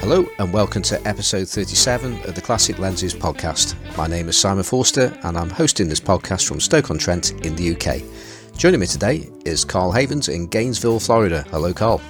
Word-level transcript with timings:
Hello 0.00 0.24
and 0.38 0.52
welcome 0.52 0.80
to 0.82 1.06
episode 1.06 1.48
37 1.48 2.22
of 2.22 2.36
the 2.36 2.40
Classic 2.40 2.78
Lenses 2.78 3.14
podcast. 3.14 3.74
My 3.96 4.06
name 4.06 4.28
is 4.28 4.38
Simon 4.38 4.62
Forster 4.62 5.12
and 5.24 5.36
I'm 5.36 5.50
hosting 5.50 5.88
this 5.88 5.98
podcast 5.98 6.46
from 6.46 6.60
Stoke-on-Trent 6.60 7.32
in 7.44 7.56
the 7.56 7.74
UK. 7.74 8.56
Joining 8.56 8.78
me 8.78 8.86
today 8.86 9.28
is 9.44 9.64
Carl 9.64 9.90
Havens 9.90 10.28
in 10.28 10.46
Gainesville, 10.46 11.00
Florida. 11.00 11.44
Hello, 11.50 11.74
Carl. 11.74 12.00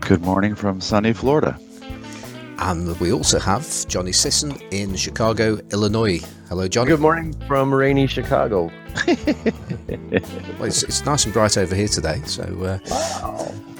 Good 0.00 0.20
morning 0.20 0.54
from 0.54 0.80
sunny 0.80 1.14
Florida. 1.14 1.58
And 2.58 3.00
we 3.00 3.12
also 3.12 3.40
have 3.40 3.66
Johnny 3.88 4.12
Sisson 4.12 4.52
in 4.70 4.94
Chicago, 4.94 5.58
Illinois. 5.72 6.20
Hello, 6.50 6.68
Johnny. 6.68 6.90
Good 6.90 7.00
morning 7.00 7.32
from 7.48 7.72
rainy 7.72 8.06
Chicago. 8.06 8.64
well, 9.06 10.64
it's, 10.64 10.82
it's, 10.82 11.04
nice 11.06 11.24
and 11.24 11.32
bright 11.32 11.56
over 11.56 11.74
here 11.74 11.88
today. 11.88 12.20
So, 12.26 12.42
uh, 12.42 12.78
wow. 12.90 13.71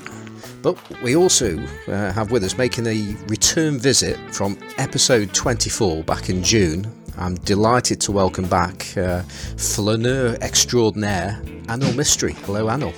But 0.62 0.79
we 1.02 1.16
also 1.16 1.58
uh, 1.88 2.12
have 2.12 2.30
with 2.30 2.45
us 2.45 2.56
making 2.56 2.86
a 2.86 3.16
return 3.26 3.78
visit 3.78 4.16
from 4.32 4.56
episode 4.78 5.34
24 5.34 6.04
back 6.04 6.28
in 6.28 6.45
June. 6.45 6.87
I'm 7.18 7.34
delighted 7.34 8.00
to 8.02 8.12
welcome 8.12 8.48
back 8.48 8.96
uh, 8.96 9.23
flaneur 9.56 10.37
extraordinaire, 10.40 11.40
Anil 11.64 11.92
Mistry. 11.95 12.34
Hello, 12.46 12.66
Anil. 12.66 12.95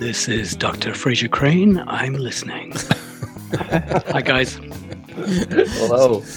This 0.00 0.28
is 0.28 0.56
Dr. 0.56 0.90
Frasier 0.90 1.30
Crane. 1.30 1.78
I'm 1.86 2.14
listening. 2.14 2.72
Hi, 3.54 4.20
guys. 4.20 4.58
Hello. 5.14 6.24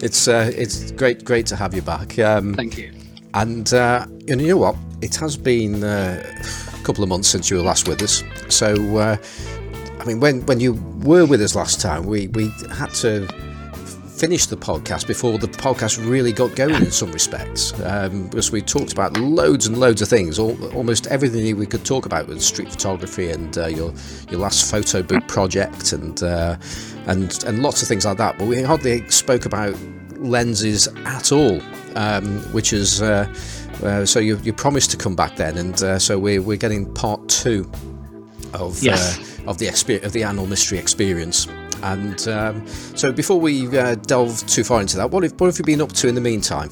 it's 0.00 0.26
uh, 0.26 0.50
it's 0.56 0.90
great 0.92 1.24
great 1.24 1.46
to 1.46 1.56
have 1.56 1.74
you 1.74 1.82
back. 1.82 2.18
Um, 2.18 2.54
Thank 2.54 2.78
you. 2.78 2.92
And 3.34 3.72
uh, 3.74 4.06
you 4.26 4.36
know 4.36 4.56
what? 4.56 4.76
It 5.02 5.16
has 5.16 5.36
been 5.36 5.84
uh, 5.84 6.22
a 6.24 6.84
couple 6.84 7.02
of 7.02 7.10
months 7.10 7.28
since 7.28 7.50
you 7.50 7.56
were 7.56 7.62
last 7.62 7.88
with 7.88 8.02
us. 8.02 8.22
So, 8.48 8.96
uh, 8.96 9.16
I 10.00 10.04
mean, 10.04 10.20
when 10.20 10.44
when 10.46 10.60
you 10.60 10.74
were 11.02 11.26
with 11.26 11.40
us 11.42 11.54
last 11.54 11.80
time, 11.80 12.06
we 12.06 12.28
we 12.28 12.48
had 12.70 12.90
to 13.00 13.26
finish 14.16 14.46
the 14.46 14.56
podcast 14.56 15.08
before 15.08 15.36
the 15.36 15.48
podcast 15.48 15.98
really 16.08 16.32
got 16.32 16.54
going 16.54 16.76
in 16.76 16.92
some 16.92 17.10
respects. 17.10 17.72
Um, 17.80 18.28
because 18.28 18.52
we 18.52 18.60
talked 18.60 18.92
about 18.92 19.16
loads 19.16 19.66
and 19.66 19.78
loads 19.78 20.00
of 20.00 20.08
things. 20.08 20.38
All, 20.38 20.56
almost 20.74 21.08
everything 21.08 21.56
we 21.56 21.66
could 21.66 21.84
talk 21.84 22.06
about 22.06 22.28
was 22.28 22.46
street 22.46 22.70
photography 22.70 23.30
and 23.30 23.56
uh, 23.58 23.66
your 23.66 23.92
your 24.30 24.40
last 24.40 24.70
photo 24.70 25.02
book 25.02 25.26
project 25.28 25.92
and 25.92 26.22
uh, 26.22 26.56
and 27.06 27.42
and 27.44 27.62
lots 27.62 27.82
of 27.82 27.88
things 27.88 28.04
like 28.04 28.18
that. 28.18 28.38
But 28.38 28.46
we 28.46 28.62
hardly 28.62 29.08
spoke 29.08 29.44
about 29.46 29.76
lenses 30.18 30.86
at 31.04 31.32
all 31.32 31.60
um, 31.96 32.40
which 32.52 32.72
is 32.72 33.02
uh, 33.02 33.32
uh 33.82 34.04
so 34.04 34.18
you, 34.20 34.38
you 34.38 34.52
promised 34.52 34.90
to 34.90 34.96
come 34.96 35.16
back 35.16 35.36
then 35.36 35.58
and 35.58 35.82
uh, 35.82 35.98
so 35.98 36.18
we're, 36.18 36.40
we're 36.40 36.56
getting 36.56 36.92
part 36.94 37.28
two 37.28 37.70
of 38.54 38.82
yes. 38.82 39.18
Uh, 39.46 39.50
of 39.50 39.58
the 39.58 39.66
experience 39.66 40.06
of 40.06 40.12
the 40.12 40.22
Anil 40.22 40.46
Mistry 40.46 40.78
experience 40.78 41.46
and 41.82 42.28
um, 42.28 42.66
so, 42.94 43.12
before 43.12 43.40
we 43.40 43.76
uh, 43.76 43.96
delve 43.96 44.46
too 44.46 44.64
far 44.64 44.80
into 44.80 44.96
that, 44.96 45.10
what 45.10 45.24
have, 45.24 45.38
what 45.40 45.48
have 45.48 45.58
you 45.58 45.64
been 45.64 45.80
up 45.80 45.92
to 45.92 46.08
in 46.08 46.14
the 46.14 46.20
meantime? 46.20 46.70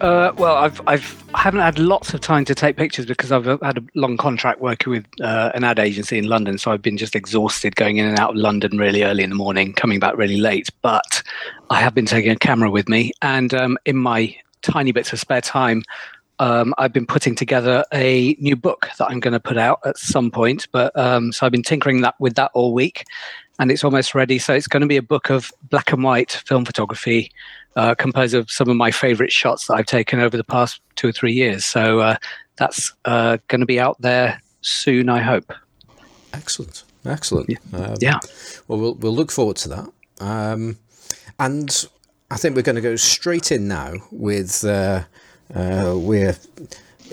Uh, 0.00 0.32
well, 0.36 0.56
I've 0.56 0.80
I've 0.86 1.24
I 1.34 1.40
haven't 1.40 1.60
had 1.60 1.78
lots 1.78 2.14
of 2.14 2.20
time 2.20 2.44
to 2.44 2.54
take 2.54 2.76
pictures 2.76 3.06
because 3.06 3.32
I've 3.32 3.44
had 3.44 3.78
a 3.78 3.82
long 3.94 4.16
contract 4.16 4.60
working 4.60 4.92
with 4.92 5.06
uh, 5.20 5.50
an 5.54 5.64
ad 5.64 5.78
agency 5.78 6.18
in 6.18 6.28
London, 6.28 6.58
so 6.58 6.70
I've 6.70 6.82
been 6.82 6.96
just 6.96 7.16
exhausted 7.16 7.76
going 7.76 7.96
in 7.96 8.06
and 8.06 8.18
out 8.18 8.30
of 8.30 8.36
London 8.36 8.78
really 8.78 9.02
early 9.02 9.24
in 9.24 9.30
the 9.30 9.36
morning, 9.36 9.72
coming 9.72 9.98
back 9.98 10.16
really 10.16 10.36
late. 10.36 10.68
But 10.82 11.22
I 11.70 11.80
have 11.80 11.94
been 11.94 12.06
taking 12.06 12.30
a 12.30 12.36
camera 12.36 12.70
with 12.70 12.88
me, 12.88 13.12
and 13.22 13.52
um, 13.52 13.78
in 13.84 13.96
my 13.96 14.36
tiny 14.62 14.92
bits 14.92 15.12
of 15.12 15.18
spare 15.18 15.40
time, 15.40 15.82
um, 16.38 16.74
I've 16.78 16.92
been 16.92 17.06
putting 17.06 17.34
together 17.34 17.84
a 17.92 18.36
new 18.38 18.56
book 18.56 18.88
that 18.98 19.10
I'm 19.10 19.20
going 19.20 19.32
to 19.32 19.40
put 19.40 19.56
out 19.56 19.80
at 19.84 19.98
some 19.98 20.30
point. 20.30 20.68
But 20.72 20.96
um, 20.98 21.32
so 21.32 21.46
I've 21.46 21.52
been 21.52 21.62
tinkering 21.62 22.02
that 22.02 22.14
with 22.18 22.34
that 22.34 22.50
all 22.54 22.72
week, 22.72 23.04
and 23.58 23.70
it's 23.70 23.84
almost 23.84 24.14
ready. 24.14 24.38
So 24.38 24.54
it's 24.54 24.68
going 24.68 24.82
to 24.82 24.86
be 24.86 24.96
a 24.96 25.02
book 25.02 25.30
of 25.30 25.50
black 25.70 25.92
and 25.92 26.02
white 26.02 26.32
film 26.32 26.64
photography, 26.64 27.32
uh, 27.76 27.94
composed 27.94 28.34
of 28.34 28.50
some 28.50 28.68
of 28.68 28.76
my 28.76 28.90
favorite 28.90 29.32
shots 29.32 29.66
that 29.66 29.74
I've 29.74 29.86
taken 29.86 30.20
over 30.20 30.36
the 30.36 30.44
past 30.44 30.80
two 30.96 31.08
or 31.08 31.12
three 31.12 31.32
years. 31.32 31.64
So 31.64 32.00
uh, 32.00 32.16
that's 32.56 32.92
uh, 33.04 33.38
going 33.48 33.60
to 33.60 33.66
be 33.66 33.80
out 33.80 34.00
there 34.00 34.40
soon, 34.60 35.08
I 35.08 35.20
hope. 35.20 35.52
Excellent, 36.32 36.84
excellent. 37.04 37.48
Yeah. 37.48 37.78
Um, 37.78 37.94
yeah. 38.00 38.18
Well, 38.68 38.78
well, 38.78 38.94
we'll 38.94 39.14
look 39.14 39.30
forward 39.30 39.56
to 39.56 39.68
that. 39.70 39.88
Um, 40.20 40.78
and 41.38 41.86
I 42.30 42.36
think 42.36 42.56
we're 42.56 42.62
going 42.62 42.76
to 42.76 42.82
go 42.82 42.96
straight 42.96 43.52
in 43.52 43.68
now 43.68 43.94
with 44.10 44.64
uh, 44.64 45.04
uh, 45.54 45.94
we're 45.96 46.36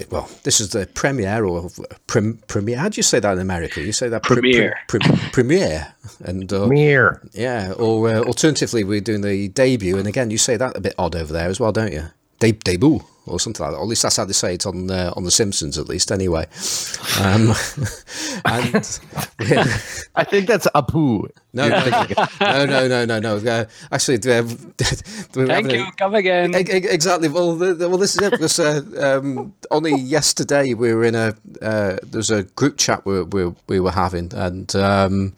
well, 0.09 0.29
this 0.43 0.59
is 0.59 0.69
the 0.69 0.87
premiere 0.87 1.45
or 1.45 1.69
prim, 2.07 2.39
premiere. 2.47 2.77
How 2.77 2.89
do 2.89 2.97
you 2.97 3.03
say 3.03 3.19
that 3.19 3.33
in 3.33 3.39
America? 3.39 3.81
You 3.81 3.91
say 3.91 4.09
that 4.09 4.23
premiere, 4.23 4.75
pre, 4.87 4.99
pre, 4.99 5.17
premiere, 5.31 5.93
and 6.23 6.51
uh, 6.51 6.65
premiere. 6.65 7.21
Yeah, 7.33 7.73
or 7.73 8.09
uh, 8.09 8.23
alternatively, 8.23 8.83
we're 8.83 9.01
doing 9.01 9.21
the 9.21 9.49
debut, 9.49 9.97
and 9.97 10.07
again, 10.07 10.31
you 10.31 10.37
say 10.37 10.57
that 10.57 10.75
a 10.75 10.81
bit 10.81 10.95
odd 10.97 11.15
over 11.15 11.31
there 11.31 11.47
as 11.47 11.59
well, 11.59 11.71
don't 11.71 11.93
you? 11.93 12.05
De- 12.39 12.51
debut 12.51 13.01
or 13.25 13.39
something 13.39 13.63
like 13.63 13.71
that. 13.73 13.77
Or 13.77 13.83
at 13.83 13.87
least 13.87 14.03
that's 14.03 14.17
how 14.17 14.25
they 14.25 14.33
say 14.33 14.55
it 14.55 14.65
on 14.65 14.89
uh, 14.91 15.13
on 15.15 15.23
The 15.23 15.31
Simpsons, 15.31 15.77
at 15.77 15.87
least. 15.87 16.11
Anyway, 16.11 16.45
um, 17.21 17.53
and 18.45 18.99
I 20.15 20.23
think 20.23 20.47
that's 20.47 20.67
Apu. 20.75 21.29
No, 21.53 21.69
no, 21.69 22.65
no, 22.65 22.87
no, 22.87 23.05
no, 23.05 23.19
no. 23.19 23.37
Uh, 23.37 23.65
actually, 23.91 24.15
uh, 24.15 24.43
thank 24.43 25.71
you. 25.71 25.83
A, 25.83 25.91
Come 25.97 26.15
again. 26.15 26.53
Exactly. 26.55 27.29
Well, 27.29 27.55
the, 27.55 27.73
the, 27.73 27.89
well, 27.89 27.97
this 27.97 28.15
is 28.15 28.21
it 28.21 28.31
because 28.31 28.59
uh, 28.59 28.81
um, 28.99 29.53
only 29.71 29.95
yesterday 29.95 30.73
we 30.73 30.93
were 30.93 31.05
in 31.05 31.15
a 31.15 31.35
uh, 31.61 31.97
there's 32.03 32.31
a 32.31 32.43
group 32.43 32.77
chat 32.77 33.05
we, 33.05 33.23
we, 33.23 33.53
we 33.67 33.79
were 33.79 33.91
having 33.91 34.31
and. 34.33 34.75
Um, 34.75 35.33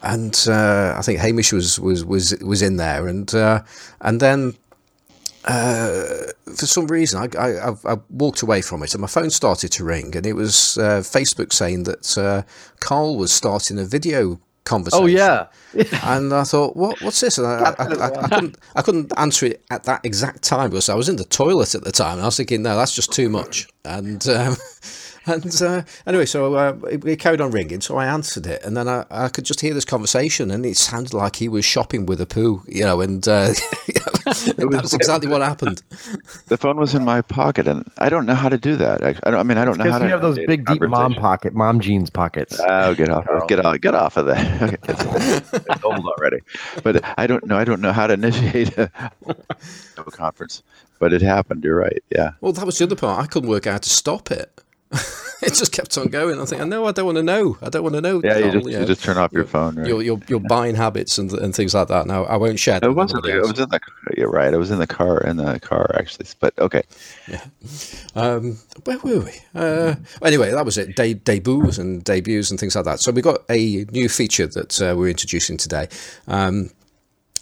and 0.00 0.44
uh, 0.46 0.94
I 0.96 1.02
think 1.02 1.18
Hamish 1.18 1.52
was 1.52 1.80
was 1.80 2.04
was 2.04 2.32
was 2.38 2.62
in 2.62 2.76
there, 2.76 3.08
and 3.08 3.34
uh, 3.34 3.62
and 4.00 4.20
then 4.20 4.54
uh, 5.48 6.26
for 6.44 6.66
some 6.66 6.86
reason, 6.86 7.20
I, 7.20 7.40
I, 7.40 7.70
I, 7.70 7.96
walked 8.10 8.42
away 8.42 8.60
from 8.60 8.82
it 8.82 8.92
and 8.92 9.00
my 9.00 9.06
phone 9.06 9.30
started 9.30 9.72
to 9.72 9.84
ring, 9.84 10.14
and 10.14 10.26
it 10.26 10.34
was 10.34 10.76
uh, 10.76 11.00
Facebook 11.00 11.54
saying 11.54 11.84
that 11.84 12.18
uh, 12.18 12.42
Carl 12.80 13.16
was 13.16 13.32
starting 13.32 13.78
a 13.78 13.84
video 13.84 14.38
conversation. 14.64 15.04
Oh 15.04 15.06
yeah, 15.06 15.46
and 16.04 16.34
I 16.34 16.44
thought, 16.44 16.76
what 16.76 17.00
what's 17.00 17.20
this? 17.20 17.38
And 17.38 17.46
I, 17.46 17.74
I, 17.78 18.28
couldn't 18.28 18.58
I 18.76 18.82
couldn't 18.82 19.12
answer 19.16 19.46
it 19.46 19.64
at 19.70 19.84
that 19.84 20.04
exact 20.04 20.42
time 20.42 20.68
because 20.68 20.90
I 20.90 20.94
was 20.94 21.08
in 21.08 21.16
the 21.16 21.24
toilet 21.24 21.74
at 21.74 21.82
the 21.82 21.92
time, 21.92 22.14
and 22.14 22.22
I 22.22 22.26
was 22.26 22.36
thinking, 22.36 22.62
no, 22.62 22.76
that's 22.76 22.94
just 22.94 23.10
too 23.12 23.30
much. 23.30 23.68
And 23.86 24.28
um, 24.28 24.56
and 25.28 25.62
uh, 25.62 25.82
anyway, 26.06 26.26
so 26.26 26.54
uh, 26.54 26.76
it, 26.90 27.04
it, 27.04 27.16
carried 27.16 27.40
on 27.40 27.50
ringing, 27.50 27.80
so 27.80 27.96
I 27.96 28.06
answered 28.06 28.46
it, 28.46 28.62
and 28.64 28.76
then 28.76 28.88
I, 28.88 29.04
I 29.10 29.28
could 29.28 29.44
just 29.44 29.60
hear 29.60 29.74
this 29.74 29.84
conversation, 29.84 30.50
and 30.50 30.64
it 30.64 30.76
sounded 30.76 31.14
like 31.14 31.36
he 31.36 31.48
was 31.48 31.64
shopping 31.64 32.06
with 32.06 32.20
Apu, 32.20 32.62
you 32.68 32.84
know, 32.84 33.00
and 33.00 33.26
uh, 33.26 33.48
that 34.24 34.80
was 34.82 34.94
exactly 34.94 35.28
what 35.28 35.42
happened. 35.42 35.82
The 36.46 36.56
phone 36.56 36.76
was 36.76 36.94
in 36.94 37.04
my 37.04 37.22
pocket, 37.22 37.66
and 37.66 37.90
I 37.98 38.08
don't 38.08 38.26
know 38.26 38.34
how 38.34 38.48
to 38.48 38.58
do 38.58 38.76
that. 38.76 39.04
I, 39.04 39.14
I, 39.24 39.36
I 39.36 39.42
mean, 39.42 39.58
I 39.58 39.64
don't 39.64 39.78
know 39.78 39.90
how 39.90 39.98
to. 39.98 40.04
Because 40.04 40.08
you 40.08 40.12
have 40.12 40.22
those 40.22 40.38
big, 40.46 40.66
deep 40.66 40.82
mom 40.82 41.14
pocket, 41.14 41.54
mom 41.54 41.80
jeans 41.80 42.10
pockets. 42.10 42.60
Oh, 42.68 42.94
get 42.94 43.08
off! 43.08 43.26
Get 43.48 43.64
off! 43.64 43.80
Get 43.80 43.94
off 43.94 44.16
of 44.16 44.26
that! 44.26 44.38
Okay, 44.68 44.76
it's, 44.88 45.52
it's 45.52 45.84
old 45.84 46.04
already, 46.04 46.40
but 46.82 47.02
I 47.16 47.26
don't 47.26 47.46
know. 47.46 47.56
I 47.56 47.64
don't 47.64 47.80
know 47.80 47.92
how 47.92 48.06
to 48.06 48.14
initiate 48.14 48.76
a, 48.76 48.90
a 49.96 50.04
conference, 50.10 50.62
but 50.98 51.12
it 51.12 51.22
happened. 51.22 51.64
You're 51.64 51.76
right. 51.76 52.02
Yeah. 52.10 52.32
Well, 52.40 52.52
that 52.52 52.66
was 52.66 52.78
the 52.78 52.84
other 52.84 52.96
part. 52.96 53.22
I 53.22 53.26
couldn't 53.26 53.48
work 53.48 53.66
out 53.66 53.72
how 53.72 53.78
to 53.78 53.90
stop 53.90 54.30
it. 54.30 54.60
it 55.42 55.54
just 55.54 55.72
kept 55.72 55.96
on 55.98 56.08
going. 56.08 56.40
I 56.40 56.44
think, 56.46 56.62
I 56.62 56.64
know, 56.64 56.86
I 56.86 56.92
don't 56.92 57.04
want 57.04 57.16
to 57.16 57.22
know. 57.22 57.58
I 57.60 57.68
don't 57.68 57.82
want 57.82 57.94
to 57.94 58.00
know. 58.00 58.22
Yeah, 58.24 58.38
you 58.38 58.52
just, 58.52 58.66
you, 58.66 58.78
you 58.78 58.86
just 58.86 59.04
turn 59.04 59.18
off 59.18 59.32
your, 59.32 59.42
your 59.42 59.48
phone. 59.48 59.76
Right? 59.76 59.86
Your, 59.86 60.02
your 60.02 60.20
your 60.28 60.40
buying 60.40 60.74
habits 60.74 61.18
and 61.18 61.30
and 61.32 61.54
things 61.54 61.74
like 61.74 61.88
that. 61.88 62.06
Now 62.06 62.24
I 62.24 62.36
won't 62.36 62.58
share. 62.58 62.80
It 62.82 62.90
wasn't. 62.90 63.26
It 63.26 63.40
was 63.40 63.58
in 63.58 63.68
the. 63.68 63.80
You're 64.16 64.30
right. 64.30 64.52
I 64.52 64.56
was 64.56 64.70
in 64.70 64.78
the 64.78 64.86
car. 64.86 65.20
In 65.20 65.36
the 65.36 65.60
car 65.60 65.94
actually. 65.98 66.26
But 66.40 66.58
okay. 66.58 66.82
Yeah. 67.26 67.44
Um, 68.14 68.58
where 68.84 68.98
were 68.98 69.20
we? 69.20 69.32
Uh, 69.54 69.96
anyway, 70.22 70.50
that 70.50 70.64
was 70.64 70.78
it. 70.78 70.96
De- 70.96 71.14
debuts 71.14 71.78
and 71.78 72.02
debuts 72.02 72.50
and 72.50 72.58
things 72.58 72.74
like 72.74 72.86
that. 72.86 73.00
So 73.00 73.12
we 73.12 73.20
got 73.20 73.42
a 73.50 73.84
new 73.90 74.08
feature 74.08 74.46
that 74.46 74.80
uh, 74.80 74.94
we're 74.96 75.10
introducing 75.10 75.58
today. 75.58 75.88
Um, 76.26 76.70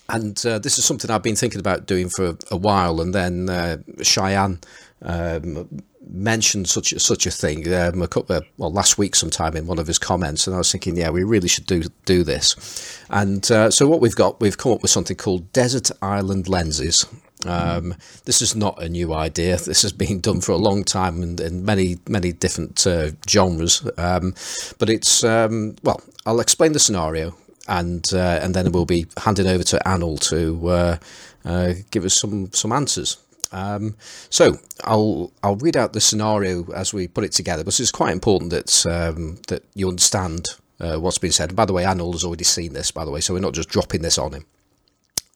and 0.09 0.45
uh, 0.47 0.59
this 0.59 0.79
is 0.79 0.85
something 0.85 1.11
I've 1.11 1.23
been 1.23 1.37
thinking 1.37 1.61
about 1.61 1.87
doing 1.87 2.09
for 2.09 2.37
a 2.51 2.57
while, 2.57 3.01
and 3.01 3.15
then 3.15 3.49
uh, 3.49 3.79
Cheyenne 4.03 4.61
um, 5.03 5.83
mentioned 6.09 6.69
such 6.69 6.93
such 6.99 7.27
a 7.27 7.31
thing 7.31 7.73
um, 7.73 8.03
a 8.03 8.09
couple, 8.09 8.41
well 8.57 8.73
last 8.73 8.99
week 8.99 9.15
sometime 9.15 9.57
in 9.57 9.67
one 9.67 9.79
of 9.79 9.87
his 9.87 9.99
comments, 9.99 10.47
and 10.47 10.55
I 10.55 10.59
was 10.59 10.71
thinking, 10.71 10.97
yeah, 10.97 11.11
we 11.11 11.25
really 11.25 11.49
should 11.49 11.67
do 11.67 11.85
do 12.05 12.25
this. 12.25 13.01
And 13.11 13.49
uh, 13.51 13.71
so 13.71 13.89
what 13.89 14.01
we've 14.01 14.17
got, 14.17 14.41
we've 14.41 14.59
come 14.59 14.73
up 14.73 14.83
with 14.83 14.91
something 14.91 15.17
called 15.17 15.53
Desert 15.53 15.91
Island 16.03 16.49
Lenses. 16.49 17.05
Um, 17.45 17.95
this 18.25 18.43
is 18.43 18.57
not 18.57 18.83
a 18.83 18.89
new 18.89 19.13
idea. 19.13 19.57
This 19.57 19.83
has 19.83 19.93
been 19.93 20.21
done 20.21 20.41
for 20.41 20.53
a 20.53 20.57
long 20.57 20.85
time 20.85 21.23
and 21.23 21.41
in 21.41 21.65
many 21.65 21.99
many 22.09 22.33
different 22.33 22.87
uh, 22.87 23.11
genres. 23.29 23.89
Um, 23.99 24.35
but 24.79 24.89
it's 24.89 25.23
um, 25.25 25.77
well, 25.83 26.01
I'll 26.25 26.41
explain 26.41 26.73
the 26.73 26.81
scenario 26.81 27.35
and 27.69 28.11
uh, 28.13 28.41
and 28.43 28.55
then 28.55 28.73
we'll 28.73 28.87
be 28.87 29.07
handing 29.19 29.47
over 29.47 29.65
to 29.65 29.79
Anil 29.87 30.19
to 30.31 30.69
uh, 30.69 30.97
uh, 31.45 31.75
give 31.91 32.05
us 32.05 32.15
some 32.15 32.53
some 32.53 32.73
answers. 32.73 33.19
Um, 33.53 33.97
so 34.31 34.59
I'll 34.85 35.33
I'll 35.43 35.57
read 35.57 35.77
out 35.77 35.93
the 35.93 36.01
scenario 36.01 36.71
as 36.73 36.93
we 36.93 37.09
put 37.09 37.25
it 37.25 37.33
together, 37.33 37.63
because 37.63 37.81
it's 37.81 37.91
quite 37.91 38.13
important 38.13 38.51
that 38.51 38.87
um, 38.87 39.39
that 39.49 39.65
you 39.75 39.89
understand 39.89 40.47
uh, 40.81 40.97
what's 40.97 41.19
been 41.19 41.33
said. 41.33 41.51
And 41.51 41.57
by 41.57 41.65
the 41.65 41.73
way, 41.73 41.85
Anil 41.85 42.13
has 42.13 42.25
already 42.25 42.45
seen 42.45 42.73
this, 42.73 42.91
by 42.91 43.05
the 43.05 43.11
way, 43.11 43.21
so 43.21 43.35
we're 43.35 43.41
not 43.41 43.55
just 43.55 43.69
dropping 43.69 44.03
this 44.03 44.19
on 44.19 44.33
him. 44.33 44.47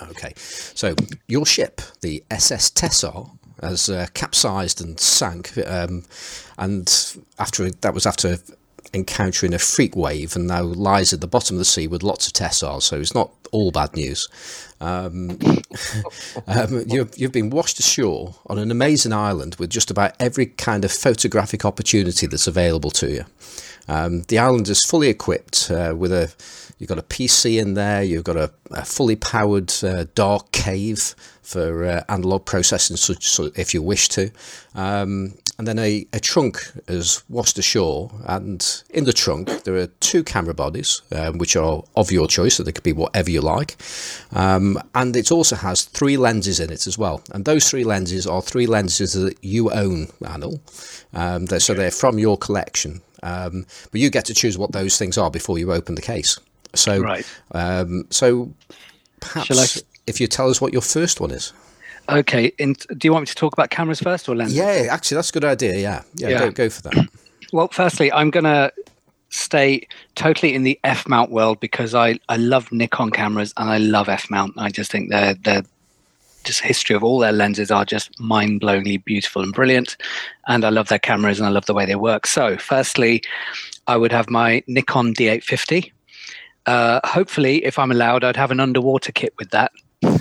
Okay, 0.00 0.32
so 0.36 0.94
your 1.28 1.44
ship, 1.44 1.82
the 2.00 2.24
SS 2.30 2.70
Tessar, 2.70 3.30
has 3.60 3.90
uh, 3.90 4.06
capsized 4.14 4.80
and 4.80 4.98
sank, 4.98 5.56
um, 5.66 6.04
and 6.58 7.16
after 7.38 7.70
that 7.70 7.94
was 7.94 8.06
after 8.06 8.38
encountering 8.92 9.54
a 9.54 9.58
freak 9.58 9.94
wave, 9.94 10.34
and 10.36 10.46
now 10.46 10.62
lies 10.62 11.12
at 11.12 11.20
the 11.20 11.26
bottom 11.26 11.56
of 11.56 11.58
the 11.58 11.64
sea 11.64 11.86
with 11.86 12.02
lots 12.02 12.26
of 12.26 12.32
Tessars. 12.32 12.84
So 12.84 12.98
it's 12.98 13.14
not 13.14 13.30
all 13.52 13.70
bad 13.70 13.94
news. 13.94 14.28
Um, 14.80 15.38
um, 16.46 16.84
you've, 16.86 17.16
you've 17.16 17.32
been 17.32 17.50
washed 17.50 17.78
ashore 17.78 18.34
on 18.46 18.58
an 18.58 18.70
amazing 18.70 19.12
island 19.12 19.56
with 19.56 19.70
just 19.70 19.90
about 19.90 20.14
every 20.18 20.46
kind 20.46 20.84
of 20.84 20.92
photographic 20.92 21.64
opportunity 21.64 22.26
that's 22.26 22.46
available 22.46 22.90
to 22.92 23.10
you. 23.10 23.24
Um, 23.88 24.22
the 24.28 24.38
island 24.38 24.68
is 24.68 24.84
fully 24.84 25.08
equipped 25.08 25.70
uh, 25.70 25.94
with 25.96 26.12
a 26.12 26.32
you've 26.78 26.88
got 26.88 26.98
a 26.98 27.02
PC 27.02 27.60
in 27.60 27.74
there, 27.74 28.02
you've 28.02 28.24
got 28.24 28.36
a, 28.36 28.50
a 28.70 28.84
fully 28.84 29.16
powered 29.16 29.72
uh, 29.82 30.06
dark 30.14 30.50
cave 30.52 31.14
for 31.42 31.84
uh, 31.84 32.04
analog 32.08 32.46
processing, 32.46 32.96
if 33.56 33.74
you 33.74 33.82
wish 33.82 34.08
to. 34.10 34.30
Um, 34.74 35.34
and 35.60 35.68
then 35.68 35.78
a, 35.78 36.06
a 36.14 36.20
trunk 36.20 36.72
is 36.88 37.22
washed 37.28 37.58
ashore, 37.58 38.10
and 38.24 38.82
in 38.88 39.04
the 39.04 39.12
trunk 39.12 39.64
there 39.64 39.76
are 39.76 39.88
two 40.00 40.24
camera 40.24 40.54
bodies, 40.54 41.02
um, 41.12 41.36
which 41.36 41.54
are 41.54 41.84
of 41.96 42.10
your 42.10 42.26
choice, 42.26 42.54
so 42.54 42.62
they 42.62 42.72
could 42.72 42.82
be 42.82 42.94
whatever 42.94 43.30
you 43.30 43.42
like. 43.42 43.76
Um, 44.32 44.80
and 44.94 45.14
it 45.14 45.30
also 45.30 45.56
has 45.56 45.84
three 45.84 46.16
lenses 46.16 46.60
in 46.60 46.70
it 46.70 46.86
as 46.86 46.96
well, 46.96 47.22
and 47.34 47.44
those 47.44 47.68
three 47.68 47.84
lenses 47.84 48.26
are 48.26 48.40
three 48.40 48.66
lenses 48.66 49.12
that 49.12 49.36
you 49.44 49.70
own, 49.70 50.06
Anil. 50.22 50.60
Um, 51.12 51.44
they're, 51.44 51.60
so 51.60 51.74
they're 51.74 51.90
from 51.90 52.18
your 52.18 52.38
collection, 52.38 53.02
um, 53.22 53.66
but 53.90 54.00
you 54.00 54.08
get 54.08 54.24
to 54.24 54.34
choose 54.34 54.56
what 54.56 54.72
those 54.72 54.96
things 54.96 55.18
are 55.18 55.30
before 55.30 55.58
you 55.58 55.74
open 55.74 55.94
the 55.94 56.00
case. 56.00 56.38
So, 56.74 57.00
right. 57.00 57.26
Um, 57.52 58.06
so 58.08 58.54
perhaps 59.20 59.82
if 60.06 60.22
you 60.22 60.26
tell 60.26 60.48
us 60.48 60.58
what 60.58 60.72
your 60.72 60.80
first 60.80 61.20
one 61.20 61.32
is. 61.32 61.52
Okay. 62.18 62.52
In, 62.58 62.74
do 62.96 63.06
you 63.06 63.12
want 63.12 63.22
me 63.22 63.26
to 63.26 63.34
talk 63.34 63.52
about 63.52 63.70
cameras 63.70 64.00
first 64.00 64.28
or 64.28 64.36
lenses? 64.36 64.56
Yeah, 64.56 64.86
actually, 64.90 65.16
that's 65.16 65.30
a 65.30 65.32
good 65.32 65.44
idea. 65.44 65.76
Yeah, 65.76 66.02
yeah, 66.14 66.28
yeah. 66.28 66.38
Go, 66.38 66.50
go 66.50 66.70
for 66.70 66.82
that. 66.82 67.08
Well, 67.52 67.68
firstly, 67.68 68.12
I'm 68.12 68.30
going 68.30 68.44
to 68.44 68.72
stay 69.30 69.86
totally 70.14 70.54
in 70.54 70.62
the 70.62 70.78
F 70.84 71.08
mount 71.08 71.30
world 71.30 71.60
because 71.60 71.94
I, 71.94 72.18
I 72.28 72.36
love 72.36 72.70
Nikon 72.72 73.10
cameras 73.10 73.52
and 73.56 73.70
I 73.70 73.78
love 73.78 74.08
F 74.08 74.30
mount. 74.30 74.54
I 74.56 74.70
just 74.70 74.90
think 74.90 75.10
they're 75.10 75.34
they're 75.34 75.62
just 76.44 76.60
history 76.60 76.96
of 76.96 77.04
all 77.04 77.18
their 77.18 77.32
lenses 77.32 77.70
are 77.70 77.84
just 77.84 78.18
mind 78.18 78.60
blowingly 78.60 79.02
beautiful 79.04 79.42
and 79.42 79.52
brilliant. 79.52 79.96
And 80.48 80.64
I 80.64 80.70
love 80.70 80.88
their 80.88 80.98
cameras 80.98 81.38
and 81.38 81.46
I 81.46 81.50
love 81.50 81.66
the 81.66 81.74
way 81.74 81.86
they 81.86 81.96
work. 81.96 82.26
So, 82.26 82.56
firstly, 82.56 83.22
I 83.86 83.96
would 83.96 84.12
have 84.12 84.30
my 84.30 84.62
Nikon 84.66 85.14
D850. 85.14 85.92
Uh, 86.66 87.00
hopefully, 87.04 87.64
if 87.64 87.78
I'm 87.78 87.90
allowed, 87.90 88.24
I'd 88.24 88.36
have 88.36 88.50
an 88.50 88.60
underwater 88.60 89.12
kit 89.12 89.34
with 89.38 89.50
that. 89.50 89.72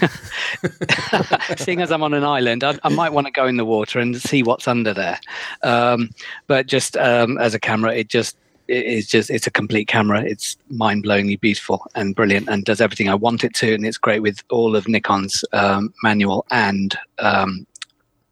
Seeing 1.58 1.82
as 1.82 1.92
I'm 1.92 2.04
on 2.04 2.14
an 2.14 2.24
island, 2.24 2.64
I, 2.64 2.78
I, 2.84 2.90
might 2.90 3.14
want 3.14 3.28
to 3.28 3.32
go 3.32 3.46
in 3.46 3.58
the 3.58 3.66
water 3.66 4.00
and 4.00 4.20
see 4.22 4.44
what's 4.44 4.68
under 4.68 4.94
there. 4.94 5.20
Um, 5.64 6.10
but 6.48 6.68
just 6.68 6.98
um, 6.98 7.38
as 7.38 7.54
a 7.54 7.60
camera, 7.60 7.94
it 7.94 8.10
just 8.10 8.38
it 8.68 8.86
is 8.86 9.08
just 9.08 9.30
it's 9.30 9.48
a 9.48 9.52
complete 9.52 9.88
camera. 9.88 10.22
It's 10.24 10.56
mind 10.70 11.04
blowingly 11.04 11.40
beautiful 11.40 11.86
and 11.96 12.16
brilliant, 12.16 12.50
and 12.50 12.64
does 12.64 12.82
everything 12.82 13.10
I 13.10 13.16
want 13.16 13.44
it 13.44 13.54
to. 13.56 13.74
And 13.74 13.86
it's 13.86 13.98
great 13.98 14.22
with 14.22 14.44
all 14.50 14.76
of 14.76 14.88
Nikon's 14.88 15.44
um, 15.54 15.94
manual 16.04 16.46
and 16.52 16.98
um, 17.18 17.66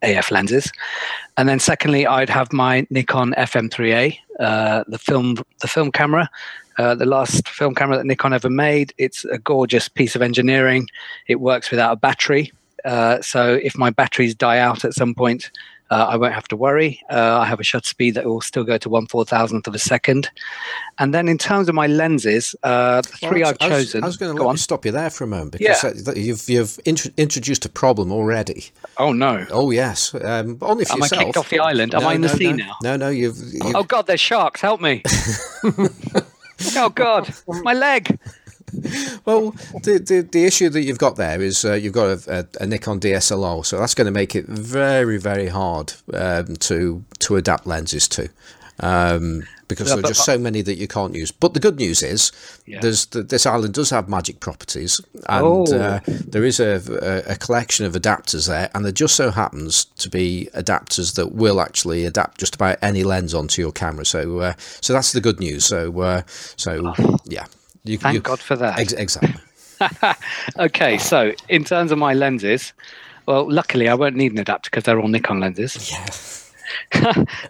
AF 0.03 0.31
lenses. 0.31 0.71
And 1.37 1.49
then 1.49 1.59
secondly, 1.59 2.05
I'd 2.05 2.29
have 2.29 2.53
my 2.53 2.85
Nikon 2.89 3.33
FM3A, 3.37 4.17
uh, 4.39 4.83
the 4.87 4.99
film 4.99 5.37
the 5.61 5.67
film 5.67 5.91
camera. 5.91 6.29
Uh, 6.77 6.95
the 6.95 7.05
last 7.05 7.47
film 7.47 7.73
camera 7.73 7.97
that 7.97 8.05
Nikon 8.05 8.33
ever 8.33 8.49
made. 8.49 8.93
It's 8.97 9.25
a 9.25 9.37
gorgeous 9.37 9.89
piece 9.89 10.15
of 10.15 10.21
engineering. 10.21 10.87
It 11.27 11.39
works 11.39 11.71
without 11.71 11.93
a 11.93 11.95
battery. 11.95 12.51
Uh, 12.85 13.21
so 13.21 13.55
if 13.55 13.77
my 13.77 13.89
batteries 13.89 14.35
die 14.35 14.59
out 14.59 14.85
at 14.85 14.93
some 14.93 15.15
point, 15.15 15.51
uh, 15.89 16.07
I 16.09 16.17
won't 16.17 16.33
have 16.33 16.47
to 16.49 16.55
worry. 16.57 17.01
Uh, 17.09 17.39
I 17.39 17.45
have 17.45 17.59
a 17.59 17.63
shutter 17.63 17.87
speed 17.87 18.15
that 18.15 18.25
will 18.25 18.41
still 18.41 18.63
go 18.63 18.77
to 18.77 18.89
one 18.89 19.07
four 19.07 19.23
thousandth 19.23 19.67
of 19.67 19.75
a 19.75 19.79
second. 19.79 20.29
And 20.99 21.13
then 21.13 21.27
in 21.27 21.37
terms 21.37 21.69
of 21.69 21.75
my 21.75 21.87
lenses, 21.87 22.55
uh, 22.63 23.01
the 23.01 23.07
three 23.07 23.41
well, 23.41 23.51
I've 23.51 23.57
I 23.61 23.69
was, 23.69 23.85
chosen. 23.85 24.03
I 24.03 24.07
was 24.07 24.17
going 24.17 24.35
to 24.37 24.61
stop 24.61 24.85
you 24.85 24.91
there 24.91 25.09
for 25.09 25.23
a 25.23 25.27
moment 25.27 25.53
because 25.53 26.07
yeah. 26.07 26.13
you've 26.15 26.49
you've 26.49 26.79
int- 26.85 27.13
introduced 27.17 27.65
a 27.65 27.69
problem 27.69 28.11
already. 28.11 28.65
Oh 28.97 29.13
no! 29.13 29.45
Oh 29.49 29.71
yes, 29.71 30.13
um, 30.13 30.57
only 30.61 30.85
for 30.85 30.93
Am 30.93 30.99
yourself. 30.99 31.21
I 31.21 31.25
kicked 31.25 31.37
off 31.37 31.49
the 31.49 31.59
island? 31.59 31.95
Am 31.95 32.01
no, 32.01 32.09
I 32.09 32.13
in 32.15 32.21
the 32.21 32.29
sea 32.29 32.51
no. 32.51 32.65
now? 32.65 32.75
No, 32.83 32.97
no, 32.97 33.09
you've, 33.09 33.37
you've. 33.37 33.75
Oh 33.75 33.83
God, 33.83 34.07
there's 34.07 34.19
sharks! 34.19 34.59
Help 34.59 34.81
me! 34.81 35.03
oh 36.75 36.89
God, 36.95 37.33
my 37.63 37.73
leg. 37.73 38.19
well, 39.25 39.51
the, 39.83 40.03
the, 40.05 40.27
the 40.29 40.43
issue 40.43 40.69
that 40.69 40.81
you've 40.81 40.97
got 40.97 41.15
there 41.15 41.41
is 41.41 41.63
uh, 41.63 41.73
you've 41.73 41.93
got 41.93 42.27
a, 42.27 42.49
a, 42.59 42.63
a, 42.63 42.67
Nikon 42.67 42.99
DSLR, 42.99 43.65
so 43.65 43.79
that's 43.79 43.93
going 43.93 44.05
to 44.05 44.11
make 44.11 44.35
it 44.35 44.45
very 44.45 45.17
very 45.17 45.47
hard 45.47 45.93
um, 46.13 46.57
to 46.57 47.03
to 47.19 47.35
adapt 47.37 47.65
lenses 47.65 48.07
to. 48.09 48.29
Um, 48.79 49.43
because 49.67 49.89
yeah, 49.89 49.95
there 49.95 50.05
are 50.05 50.07
just 50.07 50.25
so 50.25 50.37
many 50.37 50.61
that 50.61 50.75
you 50.75 50.87
can't 50.87 51.13
use. 51.13 51.31
But 51.31 51.53
the 51.53 51.59
good 51.59 51.77
news 51.77 52.03
is, 52.03 52.31
yeah. 52.65 52.79
there's 52.79 53.05
the, 53.07 53.23
this 53.23 53.45
island 53.45 53.73
does 53.73 53.89
have 53.89 54.07
magic 54.07 54.39
properties, 54.39 55.01
and 55.27 55.45
oh. 55.45 55.63
uh, 55.73 55.99
there 56.05 56.45
is 56.45 56.59
a, 56.59 56.81
a, 57.01 57.33
a, 57.33 57.35
collection 57.35 57.85
of 57.85 57.93
adapters 57.93 58.47
there, 58.47 58.69
and 58.73 58.85
there 58.85 58.91
just 58.91 59.15
so 59.15 59.31
happens 59.31 59.85
to 59.85 60.09
be 60.09 60.49
adapters 60.53 61.15
that 61.15 61.33
will 61.33 61.61
actually 61.61 62.05
adapt 62.05 62.39
just 62.39 62.55
about 62.55 62.77
any 62.81 63.03
lens 63.03 63.33
onto 63.33 63.61
your 63.61 63.71
camera. 63.71 64.05
So, 64.05 64.39
uh, 64.39 64.53
so 64.57 64.93
that's 64.93 65.11
the 65.11 65.21
good 65.21 65.39
news. 65.39 65.65
So, 65.65 65.99
uh, 66.01 66.21
so 66.27 66.93
oh. 66.97 67.17
yeah, 67.25 67.45
you, 67.83 67.97
thank 67.97 68.15
you, 68.15 68.21
God 68.21 68.39
for 68.39 68.55
that. 68.55 68.79
Ex- 68.79 68.93
exactly. 68.93 69.35
okay, 70.59 70.97
so 70.97 71.33
in 71.49 71.63
terms 71.63 71.91
of 71.91 71.97
my 71.97 72.13
lenses, 72.13 72.73
well, 73.25 73.51
luckily 73.51 73.89
I 73.89 73.93
won't 73.93 74.15
need 74.15 74.31
an 74.31 74.39
adapter 74.39 74.69
because 74.69 74.85
they're 74.85 74.99
all 74.99 75.07
Nikon 75.07 75.39
lenses. 75.39 75.91
Yeah. 75.91 76.05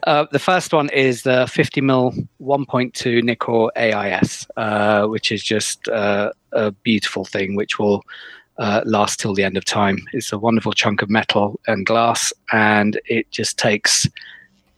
Uh, 0.03 0.25
the 0.31 0.39
first 0.39 0.73
one 0.73 0.89
is 0.89 1.23
the 1.23 1.47
50 1.47 1.81
mil 1.81 2.11
1.2 2.41 3.21
Nikkor 3.21 3.69
AIS, 3.75 4.47
uh, 4.57 5.05
which 5.07 5.31
is 5.31 5.43
just 5.43 5.87
uh, 5.89 6.31
a 6.51 6.71
beautiful 6.71 7.25
thing, 7.25 7.55
which 7.55 7.79
will 7.79 8.03
uh, 8.57 8.81
last 8.85 9.19
till 9.19 9.33
the 9.33 9.43
end 9.43 9.57
of 9.57 9.65
time. 9.65 9.99
It's 10.13 10.33
a 10.33 10.37
wonderful 10.37 10.73
chunk 10.73 11.01
of 11.01 11.09
metal 11.09 11.59
and 11.67 11.85
glass, 11.85 12.33
and 12.51 12.99
it 13.05 13.29
just 13.31 13.57
takes 13.57 14.07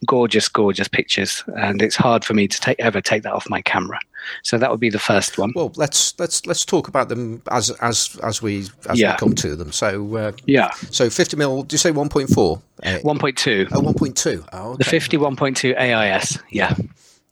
gorgeous, 0.06 0.48
gorgeous 0.48 0.88
pictures, 0.88 1.44
and 1.58 1.82
it's 1.82 1.96
hard 1.96 2.24
for 2.24 2.34
me 2.34 2.48
to 2.48 2.60
take, 2.60 2.80
ever 2.80 3.02
take 3.02 3.24
that 3.24 3.34
off 3.34 3.50
my 3.50 3.62
camera. 3.62 4.00
So 4.44 4.58
that 4.58 4.70
would 4.70 4.80
be 4.80 4.90
the 4.90 5.00
first 5.00 5.38
one. 5.38 5.54
Well, 5.56 5.72
let's 5.76 6.18
let's 6.20 6.46
let's 6.46 6.66
talk 6.66 6.88
about 6.88 7.10
them 7.10 7.42
as 7.52 7.72
as 7.82 8.18
as 8.24 8.42
we 8.42 8.68
as 8.88 9.00
yeah. 9.00 9.14
we 9.14 9.18
come 9.18 9.36
to 9.36 9.56
them. 9.56 9.72
So 9.72 10.16
uh, 10.16 10.32
yeah, 10.46 10.72
so 10.92 11.10
fifty 11.10 11.38
mil. 11.38 11.64
Do 11.64 11.74
you 11.74 11.78
say 11.78 11.92
one 11.92 12.10
point 12.10 12.30
four? 12.30 12.62
One 13.02 13.20
point 13.20 13.38
two. 13.38 13.68
Oh, 13.72 13.80
one 13.80 13.94
point 13.94 14.16
two. 14.16 14.44
Oh, 14.54 14.72
okay. 14.72 14.84
The 14.84 14.90
fifty 14.90 15.18
one 15.18 15.36
point 15.36 15.58
two 15.58 15.76
AIS. 15.76 16.38
Yeah. 16.50 16.76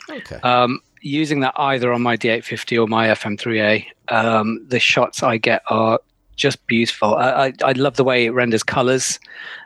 Okay. 0.09 0.37
Um, 0.37 0.81
using 1.01 1.41
that 1.41 1.53
either 1.57 1.93
on 1.93 2.01
my 2.01 2.17
D850 2.17 2.81
or 2.81 2.87
my 2.87 3.07
FM3A, 3.07 3.85
um, 4.09 4.65
the 4.67 4.79
shots 4.79 5.23
I 5.23 5.37
get 5.37 5.61
are 5.67 5.99
just 6.37 6.65
beautiful. 6.67 7.15
I, 7.15 7.47
I, 7.47 7.53
I, 7.65 7.71
love 7.73 7.97
the 7.97 8.03
way 8.03 8.25
it 8.25 8.29
renders 8.29 8.63
colors, 8.63 9.19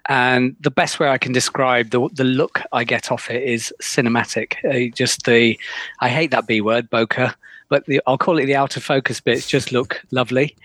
and 0.08 0.56
the 0.62 0.72
best 0.72 1.00
way 1.00 1.10
I 1.10 1.18
can 1.18 1.34
describe 1.34 1.92
the 1.92 2.10
the 2.14 2.24
look 2.24 2.62
I 2.72 2.84
get 2.84 3.12
off 3.12 3.30
it 3.30 3.44
is 3.44 3.74
cinematic. 3.82 4.56
Uh, 4.66 4.94
just 4.96 5.26
the, 5.26 5.60
I 6.00 6.10
hate 6.10 6.32
that 6.32 6.48
B 6.48 6.62
word, 6.62 6.90
bokeh, 6.90 7.36
but 7.70 7.86
the, 7.86 8.02
I'll 8.08 8.18
call 8.18 8.38
it 8.40 8.46
the 8.46 8.56
out 8.56 8.76
of 8.78 8.84
focus 8.84 9.22
bits. 9.22 9.48
Just 9.48 9.72
look 9.72 10.02
lovely, 10.12 10.56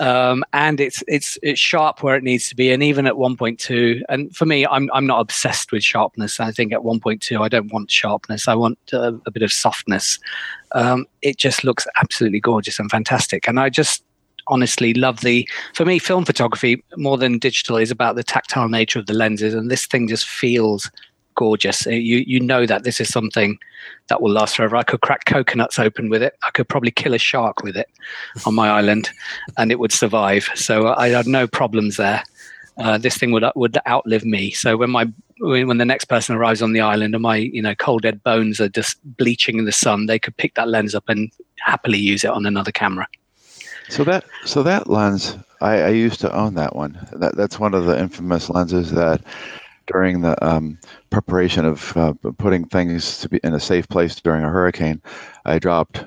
um, 0.00 0.44
and 0.52 0.80
it's 0.80 1.02
it's 1.08 1.38
it's 1.42 1.60
sharp 1.60 2.02
where 2.02 2.16
it 2.16 2.22
needs 2.22 2.48
to 2.48 2.56
be, 2.56 2.70
and 2.70 2.82
even 2.82 3.06
at 3.06 3.14
1.2. 3.14 4.02
And 4.08 4.34
for 4.34 4.46
me, 4.46 4.66
I'm 4.66 4.88
I'm 4.94 5.06
not 5.06 5.20
obsessed 5.20 5.72
with 5.72 5.82
sharpness. 5.82 6.40
I 6.40 6.52
think 6.52 6.72
at 6.72 6.80
1.2, 6.80 7.40
I 7.40 7.48
don't 7.48 7.72
want 7.72 7.90
sharpness. 7.90 8.48
I 8.48 8.54
want 8.54 8.78
uh, 8.92 9.12
a 9.26 9.30
bit 9.30 9.42
of 9.42 9.52
softness. 9.52 10.18
Um, 10.72 11.06
it 11.22 11.38
just 11.38 11.64
looks 11.64 11.86
absolutely 12.00 12.40
gorgeous 12.40 12.78
and 12.78 12.90
fantastic, 12.90 13.48
and 13.48 13.58
I 13.58 13.68
just 13.68 14.02
honestly 14.48 14.94
love 14.94 15.20
the 15.20 15.48
for 15.74 15.84
me 15.84 15.98
film 15.98 16.24
photography 16.24 16.82
more 16.96 17.18
than 17.18 17.38
digital 17.38 17.76
is 17.76 17.90
about 17.90 18.16
the 18.16 18.24
tactile 18.24 18.68
nature 18.68 18.98
of 18.98 19.06
the 19.06 19.14
lenses 19.14 19.54
and 19.54 19.70
this 19.70 19.86
thing 19.86 20.08
just 20.08 20.26
feels 20.26 20.90
gorgeous. 21.36 21.86
Uh, 21.86 21.90
you 21.90 22.24
you 22.26 22.40
know 22.40 22.66
that 22.66 22.82
this 22.82 23.00
is 23.00 23.08
something 23.08 23.56
that 24.08 24.20
will 24.20 24.32
last 24.32 24.56
forever. 24.56 24.74
I 24.74 24.82
could 24.82 25.02
crack 25.02 25.26
coconuts 25.26 25.78
open 25.78 26.08
with 26.08 26.22
it. 26.22 26.36
I 26.42 26.50
could 26.50 26.68
probably 26.68 26.90
kill 26.90 27.14
a 27.14 27.18
shark 27.18 27.62
with 27.62 27.76
it 27.76 27.88
on 28.44 28.54
my 28.54 28.68
island 28.68 29.10
and 29.56 29.70
it 29.70 29.78
would 29.78 29.92
survive. 29.92 30.48
So 30.56 30.94
i 30.94 31.08
had 31.08 31.28
no 31.28 31.46
problems 31.46 31.96
there. 31.96 32.24
Uh, 32.78 32.98
this 32.98 33.16
thing 33.16 33.30
would 33.30 33.44
would 33.54 33.78
outlive 33.86 34.24
me. 34.24 34.50
So 34.50 34.76
when 34.76 34.90
my 34.90 35.06
when 35.38 35.78
the 35.78 35.84
next 35.84 36.06
person 36.06 36.34
arrives 36.34 36.62
on 36.62 36.72
the 36.72 36.80
island 36.80 37.14
and 37.14 37.22
my 37.22 37.36
you 37.36 37.62
know 37.62 37.74
cold 37.74 38.02
dead 38.02 38.22
bones 38.24 38.60
are 38.60 38.68
just 38.68 38.98
bleaching 39.16 39.58
in 39.58 39.66
the 39.66 39.72
sun 39.72 40.06
they 40.06 40.18
could 40.18 40.34
pick 40.38 40.54
that 40.54 40.68
lens 40.68 40.94
up 40.94 41.08
and 41.08 41.30
happily 41.58 41.98
use 41.98 42.24
it 42.24 42.30
on 42.30 42.46
another 42.46 42.72
camera 42.72 43.06
so 43.88 44.04
that 44.04 44.24
so 44.44 44.62
that 44.62 44.88
lens, 44.88 45.36
I, 45.60 45.82
I 45.82 45.88
used 45.88 46.20
to 46.20 46.34
own 46.34 46.54
that 46.54 46.74
one. 46.74 46.98
That 47.12 47.36
that's 47.36 47.58
one 47.58 47.74
of 47.74 47.86
the 47.86 47.98
infamous 47.98 48.50
lenses 48.50 48.90
that 48.92 49.22
during 49.86 50.20
the 50.20 50.44
um, 50.46 50.78
preparation 51.10 51.64
of 51.64 51.96
uh, 51.96 52.14
putting 52.38 52.66
things 52.66 53.18
to 53.18 53.28
be 53.28 53.40
in 53.44 53.54
a 53.54 53.60
safe 53.60 53.88
place 53.88 54.16
during 54.20 54.44
a 54.44 54.48
hurricane, 54.48 55.00
I 55.44 55.58
dropped 55.58 56.04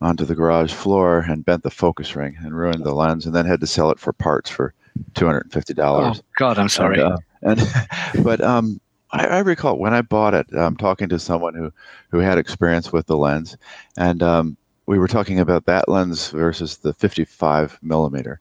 onto 0.00 0.24
the 0.24 0.34
garage 0.34 0.72
floor 0.72 1.20
and 1.20 1.44
bent 1.44 1.62
the 1.62 1.70
focus 1.70 2.14
ring 2.14 2.36
and 2.40 2.56
ruined 2.56 2.84
the 2.84 2.94
lens, 2.94 3.26
and 3.26 3.34
then 3.34 3.46
had 3.46 3.60
to 3.60 3.66
sell 3.66 3.90
it 3.90 3.98
for 3.98 4.12
parts 4.12 4.50
for 4.50 4.74
two 5.14 5.26
hundred 5.26 5.44
and 5.44 5.52
fifty 5.52 5.74
dollars. 5.74 6.20
Oh 6.20 6.24
God, 6.36 6.58
I'm 6.58 6.68
sorry. 6.68 7.00
And, 7.00 7.12
uh, 7.12 7.18
and 7.42 8.24
but 8.24 8.40
um, 8.40 8.80
I, 9.10 9.26
I, 9.26 9.38
recall 9.40 9.78
when 9.78 9.94
I 9.94 10.02
bought 10.02 10.34
it, 10.34 10.52
um, 10.54 10.76
talking 10.76 11.08
to 11.08 11.18
someone 11.18 11.54
who 11.54 11.72
who 12.10 12.18
had 12.18 12.38
experience 12.38 12.92
with 12.92 13.06
the 13.06 13.16
lens, 13.16 13.56
and 13.96 14.22
um, 14.22 14.56
we 14.86 14.98
were 14.98 15.08
talking 15.08 15.40
about 15.40 15.66
that 15.66 15.88
lens 15.88 16.30
versus 16.30 16.78
the 16.78 16.94
55 16.94 17.78
millimeter, 17.82 18.40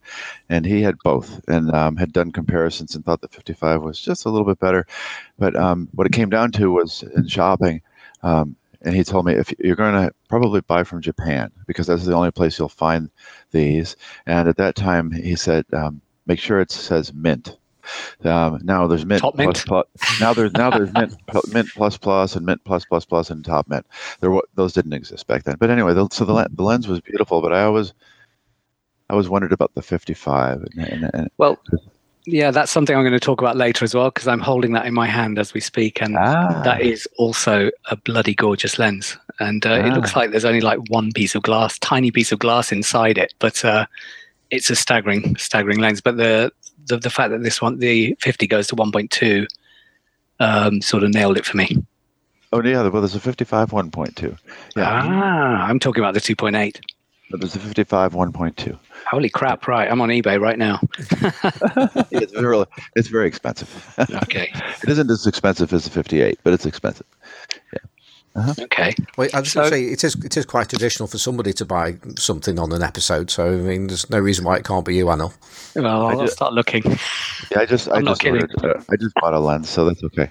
and 0.50 0.66
he 0.66 0.82
had 0.82 0.98
both 1.04 1.42
and 1.48 1.72
um, 1.74 1.96
had 1.96 2.14
done 2.14 2.32
comparisons 2.32 2.96
and 2.96 3.04
thought 3.04 3.22
the 3.22 3.28
55 3.28 3.82
was 3.82 4.00
just 4.00 4.26
a 4.26 4.30
little 4.30 4.46
bit 4.46 4.60
better. 4.60 4.86
But 5.40 5.56
um, 5.56 5.90
what 5.94 6.08
it 6.08 6.14
came 6.14 6.30
down 6.30 6.52
to 6.54 6.72
was 6.72 7.04
in 7.04 7.28
shopping, 7.28 7.82
um, 8.22 8.56
and 8.82 8.96
he 8.96 9.04
told 9.04 9.26
me 9.26 9.34
if 9.34 9.52
you're 9.58 9.76
going 9.76 9.96
to 9.96 10.14
probably 10.30 10.62
buy 10.62 10.84
from 10.84 11.02
Japan 11.02 11.52
because 11.66 11.88
that's 11.88 12.06
the 12.06 12.14
only 12.14 12.32
place 12.32 12.60
you'll 12.60 12.70
find 12.70 13.10
these. 13.52 13.96
And 14.28 14.48
at 14.48 14.58
that 14.58 14.76
time, 14.76 15.12
he 15.12 15.36
said, 15.36 15.66
um, 15.74 16.02
make 16.28 16.40
sure 16.40 16.60
it 16.60 16.72
says 16.72 17.14
mint 17.14 17.58
um, 18.24 18.60
now 18.64 18.88
there's 18.88 19.06
mint, 19.06 19.22
top 19.22 19.36
plus, 19.36 19.64
plus, 19.64 19.86
now 20.20 20.34
there's 20.34 20.54
now 20.54 20.70
there's 20.70 20.92
mint 20.94 21.16
mint 21.54 21.70
plus 21.76 21.98
plus 21.98 22.36
and 22.36 22.46
mint 22.46 22.64
plus 22.64 22.86
plus 22.86 23.06
plus 23.06 23.30
and 23.30 23.44
top 23.44 23.68
mint. 23.68 23.86
There 24.20 24.40
those 24.56 24.74
didn't 24.74 24.94
exist 24.94 25.28
back 25.28 25.44
then. 25.44 25.56
But 25.60 25.70
anyway, 25.70 25.94
the, 25.94 26.08
so 26.12 26.26
the 26.26 26.48
the 26.52 26.64
lens 26.64 26.88
was 26.88 27.02
beautiful, 27.02 27.42
but 27.42 27.54
I 27.54 27.64
always 27.64 27.94
I 29.10 29.14
always 29.14 29.30
wondered 29.30 29.52
about 29.52 29.74
the 29.76 29.82
55. 29.82 30.64
And, 30.76 30.88
and, 30.88 31.12
and 31.14 31.30
well, 31.38 31.60
yeah, 32.26 32.52
that's 32.52 32.72
something 32.72 32.96
I'm 32.96 33.04
going 33.04 33.14
to 33.14 33.20
talk 33.20 33.42
about 33.42 33.56
later 33.56 33.86
as 33.86 33.94
well 33.94 34.10
because 34.10 34.28
I'm 34.28 34.40
holding 34.40 34.74
that 34.74 34.86
in 34.86 34.94
my 34.94 35.08
hand 35.08 35.38
as 35.38 35.54
we 35.54 35.60
speak, 35.60 36.02
and 36.02 36.18
ah. 36.18 36.62
that 36.64 36.82
is 36.82 37.08
also 37.18 37.70
a 37.90 37.96
bloody 37.96 38.34
gorgeous 38.34 38.80
lens. 38.80 39.18
And 39.40 39.66
uh, 39.66 39.72
ah. 39.72 39.86
it 39.86 39.94
looks 39.94 40.16
ah. 40.16 40.20
like 40.20 40.32
there's 40.32 40.46
only 40.46 40.62
like 40.62 40.80
one 40.90 41.12
piece 41.12 41.36
of 41.36 41.44
glass, 41.44 41.78
tiny 41.80 42.12
piece 42.12 42.32
of 42.32 42.40
glass 42.40 42.72
inside 42.72 43.18
it, 43.18 43.34
but 43.40 43.64
uh, 43.64 43.86
it's 44.50 44.70
a 44.70 44.76
staggering, 44.76 45.36
staggering 45.36 45.80
lens. 45.80 46.02
But 46.02 46.18
the 46.18 46.52
the, 46.86 46.98
the 46.98 47.10
fact 47.10 47.32
that 47.32 47.44
this 47.44 47.62
one, 47.62 47.80
the 47.80 48.16
50 48.22 48.48
goes 48.48 48.68
to 48.68 48.76
1.2, 48.76 49.48
um, 50.40 50.82
sort 50.82 51.04
of 51.04 51.14
nailed 51.14 51.38
it 51.38 51.46
for 51.46 51.58
me. 51.58 51.84
Oh, 52.54 52.62
yeah. 52.64 52.88
Well, 52.88 53.02
there's 53.02 53.16
a 53.16 53.20
55 53.20 53.72
1.2. 53.72 54.38
Yeah. 54.76 55.02
Ah, 55.04 55.68
I'm 55.68 55.80
talking 55.80 56.04
about 56.04 56.14
the 56.14 56.22
2.8. 56.22 56.80
But 57.32 57.40
there's 57.40 57.56
a 57.56 57.60
55 57.60 58.14
1.2. 58.14 58.78
Holy 59.10 59.30
crap! 59.30 59.68
Right, 59.68 59.90
I'm 59.90 60.02
on 60.02 60.10
eBay 60.10 60.40
right 60.40 60.58
now. 60.58 60.80
it's 62.12 62.34
very, 62.34 62.66
it's 62.96 63.08
very 63.08 63.28
expensive. 63.28 63.96
okay. 64.24 64.52
It 64.84 64.90
isn't 64.90 65.10
as 65.10 65.26
expensive 65.26 65.74
as 65.74 65.86
the 65.86 65.90
58, 65.90 66.40
but 66.44 66.54
it's 66.54 66.66
expensive. 66.66 67.06
Yeah. 68.36 68.42
Uh-huh. 68.42 68.54
Okay. 68.64 68.94
Well, 69.18 69.30
I 69.34 69.40
was 69.40 69.52
so, 69.52 69.62
going 69.62 69.72
to 69.72 69.78
say 69.78 69.86
it 69.86 70.04
is 70.04 70.16
it 70.16 70.38
is 70.38 70.46
quite 70.46 70.70
traditional 70.70 71.08
for 71.08 71.18
somebody 71.18 71.54
to 71.54 71.66
buy 71.66 71.98
something 72.18 72.60
on 72.60 72.72
an 72.72 72.84
episode. 72.84 73.32
So 73.32 73.48
I 73.48 73.56
mean, 73.56 73.88
there's 73.88 74.10
no 74.10 74.20
reason 74.20 74.46
why 74.46 74.58
it 74.58 74.66
can't 74.66 74.86
be 74.86 74.96
you, 74.96 75.06
Anil. 75.06 75.34
Well, 75.76 76.08
I'll 76.08 76.20
just, 76.20 76.34
start 76.34 76.54
looking. 76.54 76.84
Yeah, 77.52 77.60
I 77.60 77.66
just 77.66 77.88
I'm 77.90 78.08
I 78.08 78.12
just 78.12 78.26
ordered, 78.26 78.52
uh, 78.64 78.82
I 78.90 78.96
just 78.98 79.16
bought 79.16 79.34
a 79.34 79.40
lens, 79.40 79.70
so 79.70 79.86
that's 79.86 80.04
okay. 80.04 80.30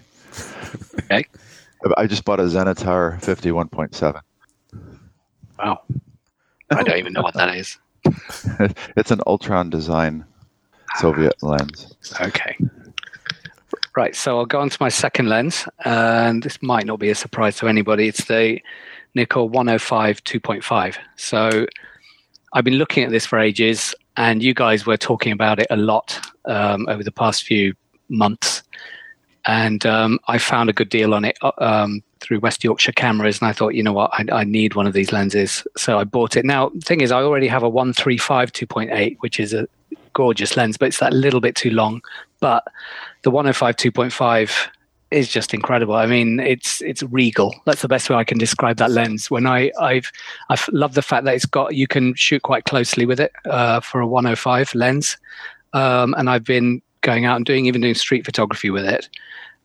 okay. 1.05 1.25
I 1.97 2.07
just 2.07 2.25
bought 2.25 2.41
a 2.41 2.45
Zenitar 2.45 3.21
51.7. 3.21 4.21
Wow. 5.59 5.83
I 6.71 6.83
don't 6.83 6.99
even 6.99 7.13
know 7.13 7.23
what 7.23 7.35
that 7.35 7.55
is. 7.55 7.79
it's 8.97 9.11
an 9.11 9.21
Ultron 9.27 9.71
design 9.71 10.25
Soviet 10.97 11.35
lens. 11.43 11.95
Okay. 12.21 12.57
Right, 13.97 14.17
so 14.17 14.39
I'll 14.39 14.47
go 14.47 14.61
on 14.61 14.71
to 14.71 14.77
my 14.81 14.89
second 14.89 15.29
lens, 15.29 15.69
and 15.85 16.43
this 16.43 16.61
might 16.61 16.85
not 16.85 16.99
be 16.99 17.11
a 17.11 17.15
surprise 17.15 17.57
to 17.59 17.69
anybody. 17.69 18.09
It's 18.09 18.25
the 18.25 18.61
Nikkor 19.17 19.49
105 19.49 20.25
2.5. 20.25 20.97
So 21.17 21.67
I've 22.53 22.65
been 22.65 22.75
looking 22.75 23.05
at 23.05 23.11
this 23.11 23.25
for 23.25 23.39
ages, 23.39 23.95
and 24.17 24.43
you 24.43 24.53
guys 24.53 24.85
were 24.85 24.97
talking 24.97 25.31
about 25.31 25.61
it 25.61 25.69
a 25.71 25.77
lot 25.77 26.21
um, 26.45 26.89
over 26.89 27.05
the 27.05 27.13
past 27.13 27.45
few 27.45 27.75
months. 28.09 28.65
And 29.47 29.87
um, 29.87 30.19
I 30.27 30.39
found 30.39 30.71
a 30.71 30.73
good 30.73 30.89
deal 30.89 31.15
on 31.15 31.25
it 31.25 31.39
uh, 31.43 31.53
um, 31.59 32.03
through 32.19 32.41
West 32.41 32.65
Yorkshire 32.65 32.93
cameras, 32.93 33.41
and 33.41 33.49
I 33.49 33.53
thought, 33.53 33.75
you 33.75 33.83
know 33.85 33.93
what, 33.93 34.11
I, 34.13 34.25
I, 34.33 34.43
need 34.43 34.75
one 34.75 34.89
of 34.89 34.95
these 34.95 35.13
lenses, 35.13 35.65
so 35.77 36.01
I 36.01 36.05
bought 36.05 36.35
it. 36.35 36.45
Now, 36.45 36.71
the 36.71 36.81
thing 36.81 37.01
is, 37.01 37.13
I 37.13 37.23
already 37.23 37.47
have 37.47 37.63
a 37.63 37.69
135 37.69 38.53
2.8, 38.53 39.19
which 39.21 39.39
is 39.39 39.55
a 39.55 39.69
gorgeous 40.15 40.57
lens, 40.57 40.79
but 40.79 40.87
it's 40.87 40.99
that 40.99 41.13
little 41.13 41.41
bit 41.41 41.55
too 41.55 41.71
long. 41.71 42.03
But 42.41 42.65
the 43.25 43.31
105 43.31 43.77
2.5 43.77 44.69
is 45.11 45.29
just 45.29 45.55
incredible. 45.55 45.95
I 45.95 46.07
mean, 46.07 46.41
it's 46.41 46.83
it's 46.83 47.03
regal. 47.05 47.55
That's 47.65 47.83
the 47.83 47.89
best 47.89 48.11
way 48.11 48.17
I 48.17 48.25
can 48.25 48.39
describe 48.39 48.77
that 48.77 48.91
lens. 48.91 49.31
When 49.31 49.47
I 49.47 49.71
I've 49.81 50.11
I've 50.51 50.69
loved 50.73 50.95
the 50.95 51.03
fact 51.03 51.25
that 51.25 51.35
it's 51.35 51.47
got 51.47 51.75
you 51.75 51.87
can 51.87 52.15
shoot 52.15 52.43
quite 52.43 52.65
closely 52.65 53.07
with 53.07 53.21
it 53.21 53.33
uh, 53.47 53.81
for 53.81 54.01
a 54.01 54.07
105 54.07 54.75
lens, 54.75 55.17
um, 55.73 56.15
and 56.19 56.29
I've 56.29 56.45
been 56.45 56.83
going 57.01 57.25
out 57.25 57.37
and 57.37 57.47
doing 57.47 57.67
even 57.67 57.81
doing 57.81 57.95
street 57.95 58.25
photography 58.25 58.71
with 58.71 58.85
it. 58.85 59.09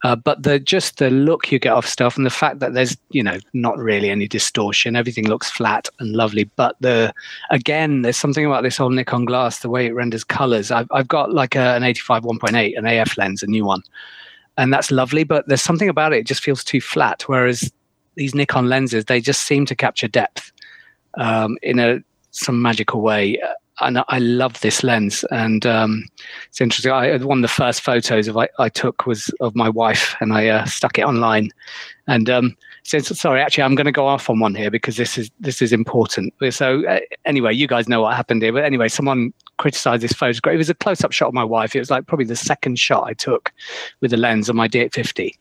Uh, 0.03 0.15
but 0.15 0.43
the 0.43 0.59
just 0.59 0.97
the 0.97 1.09
look 1.09 1.51
you 1.51 1.59
get 1.59 1.73
off 1.73 1.85
stuff 1.85 2.15
and 2.15 2.25
the 2.25 2.29
fact 2.29 2.59
that 2.59 2.73
there's 2.73 2.95
you 3.09 3.21
know 3.21 3.37
not 3.53 3.77
really 3.77 4.09
any 4.09 4.27
distortion, 4.27 4.95
everything 4.95 5.27
looks 5.27 5.51
flat 5.51 5.89
and 5.99 6.15
lovely. 6.15 6.45
But 6.55 6.75
the 6.79 7.13
again, 7.51 8.01
there's 8.01 8.17
something 8.17 8.45
about 8.45 8.63
this 8.63 8.77
whole 8.77 8.89
Nikon 8.89 9.25
glass, 9.25 9.59
the 9.59 9.69
way 9.69 9.85
it 9.85 9.93
renders 9.93 10.23
colors. 10.23 10.71
I've 10.71 10.87
I've 10.91 11.07
got 11.07 11.33
like 11.33 11.55
a, 11.55 11.75
an 11.75 11.83
85 11.83 12.23
1.8, 12.23 12.77
an 12.77 12.85
AF 12.85 13.17
lens, 13.17 13.43
a 13.43 13.47
new 13.47 13.65
one, 13.65 13.83
and 14.57 14.71
that's 14.71 14.89
lovely. 14.89 15.25
But 15.25 15.47
there's 15.47 15.61
something 15.61 15.89
about 15.89 16.13
it; 16.13 16.19
it 16.19 16.27
just 16.27 16.43
feels 16.43 16.63
too 16.63 16.79
flat. 16.79 17.23
Whereas 17.23 17.69
these 18.15 18.33
Nikon 18.33 18.69
lenses, 18.69 19.05
they 19.05 19.19
just 19.19 19.41
seem 19.41 19.65
to 19.65 19.75
capture 19.75 20.07
depth 20.07 20.51
um, 21.15 21.57
in 21.61 21.77
a 21.79 21.99
some 22.31 22.61
magical 22.61 23.01
way 23.01 23.41
and 23.81 24.03
I 24.07 24.19
love 24.19 24.59
this 24.61 24.83
lens. 24.83 25.23
And 25.31 25.65
um, 25.65 26.05
it's 26.47 26.61
interesting. 26.61 26.91
I, 26.91 27.17
one 27.17 27.39
of 27.39 27.41
the 27.41 27.47
first 27.47 27.81
photos 27.81 28.27
of 28.27 28.37
I, 28.37 28.49
I 28.59 28.69
took 28.69 29.05
was 29.05 29.29
of 29.39 29.55
my 29.55 29.69
wife, 29.69 30.15
and 30.19 30.33
I 30.33 30.47
uh, 30.47 30.65
stuck 30.65 30.97
it 30.97 31.03
online. 31.03 31.51
And 32.07 32.29
um, 32.29 32.57
sorry, 32.83 33.41
actually, 33.41 33.63
I'm 33.63 33.75
going 33.75 33.85
to 33.85 33.91
go 33.91 34.07
off 34.07 34.29
on 34.29 34.39
one 34.39 34.55
here 34.55 34.71
because 34.71 34.97
this 34.97 35.17
is 35.17 35.29
this 35.39 35.61
is 35.61 35.71
important. 35.71 36.33
So 36.51 36.85
uh, 36.87 36.99
anyway, 37.25 37.53
you 37.53 37.67
guys 37.67 37.87
know 37.87 38.01
what 38.01 38.15
happened 38.15 38.41
here. 38.41 38.53
But 38.53 38.65
anyway, 38.65 38.87
someone 38.87 39.33
criticized 39.57 40.03
this 40.03 40.13
photograph. 40.13 40.53
It 40.53 40.57
was 40.57 40.69
a 40.69 40.75
close-up 40.75 41.11
shot 41.11 41.27
of 41.27 41.33
my 41.33 41.43
wife. 41.43 41.75
It 41.75 41.79
was 41.79 41.91
like 41.91 42.07
probably 42.07 42.25
the 42.25 42.35
second 42.35 42.79
shot 42.79 43.05
I 43.05 43.13
took 43.13 43.51
with 44.01 44.11
the 44.11 44.17
lens 44.17 44.49
on 44.49 44.55
my 44.55 44.67
D850 44.67 45.33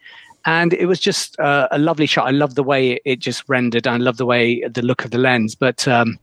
and 0.45 0.73
it 0.75 0.87
was 0.87 1.01
just 1.01 1.39
uh, 1.41 1.69
a 1.71 1.79
lovely 1.79 2.07
shot. 2.07 2.27
I 2.27 2.31
love 2.31 2.55
the 2.55 2.63
way 2.63 2.99
it 3.05 3.19
just 3.19 3.47
rendered. 3.49 3.87
I 3.87 3.97
love 3.97 4.17
the 4.17 4.27
way 4.27 4.63
the 4.63 4.83
look 4.83 5.05
of 5.05 5.11
the 5.11 5.19
lens. 5.19 5.55
But 5.55 5.87
um, 5.87 6.19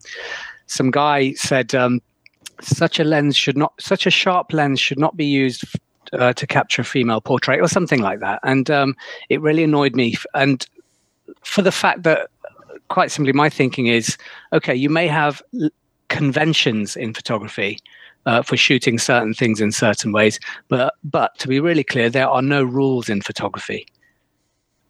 some 0.68 0.92
guy 0.92 1.34
said 1.34 1.74
um, 1.76 2.02
such 2.62 3.00
a 3.00 3.04
lens 3.04 3.36
should 3.36 3.58
not, 3.58 3.74
such 3.80 4.06
a 4.06 4.12
sharp 4.12 4.54
lens 4.54 4.80
should 4.80 5.00
not 5.00 5.16
be 5.16 5.26
used 5.26 5.64
uh, 6.14 6.34
to 6.34 6.48
capture 6.48 6.82
a 6.82 6.86
female 6.86 7.22
portrait 7.22 7.62
or 7.62 7.68
something 7.68 8.02
like 8.02 8.20
that. 8.20 8.40
And 8.44 8.70
um, 8.70 8.96
it 9.30 9.42
really 9.42 9.64
annoyed 9.64 9.96
me. 9.96 10.16
And 10.34 10.66
for 11.44 11.62
the 11.62 11.72
fact 11.72 12.04
that, 12.04 12.30
quite 12.90 13.12
simply, 13.12 13.34
my 13.34 13.50
thinking 13.50 13.88
is 13.88 14.18
okay, 14.54 14.76
you 14.76 14.90
may 14.90 15.08
have 15.08 15.42
conventions 16.08 16.96
in 16.96 17.14
photography. 17.14 17.80
Uh, 18.28 18.42
for 18.42 18.58
shooting 18.58 18.98
certain 18.98 19.36
things 19.36 19.62
in 19.62 19.72
certain 19.72 20.12
ways, 20.12 20.40
but 20.68 20.96
but 21.04 21.38
to 21.38 21.48
be 21.48 21.60
really 21.60 21.84
clear, 21.84 22.10
there 22.10 22.28
are 22.28 22.42
no 22.42 22.64
rules 22.64 23.08
in 23.08 23.22
photography. 23.22 23.86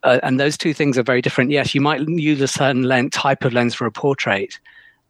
Uh, 0.04 0.18
and 0.22 0.40
those 0.40 0.56
two 0.56 0.72
things 0.72 0.96
are 0.96 1.02
very 1.02 1.20
different. 1.20 1.50
Yes, 1.50 1.74
you 1.74 1.82
might 1.82 2.00
use 2.08 2.40
a 2.40 2.48
certain 2.48 2.84
lens, 2.84 3.10
type 3.10 3.44
of 3.44 3.52
lens 3.52 3.74
for 3.74 3.84
a 3.84 3.92
portrait, 3.92 4.58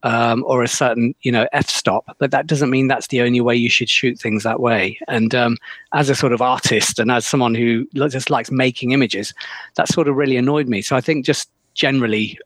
um, 0.06 0.44
or 0.46 0.62
a 0.62 0.68
certain 0.68 1.16
you 1.22 1.32
know 1.32 1.48
f-stop 1.52 2.16
but 2.18 2.30
that 2.30 2.46
doesn't 2.46 2.70
mean 2.70 2.86
that's 2.86 3.08
the 3.08 3.20
only 3.20 3.40
way 3.40 3.56
you 3.56 3.68
should 3.68 3.88
shoot 3.88 4.16
things 4.16 4.44
that 4.44 4.60
way 4.60 4.96
and 5.08 5.34
um, 5.34 5.56
as 5.94 6.08
a 6.08 6.14
sort 6.14 6.32
of 6.32 6.40
artist 6.40 7.00
and 7.00 7.10
as 7.10 7.26
someone 7.26 7.56
who 7.56 7.84
just 8.08 8.30
likes 8.30 8.52
making 8.52 8.92
images 8.92 9.34
that 9.74 9.88
sort 9.88 10.06
of 10.06 10.14
really 10.14 10.36
annoyed 10.36 10.68
me 10.68 10.80
so 10.80 10.94
i 10.94 11.00
think 11.00 11.26
just 11.26 11.50
generally 11.74 12.38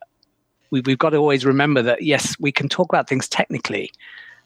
we, 0.71 0.81
we've 0.87 0.99
got 0.99 1.11
to 1.11 1.19
always 1.19 1.45
remember 1.45 1.83
that 1.83 2.03
yes 2.03 2.35
we 2.41 2.51
can 2.51 2.67
talk 2.67 2.89
about 2.89 3.07
things 3.07 3.29
technically 3.29 3.93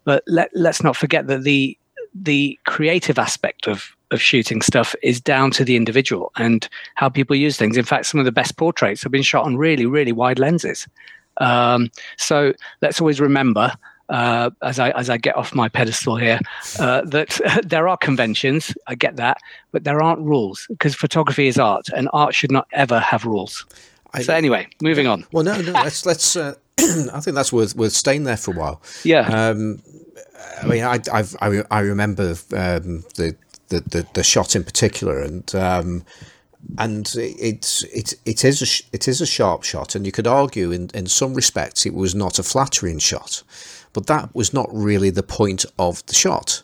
but 0.02 0.25
let, 0.26 0.50
let's 0.52 0.83
not 0.83 0.97
forget 0.97 1.28
that 1.28 1.44
the 1.44 1.78
the 2.16 2.59
creative 2.66 3.18
aspect 3.18 3.68
of 3.68 3.94
of 4.11 4.21
shooting 4.21 4.62
stuff 4.62 4.94
is 5.02 5.21
down 5.21 5.50
to 5.50 5.64
the 5.64 5.76
individual 5.76 6.30
and 6.37 6.68
how 6.94 7.09
people 7.09 7.35
use 7.35 7.56
things. 7.56 7.76
In 7.76 7.85
fact, 7.85 8.06
some 8.06 8.21
of 8.21 8.25
the 8.25 8.33
best 8.33 8.56
portraits 8.56 9.02
have 9.02 9.11
been 9.11 9.23
shot 9.23 9.44
on 9.44 9.56
really, 9.56 9.87
really 9.87 10.12
wide 10.12 10.38
lenses. 10.38 10.87
Um, 11.38 11.90
so 12.16 12.52
let's 12.80 13.00
always 13.00 13.20
remember 13.20 13.72
uh, 14.08 14.50
as 14.62 14.78
I 14.78 14.90
as 14.90 15.08
I 15.08 15.16
get 15.16 15.36
off 15.36 15.54
my 15.54 15.68
pedestal 15.68 16.16
here, 16.16 16.40
uh, 16.78 17.02
that 17.02 17.40
there 17.66 17.88
are 17.88 17.96
conventions. 17.96 18.74
I 18.86 18.94
get 18.94 19.16
that, 19.16 19.38
but 19.72 19.84
there 19.84 20.02
aren't 20.02 20.20
rules 20.20 20.66
because 20.68 20.94
photography 20.94 21.46
is 21.46 21.58
art, 21.58 21.88
and 21.96 22.08
art 22.12 22.34
should 22.34 22.52
not 22.52 22.66
ever 22.72 22.98
have 22.98 23.24
rules. 23.24 23.64
I, 24.12 24.22
so 24.22 24.34
anyway, 24.34 24.68
moving 24.82 25.06
on. 25.06 25.26
Well, 25.32 25.44
no, 25.44 25.60
no. 25.60 25.72
let's 25.72 26.06
let's. 26.06 26.36
Uh, 26.36 26.54
I 26.78 27.20
think 27.20 27.34
that's 27.34 27.52
worth 27.52 27.74
worth 27.76 27.92
staying 27.92 28.24
there 28.24 28.36
for 28.36 28.52
a 28.52 28.58
while. 28.58 28.82
Yeah. 29.04 29.26
Um, 29.28 29.82
I 30.62 30.66
mean, 30.66 30.84
I 30.84 31.00
I've, 31.12 31.34
i 31.40 31.62
I 31.70 31.80
remember 31.80 32.30
um, 32.52 33.04
the, 33.16 33.36
the, 33.68 33.80
the 33.80 34.06
the 34.12 34.22
shot 34.22 34.54
in 34.54 34.64
particular, 34.64 35.20
and 35.20 35.54
um, 35.54 36.04
and 36.78 37.12
it's 37.16 37.83
it, 37.85 38.14
it 38.25 38.45
is 38.45 38.62
a 38.62 38.95
it 38.95 39.09
is 39.09 39.21
a 39.21 39.26
sharp 39.26 39.62
shot, 39.62 39.95
and 39.95 40.07
you 40.07 40.12
could 40.12 40.26
argue 40.26 40.71
in 40.71 40.90
in 40.95 41.07
some 41.07 41.35
respects 41.35 41.87
it 41.87 41.95
was 41.95 42.14
not 42.14 42.38
a 42.38 42.43
flattering 42.43 42.99
shot, 42.99 43.43
but 43.93 44.07
that 44.07 44.35
was 44.35 44.52
not 44.52 44.69
really 44.73 45.11
the 45.11 45.23
point 45.23 45.64
of 45.78 46.04
the 46.07 46.14
shot. 46.14 46.62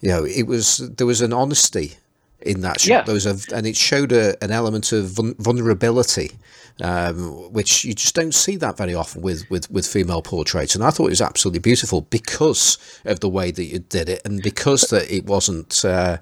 You 0.00 0.08
know, 0.08 0.24
it 0.24 0.44
was 0.44 0.78
there 0.78 1.06
was 1.06 1.20
an 1.20 1.32
honesty 1.32 1.96
in 2.46 2.60
that 2.62 2.80
shot. 2.80 2.88
Yeah. 2.88 3.02
There 3.02 3.14
was 3.14 3.26
a, 3.26 3.36
and 3.54 3.66
it 3.66 3.76
showed 3.76 4.12
a, 4.12 4.42
an 4.42 4.50
element 4.50 4.92
of 4.92 5.18
vulnerability, 5.38 6.32
um, 6.80 7.52
which 7.52 7.84
you 7.84 7.94
just 7.94 8.14
don't 8.14 8.34
see 8.34 8.56
that 8.56 8.76
very 8.76 8.94
often 8.94 9.22
with, 9.22 9.48
with, 9.50 9.70
with 9.70 9.86
female 9.86 10.22
portraits. 10.22 10.74
And 10.74 10.84
I 10.84 10.90
thought 10.90 11.06
it 11.06 11.10
was 11.10 11.20
absolutely 11.20 11.60
beautiful 11.60 12.02
because 12.02 12.78
of 13.04 13.20
the 13.20 13.28
way 13.28 13.50
that 13.50 13.64
you 13.64 13.78
did 13.78 14.08
it, 14.08 14.22
and 14.24 14.42
because 14.42 14.82
that 14.90 15.10
it 15.10 15.26
wasn't 15.26 15.84
uh, 15.84 16.18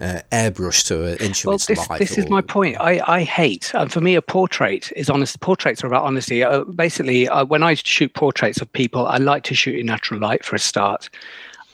uh, 0.00 0.20
airbrushed 0.30 0.86
to 0.88 1.06
an 1.06 1.18
inch 1.18 1.44
well, 1.44 1.54
of 1.54 1.60
its 1.60 1.66
this, 1.66 1.88
life. 1.88 1.98
This 1.98 2.18
or, 2.18 2.22
is 2.22 2.28
my 2.28 2.40
point. 2.40 2.76
I, 2.80 3.00
I 3.06 3.22
hate, 3.22 3.72
and 3.74 3.92
for 3.92 4.00
me, 4.00 4.14
a 4.14 4.22
portrait 4.22 4.92
is 4.96 5.08
honest. 5.10 5.40
Portraits 5.40 5.84
are 5.84 5.86
about 5.86 6.04
honesty. 6.04 6.42
Uh, 6.42 6.64
basically, 6.64 7.28
uh, 7.28 7.44
when 7.44 7.62
I 7.62 7.74
shoot 7.74 8.12
portraits 8.14 8.60
of 8.60 8.72
people, 8.72 9.06
I 9.06 9.18
like 9.18 9.44
to 9.44 9.54
shoot 9.54 9.78
in 9.78 9.86
natural 9.86 10.20
light 10.20 10.44
for 10.44 10.56
a 10.56 10.58
start. 10.58 11.08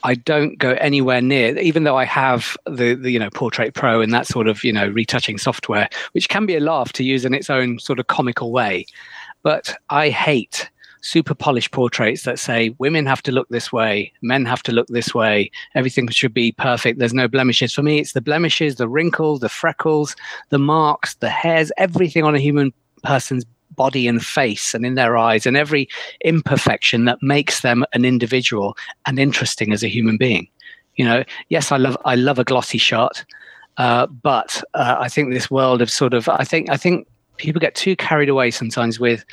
I 0.03 0.15
don't 0.15 0.57
go 0.57 0.71
anywhere 0.71 1.21
near, 1.21 1.57
even 1.57 1.83
though 1.83 1.97
I 1.97 2.05
have 2.05 2.55
the, 2.65 2.93
the, 2.95 3.11
you 3.11 3.19
know 3.19 3.29
Portrait 3.29 3.73
Pro 3.73 4.01
and 4.01 4.13
that 4.13 4.27
sort 4.27 4.47
of 4.47 4.63
you 4.63 4.73
know 4.73 4.87
retouching 4.87 5.37
software, 5.37 5.89
which 6.13 6.29
can 6.29 6.45
be 6.45 6.55
a 6.55 6.59
laugh 6.59 6.93
to 6.93 7.03
use 7.03 7.25
in 7.25 7.33
its 7.33 7.49
own 7.49 7.79
sort 7.79 7.99
of 7.99 8.07
comical 8.07 8.51
way. 8.51 8.85
But 9.43 9.75
I 9.89 10.09
hate 10.09 10.69
super 11.01 11.33
polished 11.33 11.71
portraits 11.71 12.23
that 12.23 12.39
say 12.39 12.75
women 12.77 13.05
have 13.05 13.21
to 13.23 13.31
look 13.31 13.47
this 13.49 13.71
way, 13.71 14.11
men 14.21 14.45
have 14.45 14.63
to 14.63 14.71
look 14.71 14.87
this 14.87 15.13
way, 15.13 15.49
everything 15.75 16.07
should 16.09 16.33
be 16.33 16.51
perfect. 16.51 16.99
There's 16.99 17.13
no 17.13 17.27
blemishes. 17.27 17.73
For 17.73 17.83
me, 17.83 17.99
it's 17.99 18.13
the 18.13 18.21
blemishes, 18.21 18.75
the 18.75 18.89
wrinkles, 18.89 19.39
the 19.39 19.49
freckles, 19.49 20.15
the 20.49 20.59
marks, 20.59 21.15
the 21.15 21.29
hairs, 21.29 21.71
everything 21.77 22.23
on 22.23 22.35
a 22.35 22.39
human 22.39 22.73
person's 23.03 23.45
body 23.75 24.07
and 24.07 24.23
face 24.23 24.73
and 24.73 24.85
in 24.85 24.95
their 24.95 25.17
eyes 25.17 25.45
and 25.45 25.55
every 25.55 25.87
imperfection 26.23 27.05
that 27.05 27.21
makes 27.21 27.61
them 27.61 27.85
an 27.93 28.05
individual 28.05 28.77
and 29.05 29.19
interesting 29.19 29.71
as 29.73 29.83
a 29.83 29.87
human 29.87 30.17
being. 30.17 30.47
You 30.95 31.05
know, 31.05 31.23
yes, 31.49 31.71
I 31.71 31.77
love 31.77 31.97
I 32.05 32.15
love 32.15 32.39
a 32.39 32.43
glossy 32.43 32.77
shot, 32.77 33.23
uh, 33.77 34.07
but 34.07 34.61
uh, 34.73 34.97
I 34.99 35.07
think 35.07 35.33
this 35.33 35.49
world 35.49 35.81
of 35.81 35.89
sort 35.89 36.13
of 36.13 36.27
I 36.27 36.43
think 36.43 36.69
I 36.69 36.77
think 36.77 37.07
people 37.37 37.61
get 37.61 37.75
too 37.75 37.95
carried 37.95 38.29
away 38.29 38.51
sometimes 38.51 38.99
with 38.99 39.23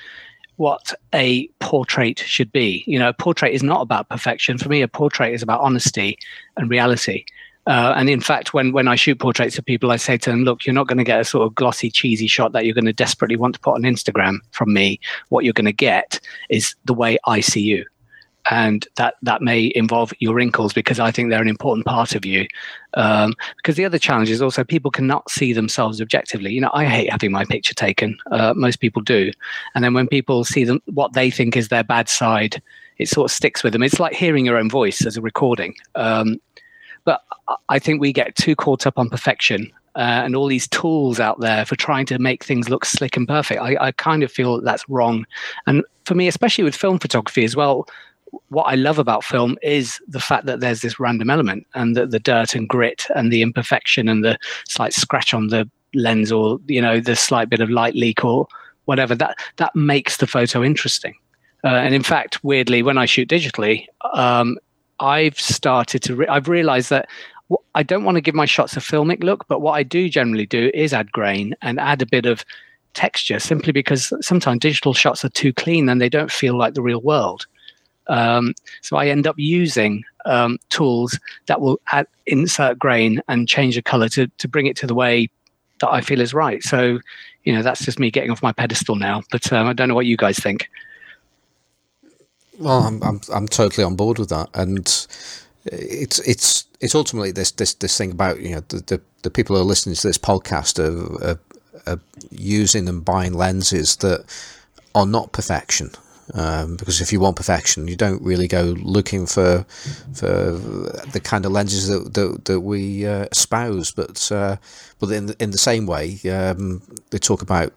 what 0.57 0.95
a 1.14 1.49
portrait 1.61 2.21
should 2.21 2.50
be. 2.50 2.83
You 2.87 2.99
know, 2.99 3.09
a 3.09 3.14
portrait 3.14 3.52
is 3.52 3.62
not 3.62 3.83
about 3.83 4.09
perfection. 4.09 4.59
For 4.59 4.69
me, 4.69 4.81
a 4.81 4.88
portrait 4.88 5.35
is 5.35 5.43
about 5.43 5.61
honesty 5.61 6.19
and 6.57 6.71
reality. 6.71 7.25
Uh, 7.66 7.94
and 7.96 8.08
in 8.08 8.20
fact, 8.20 8.54
when, 8.54 8.73
when 8.73 8.87
I 8.87 8.94
shoot 8.94 9.18
portraits 9.18 9.58
of 9.58 9.64
people, 9.64 9.90
I 9.90 9.96
say 9.96 10.16
to 10.18 10.30
them, 10.30 10.44
look, 10.44 10.64
you're 10.64 10.75
not 10.75 10.87
going 10.87 10.99
to 10.99 11.04
get 11.04 11.20
a 11.20 11.25
sort 11.25 11.46
of 11.46 11.54
glossy, 11.54 11.90
cheesy 11.90 12.28
shot 12.28 12.52
that 12.52 12.64
you're 12.64 12.75
going 12.75 12.85
to 12.85 12.92
desperately 12.92 13.37
want 13.37 13.54
to 13.54 13.61
put 13.61 13.75
on 13.75 13.82
Instagram 13.82 14.38
from 14.52 14.73
me. 14.73 15.00
What 15.30 15.44
you're 15.44 15.52
going 15.52 15.64
to 15.64 15.73
get 15.73 16.20
is 16.49 16.76
the 16.85 16.94
way 16.94 17.18
I 17.26 17.40
see 17.40 17.62
you. 17.62 17.85
And 18.49 18.87
that, 18.94 19.14
that 19.23 19.42
may 19.42 19.73
involve 19.75 20.12
your 20.20 20.35
wrinkles 20.35 20.73
because 20.73 21.00
I 21.00 21.11
think 21.11 21.30
they're 21.30 21.42
an 21.42 21.49
important 21.49 21.85
part 21.85 22.14
of 22.14 22.25
you. 22.25 22.46
Um, 22.94 23.35
because 23.56 23.75
the 23.75 23.85
other 23.85 23.99
challenge 23.99 24.30
is 24.30 24.40
also 24.40 24.62
people 24.62 24.92
cannot 24.92 25.28
see 25.28 25.52
themselves 25.52 26.00
objectively. 26.00 26.52
You 26.52 26.61
know, 26.61 26.70
I 26.73 26.85
hate 26.85 27.11
having 27.11 27.32
my 27.32 27.44
picture 27.44 27.75
taken. 27.75 28.16
Uh, 28.30 28.54
most 28.54 28.78
people 28.78 29.02
do. 29.02 29.32
And 29.75 29.82
then 29.82 29.94
when 29.94 30.06
people 30.06 30.44
see 30.44 30.62
them, 30.62 30.80
what 30.85 31.14
they 31.14 31.28
think 31.28 31.56
is 31.56 31.68
their 31.68 31.82
bad 31.82 32.08
side, 32.08 32.62
it 32.99 33.08
sort 33.08 33.30
of 33.30 33.35
sticks 33.35 33.64
with 33.64 33.73
them. 33.73 33.82
It's 33.82 33.99
like 33.99 34.14
hearing 34.14 34.46
your 34.46 34.58
own 34.58 34.70
voice 34.70 35.04
as 35.04 35.16
a 35.16 35.20
recording. 35.20 35.75
Um, 35.96 36.40
but 37.06 37.22
I 37.70 37.78
think 37.78 38.00
we 38.00 38.12
get 38.12 38.34
too 38.34 38.54
caught 38.54 38.86
up 38.86 38.98
on 38.98 39.08
perfection 39.08 39.72
uh, 39.94 40.20
and 40.25 40.36
all 40.36 40.48
these 40.48 40.68
tools 40.68 41.18
out 41.20 41.40
there 41.40 41.64
for 41.64 41.76
trying 41.76 42.04
to 42.06 42.18
make 42.18 42.44
things 42.44 42.68
look 42.68 42.84
slick 42.84 43.16
and 43.16 43.26
perfect. 43.26 43.62
I, 43.62 43.76
I 43.80 43.92
kind 43.92 44.22
of 44.22 44.30
feel 44.30 44.56
that 44.56 44.64
that's 44.64 44.86
wrong. 44.88 45.25
And 45.66 45.82
for 46.04 46.14
me, 46.14 46.26
especially 46.26 46.64
with 46.64 46.75
film 46.75 46.98
photography 46.98 47.44
as 47.44 47.56
well, 47.56 47.88
what 48.48 48.64
I 48.64 48.75
love 48.75 48.98
about 48.98 49.25
film 49.25 49.56
is 49.62 50.00
the 50.08 50.20
fact 50.20 50.46
that 50.46 50.58
there's 50.58 50.82
this 50.82 50.98
random 50.98 51.30
element 51.30 51.64
and 51.75 51.96
that 51.96 52.10
the 52.10 52.18
dirt 52.18 52.56
and 52.56 52.68
grit 52.68 53.06
and 53.14 53.32
the 53.32 53.40
imperfection 53.40 54.08
and 54.08 54.25
the 54.25 54.36
slight 54.68 54.92
scratch 54.92 55.32
on 55.32 55.46
the 55.48 55.70
lens 55.94 56.33
or 56.33 56.59
you 56.66 56.83
know 56.83 57.00
the 57.00 57.16
slight 57.16 57.48
bit 57.48 57.61
of 57.61 57.70
light 57.70 57.94
leak 57.94 58.22
or 58.24 58.46
whatever 58.85 59.14
that 59.14 59.38
that 59.57 59.74
makes 59.74 60.16
the 60.16 60.26
photo 60.26 60.62
interesting. 60.62 61.14
Uh, 61.64 61.68
and 61.68 61.94
in 61.94 62.02
fact, 62.02 62.42
weirdly, 62.44 62.83
when 62.83 62.98
I 62.98 63.07
shoot 63.07 63.28
digitally, 63.28 63.87
um, 64.12 64.59
I've 65.00 65.38
started 65.38 66.02
to, 66.04 66.16
re- 66.16 66.26
I've 66.28 66.48
realized 66.48 66.90
that 66.90 67.09
I 67.74 67.82
don't 67.82 68.04
want 68.04 68.16
to 68.16 68.20
give 68.20 68.35
my 68.35 68.44
shots 68.44 68.76
a 68.76 68.80
filmic 68.80 69.22
look, 69.22 69.46
but 69.48 69.61
what 69.61 69.72
I 69.72 69.82
do 69.82 70.09
generally 70.09 70.46
do 70.46 70.70
is 70.74 70.92
add 70.92 71.12
grain 71.12 71.54
and 71.62 71.78
add 71.78 72.02
a 72.02 72.06
bit 72.06 72.26
of 72.26 72.44
texture 72.94 73.38
simply 73.38 73.72
because 73.72 74.12
sometimes 74.20 74.61
digital 74.61 74.94
shots 74.94 75.24
are 75.24 75.28
too 75.28 75.52
clean 75.52 75.88
and 75.88 76.00
they 76.00 76.09
don't 76.09 76.32
feel 76.32 76.56
like 76.56 76.74
the 76.74 76.82
real 76.82 77.00
world. 77.02 77.46
Um, 78.09 78.54
so 78.82 78.96
I 78.96 79.09
end 79.09 79.26
up 79.26 79.37
using 79.38 80.04
um, 80.24 80.59
tools 80.70 81.18
that 81.46 81.61
will 81.61 81.80
add, 81.92 82.06
insert 82.26 82.78
grain 82.78 83.20
and 83.28 83.48
change 83.48 83.74
the 83.74 83.82
color 83.82 84.09
to, 84.11 84.26
to 84.26 84.48
bring 84.48 84.66
it 84.66 84.76
to 84.78 84.87
the 84.87 84.94
way 84.94 85.28
that 85.80 85.90
I 85.90 86.00
feel 86.00 86.20
is 86.20 86.35
right. 86.35 86.62
So, 86.62 86.98
you 87.44 87.54
know, 87.54 87.62
that's 87.62 87.85
just 87.85 87.98
me 87.98 88.11
getting 88.11 88.30
off 88.30 88.42
my 88.42 88.52
pedestal 88.52 88.96
now, 88.96 89.22
but 89.30 89.52
um, 89.52 89.66
I 89.66 89.72
don't 89.72 89.88
know 89.88 89.94
what 89.94 90.06
you 90.06 90.16
guys 90.16 90.38
think. 90.38 90.68
Well, 92.59 92.83
I'm, 92.83 93.03
I'm 93.03 93.21
I'm 93.33 93.49
totally 93.49 93.85
on 93.85 93.97
board 93.97 94.19
with 94.19 94.31
that, 94.31 94.49
and 94.55 94.79
it's 95.64 96.19
it's 96.21 96.66
it's 96.81 96.95
ultimately 96.95 97.33
this 97.33 97.51
this 97.51 97.75
this 97.75 97.97
thing 97.99 98.12
about 98.12 98.40
you 98.40 98.55
know 98.55 98.62
the 98.69 98.79
the, 98.79 99.01
the 99.23 99.31
people 99.31 99.57
who 99.57 99.62
are 99.62 99.66
listening 99.66 99.95
to 99.97 100.07
this 100.07 100.19
podcast 100.19 100.79
are, 100.79 101.31
are, 101.31 101.38
are 101.87 102.01
using 102.31 102.88
and 102.88 103.05
buying 103.05 103.35
lenses 103.35 103.97
that 103.97 104.25
are 104.95 105.07
not 105.07 105.33
perfection. 105.33 105.90
Um, 106.35 106.75
because 106.77 107.01
if 107.01 107.12
you 107.12 107.21
want 107.21 107.37
perfection, 107.37 107.87
you 107.87 107.95
don't 107.95 108.21
really 108.21 108.49
go 108.49 108.75
looking 108.83 109.27
for 109.27 109.64
for 110.14 110.33
the 111.12 111.21
kind 111.23 111.47
of 111.47 111.53
lenses 111.53 111.87
that 111.88 112.14
that, 112.14 112.45
that 112.47 112.61
we 112.61 113.07
uh, 113.07 113.27
espouse. 113.31 113.92
But 113.92 114.33
uh, 114.33 114.57
but 114.99 115.11
in 115.11 115.27
the, 115.27 115.37
in 115.38 115.51
the 115.51 115.59
same 115.59 115.87
way, 115.87 116.19
um, 116.31 116.83
they 117.11 117.19
talk 117.19 117.42
about 117.42 117.73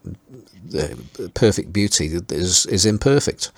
the 0.68 0.98
perfect 1.36 1.74
beauty 1.74 2.20
is 2.30 2.65
is 2.65 2.86
imperfect. 2.86 3.52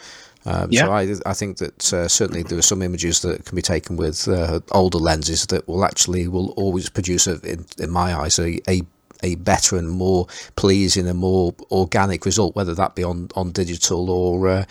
Um, 0.46 0.70
yeah. 0.72 0.86
So 0.86 0.92
I, 0.92 1.16
I 1.26 1.34
think 1.34 1.58
that 1.58 1.94
uh, 1.94 2.08
certainly 2.08 2.44
there 2.44 2.58
are 2.58 2.64
some 2.64 2.82
images 2.82 3.22
that 3.22 3.46
can 3.46 3.56
be 3.56 3.62
taken 3.62 3.96
with 3.96 4.28
uh, 4.28 4.60
older 4.72 4.98
lenses 4.98 5.46
that 5.48 5.68
will 5.68 5.86
actually 5.86 6.28
will 6.28 6.52
always 6.52 6.90
produce, 6.90 7.28
a, 7.28 7.40
in, 7.42 7.66
in 7.78 7.92
my 7.92 8.16
eyes, 8.16 8.40
a, 8.40 8.60
a 8.70 8.82
a 9.24 9.36
better 9.36 9.78
and 9.78 9.90
more 9.90 10.28
pleasing 10.56 11.08
and 11.08 11.20
more 11.20 11.54
organic 11.72 12.26
result, 12.26 12.56
whether 12.56 12.74
that 12.74 12.96
be 12.96 13.04
on, 13.04 13.30
on 13.36 13.52
digital 13.52 14.10
or 14.10 14.48
uh, 14.48 14.66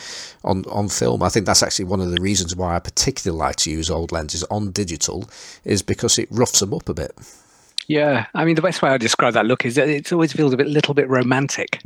on 0.45 0.65
on 0.67 0.89
film. 0.89 1.23
I 1.23 1.29
think 1.29 1.47
that's 1.47 1.63
actually 1.63 1.85
one 1.85 2.01
of 2.01 2.11
the 2.11 2.21
reasons 2.21 2.57
why 2.57 2.75
I 2.75 2.81
particularly 2.81 3.39
like 3.39 3.57
to 3.57 3.71
use 3.71 3.91
old 3.91 4.13
lenses 4.13 4.43
on 4.45 4.73
digital, 4.73 5.29
is 5.65 5.83
because 5.83 6.19
it 6.19 6.29
roughs 6.31 6.61
them 6.61 6.75
up 6.75 6.89
a 6.89 6.95
bit. 6.95 7.17
Yeah, 7.87 8.27
I 8.35 8.45
mean 8.45 8.57
the 8.57 8.63
best 8.63 8.83
way 8.83 8.91
I 8.91 8.99
describe 8.99 9.35
that 9.35 9.47
look 9.47 9.65
is 9.65 9.75
that 9.77 9.89
it 9.89 10.13
always 10.13 10.33
feels 10.33 10.53
a 10.53 10.57
bit, 10.57 10.67
little 10.67 10.95
bit 10.95 11.09
romantic. 11.09 11.81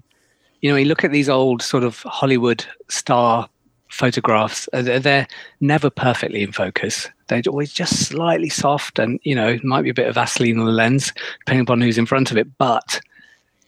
You 0.61 0.71
know, 0.71 0.77
you 0.77 0.87
look 0.87 1.05
at 1.05 1.13
these 1.13 1.29
old 1.29 1.61
sort 1.61 1.85
of 1.85 2.03
Hollywood 2.03 2.65
star 2.89 3.49
photographs 3.95 4.69
uh, 4.73 4.83
they're 4.83 5.27
never 5.61 5.89
perfectly 5.89 6.43
in 6.43 6.53
focus. 6.53 7.09
They're 7.29 7.43
always 7.49 7.73
just 7.73 8.07
slightly 8.07 8.49
soft 8.49 8.99
and 8.99 9.21
you 9.23 9.35
know 9.35 9.59
might 9.63 9.83
be 9.83 9.91
a 9.91 9.95
bit 9.95 10.09
of 10.09 10.17
vaseline 10.17 10.59
on 10.59 10.67
the 10.67 10.73
lens 10.73 11.13
depending 11.41 11.63
upon 11.63 11.81
who's 11.81 11.97
in 11.97 12.07
front 12.07 12.31
of 12.31 12.37
it 12.37 12.49
but 12.59 13.01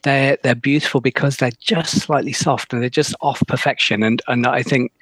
they're 0.02 0.36
they're 0.42 0.54
beautiful 0.54 1.00
because 1.00 1.36
they're 1.36 1.50
just 1.60 2.00
slightly 2.00 2.32
soft 2.32 2.72
and 2.72 2.82
they're 2.82 2.90
just 2.90 3.14
off 3.20 3.42
perfection. 3.46 4.02
And 4.02 4.20
and 4.28 4.46
i 4.46 4.62
think 4.62 4.92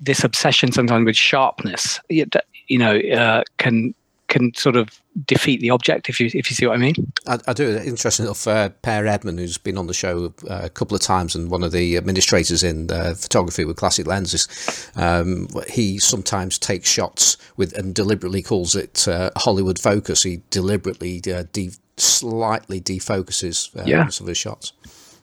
this 0.00 0.24
obsession 0.24 0.72
sometimes 0.72 1.04
with 1.04 1.16
sharpness 1.16 2.00
you 2.08 2.78
know 2.78 2.96
uh, 2.96 3.42
can 3.58 3.94
can 4.34 4.52
sort 4.54 4.74
of 4.74 5.00
defeat 5.26 5.60
the 5.60 5.70
object 5.70 6.08
if 6.08 6.18
you 6.18 6.26
if 6.26 6.50
you 6.50 6.56
see 6.56 6.66
what 6.66 6.74
I 6.74 6.78
mean. 6.78 7.12
I, 7.28 7.38
I 7.46 7.52
do. 7.52 7.78
Interesting 7.78 8.26
enough, 8.26 8.48
uh, 8.48 8.70
Per 8.82 9.06
Edmund, 9.06 9.38
who's 9.38 9.58
been 9.58 9.78
on 9.78 9.86
the 9.86 9.94
show 9.94 10.34
uh, 10.50 10.62
a 10.64 10.68
couple 10.68 10.96
of 10.96 11.00
times 11.00 11.36
and 11.36 11.52
one 11.52 11.62
of 11.62 11.70
the 11.70 11.96
administrators 11.96 12.64
in 12.64 12.90
uh, 12.90 13.14
photography 13.14 13.64
with 13.64 13.76
classic 13.76 14.08
lenses, 14.08 14.90
um, 14.96 15.48
he 15.68 15.98
sometimes 15.98 16.58
takes 16.58 16.88
shots 16.88 17.36
with 17.56 17.72
and 17.78 17.94
deliberately 17.94 18.42
calls 18.42 18.74
it 18.74 19.06
uh, 19.06 19.30
Hollywood 19.36 19.78
focus. 19.78 20.24
He 20.24 20.42
deliberately 20.50 21.22
uh, 21.32 21.44
de- 21.52 21.70
slightly 21.96 22.80
defocuses 22.80 23.76
uh, 23.78 23.84
yeah. 23.86 24.08
some 24.08 24.24
of 24.24 24.28
his 24.30 24.38
shots. 24.38 24.72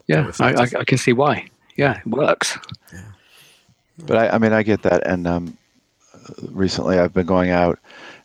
Yeah, 0.07 0.31
I, 0.39 0.53
I, 0.53 0.67
I, 0.79 0.83
can 0.85 0.97
see 0.97 1.13
why. 1.13 1.47
Yeah, 1.75 1.99
it 1.99 2.07
works. 2.07 2.57
Yeah. 2.93 3.01
But 3.97 4.17
I, 4.17 4.29
I 4.29 4.37
mean, 4.37 4.53
I 4.53 4.63
get 4.63 4.83
that, 4.83 5.05
and 5.05 5.27
um, 5.27 5.57
recently 6.49 6.97
I've 6.97 7.13
been 7.13 7.25
going 7.25 7.49
out 7.49 7.77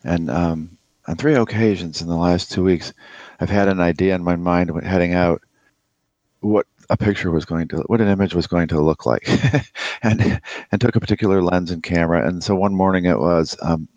and 0.06 0.30
um, 0.30 0.75
on 1.06 1.16
three 1.16 1.34
occasions 1.34 2.00
in 2.02 2.08
the 2.08 2.16
last 2.16 2.50
two 2.50 2.64
weeks, 2.64 2.92
I've 3.40 3.50
had 3.50 3.68
an 3.68 3.80
idea 3.80 4.14
in 4.14 4.24
my 4.24 4.36
mind 4.36 4.70
when 4.70 4.84
heading 4.84 5.14
out 5.14 5.42
what 6.40 6.66
a 6.88 6.96
picture 6.96 7.30
was 7.30 7.44
going 7.44 7.68
to, 7.68 7.78
what 7.86 8.00
an 8.00 8.08
image 8.08 8.34
was 8.34 8.46
going 8.46 8.68
to 8.68 8.80
look 8.80 9.06
like, 9.06 9.28
and 10.02 10.40
and 10.70 10.80
took 10.80 10.96
a 10.96 11.00
particular 11.00 11.42
lens 11.42 11.70
and 11.70 11.82
camera. 11.82 12.26
And 12.26 12.42
so 12.42 12.54
one 12.54 12.74
morning 12.74 13.04
it 13.04 13.18
was. 13.18 13.56
Um, 13.62 13.88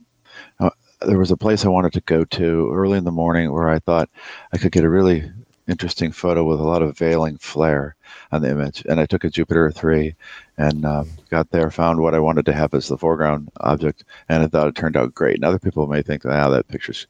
uh, 0.60 0.69
there 1.02 1.17
was 1.17 1.32
a 1.32 1.38
place 1.38 1.63
I 1.63 1.69
wanted 1.69 1.93
to 1.93 2.02
go 2.02 2.26
to 2.26 2.72
early 2.74 2.98
in 2.98 3.06
the 3.06 3.12
morning 3.12 3.52
where 3.52 3.69
I 3.69 3.80
thought 3.80 4.10
I 4.52 4.58
could 4.58 4.72
get 4.72 4.84
a 4.84 4.89
really 4.89 5.32
interesting 5.69 6.12
photo 6.12 6.43
with 6.43 6.60
a 6.60 6.63
lot 6.63 6.82
of 6.82 6.97
veiling 6.97 7.38
flare 7.38 7.95
on 8.32 8.41
the 8.41 8.49
image. 8.49 8.84
And 8.89 8.99
I 8.99 9.05
took 9.05 9.23
a 9.23 9.29
Jupiter 9.29 9.71
3 9.71 10.15
and 10.58 10.86
um, 10.86 11.10
got 11.29 11.49
there, 11.51 11.71
found 11.71 11.99
what 11.99 12.15
I 12.15 12.19
wanted 12.19 12.45
to 12.47 12.53
have 12.53 12.73
as 12.73 12.88
the 12.88 12.97
foreground 12.97 13.49
object, 13.62 14.03
and 14.27 14.43
I 14.43 14.47
thought 14.47 14.67
it 14.67 14.75
turned 14.75 14.97
out 14.97 15.13
great. 15.13 15.36
And 15.36 15.45
other 15.45 15.60
people 15.60 15.88
may 15.88 16.01
think, 16.01 16.25
ah, 16.25 16.49
that 16.49 16.67
picture's 16.67 17.08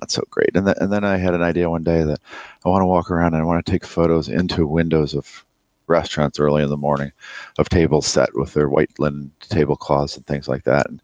not 0.00 0.10
so 0.10 0.22
great. 0.30 0.50
And, 0.54 0.66
th- 0.66 0.76
and 0.80 0.92
then 0.92 1.04
I 1.04 1.16
had 1.16 1.34
an 1.34 1.42
idea 1.42 1.70
one 1.70 1.84
day 1.84 2.02
that 2.02 2.20
I 2.64 2.68
want 2.68 2.82
to 2.82 2.86
walk 2.86 3.10
around 3.10 3.34
and 3.34 3.42
I 3.42 3.46
want 3.46 3.64
to 3.64 3.72
take 3.72 3.86
photos 3.86 4.28
into 4.28 4.66
windows 4.66 5.14
of 5.14 5.44
restaurants 5.86 6.38
early 6.38 6.62
in 6.62 6.70
the 6.70 6.76
morning 6.76 7.10
of 7.58 7.68
tables 7.68 8.06
set 8.06 8.30
with 8.34 8.54
their 8.54 8.68
white 8.68 8.98
linen 8.98 9.32
tablecloths 9.40 10.16
and 10.16 10.24
things 10.26 10.48
like 10.48 10.64
that. 10.64 10.88
And 10.88 11.02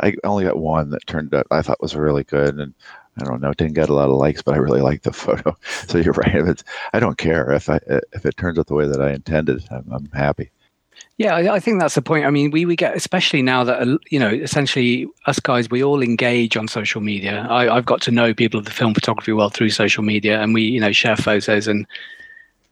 I 0.00 0.14
only 0.24 0.44
got 0.44 0.58
one 0.58 0.90
that 0.90 1.06
turned 1.06 1.34
out 1.34 1.46
I 1.50 1.62
thought 1.62 1.82
was 1.82 1.94
really 1.94 2.24
good. 2.24 2.58
And 2.58 2.74
I 3.20 3.24
don't 3.24 3.40
know, 3.40 3.50
it 3.50 3.56
didn't 3.56 3.74
get 3.74 3.88
a 3.88 3.94
lot 3.94 4.08
of 4.08 4.16
likes, 4.16 4.42
but 4.42 4.54
I 4.54 4.58
really 4.58 4.80
liked 4.80 5.04
the 5.04 5.12
photo. 5.24 5.56
So 5.86 5.98
you're 5.98 6.14
right. 6.14 6.34
If 6.34 6.46
it's, 6.46 6.64
I 6.92 7.00
don't 7.00 7.18
care 7.18 7.52
if 7.52 7.68
I 7.68 7.78
if 8.12 8.26
it 8.26 8.36
turns 8.36 8.58
out 8.58 8.66
the 8.66 8.74
way 8.74 8.86
that 8.86 9.00
I 9.00 9.12
intended. 9.12 9.64
I'm, 9.70 9.90
I'm 9.92 10.10
happy. 10.12 10.50
Yeah, 11.16 11.36
I, 11.36 11.60
think 11.60 11.80
that's 11.80 11.94
the 11.94 12.02
point. 12.02 12.26
I 12.26 12.30
mean, 12.30 12.50
we, 12.50 12.66
we 12.66 12.74
get, 12.74 12.96
especially 12.96 13.40
now 13.40 13.62
that, 13.62 13.80
uh, 13.82 13.98
you 14.10 14.18
know, 14.18 14.30
essentially 14.30 15.06
us 15.26 15.38
guys, 15.38 15.70
we 15.70 15.82
all 15.82 16.02
engage 16.02 16.56
on 16.56 16.66
social 16.66 17.00
media. 17.00 17.46
I, 17.48 17.72
I've 17.72 17.86
got 17.86 18.00
to 18.02 18.10
know 18.10 18.34
people 18.34 18.58
of 18.58 18.66
the 18.66 18.72
film 18.72 18.94
photography 18.94 19.32
world 19.32 19.54
through 19.54 19.70
social 19.70 20.02
media 20.02 20.40
and 20.40 20.54
we, 20.54 20.62
you 20.62 20.80
know, 20.80 20.90
share 20.90 21.14
photos 21.14 21.68
and 21.68 21.86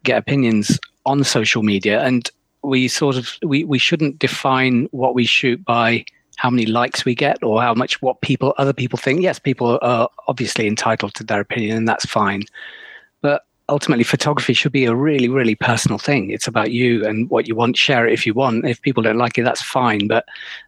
get 0.02 0.18
opinions 0.18 0.80
on 1.06 1.22
social 1.22 1.62
media. 1.62 2.02
And 2.02 2.28
we 2.62 2.88
sort 2.88 3.16
of, 3.16 3.30
we, 3.44 3.62
we 3.62 3.78
shouldn't 3.78 4.18
define 4.18 4.88
what 4.90 5.14
we 5.14 5.24
shoot 5.24 5.64
by 5.64 6.04
how 6.42 6.50
many 6.50 6.66
likes 6.66 7.04
we 7.04 7.14
get 7.14 7.40
or 7.44 7.62
how 7.62 7.72
much 7.72 8.02
what 8.02 8.20
people, 8.20 8.52
other 8.58 8.72
people 8.72 8.98
think. 8.98 9.22
Yes, 9.22 9.38
people 9.38 9.78
are 9.80 10.08
obviously 10.26 10.66
entitled 10.66 11.14
to 11.14 11.22
their 11.22 11.38
opinion 11.38 11.76
and 11.76 11.88
that's 11.88 12.04
fine. 12.04 12.42
But 13.20 13.44
ultimately 13.68 14.02
photography 14.02 14.52
should 14.52 14.72
be 14.72 14.84
a 14.84 14.94
really 14.94 15.28
really 15.28 15.54
personal 15.54 15.98
thing. 15.98 16.32
It's 16.32 16.48
about 16.48 16.72
you 16.72 17.06
and 17.06 17.30
what 17.30 17.46
you 17.46 17.54
want. 17.54 17.76
Share 17.76 18.08
it 18.08 18.12
if 18.12 18.26
you 18.26 18.34
want. 18.34 18.66
If 18.66 18.82
people 18.82 19.04
don't 19.04 19.18
like 19.18 19.38
it 19.38 19.44
that's 19.44 19.62
fine. 19.62 20.08
But 20.08 20.24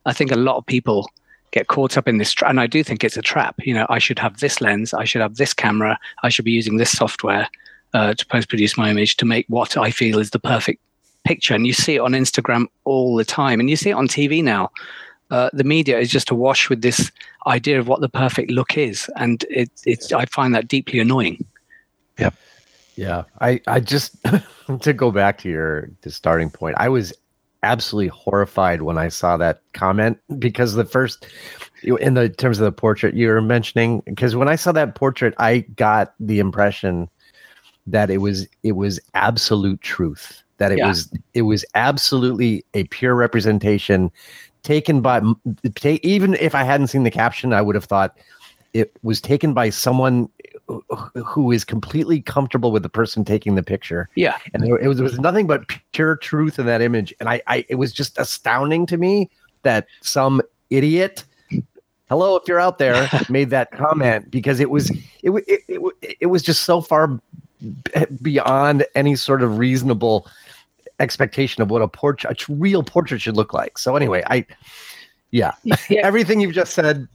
i 0.06 0.12
think 0.12 0.30
a 0.30 0.36
lot 0.36 0.56
of 0.58 0.64
people 0.64 1.10
get 1.50 1.66
caught 1.66 1.98
up 1.98 2.06
in 2.06 2.18
this 2.18 2.32
tra- 2.32 2.48
and 2.48 2.60
i 2.60 2.68
do 2.68 2.84
think 2.84 3.02
it's 3.02 3.16
a 3.16 3.28
trap. 3.32 3.56
You 3.64 3.74
know 3.74 3.86
i 3.90 3.98
should 3.98 4.20
have 4.20 4.38
this 4.38 4.60
lens 4.60 4.94
i 4.94 5.02
should 5.02 5.22
have 5.22 5.38
this 5.38 5.52
camera 5.52 5.98
i 6.22 6.28
should 6.28 6.44
be 6.44 6.52
using 6.60 6.76
this 6.76 6.92
software 6.92 7.48
uh, 7.94 8.14
to 8.14 8.26
post 8.26 8.48
produce 8.48 8.76
my 8.76 8.90
image 8.90 9.16
to 9.16 9.24
make 9.24 9.46
what 9.48 9.76
i 9.76 9.90
feel 9.90 10.20
is 10.20 10.30
the 10.30 10.38
perfect 10.38 10.80
picture. 11.24 11.54
And 11.54 11.66
you 11.66 11.72
see 11.72 11.96
it 11.96 12.04
on 12.06 12.12
instagram 12.12 12.66
all 12.84 13.16
the 13.16 13.24
time. 13.24 13.58
And 13.58 13.68
you 13.68 13.76
see 13.76 13.90
it 13.90 13.98
on 14.02 14.06
tv 14.06 14.44
now 14.44 14.70
uh, 15.34 15.50
the 15.52 15.64
media 15.64 15.98
is 15.98 16.10
just 16.10 16.30
awash 16.30 16.70
with 16.70 16.82
this 16.82 17.10
idea 17.46 17.78
of 17.80 17.88
what 17.88 18.00
the 18.00 18.08
perfect 18.08 18.50
look 18.50 18.78
is 18.78 19.10
and 19.16 19.44
it, 19.50 19.70
it's 19.84 20.12
i 20.12 20.24
find 20.26 20.54
that 20.54 20.68
deeply 20.68 20.98
annoying 21.00 21.44
Yeah, 22.18 22.30
yeah, 22.96 23.24
I 23.40 23.60
I 23.66 23.80
just 23.80 24.16
to 24.80 24.92
go 24.92 25.10
back 25.10 25.38
to 25.38 25.48
your 25.48 25.90
the 26.02 26.10
starting 26.10 26.50
point. 26.50 26.76
I 26.78 26.88
was 26.88 27.12
absolutely 27.62 28.08
horrified 28.08 28.82
when 28.82 28.98
I 28.98 29.08
saw 29.08 29.36
that 29.38 29.62
comment 29.72 30.18
because 30.38 30.74
the 30.74 30.84
first 30.84 31.26
in 31.82 32.14
the 32.14 32.28
terms 32.28 32.60
of 32.60 32.64
the 32.64 32.72
portrait 32.72 33.14
you 33.14 33.28
were 33.28 33.40
mentioning 33.40 34.02
because 34.04 34.36
when 34.36 34.48
I 34.48 34.56
saw 34.56 34.70
that 34.72 34.94
portrait 34.94 35.34
I 35.38 35.60
got 35.76 36.14
the 36.20 36.38
impression 36.40 37.08
that 37.86 38.10
it 38.10 38.18
was 38.18 38.46
it 38.62 38.72
was 38.72 39.00
absolute 39.14 39.80
truth 39.80 40.42
that 40.58 40.72
it 40.72 40.78
yeah. 40.78 40.88
was 40.88 41.10
it 41.32 41.42
was 41.42 41.64
absolutely 41.74 42.64
a 42.74 42.84
pure 42.84 43.14
representation 43.14 44.10
taken 44.64 45.00
by 45.00 45.22
even 45.84 46.34
if 46.34 46.54
I 46.54 46.64
hadn't 46.64 46.88
seen 46.88 47.04
the 47.04 47.10
caption 47.10 47.52
I 47.52 47.62
would 47.62 47.76
have 47.76 47.84
thought 47.84 48.16
it 48.72 48.96
was 49.02 49.20
taken 49.20 49.54
by 49.54 49.70
someone 49.70 50.28
who 51.24 51.52
is 51.52 51.64
completely 51.64 52.20
comfortable 52.20 52.72
with 52.72 52.82
the 52.82 52.88
person 52.88 53.24
taking 53.24 53.54
the 53.54 53.62
picture. 53.62 54.08
Yeah, 54.16 54.36
and 54.52 54.66
it 54.66 54.88
was, 54.88 54.98
it 54.98 55.02
was 55.02 55.20
nothing 55.20 55.46
but 55.46 55.64
pure 55.92 56.16
truth 56.16 56.58
in 56.58 56.66
that 56.66 56.82
image, 56.82 57.14
and 57.20 57.28
I, 57.28 57.40
I, 57.46 57.64
it 57.68 57.76
was 57.76 57.92
just 57.92 58.18
astounding 58.18 58.86
to 58.86 58.96
me 58.96 59.30
that 59.62 59.86
some 60.00 60.42
idiot, 60.70 61.24
hello, 62.08 62.36
if 62.36 62.48
you're 62.48 62.60
out 62.60 62.78
there, 62.78 63.08
made 63.28 63.50
that 63.50 63.70
comment 63.70 64.30
because 64.30 64.58
it 64.58 64.70
was, 64.70 64.90
it, 65.22 65.30
it, 65.30 65.62
it, 65.68 66.16
it 66.20 66.26
was 66.26 66.42
just 66.42 66.62
so 66.62 66.80
far 66.80 67.20
beyond 68.22 68.84
any 68.94 69.16
sort 69.16 69.42
of 69.42 69.58
reasonable 69.58 70.26
expectation 71.00 71.62
of 71.62 71.70
what 71.70 71.82
a 71.82 71.88
portrait, 71.88 72.42
a 72.48 72.52
real 72.52 72.82
portrait 72.82 73.20
should 73.20 73.36
look 73.36 73.52
like. 73.52 73.78
So 73.78 73.96
anyway, 73.96 74.22
I, 74.26 74.46
yeah, 75.30 75.52
yeah. 75.64 76.00
everything 76.02 76.40
you've 76.40 76.54
just 76.54 76.74
said 76.74 77.08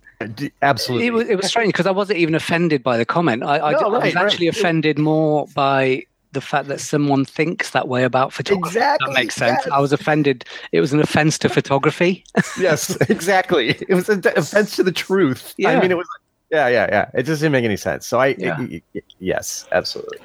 Absolutely. 0.62 1.08
It 1.08 1.14
was, 1.14 1.30
it 1.30 1.36
was 1.36 1.48
strange 1.48 1.70
because 1.70 1.88
I 1.88 1.92
wasn't 1.92 2.20
even 2.20 2.36
offended 2.36 2.84
by 2.84 2.98
the 2.98 3.06
comment. 3.06 3.44
I, 3.44 3.60
I, 3.60 3.72
no, 3.72 3.92
right, 3.92 4.02
I 4.02 4.06
was 4.06 4.16
actually 4.16 4.48
right. 4.48 4.58
offended 4.58 5.00
more 5.00 5.48
by 5.56 6.04
the 6.32 6.42
fact 6.42 6.68
that 6.68 6.80
someone 6.80 7.26
thinks 7.26 7.72
that 7.72 7.88
way 7.88 8.04
about 8.04 8.34
photography. 8.34 8.78
Exactly. 8.78 9.14
That 9.14 9.20
makes 9.20 9.36
sense. 9.36 9.62
Yes. 9.66 9.74
I 9.74 9.80
was 9.80 9.94
offended. 9.94 10.46
It 10.72 10.82
was 10.82 10.94
an 10.94 11.00
offense 11.00 11.38
to 11.40 11.50
photography. 11.50 12.24
yes, 12.60 12.96
exactly. 13.10 13.70
It 13.88 13.94
was 13.94 14.10
an 14.10 14.22
offense 14.36 14.76
to 14.76 14.84
the 14.84 14.92
truth. 14.92 15.54
Yeah. 15.58 15.70
I 15.70 15.82
mean, 15.82 15.92
it 15.92 15.98
was. 15.98 16.08
Yeah, 16.52 16.68
yeah, 16.68 16.88
yeah. 16.92 17.12
It 17.14 17.24
just 17.24 17.42
didn't 17.42 17.54
make 17.54 17.66
any 17.66 17.78
sense. 17.78 18.08
So 18.08 18.20
I, 18.20 18.36
yeah. 18.38 18.62
it, 18.62 18.84
it, 18.94 19.04
yes, 19.20 19.68
absolutely. 19.72 20.18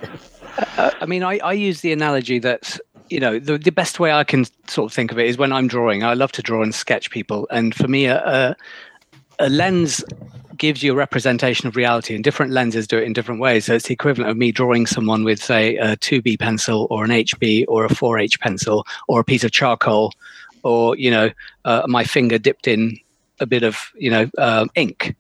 Uh, 0.79 0.91
I 1.01 1.07
mean, 1.07 1.23
I, 1.23 1.39
I 1.39 1.53
use 1.53 1.83
the 1.83 1.93
analogy 1.93 2.39
that 2.39 2.79
you 3.11 3.21
know 3.21 3.39
the, 3.39 3.59
the 3.59 3.71
best 3.71 4.01
way 4.01 4.13
I 4.13 4.25
can 4.25 4.45
sort 4.69 4.91
of 4.91 4.95
think 4.95 5.13
of 5.13 5.19
it 5.19 5.27
is 5.27 5.39
when 5.39 5.53
I'm 5.53 5.69
drawing. 5.69 6.05
I 6.05 6.15
love 6.15 6.33
to 6.33 6.43
draw 6.43 6.63
and 6.63 6.75
sketch 6.75 7.11
people, 7.11 7.47
and 7.51 7.75
for 7.75 7.89
me, 7.89 8.07
a, 8.07 8.19
a 8.25 8.57
a 9.39 9.49
lens 9.49 10.05
gives 10.57 10.83
you 10.83 10.93
a 10.93 10.97
representation 10.97 11.67
of 11.67 11.77
reality 11.77 12.15
and 12.15 12.23
different 12.23 12.53
lenses 12.53 12.87
do 12.87 12.99
it 12.99 13.05
in 13.05 13.13
different 13.13 13.41
ways. 13.41 13.65
So 13.65 13.75
it's 13.75 13.89
the 13.89 13.95
equivalent 13.95 14.31
of 14.31 14.37
me 14.37 14.53
drawing 14.53 14.87
someone 14.87 15.25
with 15.25 15.43
say 15.43 15.77
a 15.77 15.97
2b 15.97 16.39
pencil 16.39 16.87
or 16.91 17.05
an 17.05 17.11
hb 17.11 17.65
or 17.69 17.85
a 17.85 17.89
4h 17.89 18.39
pencil 18.41 18.87
or 19.09 19.21
a 19.21 19.25
piece 19.25 19.45
of 19.45 19.51
charcoal 19.51 20.13
or 20.63 20.97
you 20.97 21.11
know 21.11 21.31
uh, 21.65 21.83
my 21.87 22.05
finger 22.05 22.39
dipped 22.39 22.69
in 22.69 22.99
a 23.41 23.47
bit 23.47 23.63
of 23.63 23.91
you 23.97 24.11
know 24.11 24.31
uh, 24.39 24.67
ink. 24.75 25.15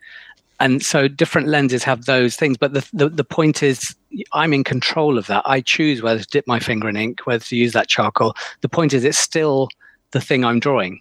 And 0.61 0.85
so 0.85 1.09
different 1.09 1.49
lenses 1.49 1.83
have 1.83 2.05
those 2.05 2.37
things 2.37 2.57
but 2.57 2.73
the, 2.73 2.89
the, 2.93 3.09
the 3.09 3.25
point 3.25 3.63
is 3.63 3.95
i'm 4.33 4.53
in 4.53 4.65
control 4.65 5.19
of 5.19 5.27
that. 5.27 5.43
I 5.47 5.61
choose 5.61 6.03
whether 6.03 6.21
to 6.21 6.27
dip 6.27 6.47
my 6.47 6.61
finger 6.61 6.89
in 6.89 6.97
ink 6.97 7.21
whether 7.25 7.45
to 7.45 7.57
use 7.57 7.73
that 7.73 7.89
charcoal. 7.89 8.35
The 8.61 8.69
point 8.69 8.93
is 8.93 9.05
it's 9.05 9.19
still 9.19 9.69
the 10.13 10.21
thing 10.21 10.45
i'm 10.45 10.61
drawing. 10.61 11.01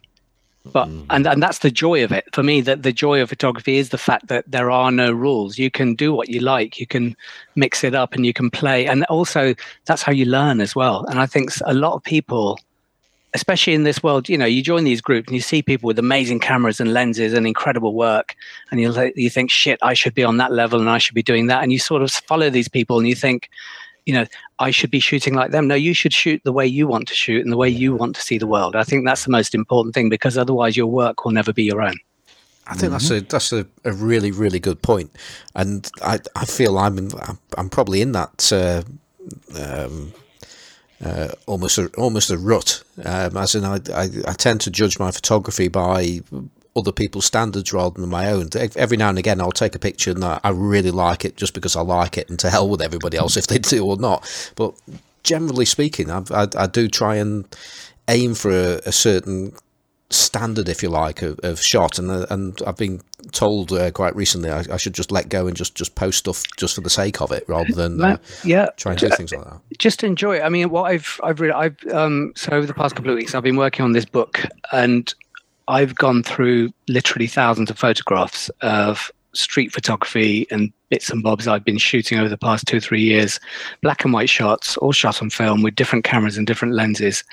But 0.71 0.87
mm. 0.87 1.05
and 1.09 1.27
and 1.27 1.43
that's 1.43 1.59
the 1.59 1.71
joy 1.71 2.03
of 2.05 2.11
it. 2.11 2.25
For 2.33 2.41
me 2.41 2.61
that 2.61 2.83
the 2.83 2.93
joy 2.93 3.21
of 3.21 3.27
photography 3.29 3.77
is 3.77 3.89
the 3.89 3.97
fact 3.97 4.27
that 4.27 4.45
there 4.49 4.71
are 4.71 4.91
no 4.91 5.11
rules. 5.11 5.57
You 5.57 5.69
can 5.69 5.93
do 5.93 6.13
what 6.13 6.29
you 6.29 6.39
like. 6.39 6.79
You 6.79 6.87
can 6.87 7.17
mix 7.55 7.83
it 7.83 7.93
up 7.93 8.13
and 8.13 8.25
you 8.25 8.31
can 8.31 8.49
play. 8.49 8.85
And 8.87 9.03
also 9.05 9.55
that's 9.85 10.03
how 10.03 10.13
you 10.13 10.25
learn 10.25 10.61
as 10.61 10.73
well. 10.75 11.05
And 11.09 11.19
i 11.19 11.25
think 11.25 11.51
a 11.65 11.73
lot 11.73 11.93
of 11.95 12.03
people 12.03 12.57
especially 13.33 13.73
in 13.73 13.83
this 13.83 14.03
world 14.03 14.29
you 14.29 14.37
know 14.37 14.45
you 14.45 14.61
join 14.61 14.83
these 14.83 15.01
groups 15.01 15.27
and 15.27 15.35
you 15.35 15.41
see 15.41 15.61
people 15.61 15.87
with 15.87 15.99
amazing 15.99 16.39
cameras 16.39 16.79
and 16.79 16.93
lenses 16.93 17.33
and 17.33 17.47
incredible 17.47 17.93
work 17.93 18.35
and 18.71 18.79
you 18.79 19.11
you 19.15 19.29
think 19.29 19.49
shit 19.49 19.79
i 19.81 19.93
should 19.93 20.13
be 20.13 20.23
on 20.23 20.37
that 20.37 20.51
level 20.51 20.79
and 20.79 20.89
i 20.89 20.97
should 20.97 21.15
be 21.15 21.23
doing 21.23 21.47
that 21.47 21.63
and 21.63 21.71
you 21.71 21.79
sort 21.79 22.01
of 22.01 22.11
follow 22.11 22.49
these 22.49 22.67
people 22.67 22.97
and 22.97 23.07
you 23.07 23.15
think 23.15 23.49
you 24.05 24.13
know, 24.13 24.25
I 24.59 24.71
should 24.71 24.91
be 24.91 24.99
shooting 24.99 25.33
like 25.33 25.51
them. 25.51 25.67
No, 25.67 25.75
you 25.75 25.93
should 25.93 26.13
shoot 26.13 26.41
the 26.43 26.51
way 26.51 26.67
you 26.67 26.87
want 26.87 27.07
to 27.07 27.15
shoot 27.15 27.43
and 27.43 27.51
the 27.51 27.57
way 27.57 27.69
you 27.69 27.95
want 27.95 28.15
to 28.15 28.21
see 28.21 28.37
the 28.37 28.47
world. 28.47 28.75
I 28.75 28.83
think 28.83 29.05
that's 29.05 29.23
the 29.23 29.31
most 29.31 29.55
important 29.55 29.95
thing 29.95 30.09
because 30.09 30.37
otherwise 30.37 30.75
your 30.75 30.87
work 30.87 31.23
will 31.23 31.31
never 31.31 31.53
be 31.53 31.63
your 31.63 31.81
own. 31.81 31.95
I 32.65 32.75
think 32.75 32.93
mm-hmm. 32.93 32.93
that's 32.93 33.11
a 33.11 33.21
that's 33.21 33.51
a, 33.51 33.65
a, 33.83 33.91
really 33.91 34.31
really 34.31 34.59
good 34.59 34.81
point, 34.81 35.11
and 35.53 35.89
I, 36.01 36.19
I 36.33 36.45
feel 36.45 36.77
I'm 36.77 36.97
in, 36.97 37.11
I'm 37.57 37.69
probably 37.69 38.01
in 38.01 38.13
that 38.13 38.53
uh, 38.53 38.83
um, 39.61 40.13
uh, 41.03 41.29
almost 41.45 41.77
a, 41.77 41.87
almost 41.97 42.29
a 42.29 42.37
rut. 42.37 42.83
Um, 43.03 43.37
as 43.37 43.55
in, 43.55 43.65
I, 43.65 43.79
I, 43.93 44.09
I 44.27 44.33
tend 44.33 44.61
to 44.61 44.71
judge 44.71 44.99
my 44.99 45.11
photography 45.11 45.67
by 45.67 46.21
other 46.75 46.91
people's 46.91 47.25
standards 47.25 47.71
rather 47.73 47.99
than 47.99 48.09
my 48.09 48.31
own. 48.31 48.49
Every 48.75 48.97
now 48.97 49.09
and 49.09 49.19
again, 49.19 49.41
I'll 49.41 49.51
take 49.51 49.75
a 49.75 49.79
picture 49.79 50.11
and 50.11 50.23
I 50.23 50.49
really 50.49 50.91
like 50.91 51.25
it 51.25 51.37
just 51.37 51.53
because 51.53 51.75
I 51.75 51.81
like 51.81 52.17
it, 52.17 52.29
and 52.29 52.39
to 52.39 52.49
hell 52.49 52.67
with 52.69 52.81
everybody 52.81 53.17
else 53.17 53.37
if 53.37 53.47
they 53.47 53.59
do 53.59 53.85
or 53.85 53.97
not. 53.97 54.51
But 54.55 54.73
generally 55.23 55.65
speaking, 55.65 56.09
I, 56.09 56.23
I, 56.31 56.47
I 56.57 56.67
do 56.67 56.87
try 56.87 57.15
and 57.15 57.45
aim 58.07 58.35
for 58.35 58.51
a, 58.51 58.81
a 58.85 58.91
certain 58.91 59.53
standard, 60.13 60.69
if 60.69 60.83
you 60.83 60.89
like, 60.89 61.21
of, 61.21 61.39
of 61.43 61.61
shot. 61.61 61.99
And 61.99 62.09
uh, 62.09 62.25
and 62.29 62.61
I've 62.65 62.77
been 62.77 63.01
told 63.31 63.71
uh, 63.71 63.91
quite 63.91 64.15
recently 64.15 64.49
I, 64.49 64.63
I, 64.71 64.77
should 64.77 64.93
just 64.93 65.11
let 65.11 65.29
go 65.29 65.47
and 65.47 65.55
just, 65.55 65.75
just 65.75 65.95
post 65.95 66.19
stuff 66.19 66.43
just 66.57 66.75
for 66.75 66.81
the 66.81 66.89
sake 66.89 67.21
of 67.21 67.31
it, 67.31 67.43
rather 67.47 67.73
than 67.73 68.01
uh, 68.01 68.17
yeah 68.43 68.67
try 68.77 68.93
and 68.93 69.01
do 69.01 69.09
things 69.09 69.33
like 69.33 69.43
that. 69.43 69.59
Just 69.77 70.03
enjoy 70.03 70.37
it. 70.37 70.41
I 70.41 70.49
mean, 70.49 70.69
what 70.69 70.83
I've 70.83 71.19
I've 71.23 71.39
really 71.39 71.53
I've 71.53 71.77
um 71.91 72.33
so 72.35 72.51
over 72.51 72.65
the 72.65 72.73
past 72.73 72.95
couple 72.95 73.11
of 73.11 73.17
weeks 73.17 73.35
I've 73.35 73.43
been 73.43 73.57
working 73.57 73.83
on 73.83 73.93
this 73.93 74.05
book, 74.05 74.43
and 74.71 75.13
I've 75.67 75.95
gone 75.95 76.23
through 76.23 76.71
literally 76.87 77.27
thousands 77.27 77.69
of 77.69 77.77
photographs 77.77 78.49
of 78.61 79.11
street 79.33 79.71
photography 79.71 80.45
and 80.51 80.71
bits 80.89 81.09
and 81.09 81.23
bobs 81.23 81.47
I've 81.47 81.65
been 81.65 81.77
shooting 81.77 82.19
over 82.19 82.29
the 82.29 82.37
past 82.37 82.67
two, 82.67 82.79
three 82.79 83.01
years, 83.01 83.39
black 83.81 84.03
and 84.03 84.13
white 84.13 84.29
shots, 84.29 84.77
all 84.77 84.91
shot 84.91 85.21
on 85.21 85.29
film 85.29 85.63
with 85.63 85.75
different 85.75 86.05
cameras 86.05 86.37
and 86.37 86.45
different 86.45 86.75
lenses. 86.75 87.23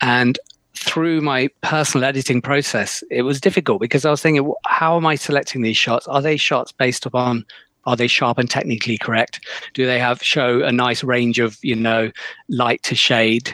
And 0.00 0.38
through 0.78 1.20
my 1.20 1.48
personal 1.62 2.04
editing 2.04 2.40
process, 2.40 3.02
it 3.10 3.22
was 3.22 3.40
difficult 3.40 3.80
because 3.80 4.04
I 4.04 4.10
was 4.10 4.22
thinking, 4.22 4.52
how 4.66 4.96
am 4.96 5.06
I 5.06 5.16
selecting 5.16 5.62
these 5.62 5.76
shots? 5.76 6.06
Are 6.06 6.22
they 6.22 6.36
shots 6.36 6.72
based 6.72 7.06
upon 7.06 7.44
Are 7.86 7.96
they 7.96 8.06
sharp 8.06 8.38
and 8.38 8.50
technically 8.50 8.98
correct? 8.98 9.40
Do 9.74 9.86
they 9.86 9.98
have 9.98 10.22
show 10.22 10.62
a 10.62 10.72
nice 10.72 11.02
range 11.02 11.38
of 11.38 11.58
you 11.62 11.74
know 11.74 12.10
light 12.48 12.82
to 12.84 12.94
shade? 12.94 13.52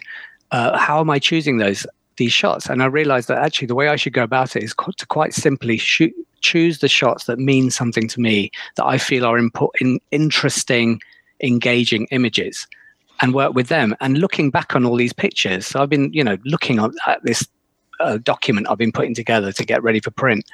Uh, 0.51 0.77
how 0.77 1.01
am 1.01 1.11
I 1.11 1.19
choosing 1.19 1.59
those 1.59 1.87
these 2.17 2.33
shots? 2.33 2.67
And 2.69 2.83
I 2.83 2.87
realized 2.87 3.29
that 3.29 3.39
actually 3.39 3.69
the 3.69 3.75
way 3.75 3.89
I 3.89 3.97
should 3.97 4.13
go 4.13 4.23
about 4.23 4.57
it 4.57 4.63
is 4.63 4.75
to 4.75 5.07
quite 5.07 5.35
simply 5.35 5.77
shoot, 5.77 6.15
choose 6.41 6.79
the 6.79 6.89
shots 6.89 7.25
that 7.25 7.39
mean 7.39 7.71
something 7.71 8.09
to 8.09 8.21
me 8.21 8.51
that 8.77 8.85
I 8.85 8.99
feel 8.99 9.25
are 9.25 9.39
important, 9.39 10.03
interesting, 10.11 11.01
engaging 11.41 12.07
images 12.11 12.67
and 13.25 13.35
work 13.35 13.55
with 13.55 13.69
them. 13.69 13.97
And 14.01 14.19
looking 14.19 14.51
back 14.51 14.77
on 14.77 14.85
all 14.85 14.97
these 14.97 15.15
pictures, 15.15 15.67
so 15.67 15.81
I've 15.81 15.89
been, 15.89 16.13
you 16.13 16.23
know, 16.23 16.37
looking 16.45 16.79
at 16.79 17.23
this 17.23 17.49
uh, 18.01 18.19
document 18.19 18.67
I've 18.69 18.79
been 18.79 18.93
putting 18.93 19.15
together 19.15 19.51
to 19.51 19.65
get 19.65 19.83
ready 19.83 20.01
for 20.01 20.11
print 20.11 20.45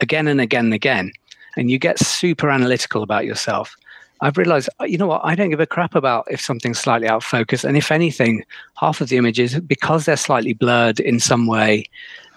again 0.00 0.26
and 0.26 0.40
again 0.40 0.66
and 0.66 0.74
again. 0.74 1.12
And 1.56 1.70
you 1.70 1.78
get 1.78 1.98
super 1.98 2.50
analytical 2.50 3.02
about 3.02 3.24
yourself. 3.24 3.76
I've 4.20 4.36
realized, 4.36 4.68
uh, 4.80 4.84
you 4.84 4.98
know 4.98 5.06
what, 5.06 5.20
I 5.24 5.36
don't 5.36 5.50
give 5.50 5.60
a 5.60 5.66
crap 5.66 5.94
about 5.94 6.26
if 6.28 6.40
something's 6.40 6.80
slightly 6.80 7.06
out 7.06 7.18
of 7.18 7.24
focus. 7.24 7.62
And 7.62 7.76
if 7.76 7.92
anything, 7.92 8.44
half 8.74 9.00
of 9.00 9.10
the 9.10 9.16
images, 9.16 9.60
because 9.60 10.04
they're 10.04 10.16
slightly 10.16 10.54
blurred 10.54 10.98
in 10.98 11.20
some 11.20 11.46
way, 11.46 11.84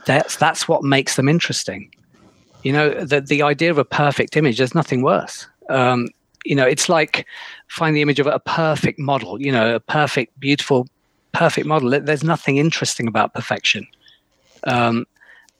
that's 0.06 0.36
that's 0.36 0.68
what 0.68 0.84
makes 0.84 1.16
them 1.16 1.28
interesting. 1.28 1.92
You 2.62 2.74
know, 2.74 3.04
the 3.04 3.20
the 3.20 3.42
idea 3.42 3.72
of 3.72 3.80
a 3.80 3.86
perfect 3.86 4.38
image, 4.38 4.60
there's 4.60 4.76
nothing 4.76 5.02
worse. 5.02 5.48
Um, 5.70 6.10
you 6.46 6.56
know, 6.56 6.66
it's 6.66 6.90
like 6.90 7.26
find 7.68 7.96
the 7.96 8.02
image 8.02 8.20
of 8.20 8.28
a 8.28 8.40
perfect 8.40 9.00
model, 9.00 9.42
you 9.42 9.52
know, 9.52 9.76
a 9.76 9.80
perfect, 9.80 10.40
beautiful, 10.40 10.88
perfect 11.34 11.68
model. 11.68 11.90
There's 11.90 12.24
nothing 12.24 12.58
interesting 12.58 13.08
about 13.08 13.34
perfection. 13.34 13.88
Um, 14.64 15.06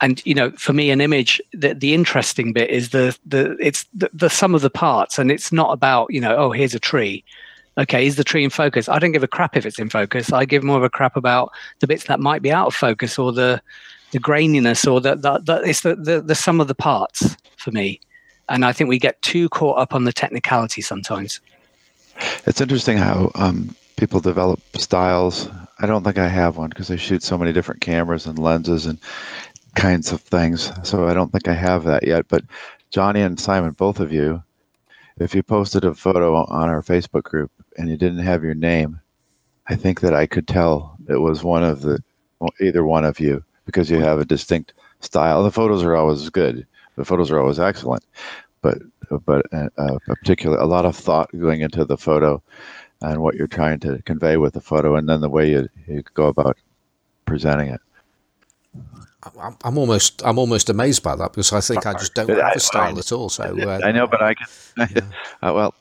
and 0.02 0.22
you 0.26 0.34
know, 0.34 0.52
for 0.52 0.74
me, 0.74 0.90
an 0.90 1.00
image, 1.00 1.40
the, 1.54 1.76
the 1.76 1.94
interesting 1.94 2.54
bit 2.54 2.70
is 2.70 2.90
the 2.90 3.18
the 3.26 3.56
it's 3.60 3.86
the, 3.94 4.10
the 4.14 4.30
sum 4.30 4.56
of 4.56 4.62
the 4.62 4.70
parts, 4.70 5.20
and 5.20 5.32
it's 5.32 5.52
not 5.52 5.72
about 5.72 6.12
you 6.12 6.20
know, 6.20 6.36
oh, 6.36 6.52
here's 6.52 6.74
a 6.74 6.80
tree. 6.80 7.24
Okay, 7.78 8.06
is 8.06 8.16
the 8.16 8.24
tree 8.24 8.44
in 8.44 8.50
focus? 8.50 8.90
I 8.90 9.00
don't 9.00 9.12
give 9.12 9.24
a 9.24 9.28
crap 9.28 9.56
if 9.56 9.66
it's 9.66 9.80
in 9.80 9.90
focus. 9.90 10.34
I 10.34 10.44
give 10.46 10.64
more 10.64 10.78
of 10.78 10.84
a 10.84 10.90
crap 10.90 11.16
about 11.16 11.52
the 11.80 11.88
bits 11.88 12.06
that 12.06 12.20
might 12.20 12.42
be 12.42 12.52
out 12.52 12.68
of 12.68 12.76
focus 12.76 13.20
or 13.20 13.32
the 13.32 13.62
the 14.12 14.20
graininess 14.20 14.92
or 14.92 15.00
the, 15.00 15.16
the, 15.16 15.40
the 15.40 15.62
it's 15.70 15.82
the, 15.82 15.96
the 15.96 16.20
the 16.22 16.36
sum 16.36 16.60
of 16.60 16.68
the 16.68 16.76
parts 16.76 17.38
for 17.58 17.72
me. 17.72 18.02
And 18.52 18.66
I 18.66 18.74
think 18.74 18.90
we 18.90 19.00
get 19.00 19.22
too 19.22 19.48
caught 19.50 19.78
up 19.78 19.94
on 19.94 20.04
the 20.04 20.12
technicality 20.12 20.82
sometimes. 20.82 21.40
It's 22.46 22.60
interesting 22.60 22.98
how 22.98 23.32
um, 23.36 23.76
people 23.96 24.20
develop 24.20 24.60
styles. 24.76 25.48
I 25.80 25.88
don't 25.88 26.04
think 26.04 26.18
I 26.18 26.28
have 26.28 26.58
one 26.58 26.70
because 26.70 26.92
I 26.92 26.98
shoot 26.98 27.24
so 27.24 27.38
many 27.38 27.54
different 27.54 27.82
cameras 27.82 28.26
and 28.26 28.38
lenses 28.38 28.86
and 28.86 29.00
kinds 29.76 30.12
of 30.12 30.22
things. 30.22 30.70
So 30.84 31.08
I 31.08 31.14
don't 31.14 31.32
think 31.32 31.48
I 31.48 31.54
have 31.54 31.86
that 31.86 32.06
yet. 32.06 32.28
But 32.28 32.44
Johnny 32.92 33.22
and 33.22 33.40
Simon, 33.40 33.72
both 33.72 34.02
of 34.02 34.12
you, 34.12 34.44
if 35.20 35.34
you 35.34 35.44
posted 35.44 35.86
a 35.86 35.94
photo 35.94 36.36
on 36.36 36.70
our 36.70 36.82
Facebook 36.82 37.24
group 37.24 37.52
and 37.78 37.90
you 37.90 37.96
didn't 37.96 38.20
have 38.20 38.44
your 38.44 38.54
name, 38.54 39.00
I 39.68 39.76
think 39.76 40.02
that 40.02 40.14
I 40.14 40.26
could 40.26 40.48
tell 40.48 40.98
it 41.08 41.22
was 41.22 41.44
one 41.44 41.64
of 41.64 41.82
the 41.82 42.04
either 42.60 42.84
one 42.84 43.06
of 43.06 43.20
you 43.20 43.44
because 43.66 43.90
you 43.90 44.00
have 44.00 44.20
a 44.20 44.26
distinct 44.26 44.74
style. 45.00 45.44
The 45.44 45.52
photos 45.52 45.84
are 45.84 45.96
always 45.96 46.30
good. 46.30 46.68
The 46.96 47.06
photos 47.06 47.32
are 47.32 47.40
always 47.40 47.60
excellent, 47.60 48.04
but 48.62 48.78
but 49.26 49.46
uh, 49.54 49.70
a 49.78 50.00
particular 50.00 50.58
a 50.58 50.66
lot 50.66 50.86
of 50.86 50.96
thought 50.96 51.30
going 51.38 51.62
into 51.62 51.86
the 51.86 51.98
photo 51.98 52.42
and 53.02 53.22
what 53.22 53.36
you're 53.36 53.48
trying 53.48 53.80
to 53.80 54.02
convey 54.04 54.38
with 54.38 54.54
the 54.54 54.62
photo, 54.62 54.96
and 54.96 55.10
then 55.10 55.22
the 55.22 55.30
way 55.30 55.50
you, 55.50 55.68
you 55.88 56.04
go 56.14 56.28
about 56.28 56.58
presenting 57.26 57.70
it. 57.70 57.82
I'm 59.64 59.78
almost 59.78 60.22
I'm 60.26 60.40
almost 60.40 60.70
amazed 60.70 61.04
by 61.04 61.16
that 61.16 61.34
because 61.34 61.54
I 61.54 61.62
think 61.62 61.86
I 61.86 61.94
just 61.94 62.16
don't 62.16 62.30
have 62.30 62.56
a 62.56 62.60
style 62.72 62.98
at 62.98 63.12
all. 63.12 63.30
So 63.30 63.44
uh, 63.70 63.80
I 63.84 63.92
know, 63.92 64.08
but 64.08 64.22
I 64.22 64.34
can. 64.34 64.48
Yeah. 64.96 65.02
uh, 65.44 65.54
well, 65.54 65.76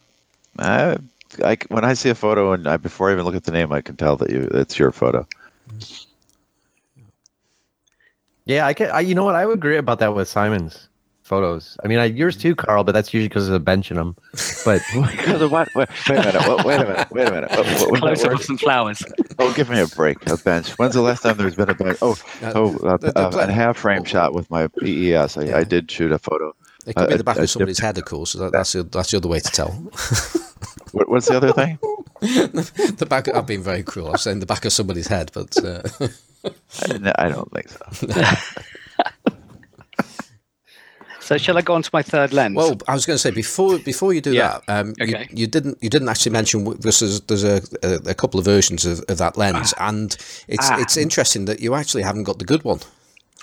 I, 0.59 0.99
I, 1.44 1.57
when 1.68 1.85
I 1.85 1.94
see 1.94 2.11
a 2.11 2.14
photo 2.14 2.53
and 2.53 2.66
I, 2.66 2.77
before 2.77 3.09
I 3.09 3.12
even 3.12 3.25
look 3.25 3.35
at 3.35 3.44
the 3.44 3.53
name, 3.53 3.73
I 3.73 3.81
can 3.81 3.96
tell 3.96 4.16
that 4.16 4.31
you 4.31 4.49
it's 4.53 4.79
your 4.79 4.92
photo. 4.92 5.27
Yeah, 8.44 8.66
I 8.66 8.75
can. 8.75 8.90
I, 8.90 9.01
you 9.01 9.14
know 9.14 9.25
what? 9.25 9.37
I 9.37 9.46
would 9.46 9.59
agree 9.59 9.79
about 9.79 10.01
that 10.01 10.14
with 10.14 10.29
Simon's 10.29 10.89
photos. 11.31 11.77
I 11.85 11.87
mean, 11.87 12.01
I, 12.01 12.07
yours 12.07 12.37
too, 12.37 12.57
Carl, 12.57 12.83
but 12.83 12.90
that's 12.90 13.14
usually 13.14 13.29
because 13.29 13.47
of 13.47 13.53
the 13.53 13.61
bench 13.61 13.93
in 13.93 13.97
them. 13.97 14.16
But 14.64 14.83
because 14.93 15.40
of 15.40 15.53
what? 15.53 15.69
Wait, 15.77 15.88
wait, 16.09 16.19
a 16.19 16.23
minute. 16.25 16.64
Wait 16.64 16.81
a 16.81 16.85
minute. 16.85 17.11
Wait 17.12 17.29
a 17.29 17.31
minute. 17.31 17.51
What, 17.53 17.90
what, 17.93 18.01
Close 18.01 18.25
up 18.25 18.43
some 18.43 18.59
flowers. 18.59 19.01
Oh, 19.38 19.53
give 19.55 19.71
me 19.71 19.81
a 19.81 19.87
break. 19.87 20.29
A 20.29 20.37
bench. 20.37 20.71
When's 20.73 20.95
the 20.95 21.03
last 21.03 21.23
time 21.23 21.37
there's 21.37 21.55
been 21.55 21.71
a 21.71 21.75
bench? 21.75 21.99
Oh, 22.03 22.19
uh, 22.43 22.53
oh, 22.57 22.77
uh, 22.79 22.97
the, 22.97 23.12
the, 23.12 23.21
uh, 23.21 23.47
a 23.49 23.53
half 23.53 23.79
frame 23.79 24.03
shot 24.03 24.35
with 24.35 24.51
my 24.51 24.66
PES. 24.66 25.37
I, 25.37 25.45
yeah. 25.45 25.57
I 25.57 25.62
did 25.62 25.88
shoot 25.88 26.11
a 26.11 26.19
photo. 26.19 26.53
It 26.85 26.97
could 26.97 27.09
be 27.09 27.16
the 27.16 27.25
back 27.25 27.38
of 27.38 27.49
somebody's 27.49 27.79
head, 27.79 27.97
of 27.97 28.07
course. 28.07 28.33
So 28.33 28.38
that, 28.40 28.53
that's 28.53 28.73
the, 28.73 28.83
that's 28.83 29.12
the 29.12 29.19
other 29.19 29.29
way 29.29 29.38
to 29.38 29.51
tell. 29.53 29.71
what, 30.90 31.09
what's 31.09 31.29
the 31.29 31.37
other 31.37 31.53
thing? 31.53 31.79
the 32.21 33.07
back. 33.09 33.33
I've 33.33 33.47
been 33.47 33.62
very 33.62 33.85
cruel. 33.85 34.11
I'm 34.11 34.16
saying 34.16 34.40
the 34.40 34.47
back 34.47 34.64
of 34.64 34.73
somebody's 34.73 35.07
head, 35.07 35.31
but 35.33 35.57
uh... 35.64 35.83
I, 36.43 37.12
I 37.16 37.29
don't 37.29 37.53
think 37.53 37.69
so. 37.69 38.16
So 41.31 41.38
shall 41.38 41.57
I 41.57 41.61
go 41.61 41.75
on 41.75 41.83
to 41.83 41.90
my 41.93 42.03
third 42.03 42.33
lens? 42.33 42.57
Well, 42.57 42.77
I 42.88 42.93
was 42.93 43.07
going 43.07 43.14
to 43.14 43.19
say 43.19 43.31
before 43.31 43.79
before 43.79 44.12
you 44.12 44.21
do 44.21 44.33
yeah. 44.33 44.59
that, 44.66 44.81
um, 44.81 44.95
okay. 45.01 45.29
you, 45.31 45.43
you, 45.43 45.47
didn't 45.47 45.79
you 45.81 45.88
didn't 45.88 46.09
actually 46.09 46.33
mention 46.33 46.64
this 46.81 47.03
is 47.03 47.21
there's 47.21 47.45
a, 47.45 47.62
a, 47.85 48.11
a, 48.11 48.14
couple 48.14 48.40
of 48.40 48.45
versions 48.45 48.85
of, 48.85 49.05
of 49.09 49.19
that 49.19 49.37
lens, 49.37 49.73
ah. 49.79 49.90
and 49.90 50.16
it's 50.49 50.69
ah. 50.69 50.81
it's 50.81 50.97
interesting 50.97 51.45
that 51.45 51.61
you 51.61 51.77
actually 51.77 52.03
haven't 52.03 52.25
got 52.25 52.40
the 52.40 52.45
good 52.45 52.64
one. 52.64 52.81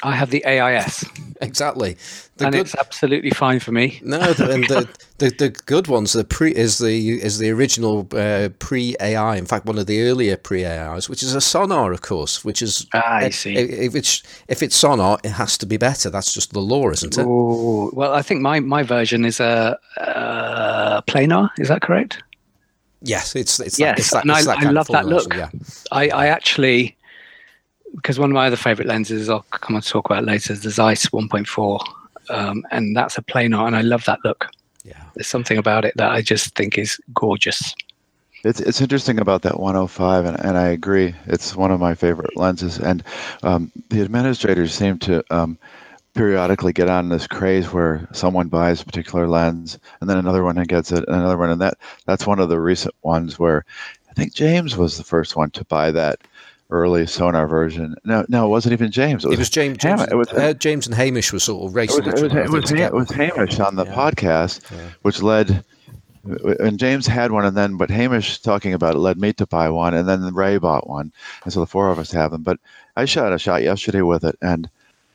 I 0.03 0.15
have 0.15 0.29
the 0.29 0.45
AIS. 0.45 1.05
exactly. 1.41 1.97
The 2.37 2.45
and 2.45 2.53
good, 2.53 2.61
it's 2.61 2.75
absolutely 2.75 3.31
fine 3.31 3.59
for 3.59 3.71
me. 3.71 3.99
No, 4.03 4.19
the, 4.33 4.51
and 4.51 4.63
the, 4.65 4.87
the, 5.17 5.29
the 5.31 5.49
good 5.65 5.87
ones, 5.87 6.13
the 6.13 6.23
pre 6.23 6.53
is 6.53 6.77
the 6.77 7.19
is 7.19 7.39
the 7.39 7.49
original 7.49 8.07
uh, 8.11 8.49
pre 8.59 8.95
AI. 8.99 9.37
In 9.37 9.47
fact, 9.47 9.65
one 9.65 9.79
of 9.79 9.87
the 9.87 10.03
earlier 10.03 10.37
pre 10.37 10.65
AIs, 10.65 11.09
which 11.09 11.23
is 11.23 11.33
a 11.33 11.39
Sonnar, 11.39 11.91
of 11.93 12.01
course. 12.01 12.45
Which 12.45 12.61
is 12.61 12.85
ah, 12.93 13.15
I 13.15 13.29
see. 13.29 13.55
If 13.55 13.95
it's 13.95 14.21
if 14.47 14.61
it's 14.61 14.79
Sonnar, 14.81 15.19
it 15.25 15.31
has 15.31 15.57
to 15.59 15.65
be 15.65 15.77
better. 15.77 16.11
That's 16.11 16.31
just 16.31 16.53
the 16.53 16.61
law, 16.61 16.89
isn't 16.91 17.17
it? 17.17 17.23
Ooh, 17.23 17.89
well, 17.93 18.13
I 18.13 18.21
think 18.21 18.41
my 18.41 18.59
my 18.59 18.83
version 18.83 19.25
is 19.25 19.39
a, 19.39 19.79
a 19.97 21.03
Planar. 21.07 21.49
Is 21.57 21.69
that 21.69 21.81
correct? 21.81 22.21
Yes, 23.01 23.35
it's 23.35 23.59
it's 23.59 23.79
yes, 23.79 23.95
that, 23.95 23.99
it's 23.99 24.11
that, 24.11 24.23
and 24.23 24.31
I, 24.31 24.69
I 24.69 24.71
love 24.71 24.87
that 24.87 25.05
look. 25.07 25.33
yeah. 25.33 25.49
I 25.91 26.09
I 26.09 26.27
actually 26.27 26.96
because 27.95 28.19
one 28.19 28.29
of 28.29 28.35
my 28.35 28.47
other 28.47 28.55
favorite 28.55 28.87
lenses 28.87 29.29
I'll 29.29 29.45
come 29.51 29.75
on 29.75 29.81
to 29.81 29.89
talk 29.89 30.05
about 30.05 30.25
later 30.25 30.53
is 30.53 30.61
the 30.61 30.69
Zeiss 30.69 31.07
1.4, 31.07 31.79
um, 32.29 32.63
and 32.71 32.95
that's 32.95 33.17
a 33.17 33.21
Planar, 33.21 33.67
and 33.67 33.75
I 33.75 33.81
love 33.81 34.05
that 34.05 34.19
look. 34.23 34.47
Yeah, 34.83 35.01
there's 35.15 35.27
something 35.27 35.57
about 35.57 35.85
it 35.85 35.93
that 35.97 36.11
I 36.11 36.21
just 36.21 36.55
think 36.55 36.77
is 36.77 36.99
gorgeous. 37.13 37.75
It's 38.43 38.59
it's 38.59 38.81
interesting 38.81 39.19
about 39.19 39.41
that 39.41 39.59
105, 39.59 40.25
and, 40.25 40.39
and 40.39 40.57
I 40.57 40.67
agree. 40.67 41.15
It's 41.25 41.55
one 41.55 41.71
of 41.71 41.79
my 41.79 41.95
favorite 41.95 42.37
lenses, 42.37 42.77
and 42.77 43.03
um, 43.43 43.71
the 43.89 44.01
administrators 44.01 44.73
seem 44.73 44.99
to 44.99 45.23
um, 45.31 45.57
periodically 46.13 46.73
get 46.73 46.89
on 46.89 47.09
this 47.09 47.27
craze 47.27 47.71
where 47.71 48.07
someone 48.11 48.47
buys 48.47 48.81
a 48.81 48.85
particular 48.85 49.27
lens, 49.27 49.79
and 50.01 50.09
then 50.09 50.17
another 50.17 50.43
one 50.43 50.55
gets 50.63 50.91
it, 50.91 51.03
and 51.07 51.15
another 51.15 51.37
one, 51.37 51.49
and 51.49 51.61
that 51.61 51.77
that's 52.05 52.27
one 52.27 52.39
of 52.39 52.49
the 52.49 52.59
recent 52.59 52.93
ones 53.03 53.37
where 53.39 53.65
I 54.09 54.13
think 54.13 54.33
James 54.33 54.77
was 54.77 54.97
the 54.97 55.03
first 55.03 55.35
one 55.35 55.51
to 55.51 55.65
buy 55.65 55.91
that 55.91 56.19
early 56.69 57.03
Sonnar 57.03 57.49
version. 57.49 57.95
No, 58.03 58.25
no, 58.27 58.45
it 58.45 58.49
wasn't 58.49 58.73
even 58.73 58.91
James. 58.91 59.23
It 59.23 59.29
was, 59.29 59.35
it 59.35 59.39
was 59.39 59.49
James. 59.49 59.77
James, 59.77 60.01
it 60.03 60.15
was, 60.15 60.27
uh, 60.29 60.53
James 60.53 60.85
and 60.85 60.95
Hamish 60.95 61.31
were 61.31 61.39
sort 61.39 61.65
of 61.65 61.75
racing. 61.75 62.05
It 62.05 62.13
was, 62.13 62.21
it 62.21 62.33
was, 62.33 62.33
it 62.33 62.51
was, 62.51 62.71
it 62.71 62.93
was 62.93 63.09
Hamish 63.11 63.59
on 63.59 63.75
the 63.75 63.85
yeah. 63.85 63.95
podcast, 63.95 64.71
yeah. 64.71 64.89
which 65.01 65.21
led. 65.21 65.63
And 66.59 66.77
James 66.77 67.07
had 67.07 67.31
one, 67.31 67.45
and 67.45 67.55
then 67.55 67.77
but 67.77 67.89
Hamish 67.89 68.39
talking 68.39 68.73
about 68.73 68.95
it 68.95 68.99
led 68.99 69.17
me 69.17 69.31
to 69.33 69.47
buy 69.47 69.69
one, 69.69 69.93
and 69.93 70.09
then 70.09 70.33
Ray 70.33 70.57
bought 70.57 70.89
one, 70.89 71.13
and 71.45 71.53
so 71.53 71.61
the 71.61 71.67
four 71.67 71.89
of 71.89 71.99
us 71.99 72.11
have 72.11 72.31
them. 72.31 72.43
But 72.43 72.59
I 72.97 73.05
shot 73.05 73.31
a 73.31 73.39
shot 73.39 73.63
yesterday 73.63 74.01
with 74.01 74.25
it, 74.25 74.37
and 74.41 74.69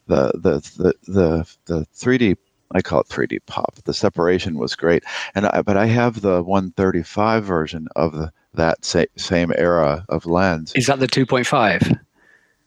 the 0.06 0.32
the 0.34 0.60
the 0.78 0.94
the 1.12 1.56
the 1.66 1.86
3D 1.94 2.38
I 2.74 2.80
call 2.80 3.00
it 3.00 3.08
3D 3.08 3.40
pop. 3.46 3.74
The 3.84 3.92
separation 3.92 4.58
was 4.58 4.74
great, 4.74 5.04
and 5.34 5.46
I, 5.46 5.62
but 5.62 5.76
I 5.76 5.86
have 5.86 6.20
the 6.22 6.42
135 6.42 7.44
version 7.44 7.88
of 7.94 8.12
the 8.12 8.32
that 8.54 8.84
sa- 8.84 9.04
same 9.16 9.52
era 9.56 10.04
of 10.08 10.26
lens. 10.26 10.72
Is 10.74 10.86
that 10.86 11.00
the 11.00 11.06
2.5? 11.06 11.98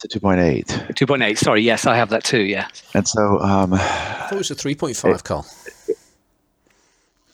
The 0.01 0.07
2.8. 0.07 0.65
2.8. 0.93 1.37
Sorry, 1.37 1.61
yes, 1.61 1.85
I 1.85 1.95
have 1.95 2.09
that 2.09 2.23
too. 2.23 2.41
Yeah. 2.41 2.67
And 2.93 3.07
so, 3.07 3.39
um, 3.39 3.73
I 3.73 3.77
thought 3.77 4.33
it 4.33 4.37
was 4.37 4.51
a 4.51 4.55
3.5, 4.55 5.23
Carl. 5.23 5.45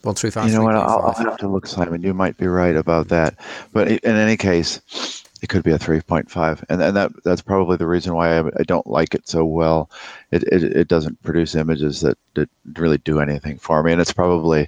One 0.03 0.15
three 0.15 0.31
five. 0.31 0.49
You 0.49 0.55
know 0.55 0.63
what? 0.63 0.75
I'll, 0.75 0.99
I'll, 0.99 1.13
have 1.13 1.37
to 1.37 1.47
look, 1.47 1.67
Simon. 1.67 2.01
You 2.01 2.13
might 2.13 2.35
be 2.37 2.47
right 2.47 2.75
about 2.75 3.09
that. 3.09 3.35
But 3.71 3.87
in 3.91 4.15
any 4.15 4.35
case, 4.35 4.81
it 5.43 5.49
could 5.49 5.63
be 5.63 5.71
a 5.71 5.77
3.5, 5.77 6.63
and 6.69 6.81
and 6.81 6.95
that 6.95 7.11
that's 7.23 7.41
probably 7.41 7.77
the 7.77 7.85
reason 7.85 8.15
why 8.15 8.39
I, 8.39 8.47
I 8.59 8.63
don't 8.63 8.87
like 8.87 9.13
it 9.13 9.27
so 9.27 9.45
well. 9.45 9.91
It, 10.31 10.43
it 10.43 10.63
it 10.63 10.87
doesn't 10.87 11.21
produce 11.21 11.53
images 11.53 12.01
that 12.01 12.17
that 12.33 12.49
really 12.75 12.97
do 12.99 13.19
anything 13.19 13.59
for 13.59 13.83
me, 13.83 13.91
and 13.91 14.01
it's 14.01 14.13
probably 14.13 14.67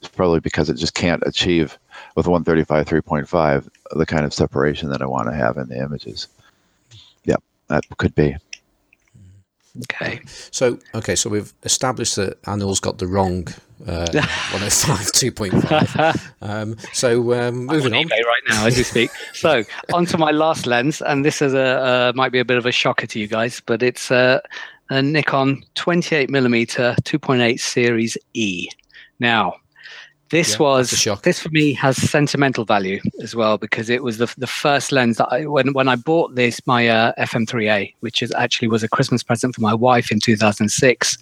it's 0.00 0.08
probably 0.08 0.40
because 0.40 0.68
it 0.68 0.74
just 0.74 0.94
can't 0.94 1.22
achieve 1.24 1.78
with 2.16 2.26
135 2.26 2.86
3.5 2.86 3.68
the 3.92 4.06
kind 4.06 4.24
of 4.24 4.34
separation 4.34 4.90
that 4.90 5.02
I 5.02 5.06
want 5.06 5.28
to 5.28 5.34
have 5.34 5.56
in 5.56 5.68
the 5.68 5.78
images. 5.78 6.28
Yep, 7.24 7.42
that 7.68 7.84
could 7.98 8.14
be. 8.14 8.36
Okay. 9.82 10.20
So 10.52 10.78
okay, 10.94 11.16
so 11.16 11.28
we've 11.28 11.52
established 11.64 12.16
that 12.16 12.40
Anil's 12.46 12.78
got 12.78 12.98
the 12.98 13.08
wrong 13.08 13.48
uh, 13.86 14.06
105 14.12 14.98
2.5. 15.12 16.32
Um, 16.40 16.76
so 16.92 17.34
um, 17.34 17.66
moving 17.66 17.92
on. 17.92 18.04
eBay 18.04 18.24
right 18.24 18.42
now 18.48 18.66
as 18.66 18.76
we 18.76 18.84
speak. 18.84 19.10
so 19.32 19.64
onto 19.92 20.16
my 20.16 20.30
last 20.30 20.66
lens, 20.66 21.02
and 21.02 21.24
this 21.24 21.42
is 21.42 21.54
a 21.54 21.82
uh, 21.82 22.12
might 22.14 22.30
be 22.30 22.38
a 22.38 22.44
bit 22.44 22.56
of 22.56 22.66
a 22.66 22.72
shocker 22.72 23.06
to 23.06 23.18
you 23.18 23.26
guys, 23.26 23.60
but 23.66 23.82
it's 23.82 24.12
a, 24.12 24.40
a 24.90 25.02
Nikon 25.02 25.64
28 25.74 26.30
millimeter 26.30 26.94
2.8 27.02 27.58
series 27.58 28.16
E. 28.34 28.68
Now, 29.18 29.56
this 30.34 30.52
Yeah, 30.54 30.58
was 30.66 30.92
a 30.92 30.96
shock. 30.96 31.22
this 31.22 31.38
for 31.38 31.48
me 31.50 31.72
has 31.74 31.96
sentimental 31.96 32.64
value 32.64 33.00
as 33.22 33.36
well 33.36 33.56
because 33.56 33.88
it 33.88 34.02
was 34.02 34.18
the 34.18 34.28
the 34.36 34.48
first 34.48 34.90
lens 34.90 35.16
that 35.18 35.28
I 35.30 35.46
when 35.46 35.72
when 35.72 35.88
I 35.88 35.96
bought 35.96 36.34
this 36.34 36.60
my 36.66 36.88
uh, 36.88 37.12
FM3A, 37.30 37.94
which 38.00 38.20
is 38.20 38.32
actually 38.32 38.68
was 38.68 38.82
a 38.82 38.88
Christmas 38.88 39.22
present 39.22 39.54
for 39.54 39.60
my 39.60 39.74
wife 39.74 40.10
in 40.10 40.18
2006, 40.18 41.18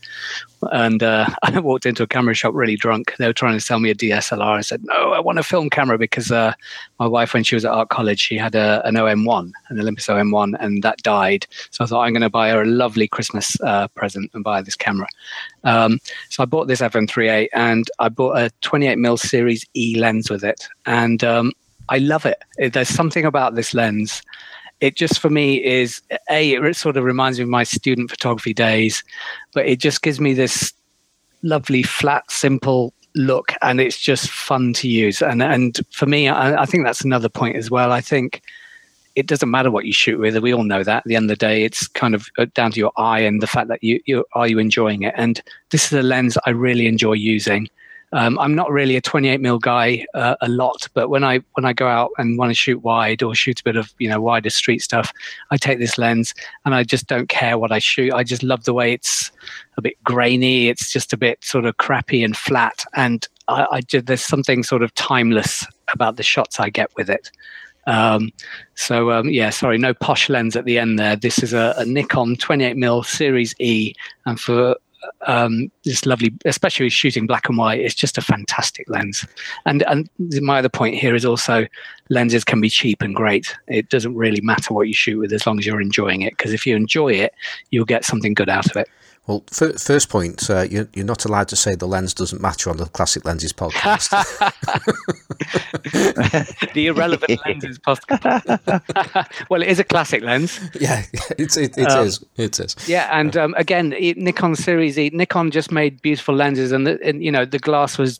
and 0.70 1.02
uh, 1.02 1.26
I 1.42 1.58
walked 1.60 1.86
into 1.86 2.02
a 2.02 2.06
camera 2.06 2.34
shop 2.34 2.54
really 2.54 2.76
drunk. 2.76 3.14
They 3.18 3.26
were 3.26 3.32
trying 3.32 3.54
to 3.54 3.60
sell 3.60 3.80
me 3.80 3.90
a 3.90 3.94
DSLR. 3.94 4.58
I 4.58 4.60
said, 4.60 4.84
"No, 4.84 5.12
I 5.12 5.20
want 5.20 5.38
a 5.38 5.42
film 5.42 5.70
camera 5.70 5.98
because 5.98 6.30
uh, 6.30 6.52
my 7.00 7.06
wife, 7.06 7.34
when 7.34 7.44
she 7.44 7.54
was 7.56 7.64
at 7.64 7.72
art 7.72 7.88
college, 7.88 8.20
she 8.20 8.36
had 8.38 8.54
a, 8.54 8.80
an 8.86 8.94
OM1, 8.94 9.50
an 9.68 9.80
Olympus 9.80 10.06
OM1, 10.06 10.54
and 10.60 10.82
that 10.82 10.98
died. 11.02 11.46
So 11.70 11.84
I 11.84 11.86
thought 11.86 12.02
I'm 12.02 12.12
going 12.12 12.22
to 12.22 12.30
buy 12.30 12.50
her 12.50 12.62
a 12.62 12.66
lovely 12.66 13.08
Christmas 13.08 13.60
uh, 13.62 13.88
present 13.88 14.30
and 14.34 14.44
buy 14.44 14.62
this 14.62 14.76
camera. 14.76 15.08
Um, 15.64 15.98
so 16.30 16.42
I 16.42 16.46
bought 16.46 16.68
this 16.68 16.80
FM3A, 16.80 17.48
and 17.52 17.90
I 17.98 18.08
bought 18.08 18.38
a 18.38 18.50
28 18.60 18.98
mm 18.98 19.18
Series 19.18 19.66
E 19.74 19.96
lens 19.98 20.30
with 20.30 20.44
it, 20.44 20.68
and 20.86 21.22
um, 21.24 21.52
I 21.88 21.98
love 21.98 22.24
it. 22.26 22.38
It- 22.58 22.72
There's 22.72 22.88
something 22.88 23.24
about 23.24 23.54
this 23.54 23.74
lens. 23.74 24.22
It 24.82 24.96
just 24.96 25.20
for 25.20 25.30
me 25.30 25.62
is 25.64 26.02
a. 26.28 26.54
It 26.54 26.76
sort 26.76 26.96
of 26.96 27.04
reminds 27.04 27.38
me 27.38 27.44
of 27.44 27.48
my 27.48 27.62
student 27.62 28.10
photography 28.10 28.52
days, 28.52 29.04
but 29.54 29.64
it 29.64 29.78
just 29.78 30.02
gives 30.02 30.18
me 30.18 30.34
this 30.34 30.72
lovely, 31.42 31.84
flat, 31.84 32.28
simple 32.30 32.92
look, 33.14 33.52
and 33.62 33.80
it's 33.80 33.98
just 33.98 34.28
fun 34.28 34.72
to 34.74 34.88
use. 34.88 35.22
And 35.22 35.40
and 35.40 35.80
for 35.92 36.06
me, 36.06 36.28
I, 36.28 36.62
I 36.62 36.66
think 36.66 36.84
that's 36.84 37.04
another 37.04 37.28
point 37.28 37.56
as 37.56 37.70
well. 37.70 37.92
I 37.92 38.00
think 38.00 38.42
it 39.14 39.28
doesn't 39.28 39.50
matter 39.50 39.70
what 39.70 39.84
you 39.84 39.92
shoot 39.92 40.18
with. 40.18 40.36
We 40.38 40.52
all 40.52 40.64
know 40.64 40.82
that. 40.82 40.98
At 40.98 41.04
the 41.04 41.14
end 41.14 41.30
of 41.30 41.38
the 41.38 41.46
day, 41.46 41.64
it's 41.64 41.86
kind 41.86 42.16
of 42.16 42.26
uh, 42.36 42.46
down 42.54 42.72
to 42.72 42.80
your 42.80 42.92
eye 42.96 43.20
and 43.20 43.40
the 43.40 43.46
fact 43.46 43.68
that 43.68 43.84
you, 43.84 44.00
you 44.06 44.24
are 44.32 44.48
you 44.48 44.58
enjoying 44.58 45.02
it. 45.02 45.14
And 45.16 45.40
this 45.70 45.86
is 45.86 45.92
a 45.92 46.02
lens 46.02 46.36
I 46.44 46.50
really 46.50 46.86
enjoy 46.88 47.12
using. 47.12 47.68
Um, 48.12 48.38
I'm 48.38 48.54
not 48.54 48.70
really 48.70 48.96
a 48.96 49.00
28 49.00 49.40
mil 49.40 49.58
guy 49.58 50.04
uh, 50.14 50.36
a 50.42 50.48
lot, 50.48 50.88
but 50.92 51.08
when 51.08 51.24
I 51.24 51.40
when 51.54 51.64
I 51.64 51.72
go 51.72 51.86
out 51.86 52.10
and 52.18 52.36
want 52.36 52.50
to 52.50 52.54
shoot 52.54 52.82
wide 52.82 53.22
or 53.22 53.34
shoot 53.34 53.60
a 53.60 53.64
bit 53.64 53.76
of 53.76 53.92
you 53.98 54.08
know 54.08 54.20
wider 54.20 54.50
street 54.50 54.82
stuff, 54.82 55.12
I 55.50 55.56
take 55.56 55.78
this 55.78 55.96
lens 55.96 56.34
and 56.64 56.74
I 56.74 56.84
just 56.84 57.06
don't 57.06 57.28
care 57.28 57.56
what 57.56 57.72
I 57.72 57.78
shoot. 57.78 58.12
I 58.12 58.22
just 58.22 58.42
love 58.42 58.64
the 58.64 58.74
way 58.74 58.92
it's 58.92 59.32
a 59.78 59.82
bit 59.82 60.02
grainy. 60.04 60.68
It's 60.68 60.92
just 60.92 61.12
a 61.12 61.16
bit 61.16 61.42
sort 61.42 61.64
of 61.64 61.78
crappy 61.78 62.22
and 62.22 62.36
flat, 62.36 62.84
and 62.94 63.26
I, 63.48 63.66
I 63.70 63.80
just, 63.80 64.06
there's 64.06 64.24
something 64.24 64.62
sort 64.62 64.82
of 64.82 64.94
timeless 64.94 65.66
about 65.92 66.16
the 66.16 66.22
shots 66.22 66.60
I 66.60 66.68
get 66.68 66.90
with 66.96 67.08
it. 67.08 67.30
Um, 67.86 68.30
so 68.74 69.10
um, 69.10 69.28
yeah, 69.28 69.50
sorry, 69.50 69.78
no 69.78 69.94
posh 69.94 70.28
lens 70.28 70.54
at 70.54 70.64
the 70.64 70.78
end 70.78 70.98
there. 70.98 71.16
This 71.16 71.42
is 71.42 71.52
a, 71.52 71.74
a 71.78 71.84
Nikon 71.84 72.36
28 72.36 72.76
mm 72.76 73.04
Series 73.04 73.54
E, 73.58 73.94
and 74.26 74.38
for 74.38 74.76
um, 75.26 75.70
this 75.84 76.06
lovely, 76.06 76.32
especially 76.44 76.88
shooting 76.88 77.26
black 77.26 77.48
and 77.48 77.58
white, 77.58 77.80
it's 77.80 77.94
just 77.94 78.18
a 78.18 78.22
fantastic 78.22 78.88
lens. 78.88 79.26
And 79.66 79.82
and 79.82 80.08
my 80.40 80.58
other 80.58 80.68
point 80.68 80.96
here 80.96 81.14
is 81.14 81.24
also 81.24 81.66
lenses 82.08 82.44
can 82.44 82.60
be 82.60 82.68
cheap 82.68 83.02
and 83.02 83.14
great. 83.14 83.56
It 83.68 83.88
doesn't 83.88 84.14
really 84.14 84.40
matter 84.40 84.74
what 84.74 84.88
you 84.88 84.94
shoot 84.94 85.18
with 85.18 85.32
as 85.32 85.46
long 85.46 85.58
as 85.58 85.66
you're 85.66 85.80
enjoying 85.80 86.22
it. 86.22 86.36
Because 86.36 86.52
if 86.52 86.66
you 86.66 86.76
enjoy 86.76 87.12
it, 87.12 87.32
you'll 87.70 87.84
get 87.84 88.04
something 88.04 88.34
good 88.34 88.48
out 88.48 88.70
of 88.70 88.76
it. 88.76 88.88
Well, 89.26 89.44
fir- 89.52 89.74
first 89.74 90.08
point, 90.08 90.50
uh, 90.50 90.66
you're, 90.68 90.88
you're 90.94 91.06
not 91.06 91.24
allowed 91.24 91.46
to 91.48 91.56
say 91.56 91.76
the 91.76 91.86
lens 91.86 92.12
doesn't 92.12 92.42
matter 92.42 92.70
on 92.70 92.78
the 92.78 92.86
Classic 92.86 93.24
Lenses 93.24 93.52
podcast. 93.52 94.10
the 96.74 96.88
irrelevant 96.88 97.40
lenses 97.46 97.78
possible. 97.78 98.18
well, 99.48 99.62
it 99.62 99.68
is 99.68 99.78
a 99.78 99.84
classic 99.84 100.22
lens. 100.22 100.58
yeah, 100.80 101.04
it's, 101.38 101.56
it, 101.56 101.78
it 101.78 101.90
um, 101.90 102.06
is. 102.06 102.24
It 102.36 102.58
is. 102.58 102.74
Yeah, 102.88 103.08
and 103.12 103.36
um, 103.36 103.54
again, 103.56 103.94
Nikon 104.16 104.56
Series 104.56 104.98
E, 104.98 105.10
Nikon 105.12 105.52
just 105.52 105.70
made 105.70 106.02
beautiful 106.02 106.34
lenses, 106.34 106.72
and, 106.72 106.84
the, 106.84 106.98
and 107.04 107.22
you 107.22 107.30
know 107.30 107.44
the 107.44 107.60
glass 107.60 107.98
was 107.98 108.18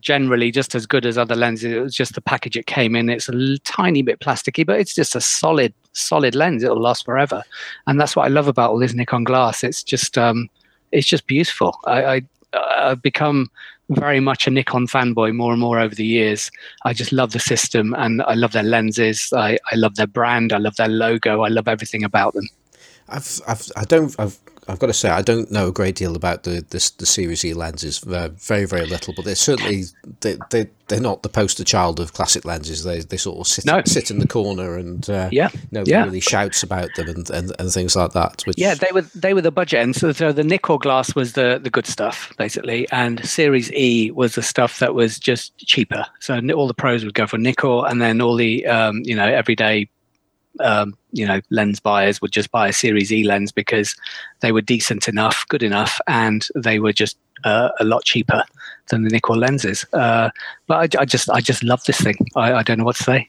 generally 0.00 0.50
just 0.50 0.74
as 0.74 0.86
good 0.86 1.04
as 1.04 1.18
other 1.18 1.36
lenses. 1.36 1.72
It 1.72 1.80
was 1.80 1.94
just 1.94 2.14
the 2.14 2.20
package 2.20 2.56
it 2.56 2.66
came 2.66 2.96
in. 2.96 3.08
It's 3.08 3.28
a 3.28 3.34
l- 3.34 3.56
tiny 3.64 4.02
bit 4.02 4.20
plasticky, 4.20 4.64
but 4.64 4.80
it's 4.80 4.94
just 4.94 5.14
a 5.14 5.20
solid, 5.20 5.74
solid 6.00 6.34
lens. 6.34 6.62
It'll 6.62 6.80
last 6.80 7.04
forever, 7.04 7.42
and 7.86 8.00
that's 8.00 8.16
what 8.16 8.24
I 8.24 8.28
love 8.28 8.48
about 8.48 8.70
all 8.70 8.78
this 8.78 8.94
Nikon 8.94 9.24
glass. 9.24 9.64
It's 9.64 9.82
just, 9.82 10.16
um, 10.16 10.48
it's 10.92 11.06
just 11.06 11.26
beautiful. 11.26 11.78
I, 11.84 12.04
I 12.04 12.22
I've 12.54 13.02
become 13.02 13.50
very 13.90 14.20
much 14.20 14.46
a 14.46 14.50
Nikon 14.50 14.86
fanboy 14.86 15.34
more 15.34 15.52
and 15.52 15.60
more 15.60 15.78
over 15.78 15.94
the 15.94 16.06
years. 16.06 16.50
I 16.84 16.92
just 16.92 17.12
love 17.12 17.32
the 17.32 17.38
system, 17.38 17.94
and 17.94 18.22
I 18.22 18.34
love 18.34 18.52
their 18.52 18.62
lenses. 18.62 19.32
I, 19.34 19.58
I 19.72 19.76
love 19.76 19.96
their 19.96 20.06
brand. 20.06 20.52
I 20.52 20.58
love 20.58 20.76
their 20.76 20.88
logo. 20.88 21.42
I 21.42 21.48
love 21.48 21.68
everything 21.68 22.04
about 22.04 22.34
them. 22.34 22.48
I've, 23.08 23.40
I've, 23.46 23.70
I 23.76 23.84
don't, 23.84 24.14
I've, 24.18 24.38
I've 24.68 24.78
got 24.78 24.88
to 24.88 24.92
say, 24.92 25.08
I 25.08 25.22
don't 25.22 25.50
know 25.50 25.68
a 25.68 25.72
great 25.72 25.94
deal 25.96 26.14
about 26.14 26.42
the 26.42 26.64
the, 26.68 26.90
the 26.98 27.06
Series 27.06 27.44
E 27.44 27.54
lenses. 27.54 28.02
Uh, 28.06 28.28
very, 28.36 28.66
very 28.66 28.84
little, 28.86 29.12
but 29.14 29.24
they're 29.24 29.34
certainly 29.34 29.84
they, 30.20 30.36
they 30.50 30.66
they're 30.88 31.00
not 31.00 31.22
the 31.22 31.28
poster 31.28 31.64
child 31.64 32.00
of 32.00 32.12
classic 32.12 32.44
lenses. 32.44 32.84
They 32.84 33.00
they 33.00 33.16
sort 33.16 33.38
of 33.38 33.46
sit 33.46 33.64
No. 33.66 33.82
sit 33.84 34.10
in 34.10 34.18
the 34.18 34.26
corner 34.26 34.76
and 34.76 35.08
uh, 35.08 35.28
Yeah, 35.32 35.48
nobody 35.70 35.90
yeah. 35.92 36.04
really 36.04 36.20
shouts 36.20 36.62
about 36.62 36.94
them 36.94 37.08
and, 37.08 37.28
and, 37.30 37.52
and 37.58 37.70
things 37.72 37.96
like 37.96 38.12
that. 38.12 38.42
Which 38.46 38.58
Yeah, 38.58 38.74
they 38.74 38.88
were 38.92 39.06
they 39.14 39.34
were 39.34 39.40
the 39.42 39.50
budget 39.50 39.80
end. 39.80 39.96
So, 39.96 40.12
so 40.12 40.32
the 40.32 40.42
Nikkor 40.42 40.78
glass 40.80 41.14
was 41.14 41.32
the 41.32 41.58
the 41.62 41.70
good 41.70 41.86
stuff 41.86 42.32
basically, 42.36 42.88
and 42.90 43.24
Series 43.26 43.72
E 43.72 44.10
was 44.10 44.34
the 44.34 44.42
stuff 44.42 44.78
that 44.80 44.94
was 44.94 45.18
just 45.18 45.56
cheaper. 45.58 46.04
So 46.20 46.38
all 46.54 46.66
the 46.66 46.74
pros 46.74 47.04
would 47.04 47.14
go 47.14 47.26
for 47.26 47.38
Nikkor, 47.38 47.90
and 47.90 48.00
then 48.02 48.20
all 48.20 48.36
the 48.36 48.66
um, 48.66 49.02
you 49.04 49.14
know 49.16 49.26
everyday 49.26 49.88
um, 50.60 50.96
you 51.12 51.26
know 51.26 51.40
lens 51.50 51.80
buyers 51.80 52.20
would 52.20 52.32
just 52.32 52.50
buy 52.50 52.68
a 52.68 52.72
Series 52.72 53.12
E 53.12 53.24
lens 53.24 53.52
because 53.52 53.94
they 54.40 54.52
were 54.52 54.60
decent 54.60 55.08
enough, 55.08 55.44
good 55.48 55.62
enough, 55.62 56.00
and 56.06 56.46
they 56.54 56.78
were 56.78 56.92
just 56.92 57.16
uh, 57.44 57.70
a 57.80 57.84
lot 57.84 58.04
cheaper 58.04 58.44
than 58.88 59.04
the 59.04 59.10
Nikkor 59.10 59.36
lenses. 59.36 59.84
Uh, 59.92 60.30
but 60.66 60.94
I, 60.96 61.02
I 61.02 61.04
just 61.04 61.30
I 61.30 61.40
just 61.40 61.62
love 61.62 61.82
this 61.84 62.00
thing. 62.00 62.16
I, 62.36 62.54
I 62.54 62.62
don't 62.62 62.78
know 62.78 62.84
what 62.84 62.96
to 62.96 63.02
say. 63.04 63.28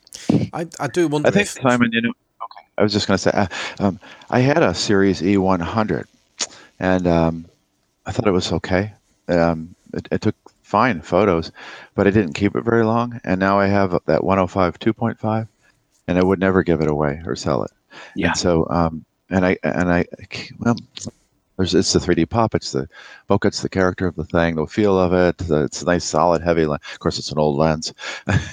I, 0.54 0.68
I 0.80 0.88
do 0.88 1.08
wonder. 1.08 1.28
I 1.28 1.32
think 1.32 1.44
if, 1.44 1.62
Simon, 1.62 1.92
you 1.92 2.02
know. 2.02 2.10
Okay, 2.10 2.68
I 2.78 2.84
was 2.84 2.94
just 2.94 3.08
going 3.08 3.18
to 3.18 3.22
say, 3.22 3.32
uh, 3.32 3.48
um, 3.80 4.00
I 4.30 4.40
had 4.40 4.64
a 4.64 4.74
Series 4.74 5.22
E100, 5.22 6.06
and 6.80 7.08
um, 7.08 7.46
I 8.06 8.12
thought 8.12 8.28
it 8.28 8.32
was 8.32 8.52
okay. 8.54 8.94
Um, 9.28 9.76
it, 9.94 10.08
it 10.12 10.22
took 10.22 10.36
fine 10.70 11.02
photos, 11.02 11.52
but 11.96 12.06
I 12.06 12.12
didn't 12.12 12.34
keep 12.34 12.56
it 12.56 12.64
very 12.64 12.86
long. 12.86 13.20
And 13.24 13.40
now 13.40 13.60
I 13.60 13.68
have 13.68 13.92
that 14.06 14.24
105 14.24 14.80
2.5, 14.80 15.48
and 16.10 16.18
I 16.18 16.24
would 16.24 16.40
never 16.40 16.64
give 16.64 16.82
it 16.82 16.88
away 16.88 17.22
or 17.26 17.36
sell 17.36 17.64
it. 17.64 17.72
Yeah. 18.16 18.30
And 18.30 18.38
so, 18.38 18.68
um, 18.70 19.06
and 19.30 19.46
I 19.46 19.58
and 19.64 19.92
I 19.92 20.06
well. 20.60 20.76
There's, 21.56 21.76
it's 21.76 21.92
the 21.92 22.00
3D 22.00 22.30
pop. 22.30 22.56
It's 22.56 22.72
the 22.72 22.88
bokeh. 23.30 23.46
It's 23.46 23.62
the 23.62 23.68
character 23.68 24.08
of 24.08 24.16
the 24.16 24.24
thing, 24.24 24.56
the 24.56 24.66
feel 24.66 24.98
of 24.98 25.12
it. 25.12 25.38
The, 25.40 25.66
it's 25.66 25.82
a 25.82 25.86
nice, 25.86 26.06
solid, 26.06 26.42
heavy 26.42 26.66
lens. 26.66 26.82
Of 26.94 27.00
course, 27.00 27.20
it's 27.20 27.34
an 27.34 27.38
old 27.38 27.58
lens, 27.58 27.94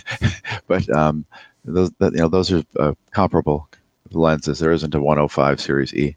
but 0.66 0.90
um, 0.90 1.24
those 1.64 1.92
that, 1.98 2.12
you 2.14 2.18
know 2.18 2.28
those 2.28 2.50
are 2.52 2.64
uh, 2.80 2.94
comparable 3.12 3.68
lenses. 4.10 4.58
There 4.58 4.72
isn't 4.72 4.94
a 4.94 5.00
105 5.00 5.60
series 5.60 5.94
E. 5.94 6.16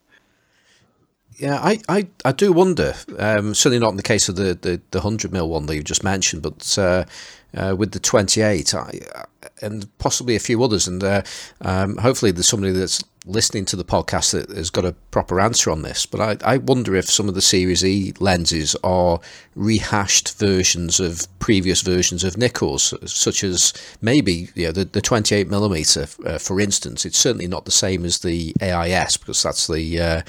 Yeah, 1.39 1.55
I, 1.55 1.79
I, 1.87 2.07
I 2.25 2.33
do 2.33 2.51
wonder. 2.51 2.93
Um, 3.17 3.55
certainly 3.55 3.79
not 3.79 3.91
in 3.91 3.95
the 3.95 4.03
case 4.03 4.27
of 4.27 4.35
the, 4.35 4.55
the, 4.55 4.81
the 4.91 5.01
hundred 5.01 5.31
mil 5.31 5.49
one 5.49 5.65
that 5.67 5.75
you 5.75 5.81
just 5.81 6.03
mentioned, 6.03 6.43
but 6.43 6.77
uh, 6.77 7.05
uh, 7.55 7.75
with 7.77 7.93
the 7.93 7.99
twenty 7.99 8.41
eight, 8.41 8.75
I, 8.75 8.99
and 9.61 9.87
possibly 9.99 10.35
a 10.35 10.39
few 10.39 10.61
others, 10.61 10.85
and 10.85 11.01
uh, 11.01 11.21
um, 11.61 11.95
hopefully 11.97 12.31
there's 12.31 12.49
somebody 12.49 12.73
that's 12.73 13.01
listening 13.25 13.63
to 13.65 13.75
the 13.75 13.85
podcast 13.85 14.31
that 14.31 14.55
has 14.55 14.69
got 14.69 14.85
a 14.85 14.93
proper 15.11 15.39
answer 15.39 15.69
on 15.69 15.81
this. 15.81 16.05
But 16.05 16.43
I, 16.43 16.53
I 16.53 16.57
wonder 16.57 16.95
if 16.95 17.09
some 17.09 17.29
of 17.29 17.35
the 17.35 17.41
Series 17.41 17.85
E 17.85 18.13
lenses 18.19 18.75
are 18.83 19.19
rehashed 19.55 20.37
versions 20.37 20.99
of 20.99 21.27
previous 21.39 21.81
versions 21.81 22.23
of 22.23 22.35
Nikkors, 22.35 23.07
such 23.07 23.43
as 23.43 23.73
maybe 24.01 24.49
you 24.55 24.65
know, 24.65 24.71
the 24.73 24.85
the 24.85 25.01
twenty 25.01 25.35
eight 25.35 25.47
millimeter, 25.47 26.07
uh, 26.25 26.37
for 26.37 26.59
instance. 26.59 27.05
It's 27.05 27.17
certainly 27.17 27.47
not 27.47 27.63
the 27.63 27.71
same 27.71 28.03
as 28.03 28.19
the 28.19 28.53
AIS 28.61 29.15
because 29.15 29.41
that's 29.41 29.67
the 29.67 30.01
uh, 30.01 30.21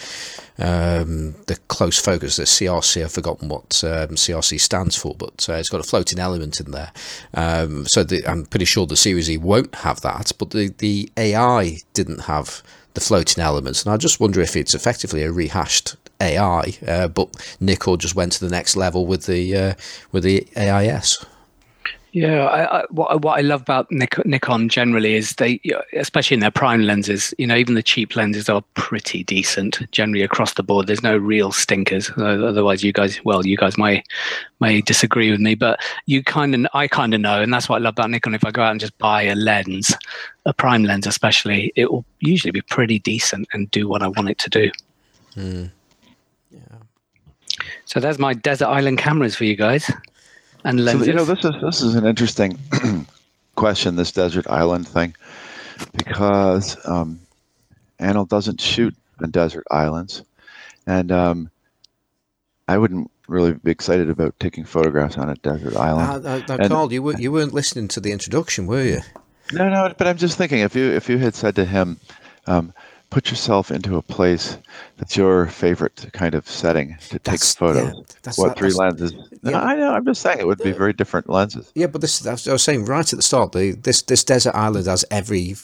um, 0.61 1.35
the 1.47 1.59
close 1.68 1.99
focus, 1.99 2.37
the 2.37 2.45
CRC. 2.45 3.03
I've 3.03 3.12
forgotten 3.12 3.49
what 3.49 3.82
um, 3.82 4.11
CRC 4.11 4.61
stands 4.61 4.97
for, 4.97 5.14
but 5.14 5.47
uh, 5.49 5.55
it's 5.55 5.70
got 5.70 5.80
a 5.80 5.89
floating 5.89 6.18
element 6.18 6.61
in 6.61 6.70
there. 6.70 6.93
Um, 7.35 7.87
so 7.87 8.05
the, 8.05 8.26
I'm 8.26 8.45
pretty 8.47 8.66
sure 8.66 8.87
the 8.87 8.97
Series 8.97 9.30
E 9.30 9.39
won't 9.39 9.74
have 9.76 10.01
that, 10.03 10.32
but 10.39 10.51
the, 10.51 10.68
the 10.78 11.11
AI 11.16 11.78
didn't 11.95 12.22
have 12.22 12.62
the 12.95 13.01
floating 13.01 13.43
elements. 13.43 13.85
And 13.85 13.93
I 13.93 13.97
just 13.97 14.20
wonder 14.20 14.41
if 14.41 14.57
it's 14.57 14.74
effectively 14.74 15.22
a 15.22 15.32
rehashed 15.32 15.97
AI, 16.20 16.76
uh, 16.87 17.09
but 17.09 17.57
Nikon 17.61 17.99
just 17.99 18.14
went 18.14 18.32
to 18.32 18.45
the 18.45 18.51
next 18.51 18.76
level 18.76 19.07
with 19.07 19.26
the 19.26 19.57
uh, 19.57 19.74
with 20.12 20.24
the 20.24 20.47
AIS. 20.57 21.24
Yeah, 22.13 22.47
I, 22.47 22.81
I, 22.81 22.85
what, 22.91 23.23
what 23.23 23.39
I 23.39 23.43
love 23.43 23.63
about 23.63 23.89
Nikon 23.91 24.69
generally 24.69 25.15
is 25.15 25.35
they, 25.37 25.61
especially 25.93 26.35
in 26.35 26.41
their 26.41 26.51
prime 26.51 26.83
lenses, 26.83 27.33
you 27.39 27.47
know, 27.47 27.55
even 27.55 27.75
the 27.75 27.85
cheap 27.85 28.17
lenses 28.17 28.49
are 28.49 28.63
pretty 28.75 29.23
decent 29.23 29.79
generally 29.93 30.25
across 30.25 30.55
the 30.55 30.65
board. 30.65 30.89
There's 30.89 31.05
no 31.05 31.17
real 31.17 31.53
stinkers. 31.53 32.11
Otherwise, 32.17 32.83
you 32.83 32.93
guys, 32.93 33.25
well, 33.25 33.47
you 33.47 33.57
guys 33.57 33.79
may 33.79 34.03
may 34.59 34.81
disagree 34.81 35.31
with 35.31 35.39
me, 35.39 35.55
but 35.55 35.79
you 36.07 36.25
kind 36.25 36.55
of, 36.55 36.67
I 36.75 36.89
kind 36.89 37.15
of 37.15 37.21
know, 37.21 37.41
and 37.41 37.53
that's 37.53 37.69
what 37.69 37.77
I 37.77 37.79
love 37.79 37.95
about 37.95 38.11
Nikon. 38.11 38.35
If 38.35 38.45
I 38.45 38.51
go 38.51 38.63
out 38.63 38.73
and 38.73 38.81
just 38.81 38.99
buy 38.99 39.23
a 39.23 39.37
lens, 39.37 39.95
a 40.47 40.53
prime 40.53 40.83
lens 40.83 41.07
especially, 41.07 41.73
it 41.77 41.93
will 41.93 42.05
usually 42.19 42.51
be 42.51 42.63
pretty 42.63 42.99
decent 42.99 43.47
and 43.53 43.71
do 43.71 43.89
what 43.89 44.03
I 44.03 44.09
want 44.09 44.31
it 44.31 44.39
to 44.39 44.51
do. 44.51 44.71
Mm. 45.37 45.71
Yeah. 46.51 46.79
So 47.85 48.01
there's 48.01 48.19
my 48.19 48.35
desert 48.35 48.67
island 48.67 48.99
cameras 48.99 49.37
for 49.37 49.45
you 49.45 49.55
guys 49.55 49.91
and 50.65 50.85
lenses. 50.85 51.07
So, 51.07 51.11
you 51.11 51.17
know, 51.17 51.25
this 51.25 51.45
is 51.45 51.55
this 51.63 51.83
is 51.83 51.95
an 51.95 52.07
interesting 52.07 52.59
question. 53.57 53.97
This 53.97 54.13
desert 54.13 54.47
island 54.49 54.89
thing, 54.89 55.15
because 55.97 56.77
um, 56.87 57.21
Anil 58.01 58.29
doesn't 58.29 58.61
shoot 58.61 58.95
in 59.23 59.31
desert 59.31 59.65
islands, 59.71 60.23
and 60.87 61.13
um, 61.13 61.51
I 62.69 62.79
wouldn't 62.79 63.11
really 63.29 63.53
be 63.53 63.71
excited 63.71 64.11
about 64.11 64.39
taking 64.41 64.65
photographs 64.65 65.17
on 65.17 65.29
a 65.29 65.35
desert 65.37 65.77
island. 65.77 66.27
Uh, 66.27 66.53
uh, 66.53 66.69
Carl, 66.69 66.93
you 66.93 67.03
were, 67.03 67.17
you 67.17 67.31
weren't 67.31 67.55
listening 67.55 67.87
to 67.89 68.01
the 68.01 68.11
introduction, 68.11 68.67
were 68.67 68.83
you? 68.83 69.01
No, 69.53 69.69
no. 69.69 69.95
But 69.97 70.07
I'm 70.07 70.17
just 70.17 70.37
thinking 70.37 70.61
if 70.61 70.75
you 70.75 70.91
if 70.91 71.09
you 71.09 71.19
had 71.19 71.35
said 71.35 71.57
to 71.57 71.65
him. 71.65 71.99
Um, 72.47 72.73
put 73.11 73.31
yourself 73.31 73.71
into 73.71 73.97
a 73.97 74.03
place 74.03 74.57
that's 74.97 75.17
your 75.17 75.47
favorite 75.47 76.09
kind 76.13 76.35
of 76.35 76.49
setting 76.49 76.97
to 77.11 77.19
take 77.19 77.41
photos. 77.41 77.93
Yeah, 77.93 78.33
what 78.37 78.49
that, 78.49 78.59
three 78.59 78.73
lenses? 78.73 79.13
Yeah. 79.43 79.61
I 79.61 79.74
know. 79.74 79.93
I'm 79.93 80.05
just 80.05 80.20
saying 80.20 80.38
it 80.38 80.47
would 80.47 80.59
be 80.59 80.72
very 80.72 80.93
different 80.93 81.28
lenses. 81.28 81.70
Yeah, 81.74 81.86
but 81.86 82.01
this 82.01 82.26
I 82.26 82.53
was 82.53 82.62
saying 82.62 82.84
right 82.84 83.11
at 83.11 83.16
the 83.16 83.22
start. 83.22 83.53
The, 83.53 83.72
this 83.72 84.03
this 84.03 84.22
desert 84.22 84.55
island 84.55 84.86
has 84.86 85.05
every 85.11 85.57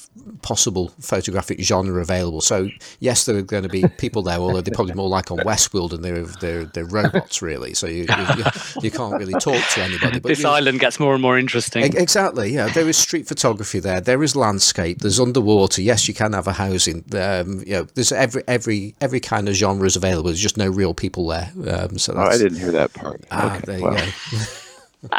possible 0.42 0.92
photographic 1.00 1.60
genre 1.60 2.00
available. 2.00 2.40
So 2.40 2.68
yes, 3.00 3.26
there 3.26 3.36
are 3.36 3.42
going 3.42 3.64
to 3.64 3.68
be 3.68 3.84
people 3.98 4.22
there, 4.22 4.38
although 4.38 4.60
they're 4.60 4.74
probably 4.74 4.94
more 4.94 5.08
like 5.08 5.30
on 5.30 5.38
Westworld 5.38 5.92
and 5.92 6.04
they're 6.04 6.24
they're, 6.24 6.64
they're 6.64 6.86
robots 6.86 7.42
really. 7.42 7.74
So 7.74 7.86
you, 7.86 8.06
you, 8.36 8.44
you 8.82 8.90
can't 8.90 9.14
really 9.18 9.34
talk 9.34 9.62
to 9.74 9.82
anybody. 9.82 10.20
But 10.20 10.28
this 10.28 10.44
island 10.44 10.80
gets 10.80 10.98
more 10.98 11.12
and 11.12 11.22
more 11.22 11.38
interesting. 11.38 11.84
Exactly. 11.84 12.54
Yeah, 12.54 12.68
there 12.68 12.88
is 12.88 12.96
street 12.96 13.26
photography 13.26 13.78
there. 13.78 14.00
There 14.00 14.22
is 14.22 14.34
landscape. 14.34 15.00
There's 15.00 15.20
underwater. 15.20 15.82
Yes, 15.82 16.08
you 16.08 16.14
can 16.14 16.32
have 16.32 16.46
a 16.46 16.52
housing. 16.52 17.04
Um, 17.14 17.60
you 17.66 17.74
know, 17.74 17.82
there's 17.94 18.12
every 18.12 18.42
every 18.48 18.94
every 19.00 19.20
kind 19.20 19.48
of 19.48 19.54
genre 19.54 19.86
is 19.86 19.96
available. 19.96 20.30
There's 20.30 20.40
just 20.40 20.56
no 20.56 20.68
real 20.68 20.94
people 20.94 21.26
there. 21.28 21.52
Um, 21.68 21.98
so 21.98 22.14
oh, 22.16 22.22
I 22.22 22.38
didn't 22.38 22.58
hear 22.58 22.72
that 22.72 22.94
part. 22.94 23.22
Ah, 23.30 23.56
okay, 23.56 23.65
there 23.66 23.80
well. 23.80 23.94
you 23.94 24.12
go. 24.30 25.16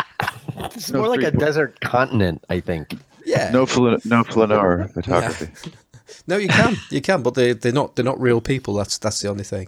it's 0.75 0.91
more 0.93 1.07
like 1.07 1.23
a 1.23 1.31
desert 1.31 1.79
continent, 1.81 2.43
I 2.49 2.59
think. 2.59 2.95
Yeah. 3.25 3.51
No, 3.51 3.65
fl- 3.65 3.95
no 4.05 4.23
flaneur 4.23 4.87
photography. 4.93 5.49
Yeah. 5.63 5.71
No, 6.25 6.37
you 6.37 6.47
can, 6.47 6.77
you 6.89 7.01
can, 7.01 7.21
but 7.21 7.33
they 7.33 7.51
they're 7.51 7.73
not 7.73 7.97
they're 7.97 8.05
not 8.05 8.17
real 8.17 8.39
people. 8.39 8.73
That's 8.75 8.97
that's 8.97 9.19
the 9.21 9.27
only 9.27 9.43
thing. 9.43 9.67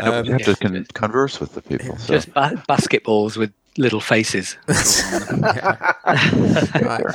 Um, 0.00 0.24
you 0.24 0.32
have 0.32 0.42
to 0.42 0.56
con- 0.56 0.84
converse 0.94 1.38
with 1.38 1.54
the 1.54 1.62
people. 1.62 1.96
So. 1.98 2.14
Just 2.14 2.34
ba- 2.34 2.60
basketballs 2.68 3.36
with 3.36 3.52
little 3.78 4.00
faces. 4.00 4.56
right. 4.66 5.78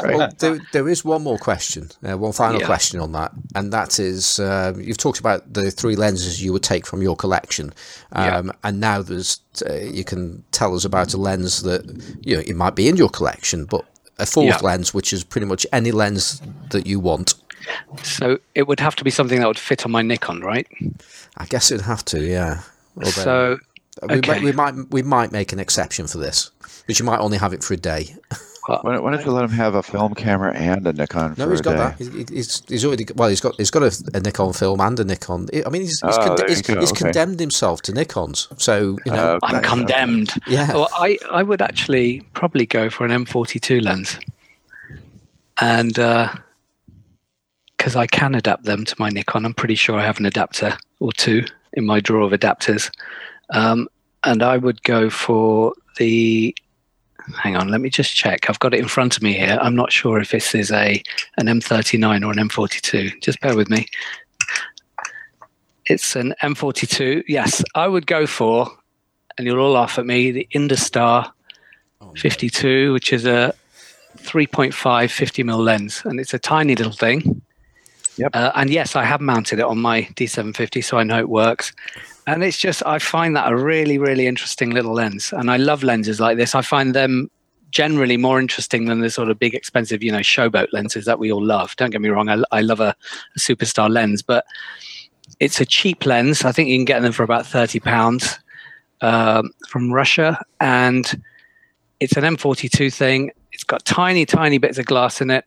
Well, 0.03 0.31
there, 0.39 0.59
there 0.71 0.89
is 0.89 1.03
one 1.03 1.23
more 1.23 1.37
question, 1.37 1.89
uh, 2.07 2.17
one 2.17 2.33
final 2.33 2.59
yeah. 2.59 2.65
question 2.65 2.99
on 2.99 3.11
that, 3.13 3.31
and 3.55 3.71
that 3.73 3.99
is 3.99 4.39
uh, 4.39 4.73
you've 4.77 4.97
talked 4.97 5.19
about 5.19 5.53
the 5.53 5.71
three 5.71 5.95
lenses 5.95 6.43
you 6.43 6.53
would 6.53 6.63
take 6.63 6.85
from 6.85 7.01
your 7.01 7.15
collection, 7.15 7.73
um, 8.13 8.47
yeah. 8.47 8.53
and 8.63 8.79
now 8.79 9.01
there's 9.01 9.39
uh, 9.69 9.73
you 9.73 10.03
can 10.03 10.43
tell 10.51 10.75
us 10.75 10.85
about 10.85 11.13
a 11.13 11.17
lens 11.17 11.63
that 11.63 11.83
you 12.21 12.35
know 12.35 12.41
it 12.41 12.55
might 12.55 12.75
be 12.75 12.87
in 12.87 12.97
your 12.97 13.09
collection, 13.09 13.65
but 13.65 13.85
a 14.19 14.25
fourth 14.25 14.47
yeah. 14.47 14.59
lens, 14.61 14.93
which 14.93 15.13
is 15.13 15.23
pretty 15.23 15.47
much 15.47 15.65
any 15.73 15.91
lens 15.91 16.41
that 16.69 16.85
you 16.85 16.99
want. 16.99 17.35
So 18.03 18.39
it 18.55 18.67
would 18.67 18.79
have 18.79 18.95
to 18.97 19.03
be 19.03 19.11
something 19.11 19.39
that 19.39 19.47
would 19.47 19.59
fit 19.59 19.85
on 19.85 19.91
my 19.91 20.01
Nikon, 20.01 20.41
right? 20.41 20.67
I 21.37 21.45
guess 21.45 21.71
it'd 21.71 21.85
have 21.85 22.03
to, 22.05 22.19
yeah. 22.19 22.61
Although, 22.97 23.09
so 23.09 23.59
we, 24.07 24.15
okay. 24.15 24.31
might, 24.31 24.43
we 24.43 24.51
might 24.51 24.91
we 24.91 25.01
might 25.01 25.31
make 25.31 25.53
an 25.53 25.59
exception 25.59 26.07
for 26.07 26.17
this, 26.17 26.50
but 26.87 26.99
you 26.99 27.05
might 27.05 27.19
only 27.19 27.37
have 27.37 27.53
it 27.53 27.63
for 27.63 27.73
a 27.73 27.77
day. 27.77 28.15
why, 28.67 28.99
why, 28.99 29.11
don't 29.11 29.25
you 29.25 29.31
let 29.31 29.43
him 29.43 29.51
have 29.51 29.75
a 29.75 29.83
film 29.83 30.13
camera 30.13 30.53
and 30.55 30.85
a 30.85 30.93
Nikon? 30.93 31.35
No, 31.37 31.49
he's 31.49 31.61
got 31.61 31.71
day? 31.71 31.77
that. 31.77 31.97
He's, 31.97 32.29
he's, 32.29 32.63
he's, 32.67 32.85
already 32.85 33.05
well. 33.15 33.29
He's 33.29 33.41
got 33.41 33.55
he's 33.57 33.71
got 33.71 33.83
a, 33.83 34.11
a 34.13 34.19
Nikon 34.19 34.53
film 34.53 34.79
and 34.81 34.99
a 34.99 35.03
Nikon. 35.03 35.47
I 35.65 35.69
mean, 35.69 35.81
he's 35.81 35.99
he's, 36.01 36.17
oh, 36.17 36.35
con- 36.35 36.47
he's, 36.47 36.65
he's 36.65 36.91
okay. 36.91 37.05
condemned 37.05 37.39
himself 37.39 37.81
to 37.83 37.91
Nikons. 37.91 38.47
So 38.61 38.97
you 39.05 39.11
know, 39.11 39.35
uh, 39.35 39.39
I'm 39.43 39.63
condemned. 39.63 40.33
Yeah. 40.47 40.73
Well, 40.73 40.89
I 40.93 41.17
I 41.31 41.43
would 41.43 41.61
actually 41.61 42.21
probably 42.33 42.65
go 42.65 42.89
for 42.89 43.05
an 43.05 43.11
M42 43.11 43.81
lens, 43.81 44.19
and. 45.59 45.97
Uh, 45.97 46.33
because 47.77 47.95
I 47.95 48.05
can 48.05 48.35
adapt 48.35 48.65
them 48.65 48.85
to 48.85 48.95
my 48.99 49.09
Nikon. 49.09 49.43
I'm 49.43 49.55
pretty 49.55 49.73
sure 49.73 49.97
I 49.97 50.05
have 50.05 50.19
an 50.19 50.27
adapter 50.27 50.77
or 50.99 51.11
two 51.11 51.43
in 51.73 51.83
my 51.83 51.99
drawer 51.99 52.21
of 52.21 52.31
adapters. 52.31 52.91
Um, 53.49 53.87
and 54.23 54.43
I 54.43 54.57
would 54.57 54.83
go 54.83 55.09
for 55.09 55.73
the. 55.97 56.55
Hang 57.41 57.55
on, 57.55 57.69
let 57.69 57.81
me 57.81 57.89
just 57.89 58.15
check. 58.15 58.49
I've 58.49 58.59
got 58.59 58.73
it 58.73 58.79
in 58.79 58.87
front 58.87 59.15
of 59.15 59.23
me 59.23 59.33
here. 59.33 59.57
I'm 59.61 59.75
not 59.75 59.91
sure 59.91 60.19
if 60.19 60.31
this 60.31 60.55
is 60.55 60.71
a 60.71 61.01
an 61.37 61.47
M39 61.47 62.25
or 62.25 62.31
an 62.31 62.49
M42. 62.49 63.21
Just 63.21 63.39
bear 63.41 63.55
with 63.55 63.69
me. 63.69 63.87
It's 65.85 66.15
an 66.15 66.33
M42. 66.41 67.23
Yes, 67.27 67.63
I 67.75 67.87
would 67.87 68.07
go 68.07 68.25
for, 68.27 68.69
and 69.37 69.47
you'll 69.47 69.59
all 69.59 69.71
laugh 69.71 69.97
at 69.97 70.05
me, 70.05 70.31
the 70.31 70.47
Industar 70.53 71.31
oh, 72.01 72.13
52, 72.17 72.93
which 72.93 73.13
is 73.13 73.25
a 73.25 73.53
3.5 74.17 75.11
50 75.11 75.43
mm 75.43 75.57
lens, 75.57 76.01
and 76.05 76.19
it's 76.19 76.33
a 76.33 76.39
tiny 76.39 76.75
little 76.75 76.93
thing. 76.93 77.41
Yep. 78.17 78.35
Uh, 78.35 78.51
and 78.55 78.69
yes, 78.69 78.95
I 78.95 79.03
have 79.03 79.21
mounted 79.21 79.59
it 79.59 79.65
on 79.65 79.79
my 79.79 80.03
D750, 80.03 80.83
so 80.83 80.97
I 80.97 81.03
know 81.03 81.19
it 81.19 81.29
works. 81.29 81.73
And 82.27 82.43
it's 82.43 82.57
just, 82.57 82.85
I 82.85 82.99
find 82.99 83.35
that 83.35 83.51
a 83.51 83.55
really, 83.55 83.97
really 83.97 84.27
interesting 84.27 84.71
little 84.71 84.93
lens. 84.93 85.33
And 85.33 85.49
I 85.49 85.57
love 85.57 85.83
lenses 85.83 86.19
like 86.19 86.37
this. 86.37 86.53
I 86.53 86.61
find 86.61 86.93
them 86.93 87.29
generally 87.71 88.17
more 88.17 88.39
interesting 88.39 88.85
than 88.85 88.99
the 88.99 89.09
sort 89.09 89.29
of 89.29 89.39
big, 89.39 89.55
expensive, 89.55 90.03
you 90.03 90.11
know, 90.11 90.19
showboat 90.19 90.67
lenses 90.71 91.05
that 91.05 91.19
we 91.19 91.31
all 91.31 91.43
love. 91.43 91.75
Don't 91.77 91.89
get 91.89 92.01
me 92.01 92.09
wrong, 92.09 92.29
I, 92.29 92.43
I 92.51 92.61
love 92.61 92.79
a, 92.79 92.95
a 93.35 93.39
superstar 93.39 93.89
lens, 93.89 94.21
but 94.21 94.45
it's 95.39 95.59
a 95.61 95.65
cheap 95.65 96.05
lens. 96.05 96.43
I 96.43 96.51
think 96.51 96.69
you 96.69 96.77
can 96.77 96.85
get 96.85 97.01
them 97.01 97.13
for 97.13 97.23
about 97.23 97.47
30 97.47 97.79
pounds 97.79 98.39
um, 99.01 99.51
from 99.67 99.91
Russia. 99.91 100.39
And 100.59 101.21
it's 101.99 102.17
an 102.17 102.23
M42 102.23 102.93
thing. 102.93 103.31
It's 103.51 103.63
got 103.63 103.85
tiny, 103.85 104.25
tiny 104.25 104.57
bits 104.57 104.77
of 104.77 104.85
glass 104.85 105.21
in 105.21 105.31
it. 105.31 105.45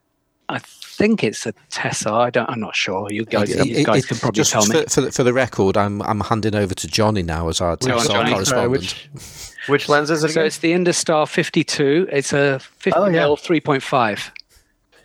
I 0.48 0.60
think 0.96 1.24
it's 1.24 1.46
a 1.46 1.52
Tessar. 1.70 2.12
I 2.12 2.30
don't. 2.30 2.48
I'm 2.48 2.60
not 2.60 2.74
sure. 2.74 3.10
You 3.10 3.24
guys, 3.24 3.50
it, 3.50 3.66
you 3.66 3.84
guys 3.84 4.04
it, 4.04 4.08
can 4.08 4.16
probably 4.18 4.44
tell 4.44 4.66
me. 4.66 4.84
For, 4.88 5.10
for, 5.10 5.22
the 5.22 5.32
record, 5.32 5.76
I'm 5.76 6.00
I'm 6.02 6.20
handing 6.20 6.54
over 6.54 6.74
to 6.74 6.86
Johnny 6.86 7.22
now 7.22 7.48
as 7.48 7.60
our 7.60 7.76
Tessar 7.76 8.28
correspondent. 8.28 8.70
which, 8.70 9.08
which 9.66 9.88
lens 9.88 10.10
is 10.10 10.24
it? 10.24 10.30
So 10.30 10.44
it's 10.44 10.58
the 10.58 10.72
Industar 10.72 11.28
52. 11.28 12.08
It's 12.10 12.32
a 12.32 12.58
50 12.58 12.92
oh, 12.98 13.06
yeah. 13.06 13.22
3.5. 13.22 14.30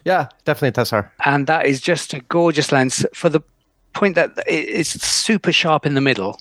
Yeah, 0.05 0.29
definitely 0.45 0.81
a 0.81 0.85
Tessar. 0.85 1.09
And 1.25 1.47
that 1.47 1.65
is 1.65 1.81
just 1.81 2.13
a 2.13 2.19
gorgeous 2.21 2.71
lens 2.71 3.05
for 3.13 3.29
the 3.29 3.41
point 3.93 4.15
that 4.15 4.31
it's 4.47 4.89
super 4.89 5.51
sharp 5.51 5.85
in 5.85 5.95
the 5.95 6.01
middle 6.01 6.39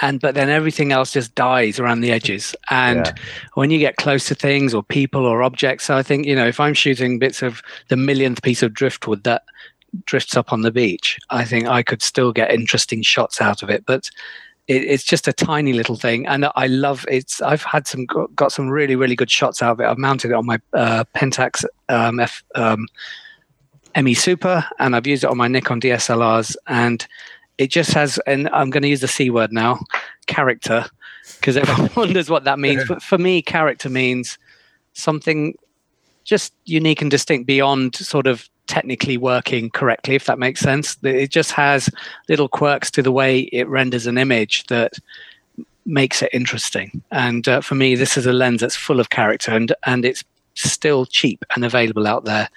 and 0.00 0.20
but 0.20 0.34
then 0.34 0.48
everything 0.48 0.92
else 0.92 1.12
just 1.12 1.34
dies 1.34 1.78
around 1.78 2.00
the 2.00 2.10
edges. 2.10 2.54
And 2.70 3.06
yeah. 3.06 3.14
when 3.54 3.70
you 3.70 3.78
get 3.78 3.96
close 3.96 4.26
to 4.28 4.34
things 4.34 4.74
or 4.74 4.82
people 4.82 5.26
or 5.26 5.42
objects 5.42 5.84
so 5.84 5.96
i 5.96 6.02
think 6.02 6.26
you 6.26 6.34
know 6.34 6.46
if 6.46 6.60
i'm 6.60 6.74
shooting 6.74 7.18
bits 7.18 7.42
of 7.42 7.62
the 7.88 7.96
millionth 7.96 8.42
piece 8.42 8.62
of 8.62 8.72
driftwood 8.72 9.24
that 9.24 9.42
drifts 10.06 10.36
up 10.36 10.52
on 10.52 10.62
the 10.62 10.70
beach 10.70 11.18
i 11.30 11.44
think 11.44 11.66
i 11.66 11.82
could 11.82 12.02
still 12.02 12.32
get 12.32 12.52
interesting 12.52 13.02
shots 13.02 13.40
out 13.40 13.62
of 13.62 13.70
it. 13.70 13.84
But 13.86 14.10
it, 14.68 14.84
it's 14.84 15.04
just 15.04 15.26
a 15.26 15.32
tiny 15.32 15.72
little 15.72 15.96
thing. 15.96 16.26
And 16.26 16.46
i 16.54 16.66
love 16.66 17.04
it's 17.08 17.42
i've 17.42 17.62
had 17.62 17.86
some 17.86 18.06
got 18.06 18.52
some 18.52 18.68
really 18.68 18.96
really 18.96 19.16
good 19.16 19.30
shots 19.30 19.62
out 19.62 19.72
of 19.72 19.80
it. 19.80 19.86
I've 19.86 19.98
mounted 19.98 20.30
it 20.30 20.34
on 20.34 20.46
my 20.46 20.60
uh, 20.72 21.04
pentax 21.14 21.64
um, 21.88 22.20
F, 22.20 22.44
um, 22.54 22.86
me 24.00 24.14
super 24.14 24.64
and 24.78 24.94
i've 24.94 25.06
used 25.06 25.24
it 25.24 25.30
on 25.30 25.36
my 25.36 25.48
nikon 25.48 25.80
dslrs 25.80 26.56
and 26.68 27.06
it 27.60 27.70
just 27.70 27.92
has, 27.92 28.18
and 28.26 28.48
I'm 28.54 28.70
going 28.70 28.82
to 28.82 28.88
use 28.88 29.02
the 29.02 29.06
C 29.08 29.28
word 29.28 29.52
now, 29.52 29.80
character, 30.26 30.86
because 31.38 31.58
everyone 31.58 31.90
wonders 31.96 32.30
what 32.30 32.44
that 32.44 32.58
means. 32.58 32.84
But 32.88 33.02
for 33.02 33.18
me, 33.18 33.42
character 33.42 33.90
means 33.90 34.38
something 34.94 35.54
just 36.24 36.54
unique 36.64 37.02
and 37.02 37.10
distinct 37.10 37.46
beyond 37.46 37.94
sort 37.94 38.26
of 38.26 38.48
technically 38.66 39.18
working 39.18 39.68
correctly, 39.68 40.14
if 40.14 40.24
that 40.24 40.38
makes 40.38 40.60
sense. 40.60 40.96
It 41.02 41.30
just 41.30 41.52
has 41.52 41.90
little 42.30 42.48
quirks 42.48 42.90
to 42.92 43.02
the 43.02 43.12
way 43.12 43.40
it 43.40 43.68
renders 43.68 44.06
an 44.06 44.16
image 44.16 44.64
that 44.68 44.94
makes 45.84 46.22
it 46.22 46.30
interesting. 46.32 47.02
And 47.10 47.46
uh, 47.46 47.60
for 47.60 47.74
me, 47.74 47.94
this 47.94 48.16
is 48.16 48.24
a 48.24 48.32
lens 48.32 48.62
that's 48.62 48.76
full 48.76 49.00
of 49.00 49.10
character 49.10 49.50
and, 49.50 49.74
and 49.84 50.06
it's 50.06 50.24
still 50.54 51.04
cheap 51.04 51.44
and 51.54 51.62
available 51.62 52.06
out 52.06 52.24
there. 52.24 52.48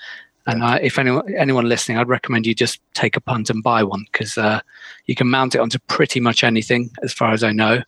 And 0.46 0.62
uh, 0.62 0.80
if 0.82 1.00
anyone 1.00 1.34
anyone 1.36 1.70
listening, 1.70 1.98
I'd 1.98 2.10
recommend 2.10 2.46
you 2.46 2.54
just 2.54 2.82
take 2.94 3.16
a 3.16 3.22
punt 3.22 3.50
and 3.50 3.64
buy 3.64 3.84
one 3.84 4.06
because 4.12 4.38
uh, 4.38 4.60
you 5.06 5.16
can 5.16 5.30
mount 5.30 5.56
it 5.56 5.60
onto 5.60 5.80
pretty 5.88 6.20
much 6.20 6.44
anything, 6.44 6.90
as 7.02 7.14
far 7.14 7.32
as 7.32 7.44
I 7.44 7.52
know. 7.52 7.82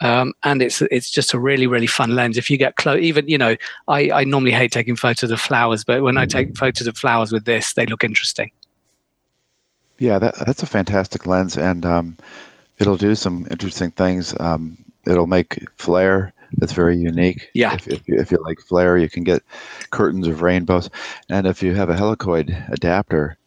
Um, 0.00 0.32
and 0.42 0.60
it's 0.60 0.82
it's 0.82 1.08
just 1.08 1.34
a 1.34 1.38
really 1.38 1.68
really 1.68 1.86
fun 1.86 2.16
lens. 2.16 2.36
If 2.36 2.50
you 2.50 2.56
get 2.56 2.76
close, 2.76 3.00
even 3.00 3.28
you 3.28 3.38
know, 3.38 3.56
I, 3.86 4.10
I 4.10 4.24
normally 4.24 4.50
hate 4.50 4.72
taking 4.72 4.96
photos 4.96 5.30
of 5.30 5.40
flowers, 5.40 5.84
but 5.84 6.02
when 6.02 6.16
I 6.16 6.26
take 6.26 6.56
photos 6.56 6.88
of 6.88 6.98
flowers 6.98 7.30
with 7.30 7.44
this, 7.44 7.74
they 7.74 7.86
look 7.86 8.02
interesting. 8.02 8.50
Yeah, 9.98 10.18
that, 10.18 10.34
that's 10.44 10.64
a 10.64 10.66
fantastic 10.66 11.26
lens, 11.26 11.56
and 11.56 11.86
um, 11.86 12.16
it'll 12.78 12.96
do 12.96 13.14
some 13.14 13.46
interesting 13.52 13.92
things. 13.92 14.34
Um, 14.40 14.76
it'll 15.06 15.28
make 15.28 15.64
flare 15.76 16.32
that's 16.58 16.72
very 16.72 16.96
unique. 16.96 17.48
Yeah. 17.54 17.74
If, 17.74 17.88
if, 17.88 18.08
you, 18.08 18.18
if 18.18 18.30
you 18.30 18.38
like 18.42 18.60
flare, 18.60 18.98
you 18.98 19.08
can 19.08 19.24
get 19.24 19.42
curtains 19.90 20.26
of 20.26 20.42
rainbows, 20.42 20.90
and 21.28 21.46
if 21.46 21.62
you 21.62 21.74
have 21.74 21.90
a 21.90 21.94
helicoid 21.94 22.72
adapter, 22.72 23.38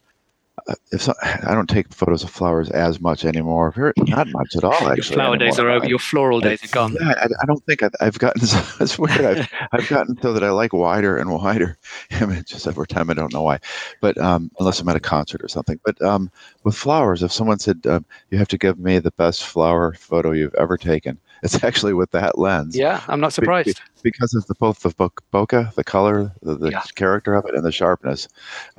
uh, 0.68 0.76
if 0.91 1.01
so, 1.01 1.14
I 1.22 1.53
don't 1.53 1.70
take 1.70 1.93
photos 1.93 2.24
of 2.24 2.30
flowers 2.30 2.70
as 2.72 2.99
much 2.99 3.24
anymore, 3.24 3.72
very, 3.72 3.93
not 3.97 4.28
much 4.28 4.55
at 4.55 4.64
all. 4.64 4.74
Actually, 4.74 4.95
your 4.95 5.03
flower 5.03 5.36
anymore. 5.36 5.38
days 5.38 5.60
are 5.60 5.70
over. 5.70 5.88
Your 5.88 5.99
floral 5.99 6.41
days 6.41 6.64
are 6.64 6.68
gone. 6.68 6.97
Yeah, 6.99 7.14
I, 7.16 7.26
I 7.26 7.45
don't 7.45 7.64
think 7.66 7.84
I, 7.84 7.89
have 8.01 8.20
gotten. 8.20 8.41
So, 8.41 8.62
it's 8.84 8.97
weird. 8.97 9.22
I've, 9.22 9.49
I've 9.72 9.88
gotten 9.88 10.20
so 10.22 10.34
that 10.34 10.43
I 10.43 10.49
like 10.49 10.74
wider 10.74 11.18
and 11.18 11.32
wider 11.32 11.78
images 12.22 12.68
over 12.68 12.86
time. 12.86 13.10
I 13.10 13.14
don't 13.14 13.34
know 13.34 13.43
why, 13.43 13.60
but 14.01 14.18
um, 14.18 14.51
unless 14.60 14.80
I'm 14.82 14.89
at 14.89 14.95
a 14.95 15.01
concert 15.01 15.41
or 15.43 15.47
something. 15.47 15.80
But 15.86 16.01
um, 16.01 16.30
with 16.64 16.76
flowers, 16.76 17.24
if 17.24 17.32
someone 17.32 17.60
said 17.60 17.86
um, 17.88 18.05
you 18.32 18.38
have 18.38 18.49
to 18.49 18.58
give 18.58 18.78
me 18.80 18.99
the 18.99 19.12
best 19.12 19.45
flower 19.45 19.93
photo 19.93 20.32
you've 20.32 20.55
ever 20.55 20.76
taken, 20.76 21.18
it's 21.43 21.63
actually 21.63 21.93
with 21.93 22.11
that 22.11 22.38
lens. 22.38 22.75
Yeah, 22.75 23.01
I'm 23.07 23.19
not 23.19 23.33
surprised 23.33 23.81
because 24.03 24.33
of 24.33 24.45
the 24.47 24.55
both 24.55 24.79
the 24.81 24.89
bokeh, 24.91 25.73
the 25.75 25.83
color, 25.83 26.31
the, 26.41 26.55
the 26.55 26.71
Yeah. 26.71 26.81
character 26.95 27.33
of 27.35 27.45
it, 27.45 27.55
and 27.55 27.63
the 27.65 27.71
sharpness, 27.71 28.27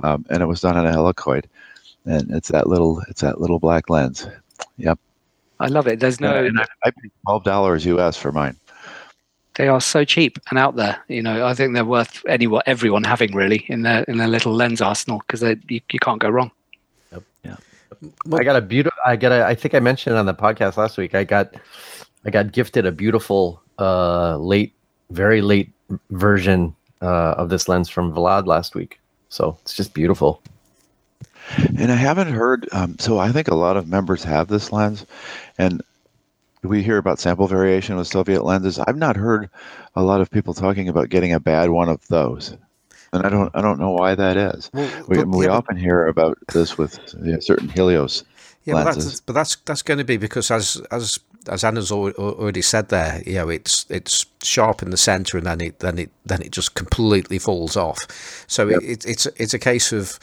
um, 0.03 0.25
and 0.31 0.43
it 0.43 0.47
was 0.47 0.61
done 0.61 0.77
on 0.77 0.87
a 0.87 0.91
helicoid, 0.93 1.45
and 2.07 2.31
it's 2.31 2.49
that 2.49 2.67
little 2.69 3.01
it's 3.09 3.21
that 3.21 3.41
little 3.41 3.59
black 3.59 3.89
lens. 3.91 4.27
Yep. 4.79 4.99
I 5.61 5.67
love 5.67 5.87
it. 5.89 6.01
There's 6.01 6.21
no. 6.21 6.45
and 6.45 6.59
I, 6.61 6.67
I 6.85 6.91
paid 6.91 7.11
twelve 7.27 7.45
dollars 7.45 7.85
US 7.87 8.17
for 8.17 8.31
mine. 8.33 8.57
they 9.57 9.67
are 9.69 9.81
so 9.81 10.05
cheap 10.05 10.39
and 10.51 10.59
out 10.59 10.77
there. 10.77 10.99
You 11.09 11.21
know, 11.23 11.45
I 11.47 11.53
think 11.55 11.75
they're 11.75 11.85
worth 11.85 12.23
anyone, 12.29 12.63
everyone 12.67 13.03
having 13.05 13.35
really 13.35 13.65
in 13.69 13.83
their 13.83 14.05
in 14.05 14.19
their 14.19 14.29
little 14.29 14.53
lens 14.55 14.81
arsenal 14.81 15.19
because 15.27 15.43
you, 15.43 15.81
you 15.91 15.99
can't 16.01 16.21
go 16.21 16.29
wrong. 16.29 16.51
Yep. 17.13 17.23
Yeah. 17.45 17.57
I 18.33 18.45
got 18.45 18.55
a 18.55 18.61
beautiful. 18.61 18.97
I 19.05 19.17
got 19.17 19.33
a. 19.33 19.45
I 19.45 19.57
think 19.57 19.75
I 19.75 19.81
mentioned 19.81 20.17
on 20.17 20.27
the 20.27 20.35
podcast 20.35 20.77
last 20.77 20.97
week. 20.97 21.15
I 21.17 21.25
got, 21.25 21.53
I 22.25 22.31
got 22.31 22.53
gifted 22.53 22.87
a 22.87 22.93
beautiful, 22.93 23.63
uh, 23.79 24.37
late, 24.39 24.75
very 25.11 25.41
late 25.41 25.71
version 26.11 26.75
uh, 27.01 27.33
of 27.39 27.49
this 27.49 27.69
lens 27.69 27.89
from 27.89 28.13
Vlad 28.13 28.47
last 28.47 28.75
week. 28.75 28.99
So 29.29 29.57
it's 29.63 29.75
just 29.75 29.95
beautiful. 29.95 30.43
And 31.79 31.91
I 31.91 31.95
haven't 31.97 32.29
heard. 32.33 32.69
Um, 32.73 32.99
so 32.99 33.19
I 33.19 33.33
think 33.33 33.49
a 33.49 33.55
lot 33.55 33.77
of 33.77 33.89
members 33.89 34.23
have 34.25 34.49
this 34.49 34.71
lens, 34.73 35.07
and 35.57 35.83
we 36.63 36.83
hear 36.83 36.99
about 36.99 37.19
sample 37.19 37.47
variation 37.47 37.97
with 37.97 38.07
Soviet 38.07 38.45
lenses. 38.45 38.79
I've 38.81 38.99
not 38.99 39.17
heard 39.17 39.49
a 39.95 40.03
lot 40.03 40.21
of 40.21 40.31
people 40.31 40.53
talking 40.53 40.89
about 40.91 41.09
getting 41.09 41.33
a 41.33 41.41
bad 41.41 41.71
one 41.71 41.89
of 41.89 42.07
those, 42.09 42.55
and 43.15 43.25
I 43.25 43.31
don't. 43.31 43.51
I 43.55 43.63
don't 43.63 43.79
know 43.81 43.93
why 43.93 44.15
that 44.15 44.37
is. 44.37 44.71
Well, 44.75 44.91
We, 45.09 45.17
but- 45.19 45.29
we 45.29 45.45
yeah, 45.47 45.51
but- 45.53 45.57
often 45.57 45.77
hear 45.79 46.07
about 46.07 46.37
this 46.53 46.77
with 46.77 46.99
you 47.23 47.33
know, 47.33 47.41
certain 47.41 47.71
Helios 47.71 48.25
Yeah, 48.67 48.75
but 48.75 48.85
lenses. 48.87 49.05
that's, 49.07 49.21
but 49.21 49.33
that's 49.33 49.57
that's 49.65 49.83
going 49.83 49.99
to 49.99 50.05
be 50.05 50.19
because 50.19 50.51
as 50.51 50.83
as 50.91 51.19
as 51.49 51.65
Anna's 51.65 51.91
al- 51.91 52.09
al- 52.09 52.15
already 52.41 52.63
said 52.63 52.89
there, 52.89 53.23
you 53.27 53.35
know, 53.35 53.49
it's 53.49 53.87
it's 53.89 54.27
sharp 54.43 54.83
in 54.83 54.91
the 54.91 54.97
center 54.97 55.37
and 55.39 55.47
then 55.47 55.61
it 55.61 55.79
then 55.81 55.99
it 55.99 56.11
then 56.27 56.43
it 56.43 56.53
just 56.53 56.75
completely 56.75 57.39
falls 57.39 57.77
off. 57.77 57.99
So 58.47 58.69
Yep. 58.69 58.83
it, 58.83 59.07
it's 59.07 59.27
it's 59.37 59.55
a 59.55 59.59
case 59.59 59.93
of 59.93 60.19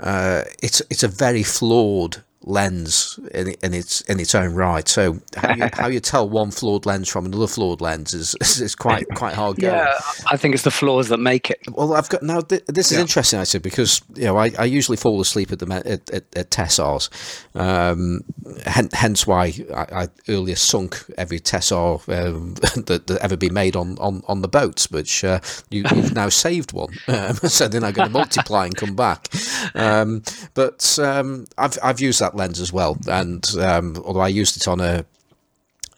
uh, 0.00 0.42
it's 0.62 0.80
it's 0.90 1.02
a 1.02 1.08
very 1.08 1.42
flawed 1.42 2.22
lens 2.42 3.18
in, 3.32 3.48
in 3.62 3.74
its 3.74 4.00
in 4.02 4.20
its 4.20 4.34
own 4.34 4.54
right. 4.54 4.88
So 4.88 5.18
how 5.36 5.54
you, 5.54 5.68
how 5.72 5.88
you 5.88 6.00
tell 6.00 6.28
one 6.28 6.50
flawed 6.50 6.86
lens 6.86 7.08
from 7.08 7.26
another 7.26 7.46
flawed 7.48 7.80
lens 7.80 8.14
is 8.14 8.34
is 8.60 8.74
quite 8.74 9.06
quite 9.14 9.34
hard 9.34 9.56
going. 9.58 9.74
Yeah, 9.74 9.94
I 10.30 10.36
think 10.36 10.54
it's 10.54 10.62
the 10.64 10.70
flaws 10.70 11.08
that 11.08 11.18
make 11.18 11.50
it. 11.50 11.58
Well, 11.72 11.94
I've 11.94 12.08
got 12.08 12.22
now. 12.22 12.40
Th- 12.40 12.64
this 12.66 12.90
is 12.92 12.98
Yeah. 12.98 13.02
interesting, 13.02 13.40
actually, 13.40 13.60
because 13.60 14.00
you 14.14 14.24
know 14.24 14.36
I, 14.36 14.52
I 14.58 14.64
usually 14.64 14.96
fall 14.96 15.20
asleep 15.20 15.52
at 15.52 15.58
the 15.58 15.66
at, 15.74 16.10
at, 16.10 16.24
at 16.36 16.50
Tessars, 16.50 17.10
um, 17.54 18.20
hen- 18.66 18.90
hence 18.92 19.26
why 19.26 19.52
I, 19.74 20.02
I 20.04 20.08
earlier 20.28 20.56
sunk 20.56 21.04
every 21.18 21.40
Tessar 21.40 22.00
um, 22.08 22.54
that, 22.86 23.06
that 23.08 23.18
ever 23.20 23.36
been 23.36 23.52
made 23.54 23.76
on, 23.76 23.96
on, 23.98 24.22
on 24.28 24.42
the 24.42 24.48
boats, 24.48 24.90
which 24.90 25.24
uh, 25.24 25.40
you, 25.70 25.84
you've 25.94 26.14
now 26.14 26.28
saved 26.46 26.72
one, 26.72 26.94
um, 27.08 27.34
so 27.36 27.68
then 27.68 27.84
I'm 27.84 27.92
going 27.92 28.08
to 28.08 28.12
multiply 28.12 28.64
and 28.66 28.76
come 28.76 28.94
back. 28.94 29.28
Um, 29.74 30.22
but 30.54 30.98
um, 30.98 31.46
I've 31.58 31.76
I've 31.82 32.00
used 32.00 32.20
that 32.20 32.27
lens 32.34 32.60
as 32.60 32.72
well, 32.72 32.96
and 33.08 33.46
um, 33.58 33.96
although 34.04 34.20
I 34.20 34.28
used 34.28 34.56
it 34.56 34.68
on 34.68 34.80
a, 34.80 35.04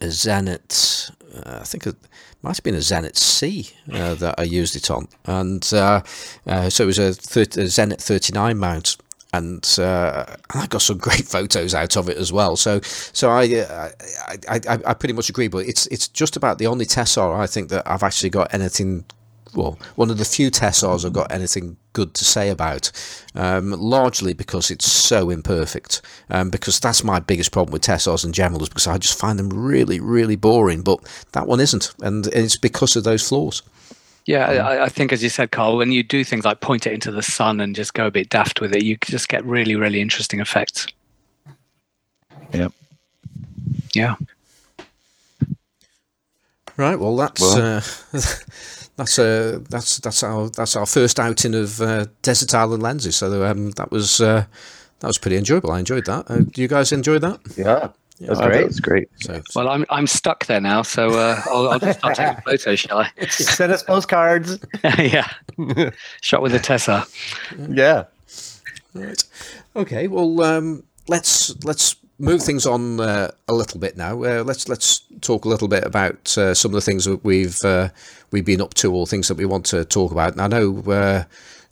a 0.01 0.07
Zenit, 0.07 1.11
uh, 1.35 1.61
I 1.61 1.65
think 1.65 1.87
it 1.87 1.97
might 2.43 2.57
have 2.57 2.65
been 2.65 2.75
a 2.75 2.79
Zenit 2.79 3.17
C 3.17 3.71
uh, 3.93 4.15
that 4.15 4.35
I 4.39 4.45
used 4.45 4.77
it 4.77 4.91
on, 4.91 5.09
and 5.27 5.69
uh, 5.73 6.03
uh, 6.47 6.71
so 6.71 6.85
it 6.85 6.87
was 6.87 6.99
a, 6.99 7.13
thir- 7.13 7.43
a 7.43 7.67
Zenit 7.67 8.01
39 8.01 8.59
mount. 8.59 8.97
And 9.33 9.65
uh, 9.79 10.25
I 10.53 10.67
got 10.67 10.83
some 10.83 10.99
great 11.07 11.25
photos 11.25 11.73
out 11.73 11.97
of 11.97 12.09
it 12.09 12.17
as 12.17 12.33
well. 12.33 12.57
So, 12.57 12.81
so 12.81 13.31
I, 13.31 13.61
uh, 13.61 13.91
I, 14.27 14.37
I, 14.49 14.61
I, 14.69 14.79
I 14.87 14.95
pretty 14.95 15.13
much 15.13 15.29
agree. 15.31 15.47
But 15.47 15.67
it's 15.67 15.87
it's 15.87 16.09
just 16.09 16.37
about 16.37 16.59
the 16.59 16.67
only 16.67 16.85
Tessar 16.85 17.39
I 17.39 17.47
think 17.47 17.69
that 17.69 17.89
I've 17.89 18.03
actually 18.03 18.31
got 18.31 18.53
anything 18.53 19.05
well, 19.55 19.79
one 19.97 20.11
of 20.11 20.19
the 20.19 20.25
few 20.25 20.51
Tessars 20.51 21.05
I've 21.05 21.13
got 21.13 21.31
anything 21.33 21.77
good 21.93 22.15
to 22.15 22.25
say 22.25 22.49
about, 22.51 22.91
um, 23.35 23.71
largely 23.73 24.33
because 24.33 24.71
it's 24.71 24.91
so 24.91 25.31
imperfect. 25.31 26.03
Um, 26.31 26.51
because 26.51 26.79
that's 26.81 27.03
my 27.05 27.19
biggest 27.21 27.53
problem 27.53 27.73
with 27.73 27.83
Tessars 27.83 28.25
in 28.25 28.33
general, 28.33 28.63
is 28.63 28.69
because 28.69 28.87
I 28.87 28.99
just 28.99 29.19
find 29.19 29.39
them 29.39 29.51
really, 29.51 30.01
really 30.01 30.37
boring. 30.37 30.83
But 30.83 31.01
that 31.33 31.47
one 31.47 31.61
isn't, 31.61 31.93
and 32.03 32.27
it's 32.29 32.57
because 32.57 32.97
of 32.97 33.05
those 33.05 33.27
flaws. 33.29 33.63
Yeah, 34.27 34.47
I, 34.47 34.85
I 34.85 34.89
think 34.89 35.13
as 35.13 35.23
you 35.23 35.29
said, 35.29 35.51
Carl, 35.51 35.77
when 35.77 35.91
you 35.91 36.03
do 36.03 36.23
things 36.23 36.45
like 36.45 36.61
point 36.61 36.87
it 36.87 36.93
into 36.93 37.11
the 37.11 37.23
sun 37.23 37.61
and 37.61 37.75
just 37.75 37.95
go 37.95 38.07
a 38.07 38.11
bit 38.11 38.29
daft 38.29 38.61
with 38.61 38.75
it, 38.75 38.85
you 38.85 38.97
just 39.05 39.29
get 39.29 39.45
really, 39.45 39.75
really 39.75 40.01
interesting 40.01 40.41
effects. 40.41 40.87
Yep. 42.53 42.73
Yeah. 43.95 44.15
Right. 46.77 46.97
Well, 46.99 47.17
that's 47.17 47.41
Well- 47.41 47.79
uh, 47.79 48.21
that's 49.01 49.19
uh, 49.19 49.61
that's 49.71 49.97
that's 49.99 50.23
our 50.23 50.51
that's 50.51 50.77
our 50.77 50.85
first 50.85 51.19
outing 51.19 51.55
of 51.55 51.81
uh, 51.81 52.05
desert 52.21 52.55
island 52.55 52.83
lenses. 52.83 53.17
So 53.17 53.47
um, 53.47 53.71
that 53.73 53.91
was 53.91 54.21
uh, 54.21 54.45
that 54.99 55.07
was 55.07 55.17
pretty 55.17 55.39
enjoyable. 55.39 55.71
I 55.73 55.79
enjoyed 55.79 56.05
that. 56.05 56.31
Uh, 56.31 56.41
do 56.41 56.61
you 56.61 56.69
guys 56.69 56.93
enjoy 56.93 57.19
that? 57.21 57.41
Yeah, 57.57 57.89
that's 58.21 58.41
great. 58.41 58.67
was 58.67 58.81
great. 58.81 59.09
So, 59.23 59.41
Well, 59.57 59.71
I'm 59.71 59.87
I'm 59.89 60.07
stuck 60.07 60.45
there 60.45 60.61
now, 60.61 60.83
so 60.83 61.15
uh, 61.19 61.41
I'll, 61.47 61.71
I'll 61.71 61.79
just 61.79 61.99
start 61.99 62.17
taking 62.17 62.43
photos, 62.45 62.79
shall 62.81 62.99
I? 62.99 63.11
Send 63.31 63.73
us 63.73 63.83
postcards. 63.83 64.59
yeah. 64.99 65.29
Shot 66.21 66.43
with 66.43 66.55
a 66.55 66.59
Tessar. 66.59 67.07
yeah. 67.75 68.05
Right. 68.93 69.25
Okay. 69.77 70.09
Well, 70.09 70.43
um, 70.43 70.83
let's 71.09 71.55
let's 71.65 71.97
move 72.21 72.43
things 72.43 72.67
on 72.67 73.01
uh, 73.01 73.31
a 73.49 73.53
little 73.53 73.81
bit 73.81 73.97
now. 73.97 74.23
Uh, 74.23 74.45
let's 74.45 74.69
let's 74.69 75.01
talk 75.21 75.45
a 75.45 75.49
little 75.49 75.69
bit 75.69 75.85
about 75.85 76.37
uh, 76.39 76.55
some 76.55 76.71
of 76.71 76.75
the 76.75 76.81
things 76.81 77.05
that 77.07 77.25
we've 77.25 77.59
uh, 77.65 77.89
we've 78.31 78.45
been 78.45 78.61
up 78.61 78.75
to, 78.75 78.93
or 78.95 79.07
things 79.07 79.29
that 79.29 79.37
we 79.37 79.47
want 79.47 79.67
to 79.67 79.85
talk 79.85 80.13
about. 80.13 80.33
And 80.33 80.41
I 80.41 80.47
know 80.47 80.83
uh, 80.93 81.25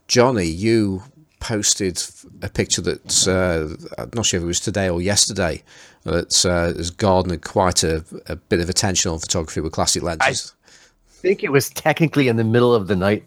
Johnny, 0.08 0.46
you 0.46 1.02
posted 1.40 2.02
a 2.42 2.48
picture 2.48 2.82
that 2.82 3.28
uh, 3.28 4.02
I'm 4.02 4.10
not 4.14 4.26
sure 4.26 4.38
if 4.38 4.44
it 4.44 4.46
was 4.46 4.60
today 4.60 4.88
or 4.88 5.00
yesterday 5.00 5.62
that 6.04 6.44
uh, 6.44 6.76
has 6.76 6.90
garnered 6.90 7.42
quite 7.42 7.84
a, 7.84 8.04
a 8.26 8.36
bit 8.36 8.60
of 8.60 8.68
attention 8.68 9.10
on 9.10 9.18
photography 9.18 9.60
with 9.60 9.72
classic 9.72 10.02
lenses. 10.02 10.54
I 10.66 11.20
think 11.20 11.44
it 11.44 11.52
was 11.52 11.68
technically 11.70 12.28
in 12.28 12.36
the 12.36 12.44
middle 12.44 12.74
of 12.74 12.86
the 12.86 12.96
night. 12.96 13.24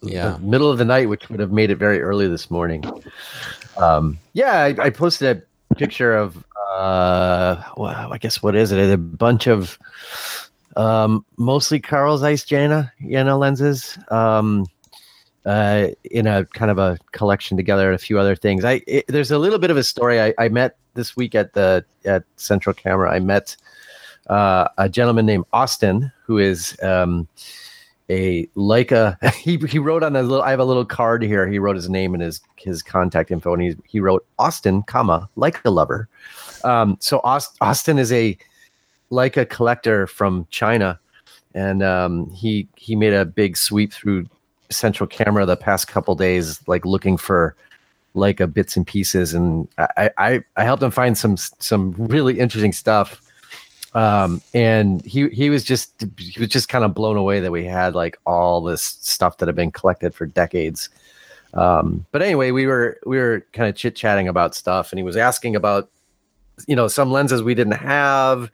Yeah. 0.00 0.38
middle 0.40 0.70
of 0.70 0.78
the 0.78 0.84
night, 0.84 1.08
which 1.08 1.28
would 1.28 1.40
have 1.40 1.50
made 1.50 1.70
it 1.70 1.74
very 1.74 2.00
early 2.00 2.28
this 2.28 2.50
morning. 2.50 2.84
Um, 3.76 4.16
yeah, 4.32 4.60
I, 4.60 4.76
I 4.78 4.90
posted 4.90 5.42
a 5.70 5.74
picture 5.74 6.14
of, 6.14 6.44
uh, 6.76 7.62
well, 7.76 8.12
I 8.12 8.18
guess 8.18 8.42
what 8.42 8.56
is 8.56 8.72
it? 8.72 8.92
A 8.92 8.96
bunch 8.96 9.46
of 9.46 9.78
um, 10.76 11.24
mostly 11.36 11.80
Carl 11.80 12.18
Zeiss 12.18 12.44
Jena, 12.44 12.92
know, 13.00 13.38
lenses. 13.38 13.98
Um, 14.08 14.66
uh, 15.44 15.88
in 16.04 16.26
a 16.26 16.44
kind 16.46 16.70
of 16.70 16.78
a 16.78 16.96
collection 17.12 17.56
together 17.56 17.88
and 17.88 17.94
a 17.96 17.98
few 17.98 18.18
other 18.18 18.36
things. 18.36 18.64
I 18.64 18.80
it, 18.86 19.06
there's 19.08 19.30
a 19.30 19.38
little 19.38 19.58
bit 19.58 19.70
of 19.70 19.76
a 19.76 19.82
story. 19.82 20.20
I, 20.20 20.34
I 20.38 20.48
met 20.48 20.76
this 20.94 21.16
week 21.16 21.34
at 21.34 21.54
the 21.54 21.84
at 22.04 22.24
Central 22.36 22.74
Camera. 22.74 23.12
I 23.12 23.18
met 23.18 23.56
uh, 24.28 24.68
a 24.78 24.88
gentleman 24.88 25.26
named 25.26 25.44
Austin 25.52 26.12
who 26.24 26.38
is 26.38 26.76
um, 26.82 27.26
a 28.08 28.46
Leica. 28.56 29.16
He 29.34 29.56
he 29.56 29.78
wrote 29.78 30.02
on 30.02 30.14
a 30.14 30.22
little. 30.22 30.42
I 30.42 30.50
have 30.50 30.60
a 30.60 30.64
little 30.64 30.84
card 30.84 31.22
here. 31.22 31.48
He 31.48 31.58
wrote 31.58 31.76
his 31.76 31.88
name 31.88 32.14
and 32.14 32.22
his 32.22 32.40
his 32.56 32.82
contact 32.82 33.30
info, 33.30 33.52
and 33.52 33.62
he 33.62 33.76
he 33.84 34.00
wrote 34.00 34.24
Austin, 34.38 34.82
comma 34.84 35.28
Leica 35.36 35.72
lover. 35.72 36.08
Um, 36.64 36.96
so 37.00 37.20
Austin 37.24 37.98
is 37.98 38.12
a 38.12 38.36
Leica 39.10 39.48
collector 39.48 40.06
from 40.06 40.46
China, 40.50 40.98
and 41.54 41.82
um, 41.82 42.30
he 42.30 42.66
he 42.76 42.96
made 42.96 43.12
a 43.12 43.24
big 43.24 43.56
sweep 43.56 43.92
through 43.92 44.26
Central 44.70 45.06
Camera 45.06 45.44
the 45.44 45.56
past 45.56 45.88
couple 45.88 46.14
days, 46.14 46.60
like 46.66 46.84
looking 46.86 47.16
for 47.16 47.54
Leica 48.14 48.52
bits 48.52 48.76
and 48.76 48.86
pieces, 48.86 49.34
and 49.34 49.68
I 49.78 50.10
I, 50.18 50.44
I 50.56 50.64
helped 50.64 50.82
him 50.82 50.90
find 50.90 51.16
some 51.16 51.36
some 51.36 51.94
really 51.98 52.38
interesting 52.38 52.72
stuff. 52.72 53.20
um, 53.94 54.40
and 54.54 55.04
he 55.04 55.28
he 55.28 55.50
was 55.50 55.64
just 55.64 56.04
he 56.18 56.40
was 56.40 56.48
just 56.48 56.68
kind 56.68 56.84
of 56.84 56.94
blown 56.94 57.16
away 57.16 57.40
that 57.40 57.52
we 57.52 57.64
had 57.64 57.94
like 57.94 58.18
all 58.24 58.62
this 58.62 58.82
stuff 58.82 59.36
that 59.38 59.48
had 59.48 59.56
been 59.56 59.70
collected 59.70 60.14
for 60.14 60.26
decades. 60.26 60.88
Um, 61.54 62.06
but 62.12 62.22
anyway, 62.22 62.50
we 62.50 62.66
were 62.66 62.98
we 63.04 63.18
were 63.18 63.44
kind 63.52 63.68
of 63.68 63.76
chit 63.76 63.94
chatting 63.94 64.28
about 64.28 64.54
stuff, 64.54 64.92
and 64.92 64.98
he 64.98 65.02
was 65.02 65.16
asking 65.16 65.56
about 65.56 65.90
you 66.66 66.76
know 66.76 66.88
some 66.88 67.10
lenses 67.10 67.42
we 67.42 67.54
didn't 67.54 67.74
have, 67.74 68.50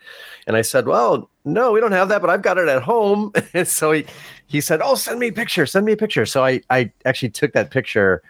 and 0.46 0.56
I 0.56 0.62
said, 0.62 0.86
well, 0.86 1.28
no, 1.44 1.72
we 1.72 1.80
don't 1.80 1.92
have 1.92 2.08
that, 2.08 2.20
but 2.20 2.30
I've 2.30 2.42
got 2.42 2.58
it 2.58 2.68
at 2.68 2.82
home. 2.82 3.32
and 3.54 3.66
so 3.66 3.92
he 3.92 4.06
he 4.46 4.60
said, 4.60 4.80
oh, 4.82 4.94
send 4.94 5.18
me 5.20 5.28
a 5.28 5.32
picture, 5.32 5.66
send 5.66 5.86
me 5.86 5.92
a 5.92 5.96
picture. 5.96 6.26
So 6.26 6.44
I 6.44 6.60
I 6.70 6.92
actually 7.04 7.30
took 7.30 7.52
that 7.52 7.70
picture 7.70 8.22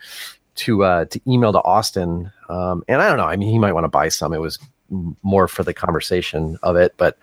to 0.57 0.85
uh, 0.85 1.05
to 1.07 1.21
email 1.27 1.53
to 1.53 1.63
Austin, 1.63 2.31
um, 2.49 2.83
and 2.89 3.01
I 3.03 3.09
don't 3.09 3.19
know. 3.19 3.27
I 3.27 3.37
mean, 3.37 3.51
he 3.51 3.59
might 3.59 3.73
want 3.73 3.85
to 3.85 3.89
buy 3.89 4.09
some. 4.09 4.33
It 4.33 4.41
was 4.41 4.59
more 5.23 5.49
for 5.49 5.63
the 5.63 5.75
conversation 5.75 6.59
of 6.63 6.77
it. 6.77 6.95
But 6.97 7.19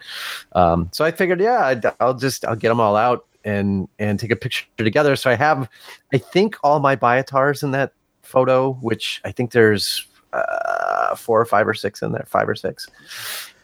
um, 0.54 0.89
so 0.91 1.04
I 1.06 1.12
figured, 1.12 1.39
yeah, 1.39 1.80
I'll 2.00 2.14
just 2.14 2.46
I'll 2.46 2.56
get 2.56 2.70
them 2.70 2.80
all 2.80 2.96
out 2.96 3.26
and 3.43 3.88
and 4.00 4.20
take 4.20 4.32
a 4.32 4.36
picture 4.36 4.66
together. 4.78 5.16
So 5.16 5.30
I 5.30 5.36
have, 5.36 5.70
I 6.14 6.18
think 6.18 6.58
all 6.64 6.80
my 6.80 6.96
Biotars 6.96 7.64
in 7.64 7.72
that 7.72 7.93
photo, 8.22 8.74
which 8.74 9.22
I 9.24 9.32
think 9.32 9.52
there's 9.52 10.08
uh, 10.36 11.16
four 11.16 11.40
or 11.40 11.46
five 11.46 11.68
or 11.68 11.74
six 11.74 12.02
in 12.02 12.12
there, 12.12 12.26
five 12.28 12.50
or 12.50 12.56
six. 12.56 12.88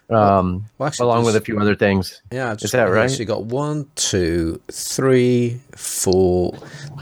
Um, 0.09 0.65
well, 0.77 0.91
along 0.99 1.23
with 1.23 1.37
a 1.37 1.41
few 1.41 1.57
other 1.57 1.75
things. 1.75 2.21
Yeah, 2.31 2.53
is 2.53 2.71
that 2.71 2.83
right? 2.83 3.09
So 3.09 3.19
you 3.19 3.25
got 3.25 3.45
one, 3.45 3.89
two, 3.95 4.59
three, 4.69 5.61
four. 5.75 6.53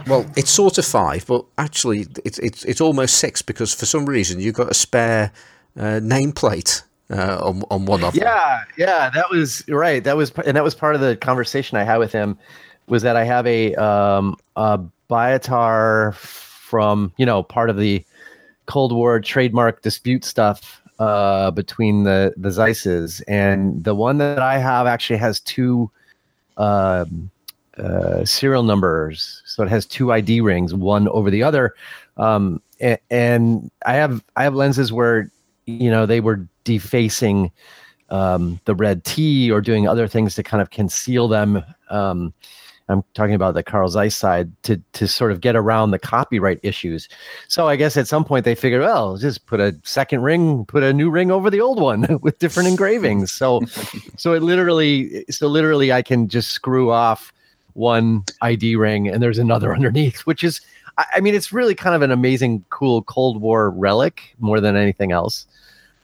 Well, 0.05 0.29
it's 0.35 0.51
sort 0.51 0.77
of 0.77 0.85
five, 0.85 1.25
but 1.25 1.43
actually, 1.57 2.05
it's 2.23 2.37
it's 2.39 2.63
it's 2.65 2.81
almost 2.81 3.15
six 3.15 3.41
because 3.41 3.73
for 3.73 3.87
some 3.87 4.05
reason 4.05 4.39
you 4.39 4.51
got 4.51 4.69
a 4.69 4.75
spare 4.75 5.31
uh, 5.75 5.99
nameplate 6.01 6.83
uh, 7.09 7.39
on 7.41 7.63
on 7.71 7.85
one 7.85 8.03
of 8.03 8.13
them. 8.13 8.23
Yeah, 8.23 8.63
yeah, 8.77 9.09
that 9.09 9.31
was 9.31 9.67
right. 9.67 10.03
That 10.03 10.15
was 10.15 10.31
and 10.45 10.55
that 10.55 10.63
was 10.63 10.75
part 10.75 10.93
of 10.93 11.01
the 11.01 11.17
conversation 11.17 11.77
I 11.77 11.83
had 11.83 11.97
with 11.97 12.11
him 12.11 12.37
was 12.87 13.01
that 13.03 13.15
I 13.15 13.23
have 13.23 13.47
a 13.47 13.73
um 13.75 14.35
a 14.55 14.79
Biotar 15.09 16.13
from 16.13 17.11
you 17.17 17.25
know 17.25 17.41
part 17.41 17.71
of 17.71 17.77
the 17.77 18.05
Cold 18.69 18.93
War 18.93 19.19
trademark 19.19 19.81
dispute 19.81 20.23
stuff 20.23 20.79
uh, 20.99 21.49
between 21.51 22.03
the 22.03 22.33
the 22.37 22.49
Zeisses, 22.49 23.21
and 23.27 23.83
the 23.83 23.95
one 23.95 24.19
that 24.19 24.39
I 24.39 24.59
have 24.59 24.85
actually 24.85 25.17
has 25.17 25.39
two 25.39 25.89
um, 26.57 27.31
uh, 27.79 28.23
serial 28.23 28.61
numbers, 28.61 29.41
so 29.43 29.63
it 29.63 29.69
has 29.69 29.87
two 29.87 30.13
ID 30.13 30.41
rings, 30.41 30.73
one 30.75 31.07
over 31.09 31.31
the 31.31 31.41
other. 31.41 31.73
Um, 32.17 32.61
and, 32.79 32.99
and 33.09 33.71
I 33.87 33.93
have 33.95 34.23
I 34.35 34.43
have 34.43 34.53
lenses 34.53 34.93
where 34.93 35.31
you 35.65 35.89
know 35.89 36.05
they 36.05 36.19
were 36.19 36.47
defacing 36.63 37.51
um, 38.09 38.59
the 38.65 38.75
red 38.75 39.03
T 39.03 39.49
or 39.49 39.61
doing 39.61 39.87
other 39.87 40.07
things 40.07 40.35
to 40.35 40.43
kind 40.43 40.61
of 40.61 40.69
conceal 40.69 41.27
them. 41.27 41.63
Um, 41.89 42.33
I'm 42.89 43.03
talking 43.13 43.35
about 43.35 43.53
the 43.53 43.63
Carl 43.63 43.89
Zeiss 43.89 44.17
side 44.17 44.51
to 44.63 44.81
to 44.93 45.07
sort 45.07 45.31
of 45.31 45.41
get 45.41 45.55
around 45.55 45.91
the 45.91 45.99
copyright 45.99 46.59
issues. 46.63 47.07
So 47.47 47.67
I 47.67 47.75
guess 47.75 47.95
at 47.97 48.07
some 48.07 48.25
point 48.25 48.45
they 48.45 48.55
figured, 48.55 48.81
well, 48.81 49.17
just 49.17 49.45
put 49.45 49.59
a 49.59 49.75
second 49.83 50.21
ring, 50.21 50.65
put 50.65 50.83
a 50.83 50.91
new 50.91 51.09
ring 51.09 51.31
over 51.31 51.49
the 51.49 51.61
old 51.61 51.79
one 51.79 52.19
with 52.21 52.39
different 52.39 52.67
engravings. 52.67 53.31
So 53.31 53.61
so 54.17 54.33
it 54.33 54.41
literally 54.41 55.23
so 55.29 55.47
literally 55.47 55.93
I 55.93 56.01
can 56.01 56.27
just 56.27 56.51
screw 56.51 56.91
off 56.91 57.31
one 57.73 58.23
ID 58.41 58.75
ring 58.75 59.07
and 59.07 59.21
there's 59.21 59.39
another 59.39 59.73
underneath, 59.75 60.21
which 60.21 60.43
is 60.43 60.59
I 60.97 61.21
mean 61.21 61.35
it's 61.35 61.53
really 61.53 61.75
kind 61.75 61.95
of 61.95 62.01
an 62.01 62.11
amazing, 62.11 62.65
cool 62.69 63.03
Cold 63.03 63.39
War 63.39 63.69
relic 63.69 64.35
more 64.39 64.59
than 64.59 64.75
anything 64.75 65.11
else 65.11 65.45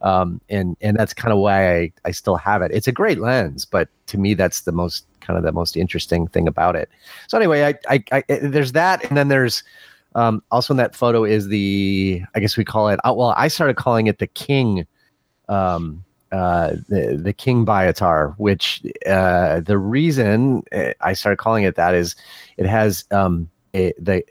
um, 0.06 0.40
and 0.50 0.78
and 0.82 0.96
that's 0.98 1.14
kind 1.14 1.34
of 1.34 1.40
why 1.40 1.76
I, 1.76 1.92
I 2.06 2.12
still 2.12 2.36
have 2.36 2.62
it. 2.62 2.72
It's 2.72 2.88
a 2.88 2.92
great 2.92 3.18
lens, 3.18 3.66
but 3.66 3.90
to 4.08 4.18
me, 4.20 4.36
that's 4.36 4.62
the 4.62 4.72
most 4.72 5.06
kind 5.26 5.38
of 5.38 5.44
the 5.44 5.52
most 5.52 5.76
interesting 5.76 6.28
thing 6.28 6.48
about 6.48 6.76
it. 6.76 6.90
So 7.28 7.38
anyway, 7.38 7.64
I, 7.64 7.80
I, 7.90 8.04
I 8.12 8.24
there's 8.28 8.74
that, 8.74 9.04
and 9.06 9.18
then 9.18 9.28
there's 9.28 9.64
um, 10.14 10.42
also 10.52 10.74
in 10.74 10.78
that 10.78 10.96
photo 10.96 11.24
is 11.24 11.48
the 11.48 12.22
I 12.36 12.40
guess 12.40 12.58
we 12.58 12.66
call 12.66 12.90
it. 12.90 13.00
Uh, 13.04 13.14
well, 13.14 13.34
I 13.38 13.48
started 13.48 13.76
calling 13.76 14.08
it 14.08 14.20
the 14.20 14.28
King. 14.28 14.88
Um, 15.48 16.04
uh, 16.32 16.76
the, 16.90 17.18
the 17.22 17.32
King 17.32 17.66
Biotar, 17.66 18.34
which 18.38 18.82
uh, 19.06 19.62
the 19.62 19.78
reason 19.78 20.64
uh, 20.74 20.92
I 21.00 21.14
started 21.14 21.38
calling 21.38 21.64
it 21.64 21.76
that 21.76 21.94
is 21.94 22.16
it 22.58 22.66
has 22.66 23.06
um, 23.12 23.50
a, 23.74 23.94
the 23.98 24.22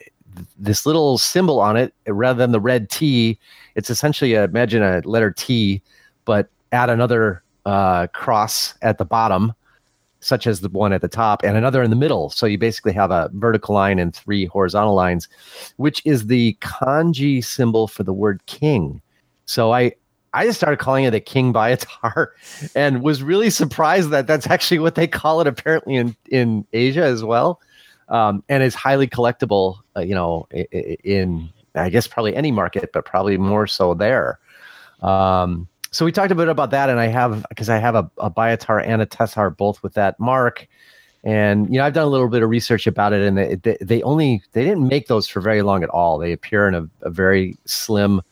this 0.58 0.84
little 0.84 1.16
symbol 1.16 1.60
on 1.60 1.76
it 1.76 1.94
rather 2.06 2.36
than 2.36 2.52
the 2.52 2.60
red 2.60 2.90
T. 2.90 3.38
It's 3.74 3.88
essentially 3.88 4.34
a, 4.34 4.44
imagine 4.44 4.82
a 4.82 5.00
letter 5.04 5.30
T, 5.30 5.80
but 6.24 6.48
add 6.72 6.90
another 6.90 7.42
uh, 7.64 8.08
cross 8.08 8.74
at 8.82 8.98
the 8.98 9.04
bottom, 9.04 9.54
such 10.24 10.46
as 10.46 10.60
the 10.60 10.68
one 10.70 10.92
at 10.92 11.02
the 11.02 11.08
top, 11.08 11.42
and 11.44 11.56
another 11.56 11.82
in 11.82 11.90
the 11.90 11.96
middle. 11.96 12.30
So 12.30 12.46
you 12.46 12.58
basically 12.58 12.92
have 12.92 13.10
a 13.10 13.30
vertical 13.34 13.74
line 13.74 13.98
and 13.98 14.14
three 14.14 14.46
horizontal 14.46 14.94
lines, 14.94 15.28
which 15.76 16.00
is 16.04 16.26
the 16.26 16.56
kanji 16.60 17.44
symbol 17.44 17.86
for 17.86 18.02
the 18.02 18.12
word 18.12 18.44
king. 18.46 19.02
So 19.44 19.72
I 19.72 19.92
I 20.32 20.46
just 20.46 20.58
started 20.58 20.78
calling 20.78 21.04
it 21.04 21.14
a 21.14 21.20
king 21.20 21.52
biotar 21.52 22.28
and 22.74 23.02
was 23.02 23.22
really 23.22 23.50
surprised 23.50 24.10
that 24.10 24.26
that's 24.26 24.48
actually 24.48 24.80
what 24.80 24.94
they 24.94 25.06
call 25.06 25.40
it 25.40 25.46
apparently 25.46 25.96
in 25.96 26.16
in 26.30 26.66
Asia 26.72 27.04
as 27.04 27.22
well 27.22 27.60
um, 28.08 28.42
and 28.48 28.62
is 28.62 28.74
highly 28.74 29.06
collectible. 29.06 29.76
Uh, 29.96 30.00
you 30.00 30.14
know, 30.14 30.48
in 30.50 31.50
I 31.74 31.90
guess 31.90 32.06
probably 32.06 32.34
any 32.34 32.50
market, 32.50 32.90
but 32.92 33.04
probably 33.04 33.36
more 33.36 33.66
so 33.66 33.94
there. 33.94 34.38
Um, 35.02 35.68
so 35.94 36.04
we 36.04 36.10
talked 36.10 36.32
a 36.32 36.34
bit 36.34 36.48
about 36.48 36.72
that, 36.72 36.90
and 36.90 36.98
I 36.98 37.06
have 37.06 37.46
because 37.48 37.68
I 37.68 37.78
have 37.78 37.94
a, 37.94 38.10
a 38.18 38.28
Biotar 38.28 38.84
and 38.84 39.00
a 39.00 39.06
Tessar 39.06 39.56
both 39.56 39.80
with 39.84 39.94
that 39.94 40.18
mark, 40.18 40.66
and 41.22 41.72
you 41.72 41.78
know 41.78 41.84
I've 41.84 41.92
done 41.92 42.04
a 42.04 42.10
little 42.10 42.28
bit 42.28 42.42
of 42.42 42.50
research 42.50 42.88
about 42.88 43.12
it, 43.12 43.22
and 43.22 43.38
they, 43.38 43.54
they, 43.54 43.78
they 43.80 44.02
only 44.02 44.42
they 44.54 44.64
didn't 44.64 44.88
make 44.88 45.06
those 45.06 45.28
for 45.28 45.40
very 45.40 45.62
long 45.62 45.84
at 45.84 45.90
all. 45.90 46.18
They 46.18 46.32
appear 46.32 46.66
in 46.66 46.74
a, 46.74 46.88
a 47.02 47.10
very 47.10 47.56
slim 47.64 48.22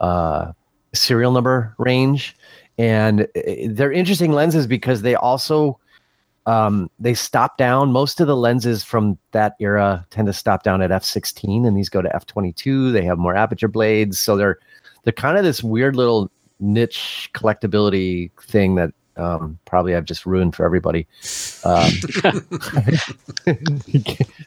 uh, 0.00 0.50
serial 0.92 1.30
number 1.30 1.72
range, 1.78 2.34
and 2.78 3.20
uh, 3.22 3.26
they're 3.68 3.92
interesting 3.92 4.32
lenses 4.32 4.66
because 4.66 5.02
they 5.02 5.14
also 5.14 5.78
um, 6.46 6.90
they 6.98 7.14
stop 7.14 7.58
down. 7.58 7.92
Most 7.92 8.20
of 8.20 8.26
the 8.26 8.36
lenses 8.36 8.82
from 8.82 9.16
that 9.30 9.54
era 9.60 10.04
tend 10.10 10.26
to 10.26 10.32
stop 10.32 10.64
down 10.64 10.82
at 10.82 10.90
f16, 10.90 11.64
and 11.64 11.76
these 11.76 11.88
go 11.88 12.02
to 12.02 12.08
f22. 12.08 12.92
They 12.92 13.04
have 13.04 13.18
more 13.18 13.36
aperture 13.36 13.68
blades, 13.68 14.18
so 14.18 14.36
they're 14.36 14.58
they're 15.04 15.12
kind 15.12 15.38
of 15.38 15.44
this 15.44 15.62
weird 15.62 15.94
little 15.94 16.28
niche 16.60 17.30
collectability 17.34 18.30
thing 18.40 18.74
that 18.76 18.92
um, 19.16 19.58
probably 19.64 19.94
I've 19.94 20.04
just 20.04 20.24
ruined 20.26 20.54
for 20.54 20.64
everybody. 20.64 21.06
Um, 21.64 21.90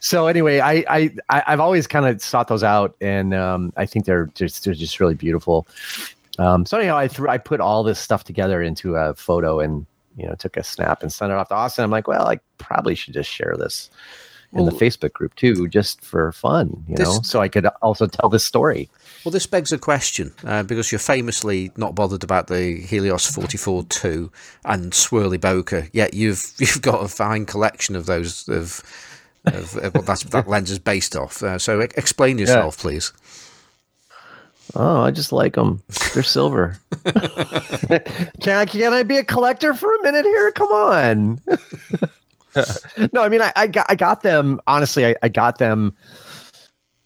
so 0.00 0.26
anyway, 0.26 0.60
I, 0.60 0.84
I, 0.88 1.14
I 1.28 1.42
have 1.50 1.60
always 1.60 1.86
kind 1.86 2.06
of 2.06 2.22
sought 2.22 2.48
those 2.48 2.62
out, 2.64 2.96
and 3.00 3.34
um, 3.34 3.72
I 3.76 3.86
think 3.86 4.06
they're 4.06 4.30
just 4.34 4.64
they're 4.64 4.74
just 4.74 4.98
really 4.98 5.14
beautiful. 5.14 5.66
Um, 6.38 6.64
so 6.64 6.78
anyhow, 6.78 6.96
I 6.96 7.08
threw 7.08 7.28
I 7.28 7.38
put 7.38 7.60
all 7.60 7.82
this 7.82 7.98
stuff 7.98 8.24
together 8.24 8.62
into 8.62 8.96
a 8.96 9.14
photo, 9.14 9.60
and 9.60 9.86
you 10.16 10.26
know, 10.26 10.34
took 10.34 10.56
a 10.56 10.64
snap 10.64 11.02
and 11.02 11.12
sent 11.12 11.32
it 11.32 11.36
off 11.36 11.48
to 11.48 11.54
Austin. 11.54 11.84
I'm 11.84 11.90
like, 11.90 12.08
well, 12.08 12.26
I 12.26 12.40
probably 12.58 12.94
should 12.94 13.14
just 13.14 13.30
share 13.30 13.54
this 13.58 13.90
in 14.52 14.64
well, 14.64 14.70
the 14.70 14.84
Facebook 14.84 15.12
group 15.12 15.34
too, 15.34 15.68
just 15.68 16.02
for 16.02 16.32
fun, 16.32 16.84
you 16.88 16.96
this, 16.96 17.08
know, 17.08 17.20
so 17.22 17.40
I 17.40 17.48
could 17.48 17.66
also 17.80 18.06
tell 18.06 18.28
this 18.28 18.44
story. 18.44 18.90
Well, 19.24 19.30
this 19.32 19.46
begs 19.46 19.72
a 19.72 19.78
question 19.78 20.32
uh, 20.44 20.64
because 20.64 20.90
you're 20.90 20.98
famously 20.98 21.70
not 21.76 21.94
bothered 21.94 22.24
about 22.24 22.48
the 22.48 22.80
Helios 22.80 23.26
44 23.26 23.84
2 23.84 24.32
and 24.64 24.92
Swirly 24.92 25.38
Bokeh, 25.38 25.90
yet 25.92 26.14
you've 26.14 26.52
you've 26.58 26.82
got 26.82 27.04
a 27.04 27.08
fine 27.08 27.46
collection 27.46 27.94
of 27.94 28.06
those 28.06 28.48
of 28.48 28.82
of, 29.44 29.76
of 29.76 29.94
what 29.94 30.06
that's, 30.06 30.24
that 30.24 30.48
lens 30.48 30.70
is 30.70 30.78
based 30.78 31.16
off. 31.16 31.42
Uh, 31.42 31.58
so 31.58 31.80
explain 31.80 32.38
yourself, 32.38 32.76
yeah. 32.78 32.82
please. 32.82 33.12
Oh, 34.74 35.02
I 35.02 35.10
just 35.10 35.32
like 35.32 35.54
them. 35.54 35.82
They're 36.14 36.22
silver. 36.22 36.78
can 37.04 38.56
I 38.56 38.64
can 38.64 38.92
I 38.92 39.02
be 39.02 39.18
a 39.18 39.24
collector 39.24 39.74
for 39.74 39.94
a 39.94 40.02
minute 40.02 40.24
here? 40.24 40.50
Come 40.52 40.72
on. 40.72 41.40
no, 43.12 43.22
I 43.22 43.28
mean 43.28 43.42
I, 43.42 43.52
I 43.54 43.66
got 43.66 43.86
I 43.88 43.94
got 43.94 44.22
them 44.22 44.60
honestly. 44.66 45.06
I, 45.06 45.14
I 45.22 45.28
got 45.28 45.58
them 45.58 45.94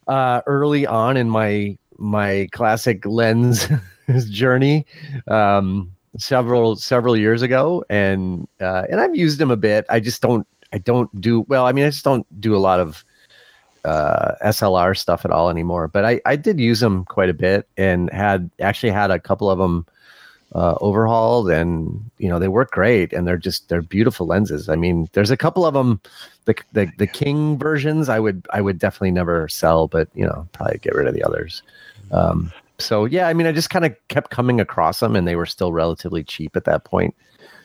uh, 0.06 0.42
early 0.46 0.86
on 0.86 1.16
in 1.16 1.28
my 1.28 1.76
my 1.98 2.48
classic 2.52 3.04
lens 3.06 3.68
journey, 4.30 4.86
um, 5.28 5.92
several 6.18 6.76
several 6.76 7.16
years 7.16 7.42
ago, 7.42 7.84
and 7.88 8.46
uh, 8.60 8.84
and 8.90 9.00
I've 9.00 9.16
used 9.16 9.38
them 9.38 9.50
a 9.50 9.56
bit. 9.56 9.84
I 9.88 10.00
just 10.00 10.22
don't 10.22 10.46
I 10.72 10.78
don't 10.78 11.20
do 11.20 11.42
well. 11.42 11.66
I 11.66 11.72
mean, 11.72 11.84
I 11.84 11.90
just 11.90 12.04
don't 12.04 12.26
do 12.40 12.54
a 12.54 12.58
lot 12.58 12.80
of 12.80 13.04
uh, 13.86 14.34
SLR 14.44 14.96
stuff 14.96 15.24
at 15.24 15.30
all 15.30 15.48
anymore. 15.48 15.88
But 15.88 16.04
I, 16.04 16.20
I 16.26 16.36
did 16.36 16.58
use 16.58 16.80
them 16.80 17.04
quite 17.04 17.30
a 17.30 17.34
bit 17.34 17.68
and 17.76 18.12
had 18.12 18.50
actually 18.60 18.90
had 18.90 19.10
a 19.10 19.20
couple 19.20 19.48
of 19.48 19.58
them 19.58 19.86
uh, 20.54 20.76
overhauled, 20.80 21.50
and 21.50 22.10
you 22.18 22.28
know 22.28 22.38
they 22.38 22.48
work 22.48 22.70
great 22.70 23.12
and 23.12 23.26
they're 23.26 23.36
just 23.36 23.68
they're 23.68 23.82
beautiful 23.82 24.26
lenses. 24.26 24.68
I 24.68 24.76
mean, 24.76 25.08
there's 25.12 25.30
a 25.30 25.36
couple 25.36 25.66
of 25.66 25.74
them, 25.74 26.00
the 26.44 26.54
the, 26.72 26.90
the 26.98 27.06
King 27.06 27.58
versions. 27.58 28.08
I 28.08 28.20
would 28.20 28.46
I 28.52 28.60
would 28.60 28.78
definitely 28.78 29.10
never 29.10 29.48
sell, 29.48 29.88
but 29.88 30.08
you 30.14 30.24
know 30.24 30.48
probably 30.52 30.78
get 30.78 30.94
rid 30.94 31.06
of 31.06 31.14
the 31.14 31.24
others. 31.24 31.62
Um, 32.12 32.52
so 32.78 33.04
yeah, 33.04 33.28
I 33.28 33.34
mean, 33.34 33.46
I 33.46 33.52
just 33.52 33.70
kind 33.70 33.84
of 33.84 33.96
kept 34.08 34.30
coming 34.30 34.60
across 34.60 35.00
them, 35.00 35.16
and 35.16 35.26
they 35.26 35.36
were 35.36 35.46
still 35.46 35.72
relatively 35.72 36.22
cheap 36.22 36.56
at 36.56 36.64
that 36.64 36.84
point. 36.84 37.14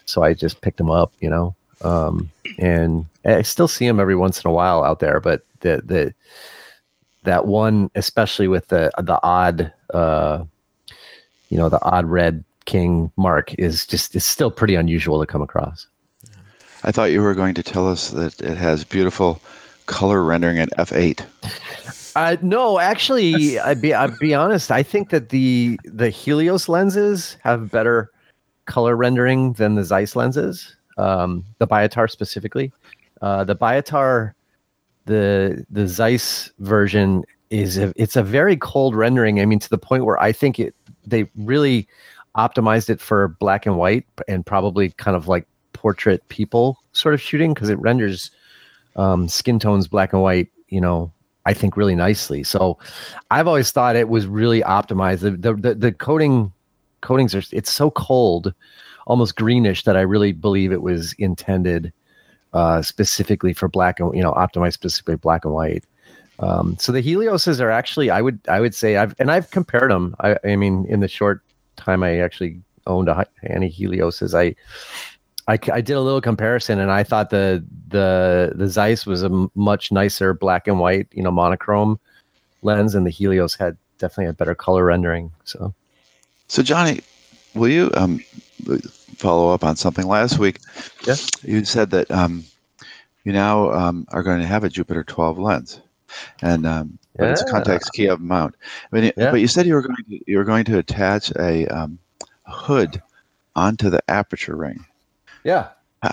so 0.05 0.23
I 0.23 0.33
just 0.33 0.61
picked 0.61 0.77
them 0.77 0.91
up, 0.91 1.13
you 1.19 1.29
know. 1.29 1.55
Um, 1.83 2.29
and 2.59 3.05
I 3.25 3.41
still 3.41 3.67
see 3.67 3.87
them 3.87 3.99
every 3.99 4.15
once 4.15 4.43
in 4.43 4.49
a 4.49 4.53
while 4.53 4.83
out 4.83 4.99
there, 4.99 5.19
but 5.19 5.43
the 5.61 5.81
the 5.85 6.13
that 7.23 7.45
one, 7.45 7.89
especially 7.95 8.47
with 8.47 8.67
the 8.67 8.91
the 8.97 9.19
odd, 9.23 9.71
uh, 9.93 10.43
you 11.49 11.57
know, 11.57 11.69
the 11.69 11.83
odd 11.83 12.05
red 12.05 12.43
king 12.65 13.11
mark, 13.17 13.53
is 13.55 13.85
just 13.85 14.15
is 14.15 14.25
still 14.25 14.51
pretty 14.51 14.75
unusual 14.75 15.19
to 15.19 15.25
come 15.25 15.41
across. 15.41 15.87
I 16.83 16.91
thought 16.91 17.11
you 17.11 17.21
were 17.21 17.35
going 17.35 17.53
to 17.55 17.63
tell 17.63 17.87
us 17.87 18.09
that 18.09 18.41
it 18.41 18.57
has 18.57 18.83
beautiful 18.83 19.41
color 19.85 20.23
rendering 20.23 20.57
at 20.59 20.69
f8. 20.77 21.25
Uh, 22.13 22.35
no, 22.41 22.77
actually, 22.77 23.57
I'd 23.57 23.81
be 23.81 23.93
I'd 23.93 24.19
be 24.19 24.33
honest. 24.33 24.69
I 24.69 24.83
think 24.83 25.11
that 25.11 25.29
the 25.29 25.79
the 25.85 26.09
Helios 26.09 26.67
lenses 26.67 27.37
have 27.41 27.71
better 27.71 28.11
color 28.65 28.97
rendering 28.97 29.53
than 29.53 29.75
the 29.75 29.83
Zeiss 29.85 30.13
lenses. 30.15 30.75
Um, 30.97 31.45
the 31.59 31.67
Biotar 31.67 32.09
specifically, 32.09 32.73
uh, 33.21 33.45
the 33.45 33.55
Biotar, 33.55 34.33
the 35.05 35.65
the 35.69 35.87
Zeiss 35.87 36.51
version 36.59 37.23
is 37.49 37.77
a, 37.77 37.93
it's 37.95 38.17
a 38.17 38.23
very 38.23 38.57
cold 38.57 38.93
rendering. 38.93 39.39
I 39.39 39.45
mean, 39.45 39.59
to 39.59 39.69
the 39.69 39.77
point 39.77 40.03
where 40.03 40.21
I 40.21 40.33
think 40.33 40.59
it 40.59 40.75
they 41.05 41.29
really 41.35 41.87
optimized 42.37 42.89
it 42.89 43.01
for 43.01 43.27
black 43.27 43.65
and 43.65 43.77
white 43.77 44.05
and 44.27 44.45
probably 44.45 44.89
kind 44.91 45.15
of 45.15 45.27
like 45.27 45.45
portrait 45.73 46.27
people 46.29 46.77
sort 46.93 47.13
of 47.13 47.21
shooting 47.21 47.53
because 47.53 47.69
it 47.69 47.79
renders 47.79 48.31
um, 48.95 49.27
skin 49.27 49.59
tones 49.59 49.87
black 49.87 50.13
and 50.13 50.21
white. 50.21 50.49
You 50.69 50.81
know, 50.81 51.11
I 51.45 51.53
think 51.53 51.75
really 51.75 51.95
nicely. 51.95 52.43
So 52.43 52.77
I've 53.29 53.47
always 53.47 53.71
thought 53.71 53.95
it 53.95 54.09
was 54.09 54.27
really 54.27 54.61
optimized. 54.61 55.19
The 55.19 55.31
the 55.31 55.53
the, 55.55 55.75
the 55.75 55.91
coating 55.91 56.51
coatings 57.01 57.35
are 57.35 57.43
it's 57.51 57.71
so 57.71 57.91
cold, 57.91 58.53
almost 59.07 59.35
greenish 59.35 59.83
that 59.83 59.97
I 59.97 60.01
really 60.01 60.31
believe 60.31 60.71
it 60.71 60.81
was 60.81 61.13
intended 61.13 61.91
uh, 62.53 62.81
specifically 62.81 63.53
for 63.53 63.67
black 63.67 63.99
and 63.99 64.13
you 64.15 64.21
know 64.21 64.33
optimized 64.33 64.73
specifically 64.73 65.15
black 65.15 65.45
and 65.45 65.53
white. 65.53 65.83
Um, 66.39 66.75
so 66.79 66.91
the 66.91 67.03
Helioses 67.03 67.59
are 67.59 67.69
actually 67.69 68.09
I 68.09 68.21
would 68.21 68.39
I 68.47 68.59
would 68.59 68.73
say 68.73 68.97
I've 68.97 69.15
and 69.19 69.31
I've 69.31 69.51
compared 69.51 69.91
them. 69.91 70.15
I, 70.19 70.37
I 70.43 70.55
mean 70.55 70.85
in 70.87 70.99
the 70.99 71.07
short 71.07 71.41
time 71.81 72.03
I 72.03 72.19
actually 72.19 72.61
owned 72.87 73.09
a 73.09 73.25
any 73.43 73.69
Helioses 73.69 74.33
I 74.33 74.55
I, 75.47 75.59
I 75.73 75.81
did 75.81 75.93
a 75.93 76.01
little 76.01 76.21
comparison 76.21 76.79
and 76.79 76.91
I 76.91 77.03
thought 77.03 77.29
the 77.29 77.63
the 77.87 78.53
the 78.55 78.67
Zeiss 78.67 79.05
was 79.05 79.23
a 79.23 79.49
much 79.55 79.91
nicer 79.91 80.33
black 80.33 80.67
and 80.67 80.79
white, 80.79 81.07
you 81.11 81.23
know, 81.23 81.31
monochrome 81.31 81.99
lens, 82.61 82.95
and 82.95 83.05
the 83.05 83.09
Helios 83.09 83.55
had 83.55 83.77
definitely 83.97 84.27
a 84.27 84.33
better 84.33 84.55
color 84.55 84.85
rendering. 84.85 85.31
So, 85.43 85.73
so 86.47 86.63
Johnny, 86.63 87.01
will 87.53 87.69
you 87.69 87.91
um, 87.95 88.19
follow 89.15 89.49
up 89.49 89.63
on 89.63 89.75
something 89.75 90.07
last 90.07 90.39
week? 90.39 90.59
Yeah, 91.05 91.15
you 91.43 91.65
said 91.65 91.89
that 91.91 92.09
um, 92.11 92.45
you 93.23 93.33
now 93.33 93.71
um, 93.71 94.07
are 94.09 94.23
going 94.23 94.39
to 94.39 94.47
have 94.47 94.63
a 94.63 94.69
Jupiter 94.69 95.03
12 95.03 95.37
lens, 95.37 95.81
and 96.41 96.65
um, 96.65 96.99
but 97.21 97.27
yeah. 97.27 97.31
it's 97.33 97.41
a 97.43 97.45
Contax 97.45 97.91
key 97.91 98.07
Kiev 98.07 98.19
mount. 98.19 98.55
I 98.91 98.95
mean, 98.95 99.11
yeah. 99.15 99.29
but 99.29 99.41
you 99.41 99.47
said 99.47 99.67
you 99.67 99.75
were 99.75 99.83
going 99.83 99.95
to 99.95 100.19
you 100.25 100.37
were 100.37 100.43
going 100.43 100.65
to 100.65 100.79
attach 100.79 101.31
a, 101.37 101.67
um, 101.67 101.99
hood 102.47 102.99
onto 103.55 103.91
the 103.91 104.01
aperture 104.09 104.55
ring. 104.55 104.83
Yeah. 105.43 105.69
Uh, 106.01 106.09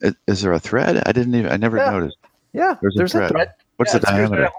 is, 0.00 0.14
is, 0.28 0.42
there 0.42 0.52
a 0.52 0.60
thread? 0.60 1.02
I 1.04 1.10
didn't 1.10 1.34
even. 1.34 1.50
I 1.50 1.56
never 1.56 1.78
yeah. 1.78 1.90
noticed. 1.90 2.18
Yeah. 2.52 2.76
There's, 2.80 2.94
there's 2.94 3.14
a, 3.14 3.18
thread. 3.18 3.30
a, 3.30 3.34
thread. 3.34 3.52
What's 3.76 3.92
yeah, 3.92 3.98
the 3.98 4.06
diameter? 4.06 4.50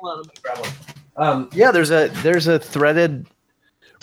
Um, 1.15 1.49
yeah, 1.53 1.71
there's 1.71 1.89
a 1.89 2.09
there's 2.21 2.47
a 2.47 2.59
threaded 2.59 3.27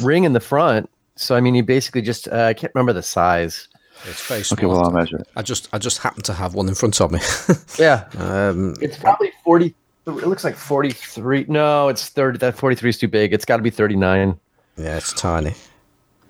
ring 0.01 0.25
in 0.25 0.33
the 0.33 0.41
front. 0.41 0.91
So 1.17 1.37
I 1.37 1.41
mean, 1.41 1.55
you 1.55 1.63
basically 1.63 2.03
just 2.03 2.27
uh, 2.29 2.47
I 2.47 2.55
can't 2.55 2.75
remember 2.75 2.95
the 2.95 3.03
size. 3.03 3.69
It's 4.09 4.27
very 4.27 4.43
small. 4.43 4.59
Okay, 4.59 4.67
well 4.67 4.85
I'll 4.85 4.91
measure 4.91 5.19
it. 5.19 5.29
I 5.37 5.43
just 5.43 5.69
I 5.73 5.79
just 5.79 5.99
happen 5.99 6.23
to 6.23 6.33
have 6.33 6.55
one 6.55 6.69
in 6.69 6.75
front 6.75 7.01
of 7.01 7.13
me. 7.13 7.21
yeah. 7.79 8.09
Um, 8.19 8.75
it's 8.81 8.97
probably 8.97 9.31
forty. 9.45 9.75
It 10.07 10.11
looks 10.11 10.45
like 10.45 10.57
forty 10.57 10.91
three. 10.91 11.47
No, 11.49 11.89
it's 11.89 12.09
thirty. 12.09 12.39
That 12.39 12.57
forty 12.57 12.77
three 12.77 12.91
is 12.91 12.99
too 12.99 13.09
big. 13.09 13.33
It's 13.33 13.45
got 13.45 13.57
to 13.57 13.63
be 13.63 13.71
thirty 13.71 13.97
nine. 13.97 14.39
Yeah, 14.77 14.97
it's 14.97 15.13
tiny. 15.13 15.55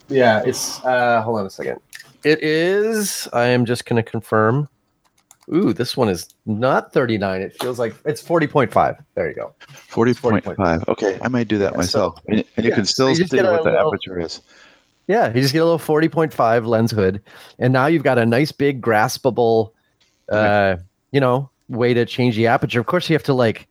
Yeah, 0.09 0.43
it's. 0.45 0.85
uh 0.85 1.23
Hold 1.23 1.41
on 1.41 1.47
a 1.47 1.51
second. 1.51 1.81
It 2.25 2.43
is. 2.43 3.29
I 3.33 3.47
am 3.47 3.65
just 3.65 3.85
going 3.85 4.03
to 4.03 4.09
confirm. 4.09 4.69
Ooh, 5.53 5.75
this 5.75 5.97
one 5.97 6.09
is 6.09 6.29
not 6.47 6.93
39. 6.93 7.43
It 7.43 7.55
feels 7.61 7.79
like 7.79 7.95
it's 8.07 8.23
40.5. 8.23 9.05
There 9.15 9.29
you 9.29 9.35
go. 9.35 9.55
40.5. 9.91 10.89
Okay, 10.89 11.19
I 11.23 11.29
might 11.29 11.49
do 11.49 11.59
that 11.59 11.73
yeah, 11.73 11.77
myself. 11.77 12.17
So, 12.17 12.23
and, 12.29 12.45
and, 12.57 12.65
you 12.65 12.73
can 12.73 12.87
still 12.87 13.09
so 13.09 13.15
see 13.15 13.23
what 13.23 13.63
the 13.63 13.65
little, 13.65 13.89
aperture 13.89 14.19
is. 14.19 14.41
Yeah, 15.07 15.29
you 15.35 15.43
just 15.43 15.53
get 15.53 15.59
a 15.59 15.67
little 15.67 15.79
40.5 15.79 16.67
lens 16.67 16.91
hood, 16.91 17.23
and 17.59 17.75
now 17.75 17.87
you've 17.87 18.03
got 18.03 18.17
a 18.17 18.25
nice 18.25 18.53
big 18.53 18.81
graspable, 18.81 19.73
uh, 20.31 20.77
you 21.13 21.21
know, 21.21 21.51
way 21.69 21.95
to 21.95 22.05
change 22.05 22.37
the 22.37 22.47
aperture. 22.47 22.81
Of 22.81 22.87
course, 22.87 23.09
you 23.09 23.15
have 23.15 23.23
to 23.25 23.35
like 23.35 23.69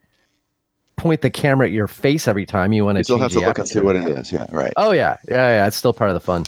point 0.96 1.22
the 1.22 1.30
camera 1.30 1.68
at 1.68 1.74
your 1.74 1.88
face 1.88 2.28
every 2.28 2.46
time 2.46 2.72
you 2.72 2.86
want 2.86 2.96
to. 2.96 3.00
You 3.00 3.04
still 3.04 3.20
have 3.20 3.32
to 3.32 3.39
look 3.39 3.58
and 3.58 3.68
see 3.68 3.80
what 3.80 3.96
it 3.96 4.08
is. 4.08 4.32
Yeah, 4.32 4.46
right. 4.52 4.74
Oh 4.78 4.91
yeah, 4.91 5.18
yeah, 5.28 5.50
yeah. 5.50 5.68
It's 5.68 5.78
still 5.78 5.94
part 5.94 6.10
of 6.10 6.14
the 6.14 6.20
fun. 6.20 6.46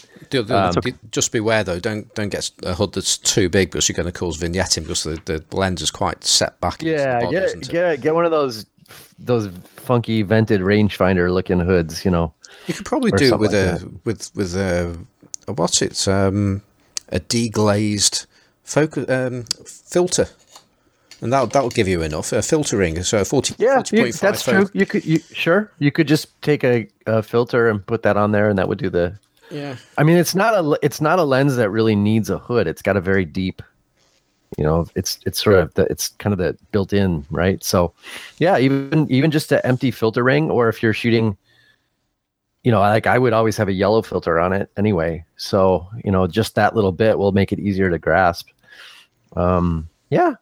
Um, 0.50 0.74
just 1.12 1.32
beware 1.32 1.64
though. 1.64 1.80
Don't 1.80 2.14
don't 2.16 2.30
get 2.30 2.50
a 2.64 2.74
hood 2.74 2.94
that's 2.94 3.18
too 3.18 3.50
big 3.50 3.72
because 3.72 3.88
you're 3.88 3.96
going 3.96 4.12
to 4.12 4.12
cause 4.12 4.38
vignetting 4.38 4.84
because 4.84 5.04
the, 5.04 5.22
the 5.26 5.44
lens 5.56 5.82
is 5.82 5.92
quite 5.92 6.24
set 6.24 6.60
back. 6.60 6.82
Yeah, 6.82 7.20
body, 7.20 7.36
get 7.36 7.70
get 7.70 8.02
get 8.02 8.16
one 8.16 8.26
of 8.26 8.32
those 8.32 8.66
those 9.20 9.50
funky 9.76 10.22
vented 10.22 10.62
rangefinder 10.62 11.32
looking 11.32 11.60
hoods. 11.60 12.06
You 12.06 12.12
know, 12.12 12.34
you 12.68 12.74
could 12.74 12.86
probably 12.86 13.12
do 13.12 13.34
it 13.34 13.40
with 13.40 13.54
like 13.54 13.60
a 13.60 13.80
that. 13.80 14.06
with 14.06 14.32
with 14.36 14.56
a, 14.56 14.98
a 15.48 15.54
what's 15.54 15.82
it 15.82 16.08
um 16.08 16.62
a 17.10 17.20
deglazed 17.20 18.26
focus 18.64 19.08
um, 19.10 19.44
filter 19.66 20.28
and 21.22 21.32
that 21.32 21.52
that'll 21.52 21.70
give 21.70 21.88
you 21.88 22.02
enough 22.02 22.34
uh, 22.34 22.42
filtering. 22.42 23.02
So 23.04 23.24
forty. 23.24 23.56
Yeah, 23.58 23.84
40. 23.84 23.98
You, 23.98 24.12
that's 24.14 24.44
true. 24.44 24.70
You 24.74 24.86
could 24.86 25.06
you, 25.06 25.20
sure 25.20 25.72
you 25.80 25.92
could 25.92 26.08
just 26.08 26.40
take 26.42 26.64
a, 26.64 26.88
a, 27.06 27.24
filter 27.24 27.70
and 27.70 27.86
put 27.86 28.04
that 28.04 28.18
on 28.18 28.32
there, 28.32 28.50
and 28.50 28.58
that 28.58 28.68
would 28.68 28.78
do 28.78 28.90
the. 28.90 29.18
Yeah. 29.52 29.76
I 29.98 30.04
mean, 30.04 30.18
it's 30.18 30.36
not 30.36 30.54
a 30.54 30.78
it's 30.82 31.02
not 31.02 31.20
a 31.20 31.24
lens 31.24 31.56
that 31.56 31.70
really 31.70 31.96
needs 31.96 32.30
a 32.30 32.38
hood. 32.38 32.68
It's 32.68 32.82
got 32.82 32.98
a 32.98 33.02
very 33.02 33.26
deep. 33.26 33.62
You 34.58 34.64
know, 34.64 34.88
it's 34.96 35.20
it's 35.26 35.42
sort 35.42 35.58
of 35.58 35.74
the, 35.74 35.84
it's 35.84 36.10
kind 36.10 36.34
of 36.34 36.40
the 36.40 36.58
built 36.72 36.94
in, 36.94 37.26
right? 37.30 37.64
So, 37.64 37.94
yeah, 38.38 38.58
even 38.58 39.08
even 39.10 39.32
just 39.32 39.52
an 39.52 39.62
empty 39.64 39.92
filter 39.92 40.24
ring, 40.24 40.50
or 40.50 40.70
if 40.70 40.82
you're 40.84 40.94
shooting. 40.94 41.38
You 42.64 42.72
know, 42.72 42.80
like 42.80 43.06
I 43.06 43.20
would 43.20 43.34
always 43.34 43.58
have 43.58 43.68
a 43.68 43.74
yellow 43.74 44.02
filter 44.02 44.40
on 44.40 44.52
it 44.52 44.72
anyway. 44.76 45.24
So, 45.38 45.88
you 46.04 46.12
know, 46.12 46.26
just 46.26 46.56
that 46.56 46.74
little 46.74 46.92
bit 46.92 47.20
will 47.20 47.32
make 47.32 47.52
it 47.52 47.60
easier 47.60 47.92
to 47.92 48.00
grasp. 48.00 48.50
Um, 49.36 49.88
yeah, 50.10 50.34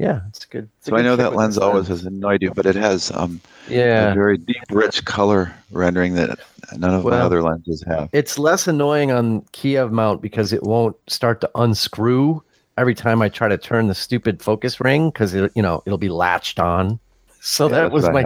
yeah, 0.00 0.22
it's 0.28 0.46
good. 0.46 0.66
It's 0.78 0.86
so 0.86 0.96
I 0.96 1.02
know 1.02 1.14
that 1.14 1.34
lens 1.34 1.58
always 1.58 1.88
has 1.88 2.06
annoyed 2.06 2.40
you, 2.40 2.52
but 2.52 2.64
it 2.64 2.74
has 2.74 3.12
um, 3.12 3.38
yeah, 3.68 4.12
a 4.12 4.14
very 4.14 4.38
deep, 4.38 4.56
rich 4.70 5.04
color 5.04 5.52
rendering 5.72 6.14
that 6.14 6.38
none 6.74 6.94
of 6.94 7.04
well, 7.04 7.18
my 7.18 7.22
other 7.22 7.42
lenses 7.42 7.84
have. 7.86 8.08
It's 8.14 8.38
less 8.38 8.66
annoying 8.66 9.12
on 9.12 9.42
Kiev 9.52 9.92
mount 9.92 10.22
because 10.22 10.54
it 10.54 10.62
won't 10.62 10.96
start 11.06 11.42
to 11.42 11.50
unscrew 11.54 12.42
every 12.78 12.94
time 12.94 13.20
I 13.20 13.28
try 13.28 13.48
to 13.48 13.58
turn 13.58 13.88
the 13.88 13.94
stupid 13.94 14.42
focus 14.42 14.80
ring 14.80 15.10
because 15.10 15.34
you 15.34 15.50
know, 15.56 15.82
it'll 15.84 15.98
be 15.98 16.08
latched 16.08 16.58
on. 16.58 16.98
So 17.42 17.70
yeah, 17.70 17.76
that 17.76 17.92
was 17.92 18.04
my 18.10 18.24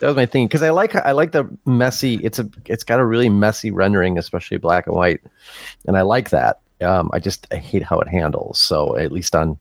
that 0.00 0.08
was 0.08 0.16
my 0.16 0.26
thing 0.26 0.48
because 0.48 0.64
I 0.64 0.70
like 0.70 0.96
I 0.96 1.12
like 1.12 1.30
the 1.30 1.48
messy. 1.64 2.16
It's 2.24 2.40
a 2.40 2.50
it's 2.66 2.82
got 2.82 2.98
a 2.98 3.04
really 3.04 3.28
messy 3.28 3.70
rendering, 3.70 4.18
especially 4.18 4.56
black 4.56 4.88
and 4.88 4.96
white, 4.96 5.20
and 5.86 5.96
I 5.96 6.02
like 6.02 6.30
that. 6.30 6.58
Um, 6.80 7.08
I 7.12 7.20
just 7.20 7.46
I 7.52 7.56
hate 7.58 7.84
how 7.84 8.00
it 8.00 8.08
handles. 8.08 8.58
So 8.58 8.96
at 8.96 9.12
least 9.12 9.36
on 9.36 9.60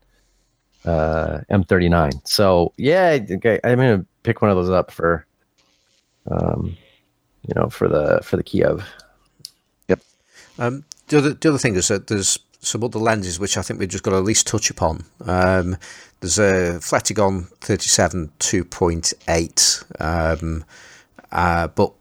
uh, 0.85 1.39
M39. 1.49 2.27
So 2.27 2.73
yeah, 2.77 3.19
okay, 3.29 3.59
I'm 3.63 3.77
gonna 3.77 4.05
pick 4.23 4.41
one 4.41 4.51
of 4.51 4.57
those 4.57 4.69
up 4.69 4.91
for, 4.91 5.25
um, 6.29 6.77
you 7.47 7.53
know, 7.55 7.69
for 7.69 7.87
the 7.87 8.21
for 8.23 8.37
the 8.37 8.43
Kiev. 8.43 8.85
Yep. 9.87 10.01
Um, 10.59 10.85
the 11.07 11.17
other 11.17 11.33
the 11.33 11.49
other 11.49 11.57
thing 11.57 11.75
is 11.75 11.87
that 11.89 12.07
there's 12.07 12.39
some 12.59 12.83
other 12.83 12.99
lenses 12.99 13.39
which 13.39 13.57
I 13.57 13.63
think 13.63 13.79
we've 13.79 13.89
just 13.89 14.03
got 14.03 14.11
to 14.11 14.17
at 14.17 14.23
least 14.23 14.47
touch 14.47 14.69
upon. 14.69 15.05
Um, 15.25 15.77
there's 16.19 16.37
a 16.37 16.77
Flektogon 16.79 17.47
37 17.61 18.31
2.8, 18.39 20.01
um, 20.39 20.63
uh, 21.31 21.67
but 21.67 21.93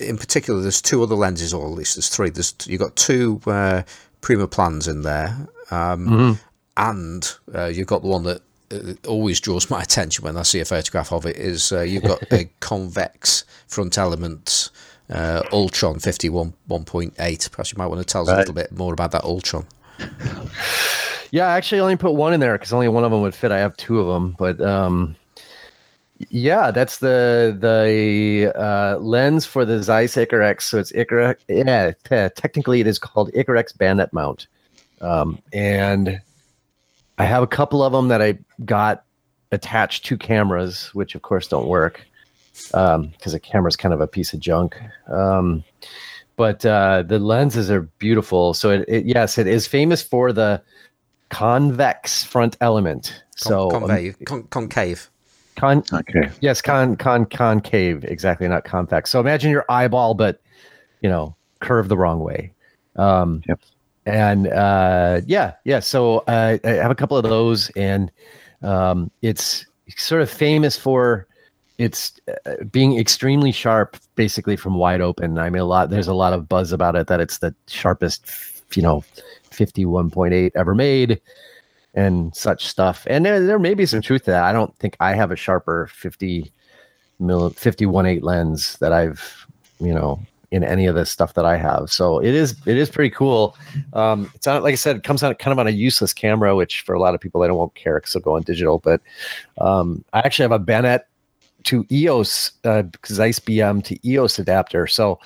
in 0.00 0.16
particular, 0.16 0.60
there's 0.60 0.80
two 0.80 1.02
other 1.02 1.14
lenses, 1.14 1.52
or 1.52 1.66
at 1.66 1.72
least 1.72 1.96
there's 1.96 2.08
three. 2.08 2.30
There's 2.30 2.54
you've 2.64 2.80
got 2.80 2.96
two 2.96 3.40
uh, 3.46 3.82
Primaplans 4.22 4.88
in 4.88 5.02
there, 5.02 5.36
um, 5.70 6.06
mm-hmm 6.06 6.32
and 6.76 7.32
uh, 7.54 7.66
you've 7.66 7.86
got 7.86 8.02
the 8.02 8.08
one 8.08 8.24
that 8.24 8.42
uh, 8.72 8.94
always 9.06 9.40
draws 9.40 9.70
my 9.70 9.82
attention 9.88 10.24
when 10.24 10.36
I 10.36 10.42
see 10.42 10.60
a 10.60 10.64
photograph 10.64 11.12
of 11.12 11.26
it 11.26 11.36
is 11.36 11.72
uh, 11.72 11.80
you've 11.80 12.04
got 12.04 12.22
a 12.32 12.44
convex 12.60 13.44
front 13.66 13.98
element 13.98 14.70
uh, 15.10 15.42
Ultron 15.52 15.96
51.8. 15.96 17.50
Perhaps 17.50 17.72
you 17.72 17.78
might 17.78 17.86
want 17.86 18.00
to 18.00 18.06
tell 18.06 18.22
us 18.22 18.28
right. 18.28 18.36
a 18.36 18.38
little 18.38 18.54
bit 18.54 18.72
more 18.72 18.92
about 18.92 19.12
that 19.12 19.24
Ultron. 19.24 19.66
Yeah, 21.30 21.48
I 21.48 21.56
actually 21.56 21.80
only 21.80 21.96
put 21.96 22.14
one 22.14 22.32
in 22.32 22.40
there 22.40 22.56
because 22.56 22.72
only 22.72 22.88
one 22.88 23.04
of 23.04 23.10
them 23.10 23.20
would 23.22 23.34
fit. 23.34 23.50
I 23.50 23.58
have 23.58 23.76
two 23.76 23.98
of 23.98 24.06
them, 24.06 24.36
but 24.38 24.60
um, 24.60 25.16
yeah, 26.28 26.70
that's 26.70 26.98
the 26.98 27.56
the 27.58 28.52
uh, 28.54 28.98
lens 28.98 29.44
for 29.44 29.64
the 29.64 29.82
Zeiss 29.82 30.14
Icarex. 30.14 30.62
So 30.62 30.78
it's 30.78 30.92
Icarex. 30.92 31.36
Yeah, 31.48 32.28
technically 32.28 32.80
it 32.80 32.86
is 32.86 32.98
called 32.98 33.32
Icarex 33.32 33.76
Bayonet 33.76 34.12
mount 34.12 34.46
um, 35.00 35.40
and 35.52 36.20
I 37.18 37.24
have 37.24 37.42
a 37.42 37.46
couple 37.46 37.82
of 37.82 37.92
them 37.92 38.08
that 38.08 38.20
I 38.20 38.38
got 38.64 39.04
attached 39.52 40.04
to 40.06 40.16
cameras, 40.16 40.90
which 40.94 41.14
of 41.14 41.22
course 41.22 41.46
don't 41.48 41.68
work 41.68 42.04
because 42.52 42.94
um, 42.96 43.12
a 43.34 43.66
is 43.66 43.76
kind 43.76 43.94
of 43.94 44.00
a 44.00 44.06
piece 44.06 44.32
of 44.32 44.40
junk. 44.40 44.76
Um, 45.08 45.64
but 46.36 46.64
uh, 46.66 47.02
the 47.06 47.18
lenses 47.18 47.70
are 47.70 47.82
beautiful. 47.82 48.54
So 48.54 48.70
it, 48.70 48.84
it, 48.88 49.06
yes, 49.06 49.38
it 49.38 49.46
is 49.46 49.66
famous 49.66 50.02
for 50.02 50.32
the 50.32 50.62
convex 51.30 52.24
front 52.24 52.56
element. 52.60 53.22
Con- 53.40 53.52
so 53.52 53.70
convave, 53.70 54.16
um, 54.18 54.24
con- 54.24 54.42
concave. 54.44 55.10
Con- 55.56 55.84
Okay. 55.92 56.30
yes, 56.40 56.60
con 56.60 56.96
con 56.96 57.26
concave, 57.26 58.04
exactly, 58.04 58.48
not 58.48 58.64
convex. 58.64 59.10
So 59.10 59.20
imagine 59.20 59.52
your 59.52 59.64
eyeball, 59.68 60.14
but 60.14 60.40
you 61.00 61.08
know, 61.08 61.36
curved 61.60 61.88
the 61.88 61.96
wrong 61.96 62.20
way. 62.20 62.52
Um, 62.96 63.42
Yep. 63.46 63.60
And 64.06 64.48
uh, 64.48 65.22
yeah, 65.26 65.54
yeah. 65.64 65.80
So 65.80 66.18
uh, 66.26 66.58
I 66.62 66.68
have 66.68 66.90
a 66.90 66.94
couple 66.94 67.16
of 67.16 67.24
those, 67.24 67.70
and 67.70 68.10
um, 68.62 69.10
it's 69.22 69.64
sort 69.96 70.22
of 70.22 70.30
famous 70.30 70.76
for 70.76 71.26
it's 71.78 72.20
uh, 72.46 72.64
being 72.70 72.98
extremely 72.98 73.50
sharp, 73.50 73.96
basically 74.14 74.56
from 74.56 74.74
wide 74.74 75.00
open. 75.00 75.38
I 75.38 75.50
mean, 75.50 75.62
a 75.62 75.64
lot. 75.64 75.90
There's 75.90 76.08
a 76.08 76.14
lot 76.14 76.32
of 76.32 76.48
buzz 76.48 76.72
about 76.72 76.96
it 76.96 77.06
that 77.08 77.20
it's 77.20 77.38
the 77.38 77.54
sharpest, 77.66 78.26
you 78.74 78.82
know, 78.82 79.02
51.8 79.50 80.52
ever 80.54 80.74
made, 80.74 81.20
and 81.94 82.34
such 82.34 82.66
stuff. 82.66 83.06
And 83.08 83.24
there, 83.24 83.44
there 83.44 83.58
may 83.58 83.74
be 83.74 83.86
some 83.86 84.02
truth 84.02 84.24
to 84.24 84.32
that. 84.32 84.44
I 84.44 84.52
don't 84.52 84.76
think 84.78 84.96
I 85.00 85.14
have 85.14 85.30
a 85.30 85.36
sharper 85.36 85.88
50 85.92 86.52
mil 87.20 87.50
51.8 87.50 88.22
lens 88.22 88.76
that 88.78 88.92
I've, 88.92 89.46
you 89.80 89.94
know, 89.94 90.20
in 90.54 90.62
any 90.62 90.86
of 90.86 90.94
this 90.94 91.10
stuff 91.10 91.34
that 91.34 91.44
I 91.44 91.56
have. 91.56 91.90
So 91.90 92.20
it 92.20 92.32
is 92.32 92.54
it 92.64 92.76
is 92.76 92.88
pretty 92.88 93.10
cool. 93.10 93.56
Um, 93.92 94.30
it's 94.34 94.46
not 94.46 94.62
like 94.62 94.72
I 94.72 94.76
said, 94.76 94.96
it 94.96 95.02
comes 95.02 95.22
out 95.24 95.38
kind 95.40 95.52
of 95.52 95.58
on 95.58 95.66
a 95.66 95.70
useless 95.70 96.12
camera, 96.12 96.54
which 96.54 96.82
for 96.82 96.94
a 96.94 97.00
lot 97.00 97.14
of 97.14 97.20
people 97.20 97.42
I 97.42 97.48
don't 97.48 97.56
won't 97.56 97.74
care 97.74 97.98
because 97.98 98.12
they'll 98.12 98.22
go 98.22 98.36
on 98.36 98.42
digital. 98.42 98.78
But 98.78 99.00
um, 99.58 100.04
I 100.12 100.20
actually 100.20 100.44
have 100.44 100.52
a 100.52 100.60
Bayonet 100.60 101.08
to 101.64 101.84
EOS 101.90 102.52
uh, 102.62 102.84
Zeiss 103.04 103.40
BM 103.40 103.82
to 103.84 104.08
EOS 104.08 104.38
adapter. 104.38 104.86
So 104.86 105.18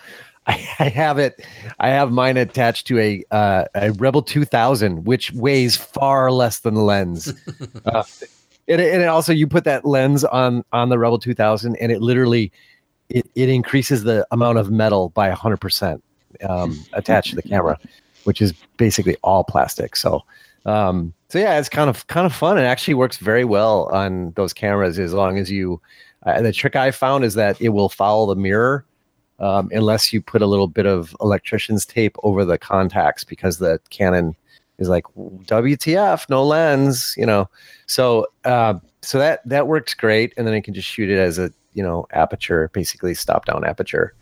I, 0.47 0.55
I 0.79 0.89
have 0.89 1.18
it. 1.18 1.45
I 1.79 1.91
have 1.91 2.11
mine 2.11 2.39
attached 2.39 2.87
to 2.87 2.99
a 2.99 3.22
uh, 3.31 3.64
a 3.74 3.93
Rebel 3.93 4.22
2000, 4.22 5.05
which 5.05 5.31
weighs 5.33 5.76
far 5.76 6.33
less 6.33 6.61
than 6.61 6.72
the 6.72 6.83
lens. 6.83 7.35
uh, 7.85 8.05
and, 8.66 8.81
and 8.81 9.03
it 9.03 9.09
also 9.09 9.33
you 9.35 9.47
put 9.47 9.64
that 9.64 9.85
lens 9.85 10.24
on 10.24 10.64
on 10.72 10.89
the 10.89 10.99
Rebel 10.99 11.18
2000, 11.18 11.76
and 11.76 11.93
it 11.93 12.01
literally 12.01 12.51
it, 13.11 13.28
it 13.34 13.48
increases 13.48 14.04
the 14.04 14.26
amount 14.30 14.59
of 14.59 14.70
metal 14.70 15.11
by 15.11 15.30
100% 15.30 16.00
um, 16.48 16.84
attached 16.92 17.30
to 17.30 17.36
the 17.36 17.42
camera, 17.42 17.78
which 18.24 18.40
is 18.40 18.52
basically 18.76 19.16
all 19.22 19.44
plastic. 19.44 19.96
So, 19.96 20.22
um, 20.66 21.12
so 21.28 21.38
yeah, 21.38 21.59
it's 21.59 21.68
kind 21.68 21.88
of 21.88 22.06
kind 22.09 22.26
of 22.26 22.34
fun. 22.34 22.59
It 22.59 22.62
actually 22.62 22.94
works 22.94 23.18
very 23.18 23.44
well 23.44 23.84
on 23.92 24.32
those 24.32 24.52
cameras 24.52 24.98
as 24.98 25.12
long 25.14 25.38
as 25.38 25.50
you. 25.50 25.80
Uh, 26.26 26.42
the 26.42 26.52
trick 26.52 26.74
I 26.74 26.90
found 26.90 27.24
is 27.24 27.34
that 27.34 27.61
it 27.61 27.68
will 27.68 27.88
follow 27.88 28.26
the 28.26 28.40
mirror 28.40 28.84
um, 29.38 29.70
unless 29.72 30.12
you 30.12 30.20
put 30.20 30.42
a 30.42 30.46
little 30.46 30.66
bit 30.66 30.84
of 30.84 31.14
electrician's 31.20 31.86
tape 31.86 32.16
over 32.22 32.44
the 32.44 32.59
contacts 32.59 33.22
because 33.22 33.59
the 33.59 33.80
Canon 33.90 34.34
is 34.78 34.88
like 34.88 35.04
WTF, 35.14 36.28
no 36.28 36.44
lens, 36.44 37.14
you 37.16 37.26
know. 37.26 37.48
So 37.86 38.26
uh, 38.44 38.74
so 39.02 39.18
that 39.18 39.46
that 39.48 39.68
works 39.68 39.94
great, 39.94 40.34
and 40.36 40.46
then 40.46 40.54
I 40.54 40.61
can 40.61 40.74
just 40.74 40.88
shoot 40.88 41.11
it 41.11 41.18
as 41.18 41.38
a 41.38 41.52
you 41.74 41.82
know 41.82 42.06
aperture, 42.12 42.70
basically 42.72 43.14
stop 43.14 43.44
down 43.44 43.64
aperture 43.64 44.14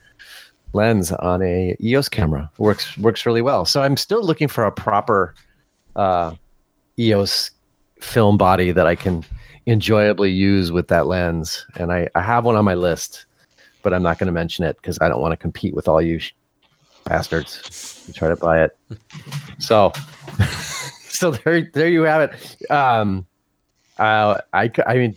lens 0.72 1.10
on 1.12 1.42
a 1.42 1.76
EOS 1.80 2.08
camera. 2.08 2.50
Works 2.58 2.96
works 2.98 3.26
really 3.26 3.42
well. 3.42 3.64
So 3.64 3.82
I'm 3.82 3.96
still 3.96 4.22
looking 4.22 4.48
for 4.48 4.64
a 4.64 4.70
proper 4.70 5.34
uh, 5.96 6.34
EOS 6.98 7.50
film 8.00 8.36
body 8.36 8.70
that 8.72 8.86
I 8.86 8.94
can 8.94 9.24
enjoyably 9.66 10.30
use 10.30 10.70
with 10.70 10.88
that 10.88 11.06
lens, 11.06 11.66
and 11.76 11.92
I, 11.92 12.08
I 12.14 12.20
have 12.20 12.44
one 12.44 12.54
on 12.54 12.64
my 12.64 12.74
list, 12.74 13.26
but 13.82 13.92
I'm 13.92 14.02
not 14.02 14.18
going 14.18 14.28
to 14.28 14.32
mention 14.32 14.64
it 14.64 14.76
because 14.76 14.98
I 15.00 15.08
don't 15.08 15.20
want 15.20 15.32
to 15.32 15.36
compete 15.36 15.74
with 15.74 15.88
all 15.88 16.00
you 16.00 16.20
sh- 16.20 16.32
bastards 17.04 18.04
who 18.06 18.12
try 18.12 18.28
to 18.28 18.36
buy 18.36 18.62
it. 18.62 18.78
So, 19.58 19.92
so 21.08 21.32
there 21.32 21.68
there 21.72 21.88
you 21.88 22.02
have 22.02 22.30
it. 22.30 22.70
Um, 22.70 23.26
uh, 23.98 24.40
I 24.52 24.70
I 24.86 24.94
mean. 24.94 25.16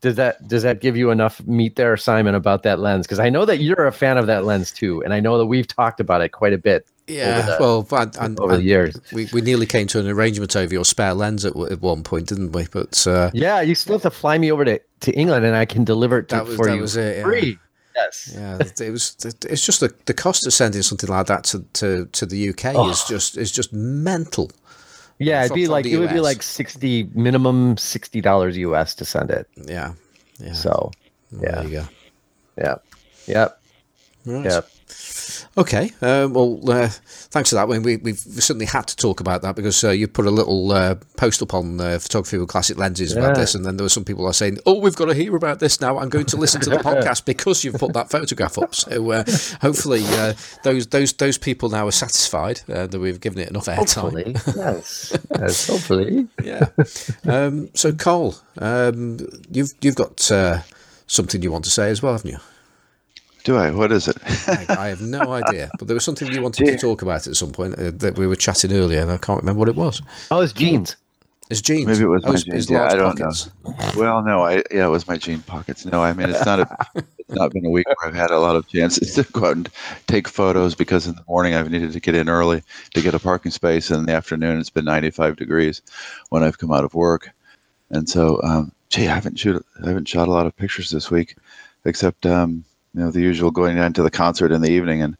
Do, 0.00 0.08
does 0.08 0.16
that 0.16 0.48
does 0.48 0.62
that 0.62 0.80
give 0.80 0.96
you 0.96 1.10
enough 1.10 1.44
meat 1.46 1.76
there, 1.76 1.96
Simon, 1.96 2.34
about 2.34 2.62
that 2.64 2.78
lens? 2.78 3.06
Because 3.06 3.18
I 3.18 3.28
know 3.30 3.44
that 3.44 3.58
you're 3.58 3.86
a 3.86 3.92
fan 3.92 4.18
of 4.18 4.26
that 4.26 4.44
lens 4.44 4.70
too, 4.72 5.02
and 5.02 5.12
I 5.12 5.20
know 5.20 5.38
that 5.38 5.46
we've 5.46 5.66
talked 5.66 6.00
about 6.00 6.20
it 6.20 6.30
quite 6.30 6.52
a 6.52 6.58
bit. 6.58 6.86
Yeah, 7.08 7.42
the- 7.42 7.56
well, 7.60 7.86
and, 7.92 8.16
and, 8.16 8.40
over 8.40 8.56
the 8.56 8.62
years. 8.64 9.00
we, 9.12 9.28
we 9.32 9.40
nearly 9.40 9.64
came 9.66 9.86
to 9.88 10.00
an 10.00 10.08
arrangement 10.08 10.56
over 10.56 10.74
your 10.74 10.84
spare 10.84 11.14
lens 11.14 11.44
at, 11.44 11.54
at 11.56 11.80
one 11.80 12.02
point, 12.02 12.26
didn't 12.26 12.50
we? 12.50 12.66
But 12.70 13.06
uh, 13.06 13.30
Yeah, 13.32 13.60
you 13.60 13.76
still 13.76 13.94
have 13.94 14.02
to 14.02 14.10
fly 14.10 14.38
me 14.38 14.50
over 14.50 14.64
to, 14.64 14.80
to 15.02 15.12
England, 15.12 15.46
and 15.46 15.54
I 15.54 15.66
can 15.66 15.84
deliver 15.84 16.18
it 16.18 16.28
to, 16.30 16.34
That 16.36 16.46
was- 16.46 16.56
for 16.56 16.66
that 16.66 16.74
you 16.74 16.80
was 16.80 16.96
it, 16.96 17.18
yeah. 17.18 17.22
free. 17.22 17.58
Yes. 17.94 18.32
yeah, 18.36 18.58
it 18.58 18.90
was. 18.90 19.16
It's 19.48 19.64
just 19.64 19.80
the, 19.80 19.94
the 20.04 20.12
cost 20.12 20.46
of 20.46 20.52
sending 20.52 20.82
something 20.82 21.08
like 21.08 21.28
that 21.28 21.44
to, 21.44 21.60
to, 21.74 22.04
to 22.06 22.26
the 22.26 22.50
UK 22.50 22.74
is 22.90 23.04
just 23.04 23.38
is 23.38 23.50
just 23.50 23.72
mental. 23.72 24.50
Yeah, 25.18 25.44
it'd 25.44 25.54
be 25.54 25.66
like 25.66 25.86
it 25.86 25.96
would 25.98 26.10
be 26.10 26.20
like 26.20 26.42
sixty 26.42 27.08
minimum 27.14 27.76
sixty 27.76 28.20
dollars 28.20 28.56
US 28.58 28.94
to 28.96 29.04
send 29.04 29.30
it. 29.30 29.48
Yeah, 29.56 29.94
yeah. 30.38 30.52
So 30.52 30.90
Well, 31.32 31.42
yeah. 31.42 31.54
there 31.54 31.64
you 31.64 31.70
go. 31.70 31.84
yeah, 32.58 32.74
yep, 33.26 33.60
Right. 34.26 34.44
yep. 34.44 34.68
Okay. 35.58 35.90
Uh, 36.02 36.28
well, 36.30 36.60
uh, 36.70 36.88
thanks 36.88 37.48
for 37.50 37.56
that. 37.56 37.66
We, 37.66 37.78
we, 37.78 37.96
we've 37.96 38.18
certainly 38.18 38.66
had 38.66 38.86
to 38.88 38.96
talk 38.96 39.20
about 39.20 39.40
that 39.42 39.56
because 39.56 39.82
uh, 39.82 39.90
you 39.90 40.06
put 40.06 40.26
a 40.26 40.30
little 40.30 40.70
uh, 40.70 40.96
post 41.16 41.40
up 41.40 41.54
on 41.54 41.80
uh, 41.80 41.98
photography 41.98 42.36
with 42.36 42.48
classic 42.48 42.76
lenses 42.76 43.16
about 43.16 43.36
this, 43.36 43.54
and 43.54 43.64
then 43.64 43.78
there 43.78 43.84
were 43.84 43.88
some 43.88 44.04
people 44.04 44.26
are 44.26 44.34
saying, 44.34 44.58
"Oh, 44.66 44.78
we've 44.78 44.96
got 44.96 45.06
to 45.06 45.14
hear 45.14 45.34
about 45.34 45.60
this 45.60 45.80
now. 45.80 45.98
I'm 45.98 46.10
going 46.10 46.26
to 46.26 46.36
listen 46.36 46.60
to 46.62 46.70
the 46.70 46.76
podcast 46.90 47.24
because 47.24 47.64
you've 47.64 47.76
put 47.76 47.94
that 47.94 48.10
photograph 48.10 48.58
up." 48.58 48.74
So 48.74 49.10
uh, 49.10 49.24
hopefully, 49.62 50.02
uh, 50.04 50.34
those 50.62 50.88
those 50.88 51.14
those 51.14 51.38
people 51.38 51.70
now 51.70 51.86
are 51.86 51.92
satisfied 51.92 52.60
uh, 52.68 52.86
that 52.86 52.98
we've 52.98 53.20
given 53.20 53.38
it 53.38 53.48
enough 53.48 53.66
airtime. 53.66 54.26
Hopefully, 54.26 54.36
yes, 54.56 55.16
yes, 55.38 55.66
hopefully. 55.68 56.28
Yeah. 56.42 56.66
Um, 57.26 57.70
so, 57.74 57.92
Carl, 57.92 58.38
um, 58.58 59.18
you've 59.50 59.72
you've 59.80 59.94
got 59.96 60.30
uh, 60.30 60.60
something 61.06 61.42
you 61.42 61.50
want 61.50 61.64
to 61.64 61.70
say 61.70 61.88
as 61.88 62.02
well, 62.02 62.12
haven't 62.12 62.30
you? 62.30 62.38
Do 63.46 63.56
I? 63.56 63.70
What 63.70 63.92
is 63.92 64.08
it? 64.08 64.16
I, 64.48 64.66
I 64.76 64.88
have 64.88 65.00
no 65.00 65.32
idea, 65.40 65.70
but 65.78 65.86
there 65.86 65.94
was 65.94 66.04
something 66.04 66.26
you 66.32 66.42
wanted 66.42 66.66
to 66.66 66.76
talk 66.76 67.02
about 67.02 67.28
at 67.28 67.36
some 67.36 67.52
point 67.52 67.78
uh, 67.78 67.92
that 67.94 68.18
we 68.18 68.26
were 68.26 68.34
chatting 68.34 68.72
earlier, 68.72 69.00
and 69.00 69.10
I 69.12 69.18
can't 69.18 69.38
remember 69.40 69.60
what 69.60 69.68
it 69.68 69.76
was. 69.76 70.02
Oh, 70.32 70.40
it's 70.40 70.52
jeans. 70.52 70.96
It's 71.48 71.60
jeans. 71.60 71.86
Maybe 71.86 72.02
it 72.02 72.08
was 72.08 72.24
Oh, 72.24 72.30
my 72.30 72.34
it's- 72.34 72.42
jeans. 72.42 72.56
it's 72.64 72.70
Yeah, 72.72 72.86
I 72.86 72.96
don't 72.96 73.16
know. 73.20 73.30
well, 73.96 74.20
no, 74.24 74.42
I 74.42 74.64
yeah, 74.72 74.86
it 74.86 74.90
was 74.90 75.06
my 75.06 75.16
jean 75.16 75.42
pockets. 75.42 75.86
No, 75.86 76.02
I 76.02 76.12
mean 76.12 76.28
it's 76.28 76.44
not 76.44 76.58
a, 76.58 76.76
it's 76.96 77.30
not 77.38 77.52
been 77.52 77.64
a 77.64 77.70
week 77.70 77.86
where 77.86 78.08
I've 78.08 78.16
had 78.16 78.32
a 78.32 78.40
lot 78.40 78.56
of 78.56 78.66
chances 78.66 79.14
to 79.14 79.22
go 79.22 79.44
out 79.46 79.56
and 79.56 79.68
take 80.08 80.26
photos 80.26 80.74
because 80.74 81.06
in 81.06 81.14
the 81.14 81.22
morning 81.28 81.54
I've 81.54 81.70
needed 81.70 81.92
to 81.92 82.00
get 82.00 82.16
in 82.16 82.28
early 82.28 82.64
to 82.94 83.00
get 83.00 83.14
a 83.14 83.20
parking 83.20 83.52
space, 83.52 83.90
and 83.92 84.00
in 84.00 84.06
the 84.06 84.12
afternoon 84.12 84.58
it's 84.58 84.70
been 84.70 84.84
95 84.86 85.36
degrees 85.36 85.82
when 86.30 86.42
I've 86.42 86.58
come 86.58 86.72
out 86.72 86.82
of 86.82 86.94
work, 86.94 87.30
and 87.90 88.08
so 88.08 88.40
um, 88.42 88.72
gee, 88.88 89.06
I 89.06 89.14
haven't 89.14 89.38
shoot 89.38 89.64
I 89.84 89.86
haven't 89.86 90.08
shot 90.08 90.26
a 90.26 90.32
lot 90.32 90.46
of 90.46 90.56
pictures 90.56 90.90
this 90.90 91.12
week, 91.12 91.36
except 91.84 92.26
um, 92.26 92.64
you 92.96 93.02
know 93.04 93.12
the 93.12 93.20
usual 93.20 93.52
going 93.52 93.76
down 93.76 93.92
to 93.92 94.02
the 94.02 94.10
concert 94.10 94.50
in 94.50 94.62
the 94.62 94.70
evening 94.70 95.02
and 95.02 95.16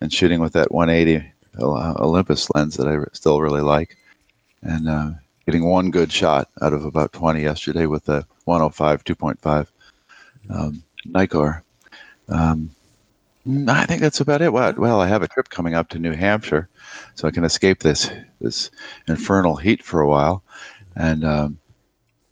and 0.00 0.12
shooting 0.12 0.40
with 0.40 0.54
that 0.54 0.72
180 0.72 1.30
Olympus 1.60 2.48
lens 2.54 2.76
that 2.76 2.88
I 2.88 2.96
still 3.12 3.42
really 3.42 3.62
like, 3.62 3.98
and. 4.62 4.88
Uh, 4.88 5.10
getting 5.46 5.64
one 5.64 5.90
good 5.90 6.12
shot 6.12 6.50
out 6.60 6.72
of 6.72 6.84
about 6.84 7.12
20 7.12 7.40
yesterday 7.40 7.86
with 7.86 8.04
the 8.04 8.26
105 8.44 9.04
2.5 9.04 9.66
um, 10.50 10.82
Nikkor. 11.08 11.62
Um, 12.28 12.70
I 13.68 13.86
think 13.86 14.00
that's 14.00 14.20
about 14.20 14.42
it. 14.42 14.52
Well, 14.52 14.74
well, 14.76 15.00
I 15.00 15.06
have 15.06 15.22
a 15.22 15.28
trip 15.28 15.48
coming 15.48 15.74
up 15.74 15.88
to 15.90 16.00
New 16.00 16.12
Hampshire, 16.12 16.68
so 17.14 17.28
I 17.28 17.30
can 17.30 17.44
escape 17.44 17.78
this 17.78 18.10
this 18.40 18.72
infernal 19.06 19.54
heat 19.54 19.84
for 19.84 20.00
a 20.00 20.08
while, 20.08 20.42
and 20.96 21.24
um, 21.24 21.58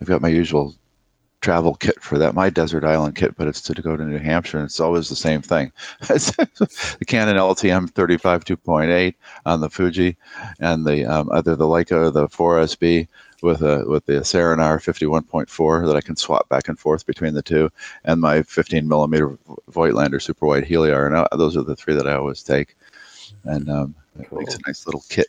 I've 0.00 0.08
got 0.08 0.20
my 0.20 0.28
usual 0.28 0.74
travel 1.44 1.74
kit 1.74 2.02
for 2.02 2.16
that. 2.16 2.34
My 2.34 2.48
desert 2.48 2.84
island 2.84 3.16
kit, 3.16 3.36
but 3.36 3.46
it's 3.46 3.60
to 3.60 3.74
go 3.82 3.98
to 3.98 4.04
New 4.04 4.16
Hampshire, 4.18 4.56
and 4.56 4.64
it's 4.64 4.80
always 4.80 5.10
the 5.10 5.16
same 5.16 5.42
thing. 5.42 5.70
The 6.98 7.04
Canon 7.06 7.36
LTM 7.36 7.90
35 7.90 8.44
2.8 8.44 9.14
on 9.44 9.60
the 9.60 9.68
Fuji, 9.68 10.16
and 10.60 10.86
the 10.86 11.04
um, 11.04 11.28
either 11.32 11.54
the 11.54 11.66
Leica 11.66 11.92
or 11.92 12.10
the 12.10 12.28
4SB 12.28 13.08
with 13.42 13.60
a 13.60 13.84
with 13.86 14.06
the 14.06 14.20
Serenar 14.20 14.78
51.4 14.80 15.86
that 15.86 15.96
I 15.96 16.00
can 16.00 16.16
swap 16.16 16.48
back 16.48 16.68
and 16.68 16.78
forth 16.78 17.04
between 17.04 17.34
the 17.34 17.42
two, 17.42 17.70
and 18.04 18.22
my 18.22 18.42
15 18.42 18.88
millimeter 18.88 19.38
Voigtlander 19.70 20.22
super 20.22 20.46
wide 20.46 20.64
Heliar, 20.64 21.06
and 21.06 21.14
uh, 21.14 21.28
those 21.36 21.58
are 21.58 21.62
the 21.62 21.76
three 21.76 21.94
that 21.94 22.06
I 22.06 22.14
always 22.14 22.42
take, 22.42 22.74
and 23.44 23.68
um, 23.68 23.94
it 24.18 24.32
makes 24.32 24.54
a 24.54 24.60
nice 24.66 24.86
little 24.86 25.04
kit. 25.10 25.26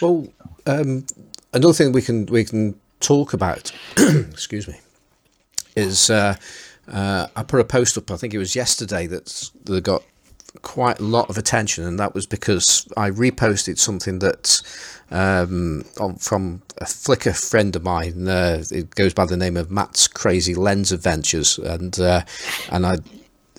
Well, 0.00 0.28
um, 0.66 1.06
another 1.52 1.74
thing 1.74 1.90
we 1.90 2.02
can 2.02 2.26
we 2.26 2.44
can 2.44 2.78
talk 3.00 3.32
about, 3.32 3.72
excuse 3.96 4.68
me, 4.68 4.78
is 5.76 6.10
uh, 6.10 6.36
uh, 6.88 7.28
I 7.34 7.42
put 7.42 7.60
a 7.60 7.64
post 7.64 7.96
up. 7.98 8.10
I 8.10 8.16
think 8.16 8.34
it 8.34 8.38
was 8.38 8.54
yesterday 8.56 9.06
that 9.06 9.50
that 9.64 9.82
got 9.82 10.02
quite 10.60 11.00
a 11.00 11.04
lot 11.04 11.30
of 11.30 11.38
attention, 11.38 11.84
and 11.84 11.98
that 11.98 12.14
was 12.14 12.26
because 12.26 12.86
I 12.96 13.10
reposted 13.10 13.78
something 13.78 14.18
that 14.18 14.60
um, 15.10 15.84
on, 15.98 16.16
from 16.16 16.62
a 16.78 16.84
Flickr 16.84 17.38
friend 17.50 17.74
of 17.76 17.82
mine. 17.82 18.28
Uh, 18.28 18.64
it 18.70 18.94
goes 18.94 19.14
by 19.14 19.24
the 19.24 19.36
name 19.36 19.56
of 19.56 19.70
Matt's 19.70 20.08
Crazy 20.08 20.54
Lens 20.54 20.92
Adventures, 20.92 21.58
and 21.58 21.98
uh, 21.98 22.22
and 22.70 22.86
I 22.86 22.96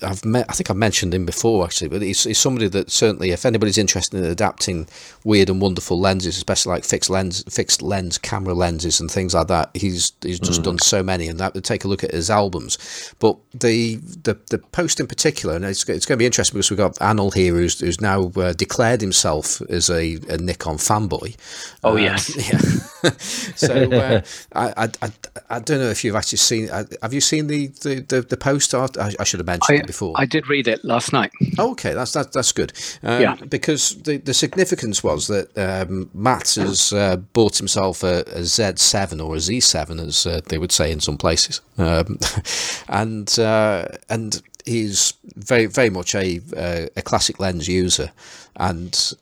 I've 0.04 0.26
met, 0.26 0.46
I 0.50 0.54
think 0.54 0.70
I've 0.70 0.78
mentioned 0.78 1.14
him 1.14 1.26
before 1.26 1.66
actually, 1.66 1.90
but 1.90 2.02
he's, 2.02 2.24
he's 2.24 2.38
somebody 2.38 2.68
that 2.70 2.92
certainly, 2.92 3.32
if 3.32 3.46
anybody's 3.46 3.78
interested 3.78 4.18
in 4.18 4.26
adapting 4.26 4.88
weird 5.24 5.50
and 5.50 5.62
wonderful 5.62 6.00
lenses, 6.00 6.38
especially 6.38 6.72
like 6.72 6.84
fixed 6.84 7.10
lens, 7.10 7.44
fixed 7.50 7.82
lens 7.82 8.18
camera 8.18 8.54
lenses 8.54 9.00
and 9.00 9.10
things 9.10 9.34
like 9.34 9.48
that, 9.48 9.70
he's 9.74 10.14
he's 10.22 10.40
just 10.40 10.62
mm. 10.62 10.66
done 10.66 10.80
so 10.80 11.04
many, 11.04 11.28
and 11.28 11.40
that 11.40 11.54
take 11.64 11.84
a 11.84 11.88
look 11.88 12.04
at 12.04 12.12
his 12.12 12.30
albums. 12.30 13.14
But 13.20 13.38
the 13.54 13.96
the, 13.96 14.38
the 14.50 14.58
post 14.58 15.00
in 15.00 15.08
particular, 15.08 15.56
and 15.56 15.66
it's, 15.66 15.88
it's 15.90 16.06
going 16.06 16.18
to 16.18 16.22
be 16.22 16.26
interesting 16.26 16.58
because 16.58 16.70
we've 16.70 16.78
got 16.78 16.96
Anil 16.96 17.34
here, 17.34 17.54
who's 17.54 17.80
who's 17.80 18.02
now 18.02 18.32
uh, 18.36 18.54
declared 18.54 19.02
himself 19.02 19.62
as 19.70 19.90
a, 19.90 20.20
a 20.30 20.38
Nikon 20.38 20.78
fanboy. 20.78 21.36
Oh 21.84 21.96
yes, 21.96 22.36
yeah. 23.04 23.12
so 23.56 23.92
uh, 23.92 24.22
I, 24.56 24.90
I, 25.02 25.12
I 25.50 25.60
don't 25.60 25.80
know 25.80 25.90
if 25.90 26.04
you've 26.04 26.16
actually 26.16 26.40
seen. 26.40 26.70
Uh, 26.70 26.86
have 27.02 27.14
you 27.14 27.22
seen 27.22 27.48
the 27.48 27.68
the, 27.82 28.02
the, 28.02 28.22
the 28.22 28.38
post? 28.38 28.74
I, 28.74 28.88
I 29.20 29.24
should 29.24 29.40
have 29.40 29.48
mentioned. 29.48 29.82
I, 29.84 29.86
before. 29.94 30.14
I 30.18 30.26
did 30.26 30.50
read 30.50 30.68
it 30.68 30.84
last 30.84 31.14
night. 31.14 31.32
Okay, 31.58 31.94
that's 31.94 32.14
that, 32.14 32.34
that's 32.34 32.52
good. 32.52 32.74
Um, 33.04 33.22
yeah, 33.22 33.36
because 33.36 33.96
the 34.02 34.18
the 34.18 34.34
significance 34.34 35.04
was 35.04 35.28
that 35.28 35.56
um, 35.58 36.10
Matt 36.14 36.56
has 36.56 36.92
uh, 36.92 37.18
bought 37.18 37.58
himself 37.58 38.04
a 38.04 38.22
a 38.22 38.42
Z7 38.42 39.24
or 39.24 39.36
a 39.36 39.40
Z7, 39.40 40.08
as 40.08 40.26
uh, 40.26 40.42
they 40.48 40.58
would 40.58 40.72
say 40.72 40.92
in 40.92 41.00
some 41.00 41.18
places, 41.18 41.62
um, 41.78 42.18
and 42.90 43.40
uh, 43.40 43.88
and 44.10 44.42
he's 44.66 45.14
very 45.36 45.68
very 45.68 45.90
much 45.90 46.16
a 46.16 46.42
uh, 46.58 46.88
a 46.98 47.02
classic 47.02 47.40
lens 47.40 47.68
user, 47.68 48.12
and 48.56 49.14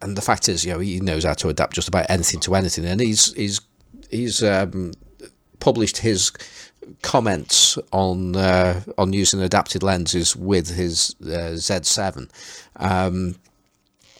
and 0.00 0.16
the 0.16 0.22
fact 0.22 0.48
is, 0.48 0.64
you 0.64 0.72
know, 0.72 0.80
he 0.80 1.00
knows 1.00 1.24
how 1.24 1.34
to 1.34 1.48
adapt 1.48 1.74
just 1.74 1.88
about 1.88 2.06
anything 2.08 2.40
to 2.40 2.54
anything, 2.54 2.84
and 2.84 3.00
he's 3.00 3.32
he's 3.34 3.60
he's 4.10 4.42
um, 4.42 4.92
published 5.60 5.98
his 5.98 6.30
comments 7.02 7.78
on 7.92 8.36
uh, 8.36 8.80
on 8.98 9.12
using 9.12 9.40
adapted 9.40 9.82
lenses 9.82 10.36
with 10.36 10.74
his 10.74 11.14
uh, 11.22 11.54
Z7, 11.56 12.28
um, 12.76 13.36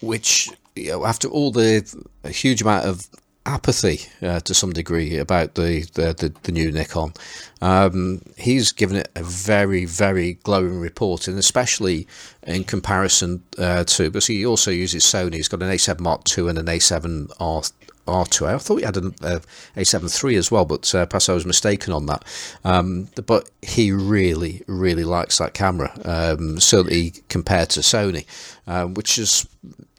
which 0.00 0.50
you 0.76 0.90
know, 0.90 1.04
after 1.04 1.28
all 1.28 1.50
the 1.50 1.84
huge 2.26 2.62
amount 2.62 2.86
of 2.86 3.08
apathy 3.46 4.00
uh, 4.22 4.40
to 4.40 4.54
some 4.54 4.72
degree 4.72 5.18
about 5.18 5.54
the 5.54 5.86
the, 5.94 6.14
the, 6.14 6.34
the 6.42 6.52
new 6.52 6.72
Nikon, 6.72 7.12
um, 7.60 8.22
he's 8.36 8.72
given 8.72 8.96
it 8.96 9.10
a 9.14 9.22
very 9.22 9.84
very 9.84 10.34
glowing 10.42 10.80
report, 10.80 11.28
and 11.28 11.38
especially 11.38 12.06
in 12.44 12.64
comparison 12.64 13.42
uh, 13.58 13.84
to 13.84 14.10
because 14.10 14.26
he 14.26 14.44
also 14.44 14.70
uses 14.70 15.04
Sony. 15.04 15.34
He's 15.34 15.48
got 15.48 15.62
an 15.62 15.70
A7 15.70 16.00
Mark 16.00 16.22
II 16.36 16.48
and 16.48 16.58
an 16.58 16.66
A7R 16.66 17.72
R2. 18.06 18.46
I 18.46 18.58
thought 18.58 18.76
he 18.78 18.84
had 18.84 18.96
an 18.96 19.14
uh, 19.22 19.40
A7 19.76 20.24
III 20.24 20.36
as 20.36 20.50
well, 20.50 20.64
but 20.64 20.94
uh, 20.94 21.06
perhaps 21.06 21.28
I 21.28 21.34
was 21.34 21.46
mistaken 21.46 21.92
on 21.92 22.06
that. 22.06 22.24
Um, 22.64 23.08
but 23.26 23.50
he 23.62 23.92
really, 23.92 24.62
really 24.66 25.04
likes 25.04 25.38
that 25.38 25.54
camera, 25.54 25.92
um, 26.04 26.60
certainly 26.60 27.14
compared 27.28 27.70
to 27.70 27.80
Sony, 27.80 28.26
uh, 28.66 28.86
which 28.86 29.18
is 29.18 29.46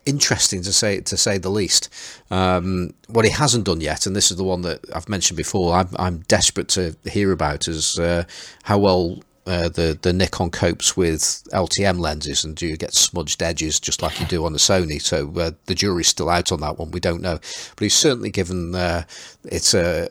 interesting 0.06 0.62
to 0.62 0.72
say 0.72 1.02
to 1.02 1.18
say 1.18 1.38
the 1.38 1.50
least. 1.50 1.90
Um, 2.30 2.94
what 3.08 3.26
he 3.26 3.32
hasn't 3.32 3.66
done 3.66 3.82
yet, 3.82 4.06
and 4.06 4.16
this 4.16 4.32
is 4.32 4.38
the 4.38 4.44
one 4.44 4.62
that 4.62 4.82
I've 4.94 5.10
mentioned 5.10 5.38
before, 5.38 5.74
I'm, 5.74 5.90
I'm 5.98 6.20
desperate 6.28 6.68
to 6.70 6.96
hear 7.06 7.32
about, 7.32 7.68
is 7.68 8.00
uh, 8.00 8.26
how 8.64 8.78
well 8.78 9.20
uh, 9.48 9.70
the 9.70 9.98
the 10.02 10.12
Nikon 10.12 10.50
copes 10.50 10.98
with 10.98 11.44
LTM 11.54 12.00
lenses, 12.00 12.44
and 12.44 12.56
do 12.56 12.66
you 12.66 12.78
get 12.78 12.94
smudged 12.94 13.44
edges 13.44 13.80
just 13.80 14.02
like 14.02 14.20
you 14.20 14.26
do 14.26 14.46
on 14.46 14.54
the 14.54 14.60
Sony? 14.60 15.02
So 15.02 15.32
uh, 15.38 15.52
the 15.68 15.76
jury's 15.76 16.08
still 16.08 16.30
out 16.30 16.52
on 16.52 16.62
that 16.62 16.80
one. 16.80 16.92
We 16.92 17.00
don't 17.00 17.22
know, 17.22 17.36
but 17.76 17.84
he's 17.84 17.94
certainly 17.94 18.32
given 18.32 18.74
uh, 18.74 19.04
it's 19.44 19.74
a, 19.74 20.10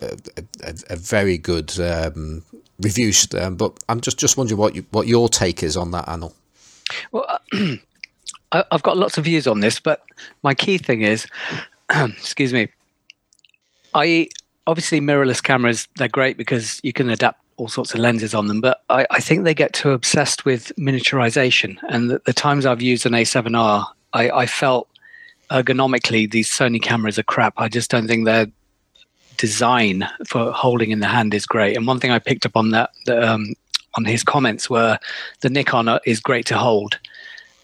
a, 0.62 0.74
a 0.90 0.96
very 0.96 1.36
good 1.36 1.78
um, 1.80 2.44
review. 2.80 3.12
Um, 3.38 3.56
but 3.56 3.82
I'm 3.88 4.00
just 4.00 4.18
just 4.18 4.36
wondering 4.36 4.58
what 4.58 4.76
you, 4.76 4.86
what 4.90 5.06
your 5.08 5.28
take 5.28 5.62
is 5.62 5.76
on 5.76 5.90
that, 5.90 6.06
Anil. 6.06 6.32
Well, 7.10 7.40
I've 8.52 8.82
got 8.82 8.96
lots 8.96 9.18
of 9.18 9.24
views 9.24 9.46
on 9.46 9.60
this, 9.60 9.80
but 9.80 10.04
my 10.44 10.54
key 10.54 10.78
thing 10.78 11.02
is, 11.02 11.26
excuse 11.90 12.52
me, 12.52 12.68
I 13.94 14.28
obviously 14.66 15.00
mirrorless 15.00 15.42
cameras 15.42 15.88
they're 15.96 16.08
great 16.08 16.36
because 16.36 16.80
you 16.82 16.92
can 16.92 17.10
adapt 17.10 17.43
all 17.56 17.68
sorts 17.68 17.94
of 17.94 18.00
lenses 18.00 18.34
on 18.34 18.48
them, 18.48 18.60
but 18.60 18.82
I, 18.90 19.06
I 19.10 19.20
think 19.20 19.44
they 19.44 19.54
get 19.54 19.72
too 19.72 19.90
obsessed 19.90 20.44
with 20.44 20.72
miniaturization. 20.76 21.78
And 21.88 22.10
the, 22.10 22.20
the 22.24 22.32
times 22.32 22.66
I've 22.66 22.82
used 22.82 23.06
an 23.06 23.12
A7R, 23.12 23.86
I, 24.12 24.30
I, 24.30 24.46
felt 24.46 24.88
ergonomically 25.50 26.30
these 26.30 26.48
Sony 26.50 26.82
cameras 26.82 27.18
are 27.18 27.22
crap. 27.24 27.54
I 27.56 27.68
just 27.68 27.90
don't 27.90 28.06
think 28.06 28.24
their 28.24 28.46
design 29.36 30.08
for 30.26 30.52
holding 30.52 30.90
in 30.90 31.00
the 31.00 31.06
hand 31.06 31.34
is 31.34 31.46
great. 31.46 31.76
And 31.76 31.86
one 31.86 32.00
thing 32.00 32.10
I 32.10 32.18
picked 32.18 32.46
up 32.46 32.56
on 32.56 32.70
that 32.70 32.90
um, 33.08 33.54
on 33.96 34.04
his 34.04 34.22
comments 34.22 34.68
were 34.68 34.98
the 35.40 35.50
Nikon 35.50 35.98
is 36.04 36.20
great 36.20 36.46
to 36.46 36.56
hold, 36.56 36.98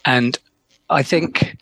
and 0.05 0.37
I 0.89 1.03
think 1.03 1.57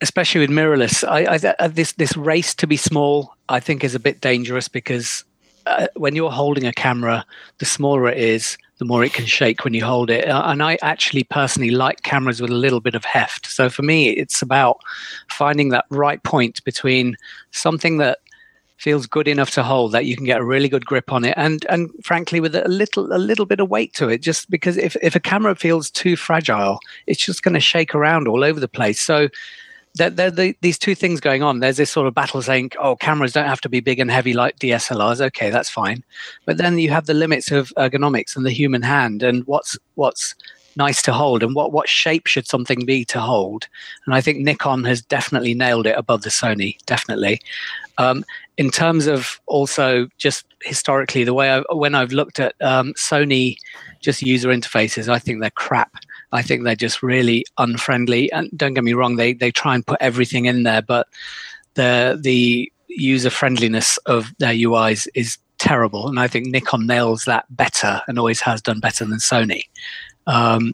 especially 0.00 0.40
with 0.40 0.50
mirrorless, 0.50 1.06
I, 1.06 1.24
I, 1.24 1.54
uh, 1.58 1.68
this 1.68 1.92
this 1.92 2.16
race 2.16 2.54
to 2.56 2.66
be 2.66 2.76
small, 2.76 3.34
I 3.48 3.60
think, 3.60 3.84
is 3.84 3.94
a 3.94 4.00
bit 4.00 4.20
dangerous 4.20 4.68
because 4.68 5.24
uh, 5.68 5.86
when 5.94 6.16
you're 6.16 6.30
holding 6.30 6.66
a 6.66 6.72
camera, 6.72 7.24
the 7.58 7.66
smaller 7.66 8.08
it 8.08 8.18
is, 8.18 8.56
the 8.78 8.84
more 8.84 9.04
it 9.04 9.12
can 9.12 9.26
shake 9.26 9.64
when 9.64 9.74
you 9.74 9.84
hold 9.84 10.10
it. 10.10 10.28
Uh, 10.28 10.42
and 10.46 10.62
I 10.62 10.78
actually 10.82 11.24
personally 11.24 11.70
like 11.70 12.02
cameras 12.02 12.40
with 12.40 12.50
a 12.50 12.54
little 12.54 12.80
bit 12.80 12.94
of 12.94 13.04
heft. 13.04 13.46
So 13.46 13.68
for 13.68 13.82
me, 13.82 14.10
it's 14.10 14.40
about 14.40 14.78
finding 15.28 15.70
that 15.70 15.84
right 15.90 16.22
point 16.22 16.64
between 16.64 17.16
something 17.50 17.98
that 17.98 18.18
feels 18.78 19.06
good 19.06 19.26
enough 19.26 19.50
to 19.50 19.62
hold 19.62 19.92
that 19.92 20.06
you 20.06 20.16
can 20.16 20.24
get 20.24 20.40
a 20.40 20.44
really 20.44 20.68
good 20.68 20.86
grip 20.86 21.12
on 21.12 21.24
it 21.24 21.34
and 21.36 21.66
and 21.68 21.90
frankly 22.04 22.38
with 22.38 22.54
a 22.54 22.66
little 22.68 23.12
a 23.12 23.18
little 23.18 23.44
bit 23.44 23.58
of 23.58 23.68
weight 23.68 23.92
to 23.92 24.08
it 24.08 24.22
just 24.22 24.48
because 24.50 24.76
if, 24.76 24.96
if 25.02 25.16
a 25.16 25.20
camera 25.20 25.56
feels 25.56 25.90
too 25.90 26.14
fragile 26.14 26.78
it's 27.08 27.24
just 27.24 27.42
going 27.42 27.54
to 27.54 27.60
shake 27.60 27.92
around 27.92 28.28
all 28.28 28.44
over 28.44 28.60
the 28.60 28.68
place 28.68 29.00
so 29.00 29.28
there, 29.98 30.10
there, 30.10 30.30
there, 30.30 30.54
these 30.60 30.78
two 30.78 30.94
things 30.94 31.20
going 31.20 31.42
on. 31.42 31.60
There's 31.60 31.76
this 31.76 31.90
sort 31.90 32.06
of 32.06 32.14
battle 32.14 32.40
saying, 32.40 32.72
"Oh, 32.80 32.96
cameras 32.96 33.32
don't 33.32 33.46
have 33.46 33.60
to 33.62 33.68
be 33.68 33.80
big 33.80 33.98
and 33.98 34.10
heavy 34.10 34.32
like 34.32 34.58
DSLRs." 34.58 35.20
Okay, 35.20 35.50
that's 35.50 35.68
fine, 35.70 36.02
but 36.46 36.56
then 36.56 36.78
you 36.78 36.90
have 36.90 37.06
the 37.06 37.14
limits 37.14 37.50
of 37.50 37.72
ergonomics 37.76 38.36
and 38.36 38.46
the 38.46 38.50
human 38.50 38.82
hand, 38.82 39.22
and 39.22 39.46
what's 39.46 39.76
what's 39.96 40.34
nice 40.76 41.02
to 41.02 41.12
hold, 41.12 41.42
and 41.42 41.54
what 41.54 41.72
what 41.72 41.88
shape 41.88 42.26
should 42.26 42.46
something 42.46 42.86
be 42.86 43.04
to 43.06 43.20
hold. 43.20 43.68
And 44.06 44.14
I 44.14 44.20
think 44.20 44.38
Nikon 44.38 44.84
has 44.84 45.02
definitely 45.02 45.54
nailed 45.54 45.86
it 45.86 45.98
above 45.98 46.22
the 46.22 46.30
Sony, 46.30 46.78
definitely. 46.86 47.40
Um, 47.98 48.24
in 48.56 48.70
terms 48.70 49.06
of 49.06 49.40
also 49.46 50.08
just 50.18 50.44
historically, 50.64 51.24
the 51.24 51.34
way 51.34 51.50
I, 51.50 51.62
when 51.72 51.94
I've 51.94 52.12
looked 52.12 52.40
at 52.40 52.54
um, 52.60 52.94
Sony 52.94 53.56
just 54.00 54.22
user 54.22 54.48
interfaces, 54.48 55.08
I 55.08 55.18
think 55.18 55.40
they're 55.40 55.50
crap. 55.50 55.92
I 56.32 56.42
think 56.42 56.64
they're 56.64 56.76
just 56.76 57.02
really 57.02 57.44
unfriendly. 57.56 58.30
And 58.32 58.50
don't 58.56 58.74
get 58.74 58.84
me 58.84 58.94
wrong, 58.94 59.16
they 59.16 59.32
they 59.32 59.50
try 59.50 59.74
and 59.74 59.86
put 59.86 59.98
everything 60.00 60.46
in 60.46 60.62
there, 60.62 60.82
but 60.82 61.08
the 61.74 62.18
the 62.20 62.70
user 62.88 63.30
friendliness 63.30 63.96
of 63.98 64.32
their 64.38 64.54
UIs 64.54 65.06
is 65.14 65.38
terrible. 65.58 66.08
And 66.08 66.18
I 66.18 66.28
think 66.28 66.46
Nikon 66.46 66.86
nails 66.86 67.24
that 67.24 67.44
better 67.50 68.00
and 68.08 68.18
always 68.18 68.40
has 68.40 68.62
done 68.62 68.80
better 68.80 69.04
than 69.04 69.18
Sony. 69.18 69.62
Um, 70.26 70.72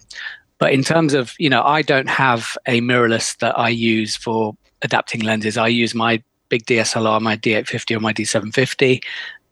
but 0.58 0.72
in 0.72 0.82
terms 0.82 1.14
of, 1.14 1.34
you 1.38 1.50
know, 1.50 1.62
I 1.62 1.82
don't 1.82 2.08
have 2.08 2.56
a 2.66 2.80
mirrorless 2.80 3.36
that 3.38 3.58
I 3.58 3.68
use 3.68 4.16
for 4.16 4.56
adapting 4.82 5.20
lenses. 5.20 5.56
I 5.56 5.68
use 5.68 5.94
my 5.94 6.22
big 6.48 6.64
DSLR, 6.66 7.20
my 7.20 7.36
D850 7.36 7.96
or 7.96 8.00
my 8.00 8.12
D750. 8.12 9.02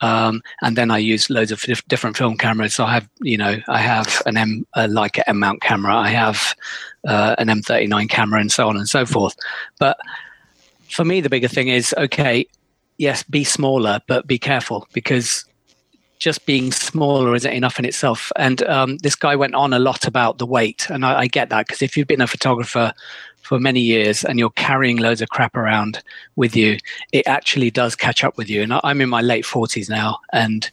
Um, 0.03 0.43
and 0.61 0.77
then 0.77 0.91
I 0.91 0.99
use 0.99 1.31
loads 1.31 1.53
of 1.53 1.63
different 1.89 2.17
film 2.17 2.37
cameras. 2.37 2.75
So 2.75 2.85
I 2.85 2.95
have, 2.95 3.09
you 3.21 3.39
know, 3.39 3.59
I 3.69 3.79
have 3.79 4.21
an 4.27 4.37
M, 4.37 4.67
a 4.75 4.87
Leica 4.87 5.23
M 5.27 5.39
mount 5.39 5.63
camera. 5.63 5.97
I 5.97 6.09
have 6.09 6.55
uh, 7.07 7.37
an 7.39 7.47
M39 7.47 8.11
camera, 8.11 8.41
and 8.41 8.53
so 8.53 8.69
on 8.69 8.77
and 8.77 8.89
so 8.89 9.07
forth. 9.07 9.37
But 9.79 9.99
for 10.91 11.05
me, 11.05 11.21
the 11.21 11.31
bigger 11.31 11.49
thing 11.49 11.69
is 11.69 11.95
okay. 11.97 12.47
Yes, 12.99 13.23
be 13.23 13.45
smaller, 13.45 14.01
but 14.07 14.27
be 14.27 14.39
careful 14.39 14.87
because 14.93 15.45
just 16.19 16.47
being 16.47 16.71
smaller 16.71 17.35
isn't 17.35 17.53
enough 17.53 17.79
in 17.79 17.85
itself. 17.85 18.31
And 18.37 18.63
um, 18.65 18.99
this 18.99 19.17
guy 19.17 19.35
went 19.35 19.55
on 19.55 19.73
a 19.73 19.79
lot 19.79 20.07
about 20.07 20.39
the 20.39 20.47
weight, 20.47 20.89
and 20.91 21.05
I, 21.05 21.21
I 21.21 21.27
get 21.27 21.49
that 21.51 21.67
because 21.67 21.83
if 21.83 21.97
you've 21.97 22.07
been 22.07 22.21
a 22.21 22.27
photographer 22.27 22.93
for 23.53 23.61
many 23.61 23.81
years 23.81 24.25
and 24.25 24.39
you're 24.39 24.49
carrying 24.49 24.97
loads 24.97 25.21
of 25.21 25.29
crap 25.29 25.55
around 25.55 26.03
with 26.37 26.57
you, 26.57 26.79
it 27.13 27.27
actually 27.27 27.71
does 27.71 27.95
catch 27.95 28.25
up 28.25 28.39
with 28.39 28.49
you. 28.49 28.63
And 28.63 28.81
I'm 28.83 29.03
in 29.03 29.11
my 29.11 29.21
late 29.21 29.45
40s 29.45 29.91
now, 29.91 30.21
and 30.33 30.71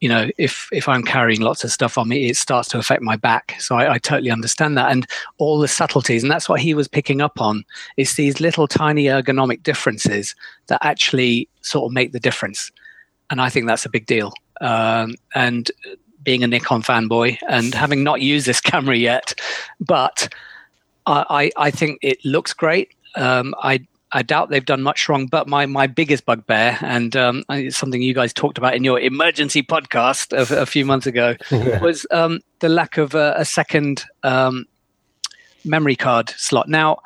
you 0.00 0.10
know, 0.10 0.28
if 0.36 0.68
if 0.70 0.90
I'm 0.90 1.02
carrying 1.02 1.40
lots 1.40 1.64
of 1.64 1.72
stuff 1.72 1.96
on 1.96 2.06
me, 2.06 2.28
it 2.28 2.36
starts 2.36 2.68
to 2.68 2.78
affect 2.78 3.00
my 3.00 3.16
back. 3.16 3.56
So 3.58 3.76
I, 3.76 3.94
I 3.94 3.98
totally 3.98 4.30
understand 4.30 4.76
that, 4.76 4.92
and 4.92 5.06
all 5.38 5.58
the 5.58 5.68
subtleties, 5.68 6.22
and 6.22 6.30
that's 6.30 6.50
what 6.50 6.60
he 6.60 6.74
was 6.74 6.86
picking 6.86 7.22
up 7.22 7.40
on. 7.40 7.64
Is 7.96 8.14
these 8.16 8.42
little 8.42 8.68
tiny 8.68 9.04
ergonomic 9.04 9.62
differences 9.62 10.36
that 10.66 10.84
actually 10.84 11.48
sort 11.62 11.88
of 11.88 11.94
make 11.94 12.12
the 12.12 12.20
difference, 12.20 12.70
and 13.30 13.40
I 13.40 13.48
think 13.48 13.66
that's 13.66 13.86
a 13.86 13.90
big 13.90 14.04
deal. 14.04 14.34
Um, 14.60 15.14
and 15.34 15.70
being 16.24 16.44
a 16.44 16.46
Nikon 16.46 16.82
fanboy 16.82 17.38
and 17.48 17.72
having 17.72 18.04
not 18.04 18.20
used 18.20 18.46
this 18.46 18.60
camera 18.72 18.96
yet, 18.96 19.32
but 19.80 20.28
I, 21.08 21.50
I 21.56 21.70
think 21.70 21.98
it 22.02 22.24
looks 22.24 22.52
great. 22.52 22.94
Um, 23.16 23.54
I 23.62 23.86
I 24.10 24.22
doubt 24.22 24.48
they've 24.48 24.64
done 24.64 24.82
much 24.82 25.08
wrong. 25.08 25.26
But 25.26 25.48
my 25.48 25.66
my 25.66 25.86
biggest 25.86 26.24
bugbear, 26.24 26.78
and 26.80 27.14
um, 27.16 27.44
it's 27.50 27.76
something 27.76 28.00
you 28.00 28.14
guys 28.14 28.32
talked 28.32 28.58
about 28.58 28.74
in 28.74 28.84
your 28.84 29.00
emergency 29.00 29.62
podcast 29.62 30.32
a, 30.32 30.62
a 30.62 30.66
few 30.66 30.84
months 30.84 31.06
ago, 31.06 31.36
was 31.50 32.06
um, 32.10 32.40
the 32.60 32.68
lack 32.68 32.98
of 32.98 33.14
a, 33.14 33.34
a 33.36 33.44
second 33.44 34.04
um, 34.22 34.66
memory 35.64 35.96
card 35.96 36.30
slot. 36.30 36.68
Now, 36.68 36.98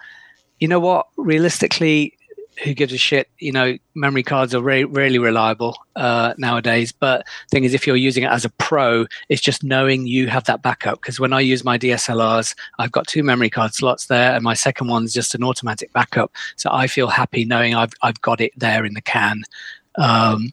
you 0.61 0.68
know 0.68 0.80
what? 0.80 1.07
Realistically, 1.16 2.16
who 2.62 2.74
gives 2.74 2.92
a 2.92 2.98
shit? 2.98 3.28
You 3.38 3.53
know, 3.53 3.78
memory 3.94 4.22
cards 4.22 4.55
are 4.55 4.62
re- 4.62 4.84
really 4.84 5.18
reliable 5.18 5.76
uh, 5.96 6.34
nowadays. 6.36 6.92
But 6.92 7.26
thing 7.50 7.64
is, 7.64 7.74
if 7.74 7.86
you're 7.86 7.96
using 7.96 8.24
it 8.24 8.30
as 8.30 8.44
a 8.44 8.50
pro, 8.50 9.07
it's 9.28 9.40
just 9.40 9.64
knowing 9.64 10.07
you 10.07 10.28
have 10.28 10.44
that 10.44 10.62
backup. 10.62 11.00
Because 11.00 11.18
when 11.18 11.32
I 11.32 11.40
use 11.40 11.64
my 11.64 11.78
DSLRs, 11.78 12.55
I've 12.78 12.92
got 12.92 13.07
two 13.07 13.22
memory 13.22 13.50
card 13.50 13.74
slots 13.74 14.07
there, 14.07 14.34
and 14.34 14.42
my 14.42 14.55
second 14.55 14.88
one's 14.88 15.12
just 15.12 15.34
an 15.34 15.42
automatic 15.42 15.92
backup. 15.92 16.32
So 16.57 16.70
I 16.72 16.86
feel 16.86 17.09
happy 17.09 17.44
knowing 17.44 17.74
I've 17.74 17.92
I've 18.03 18.20
got 18.20 18.40
it 18.40 18.53
there 18.57 18.84
in 18.84 18.94
the 18.94 19.03
can. 19.03 19.42
Um, 19.96 20.53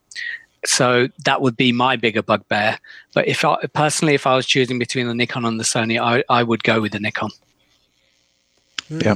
so 0.65 1.07
that 1.25 1.41
would 1.41 1.55
be 1.55 1.71
my 1.71 1.95
bigger 1.95 2.21
bugbear. 2.21 2.79
But 3.13 3.27
if 3.27 3.45
I 3.45 3.57
personally, 3.73 4.13
if 4.13 4.27
I 4.27 4.35
was 4.35 4.45
choosing 4.45 4.79
between 4.79 5.07
the 5.07 5.15
Nikon 5.15 5.45
and 5.45 5.59
the 5.59 5.63
Sony, 5.63 6.01
I, 6.01 6.23
I 6.29 6.43
would 6.43 6.63
go 6.63 6.81
with 6.81 6.91
the 6.91 6.99
Nikon. 6.99 7.31
Yeah. 8.89 9.15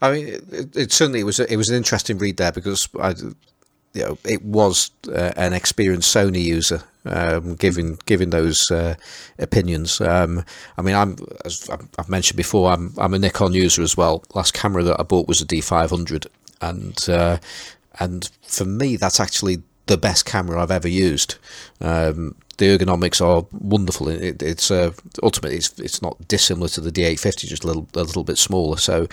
I 0.00 0.12
mean, 0.12 0.28
it, 0.28 0.76
it 0.76 0.92
certainly 0.92 1.24
was. 1.24 1.40
It 1.40 1.56
was 1.56 1.68
an 1.68 1.76
interesting 1.76 2.18
read 2.18 2.36
there 2.36 2.52
because 2.52 2.88
I, 3.00 3.10
you 3.94 4.02
know, 4.02 4.18
it 4.24 4.44
was 4.44 4.90
uh, 5.08 5.32
an 5.36 5.52
experienced 5.52 6.14
Sony 6.14 6.42
user 6.42 6.82
um, 7.08 7.54
giving 7.54 7.98
giving 8.06 8.30
those 8.30 8.70
uh, 8.70 8.94
opinions. 9.38 10.00
Um, 10.00 10.44
I 10.76 10.82
mean, 10.82 10.94
I'm 10.94 11.16
as 11.44 11.68
I've 11.98 12.08
mentioned 12.08 12.36
before, 12.36 12.70
I'm 12.70 12.92
I'm 12.98 13.14
a 13.14 13.18
Nikon 13.18 13.52
user 13.52 13.82
as 13.82 13.96
well. 13.96 14.24
Last 14.34 14.54
camera 14.54 14.82
that 14.84 15.00
I 15.00 15.02
bought 15.02 15.28
was 15.28 15.40
a 15.40 15.46
D500, 15.46 16.26
and 16.60 17.08
uh, 17.08 17.38
and 17.98 18.30
for 18.42 18.64
me, 18.64 18.96
that's 18.96 19.20
actually 19.20 19.62
the 19.88 19.96
best 19.96 20.24
camera 20.24 20.62
I've 20.62 20.70
ever 20.70 20.88
used. 20.88 21.36
Um, 21.80 22.36
the 22.58 22.76
ergonomics 22.76 23.24
are 23.24 23.46
wonderful. 23.52 24.08
It, 24.08 24.42
it's 24.42 24.70
uh, 24.70 24.92
ultimately 25.22 25.56
it's, 25.56 25.78
it's 25.78 26.02
not 26.02 26.28
dissimilar 26.28 26.68
to 26.68 26.80
the 26.80 26.92
D850, 26.92 27.46
just 27.46 27.64
a 27.64 27.66
little 27.66 27.88
a 27.94 28.02
little 28.02 28.24
bit 28.24 28.38
smaller. 28.38 28.76
So, 28.76 29.08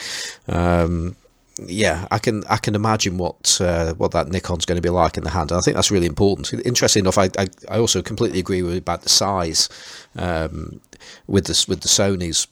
um, 0.48 1.16
yeah, 1.64 2.08
I 2.12 2.20
can 2.20 2.44
I 2.46 2.58
can 2.58 2.76
imagine 2.76 3.18
what 3.18 3.60
uh, 3.62 3.94
what 3.94 4.12
that 4.12 4.30
Nikon's 4.30 4.66
going 4.66 4.78
to 4.78 4.82
be 4.82 4.90
like 4.90 5.18
in 5.18 5.24
the 5.24 5.30
hand. 5.30 5.52
And 5.52 5.60
I 5.60 5.62
think 5.62 5.76
that's 5.76 5.92
really 5.92 6.08
important. 6.08 6.54
Interesting 6.66 7.02
enough, 7.02 7.18
I, 7.18 7.30
I, 7.38 7.48
I 7.70 7.78
also 7.78 8.02
completely 8.02 8.40
agree 8.40 8.62
with 8.62 8.78
about 8.78 9.04
the 9.04 9.10
size 9.10 9.70
um, 10.16 10.82
with 11.28 11.46
this 11.46 11.68
with 11.68 11.82
the 11.82 11.88
Sony's 11.88 12.48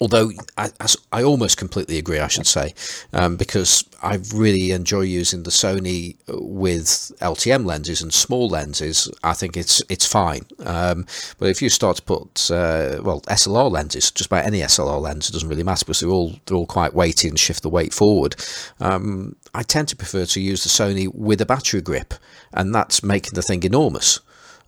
although 0.00 0.30
I, 0.56 0.70
I 1.12 1.22
almost 1.22 1.56
completely 1.56 1.98
agree, 1.98 2.18
I 2.18 2.28
should 2.28 2.46
say, 2.46 2.74
um, 3.12 3.36
because 3.36 3.84
I 4.02 4.20
really 4.34 4.70
enjoy 4.70 5.02
using 5.02 5.42
the 5.42 5.50
Sony 5.50 6.16
with 6.28 7.12
LTM 7.20 7.64
lenses 7.64 8.00
and 8.02 8.12
small 8.12 8.48
lenses. 8.48 9.10
I 9.22 9.34
think 9.34 9.56
it's 9.56 9.82
it's 9.88 10.06
fine, 10.06 10.46
um, 10.64 11.06
but 11.38 11.48
if 11.48 11.60
you 11.62 11.68
start 11.68 11.96
to 11.96 12.02
put 12.02 12.50
uh, 12.50 13.00
well 13.02 13.22
SLR 13.22 13.70
lenses, 13.70 14.10
just 14.10 14.30
about 14.30 14.46
any 14.46 14.60
SLR 14.60 15.00
lens, 15.00 15.28
it 15.28 15.32
doesn't 15.32 15.48
really 15.48 15.64
matter 15.64 15.84
because 15.84 16.00
they're 16.00 16.10
all 16.10 16.34
they're 16.46 16.56
all 16.56 16.66
quite 16.66 16.94
weighty 16.94 17.28
and 17.28 17.38
shift 17.38 17.62
the 17.62 17.68
weight 17.68 17.92
forward. 17.92 18.36
Um, 18.80 19.36
I 19.54 19.62
tend 19.62 19.88
to 19.88 19.96
prefer 19.96 20.24
to 20.26 20.40
use 20.40 20.62
the 20.62 20.68
Sony 20.68 21.12
with 21.12 21.40
a 21.40 21.46
battery 21.46 21.80
grip, 21.80 22.14
and 22.52 22.74
that's 22.74 23.02
making 23.02 23.34
the 23.34 23.42
thing 23.42 23.62
enormous. 23.64 24.20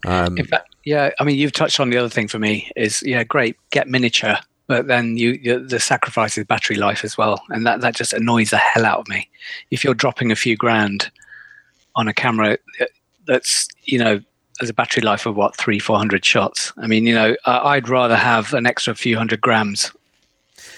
Um, 0.06 0.36
fact, 0.36 0.74
yeah, 0.84 1.10
I 1.20 1.24
mean, 1.24 1.36
you've 1.36 1.52
touched 1.52 1.78
on 1.78 1.90
the 1.90 1.98
other 1.98 2.08
thing 2.08 2.26
for 2.26 2.38
me 2.38 2.70
is 2.74 3.02
yeah, 3.02 3.22
great, 3.22 3.56
get 3.70 3.86
miniature 3.86 4.38
but 4.70 4.86
then 4.86 5.16
you, 5.16 5.30
you, 5.42 5.66
the 5.66 5.80
sacrifice 5.80 6.38
is 6.38 6.44
battery 6.44 6.76
life 6.76 7.02
as 7.02 7.18
well, 7.18 7.42
and 7.48 7.66
that 7.66 7.80
that 7.80 7.96
just 7.96 8.12
annoys 8.12 8.50
the 8.50 8.56
hell 8.56 8.86
out 8.86 9.00
of 9.00 9.08
me. 9.08 9.28
If 9.72 9.82
you're 9.82 9.94
dropping 9.94 10.30
a 10.30 10.36
few 10.36 10.56
grand 10.56 11.10
on 11.96 12.06
a 12.06 12.14
camera 12.14 12.56
uh, 12.80 12.84
that's 13.26 13.66
you 13.82 13.98
know 13.98 14.20
has 14.60 14.70
a 14.70 14.72
battery 14.72 15.02
life 15.02 15.26
of 15.26 15.34
what 15.34 15.56
three 15.56 15.80
four 15.80 15.98
hundred 15.98 16.24
shots. 16.24 16.72
I 16.76 16.86
mean, 16.86 17.04
you 17.04 17.16
know, 17.16 17.34
I'd 17.46 17.88
rather 17.88 18.14
have 18.14 18.54
an 18.54 18.64
extra 18.64 18.94
few 18.94 19.18
hundred 19.18 19.40
grams 19.40 19.90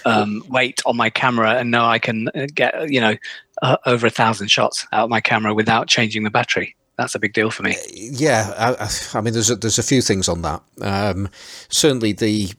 um, 0.05 0.43
weight 0.49 0.81
on 0.87 0.97
my 0.97 1.11
camera 1.11 1.51
and 1.59 1.69
know 1.69 1.85
I 1.85 1.99
can 1.99 2.29
uh, 2.29 2.47
get 2.51 2.89
you 2.89 2.99
know 2.99 3.15
uh, 3.61 3.77
over 3.85 4.07
a 4.07 4.09
thousand 4.09 4.47
shots 4.47 4.87
out 4.91 5.03
of 5.03 5.11
my 5.11 5.21
camera 5.21 5.53
without 5.53 5.87
changing 5.87 6.23
the 6.23 6.31
battery. 6.31 6.75
That's 6.97 7.13
a 7.13 7.19
big 7.19 7.33
deal 7.33 7.51
for 7.51 7.61
me. 7.61 7.75
Yeah, 7.91 8.53
I, 8.57 9.17
I 9.17 9.21
mean, 9.21 9.33
there's 9.33 9.49
a, 9.49 9.55
there's 9.55 9.79
a 9.79 9.83
few 9.83 10.01
things 10.01 10.29
on 10.29 10.41
that. 10.43 10.61
Um, 10.81 11.29
certainly, 11.69 12.13
the 12.13 12.51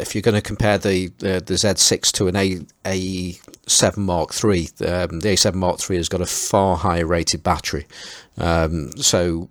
if 0.00 0.14
you're 0.14 0.22
going 0.22 0.34
to 0.34 0.42
compare 0.42 0.78
the 0.78 1.06
uh, 1.22 1.40
the 1.40 1.54
Z6 1.54 2.12
to 2.12 2.28
an 2.28 2.36
A 2.36 2.60
A7 2.84 3.96
Mark 3.96 4.30
III, 4.42 4.60
um, 4.86 5.20
the 5.20 5.28
A7 5.28 5.54
Mark 5.54 5.78
III 5.88 5.96
has 5.96 6.08
got 6.08 6.20
a 6.20 6.26
far 6.26 6.76
higher 6.76 7.06
rated 7.06 7.42
battery. 7.42 7.86
Um, 8.38 8.92
so 8.92 9.48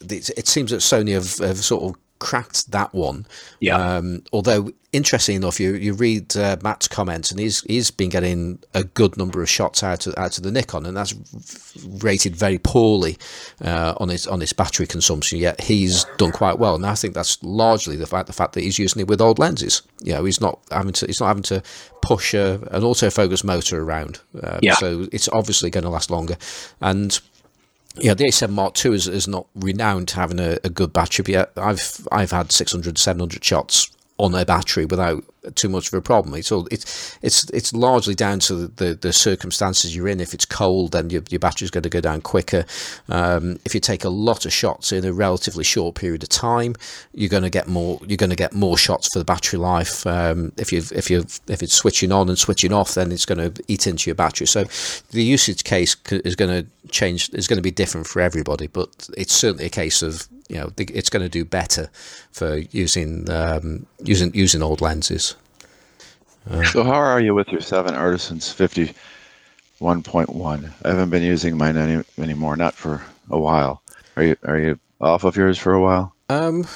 it, 0.00 0.30
it, 0.36 0.48
seems 0.48 0.70
that 0.70 0.78
Sony 0.78 1.12
have, 1.12 1.38
have, 1.46 1.58
sort 1.58 1.84
of 1.84 2.00
cracked 2.20 2.70
that 2.70 2.94
one. 2.94 3.26
Yeah. 3.58 3.96
Um, 3.96 4.22
although 4.32 4.70
interesting 4.92 5.36
enough, 5.36 5.58
you 5.58 5.74
you 5.74 5.94
read 5.94 6.36
uh, 6.36 6.56
Matt's 6.62 6.86
comments, 6.86 7.30
and 7.30 7.40
he's 7.40 7.62
he's 7.62 7.90
been 7.90 8.10
getting 8.10 8.60
a 8.74 8.84
good 8.84 9.16
number 9.16 9.42
of 9.42 9.48
shots 9.48 9.82
out 9.82 10.06
of 10.06 10.14
out 10.16 10.36
of 10.38 10.44
the 10.44 10.52
Nikon, 10.52 10.86
and 10.86 10.96
that's 10.96 11.14
rated 12.02 12.36
very 12.36 12.58
poorly 12.58 13.18
uh, 13.64 13.94
on 13.98 14.08
his 14.08 14.26
on 14.26 14.40
his 14.40 14.52
battery 14.52 14.86
consumption. 14.86 15.38
Yet 15.38 15.60
he's 15.60 16.04
done 16.16 16.32
quite 16.32 16.58
well, 16.58 16.74
and 16.74 16.86
I 16.86 16.94
think 16.94 17.14
that's 17.14 17.42
largely 17.42 17.96
the 17.96 18.06
fact 18.06 18.26
the 18.26 18.32
fact 18.32 18.52
that 18.52 18.62
he's 18.62 18.78
using 18.78 19.00
it 19.00 19.08
with 19.08 19.20
old 19.20 19.38
lenses. 19.38 19.82
You 20.00 20.14
know, 20.14 20.24
he's 20.24 20.40
not 20.40 20.60
having 20.70 20.92
to 20.92 21.06
he's 21.06 21.20
not 21.20 21.28
having 21.28 21.42
to 21.44 21.62
push 22.02 22.34
a, 22.34 22.54
an 22.70 22.82
autofocus 22.82 23.44
motor 23.44 23.82
around. 23.82 24.20
Uh, 24.40 24.58
yeah. 24.62 24.74
So 24.74 25.06
it's 25.12 25.28
obviously 25.28 25.70
going 25.70 25.84
to 25.84 25.90
last 25.90 26.10
longer, 26.10 26.36
and 26.80 27.18
yeah, 27.96 28.14
the 28.14 28.24
A7 28.24 28.50
Mark 28.50 28.84
II 28.84 28.94
is, 28.94 29.08
is 29.08 29.26
not 29.26 29.46
renowned 29.54 30.10
having 30.10 30.38
a, 30.38 30.58
a 30.64 30.70
good 30.70 30.92
battery, 30.92 31.22
but 31.24 31.32
yet. 31.32 31.52
I've 31.56 32.06
I've 32.12 32.30
had 32.30 32.52
600, 32.52 32.98
700 32.98 33.44
shots 33.44 33.90
on 34.20 34.34
a 34.34 34.44
battery 34.44 34.84
without 34.84 35.24
too 35.54 35.68
much 35.68 35.88
of 35.88 35.94
a 35.94 36.02
problem. 36.02 36.34
It's 36.34 36.52
all 36.52 36.68
it's 36.70 37.16
it's 37.22 37.44
it's 37.50 37.72
largely 37.72 38.14
down 38.14 38.40
to 38.40 38.68
the, 38.68 38.94
the 38.94 39.12
circumstances 39.12 39.96
you're 39.96 40.08
in. 40.08 40.20
If 40.20 40.34
it's 40.34 40.44
cold, 40.44 40.92
then 40.92 41.10
your, 41.10 41.22
your 41.30 41.38
battery's 41.38 41.70
going 41.70 41.82
to 41.82 41.88
go 41.88 42.00
down 42.00 42.20
quicker. 42.20 42.64
Um, 43.08 43.58
if 43.64 43.74
you 43.74 43.80
take 43.80 44.04
a 44.04 44.10
lot 44.10 44.44
of 44.44 44.52
shots 44.52 44.92
in 44.92 45.04
a 45.04 45.12
relatively 45.12 45.64
short 45.64 45.94
period 45.94 46.22
of 46.22 46.28
time, 46.28 46.74
you're 47.14 47.30
going 47.30 47.42
to 47.42 47.50
get 47.50 47.68
more 47.68 47.98
you're 48.06 48.16
going 48.16 48.30
to 48.30 48.36
get 48.36 48.52
more 48.52 48.76
shots 48.76 49.08
for 49.12 49.18
the 49.18 49.24
battery 49.24 49.58
life. 49.58 50.06
Um, 50.06 50.52
if 50.56 50.72
you 50.72 50.82
if 50.92 51.10
you 51.10 51.20
if 51.48 51.62
it's 51.62 51.74
switching 51.74 52.12
on 52.12 52.28
and 52.28 52.38
switching 52.38 52.72
off, 52.72 52.94
then 52.94 53.10
it's 53.10 53.26
going 53.26 53.52
to 53.52 53.62
eat 53.68 53.86
into 53.86 54.10
your 54.10 54.16
battery. 54.16 54.46
So 54.46 54.64
the 55.10 55.22
usage 55.22 55.64
case 55.64 55.96
is 56.10 56.36
going 56.36 56.64
to 56.64 56.88
change. 56.90 57.30
Is 57.32 57.48
going 57.48 57.58
to 57.58 57.62
be 57.62 57.70
different 57.70 58.06
for 58.06 58.20
everybody, 58.20 58.66
but 58.66 59.08
it's 59.16 59.32
certainly 59.32 59.66
a 59.66 59.70
case 59.70 60.02
of 60.02 60.28
you 60.50 60.56
know 60.56 60.72
it's 60.76 61.10
going 61.10 61.22
to 61.22 61.28
do 61.28 61.44
better 61.44 61.88
for 62.32 62.58
using 62.72 63.30
um, 63.30 63.86
using 64.02 64.34
using 64.34 64.62
old 64.62 64.80
lenses. 64.80 65.36
Uh, 66.50 66.64
so 66.64 66.82
how 66.82 66.92
are 66.94 67.20
you 67.20 67.34
with 67.34 67.48
your 67.48 67.60
seven 67.60 67.94
Artisans 67.94 68.50
fifty 68.50 68.92
one 69.78 70.02
point 70.02 70.30
one? 70.30 70.72
I 70.84 70.88
haven't 70.88 71.10
been 71.10 71.22
using 71.22 71.56
mine 71.56 71.76
any 71.76 72.04
anymore, 72.18 72.56
not 72.56 72.74
for 72.74 73.02
a 73.30 73.38
while. 73.38 73.82
Are 74.16 74.24
you 74.24 74.36
are 74.44 74.58
you 74.58 74.78
off 75.00 75.24
of 75.24 75.36
yours 75.36 75.56
for 75.56 75.72
a 75.72 75.80
while? 75.80 76.14
Um, 76.28 76.66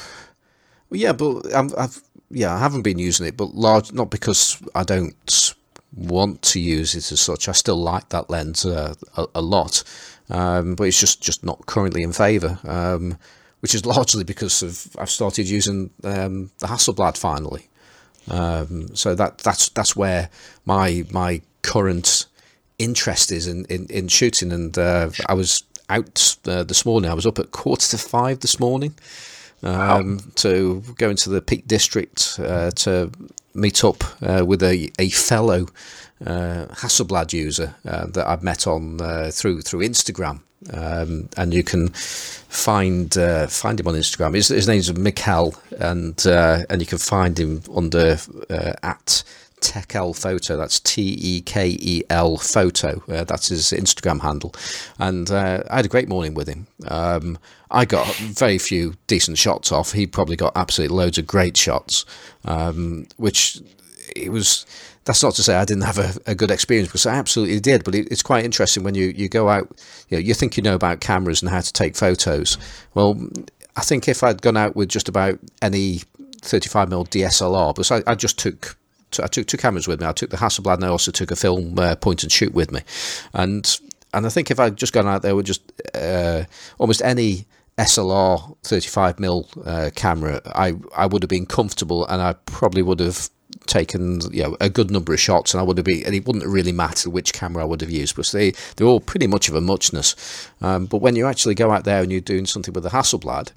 yeah, 0.90 1.12
but 1.12 1.52
i 1.52 1.62
have 1.80 2.00
yeah 2.30 2.54
I 2.54 2.58
haven't 2.58 2.82
been 2.82 2.98
using 2.98 3.26
it, 3.26 3.36
but 3.36 3.54
large 3.54 3.92
not 3.92 4.10
because 4.10 4.62
I 4.74 4.84
don't 4.84 5.44
want 5.96 6.42
to 6.42 6.60
use 6.60 6.94
it 6.94 7.10
as 7.10 7.20
such. 7.20 7.48
I 7.48 7.52
still 7.52 7.76
like 7.76 8.08
that 8.10 8.30
lens 8.30 8.64
uh, 8.64 8.94
a, 9.16 9.26
a, 9.34 9.40
lot, 9.40 9.82
um, 10.30 10.74
but 10.74 10.84
it's 10.84 11.00
just 11.00 11.20
just 11.20 11.44
not 11.44 11.66
currently 11.66 12.02
in 12.02 12.12
favour. 12.12 12.58
Um, 12.64 13.18
which 13.64 13.74
is 13.74 13.86
largely 13.86 14.24
because 14.24 14.62
of 14.62 14.94
I've 14.98 15.08
started 15.08 15.48
using 15.48 15.88
um, 16.04 16.50
the 16.58 16.66
Hasselblad 16.66 17.16
finally. 17.16 17.66
Um, 18.30 18.94
so 18.94 19.14
that 19.14 19.38
that's 19.38 19.70
that's 19.70 19.96
where 19.96 20.28
my 20.66 21.06
my 21.10 21.40
current 21.62 22.26
interest 22.78 23.32
is 23.32 23.46
in 23.46 23.64
in, 23.70 23.86
in 23.86 24.08
shooting. 24.08 24.52
And 24.52 24.76
uh, 24.76 25.08
I 25.30 25.32
was 25.32 25.62
out 25.88 26.36
uh, 26.46 26.64
this 26.64 26.84
morning. 26.84 27.10
I 27.10 27.14
was 27.14 27.24
up 27.24 27.38
at 27.38 27.52
quarter 27.52 27.88
to 27.88 27.96
five 27.96 28.40
this 28.40 28.60
morning 28.60 28.96
um, 29.62 30.18
wow. 30.18 30.22
to 30.34 30.82
go 30.98 31.08
into 31.08 31.30
the 31.30 31.40
Peak 31.40 31.66
District 31.66 32.38
uh, 32.40 32.70
to 32.72 33.10
meet 33.54 33.82
up 33.82 34.04
uh, 34.20 34.44
with 34.44 34.62
a 34.62 34.90
a 34.98 35.08
fellow 35.08 35.68
uh, 36.20 36.66
Hasselblad 36.66 37.32
user 37.32 37.76
uh, 37.86 38.08
that 38.08 38.28
I've 38.28 38.42
met 38.42 38.66
on 38.66 38.98
through 39.32 39.62
through 39.62 39.88
Instagram. 39.88 40.40
Um, 40.72 41.28
and 41.36 41.52
you 41.52 41.62
can 41.62 41.90
find 41.90 43.16
uh, 43.18 43.46
find 43.48 43.78
him 43.78 43.88
on 43.88 43.94
Instagram. 43.94 44.34
His, 44.34 44.48
his 44.48 44.66
name's 44.66 44.90
Mikkel, 44.90 45.54
and 45.78 46.26
uh, 46.26 46.64
and 46.70 46.80
you 46.80 46.86
can 46.86 46.98
find 46.98 47.38
him 47.38 47.62
under 47.74 48.16
uh, 48.48 48.72
at 48.82 49.24
Tekel 49.60 50.14
Photo. 50.14 50.56
That's 50.56 50.80
T 50.80 51.16
E 51.20 51.40
K 51.40 51.76
E 51.80 52.02
L 52.10 52.36
Photo. 52.36 53.02
Uh, 53.08 53.24
that's 53.24 53.48
his 53.48 53.72
Instagram 53.72 54.20
handle. 54.20 54.54
And 54.98 55.30
uh, 55.30 55.62
I 55.70 55.76
had 55.76 55.84
a 55.84 55.88
great 55.88 56.08
morning 56.08 56.34
with 56.34 56.48
him. 56.48 56.66
Um, 56.86 57.38
I 57.70 57.84
got 57.84 58.06
very 58.16 58.58
few 58.58 58.94
decent 59.06 59.38
shots 59.38 59.72
off. 59.72 59.92
He 59.92 60.06
probably 60.06 60.36
got 60.36 60.52
absolutely 60.54 60.96
loads 60.96 61.18
of 61.18 61.26
great 61.26 61.56
shots, 61.56 62.04
um, 62.44 63.06
which 63.16 63.60
it 64.14 64.30
was. 64.30 64.66
That's 65.04 65.22
not 65.22 65.34
to 65.34 65.42
say 65.42 65.54
I 65.56 65.64
didn't 65.64 65.84
have 65.84 65.98
a, 65.98 66.14
a 66.26 66.34
good 66.34 66.50
experience 66.50 66.88
because 66.88 67.06
I 67.06 67.14
absolutely 67.14 67.60
did. 67.60 67.84
But 67.84 67.94
it, 67.94 68.08
it's 68.10 68.22
quite 68.22 68.44
interesting 68.44 68.84
when 68.84 68.94
you, 68.94 69.06
you 69.08 69.28
go 69.28 69.48
out. 69.48 69.68
You 70.08 70.16
know, 70.16 70.22
you 70.22 70.34
think 70.34 70.56
you 70.56 70.62
know 70.62 70.74
about 70.74 71.00
cameras 71.00 71.42
and 71.42 71.50
how 71.50 71.60
to 71.60 71.72
take 71.72 71.94
photos. 71.94 72.56
Well, 72.94 73.20
I 73.76 73.82
think 73.82 74.08
if 74.08 74.22
I'd 74.22 74.40
gone 74.40 74.56
out 74.56 74.76
with 74.76 74.88
just 74.88 75.08
about 75.08 75.38
any 75.60 76.00
35mm 76.40 77.08
DSLR, 77.08 77.74
because 77.74 77.90
I, 77.90 78.02
I 78.06 78.14
just 78.14 78.38
took 78.38 78.76
I 79.22 79.26
took 79.26 79.46
two 79.46 79.56
cameras 79.56 79.86
with 79.86 80.00
me. 80.00 80.06
I 80.06 80.12
took 80.12 80.30
the 80.30 80.36
Hasselblad 80.36 80.74
and 80.74 80.84
I 80.84 80.88
also 80.88 81.10
took 81.10 81.30
a 81.30 81.36
film 81.36 81.78
uh, 81.78 81.94
point 81.96 82.22
and 82.22 82.32
shoot 82.32 82.54
with 82.54 82.72
me. 82.72 82.80
And 83.32 83.78
and 84.12 84.26
I 84.26 84.28
think 84.28 84.50
if 84.50 84.60
I'd 84.60 84.76
just 84.76 84.92
gone 84.92 85.06
out 85.06 85.22
there 85.22 85.36
with 85.36 85.46
just 85.46 85.72
uh, 85.94 86.44
almost 86.78 87.02
any 87.02 87.46
SLR 87.78 88.56
35mm 88.62 89.66
uh, 89.66 89.90
camera, 89.94 90.40
I 90.46 90.74
I 90.96 91.06
would 91.06 91.22
have 91.22 91.30
been 91.30 91.46
comfortable 91.46 92.06
and 92.06 92.22
I 92.22 92.34
probably 92.46 92.82
would 92.82 93.00
have 93.00 93.28
taken 93.66 94.20
you 94.32 94.42
know 94.42 94.56
a 94.60 94.68
good 94.68 94.90
number 94.90 95.12
of 95.12 95.20
shots 95.20 95.54
and 95.54 95.60
I 95.60 95.64
would 95.64 95.78
have 95.78 95.84
been 95.84 96.04
and 96.04 96.14
it 96.14 96.26
wouldn't 96.26 96.46
really 96.46 96.72
matter 96.72 97.08
which 97.10 97.32
camera 97.32 97.62
I 97.62 97.66
would 97.66 97.80
have 97.80 97.90
used 97.90 98.14
because 98.14 98.32
they 98.32 98.52
they're 98.76 98.86
all 98.86 99.00
pretty 99.00 99.26
much 99.26 99.48
of 99.48 99.54
a 99.54 99.60
muchness. 99.60 100.48
Um, 100.60 100.86
but 100.86 100.98
when 100.98 101.16
you 101.16 101.26
actually 101.26 101.54
go 101.54 101.70
out 101.70 101.84
there 101.84 102.02
and 102.02 102.10
you're 102.10 102.20
doing 102.20 102.46
something 102.46 102.74
with 102.74 102.86
a 102.86 102.90
Hasselblad 102.90 103.52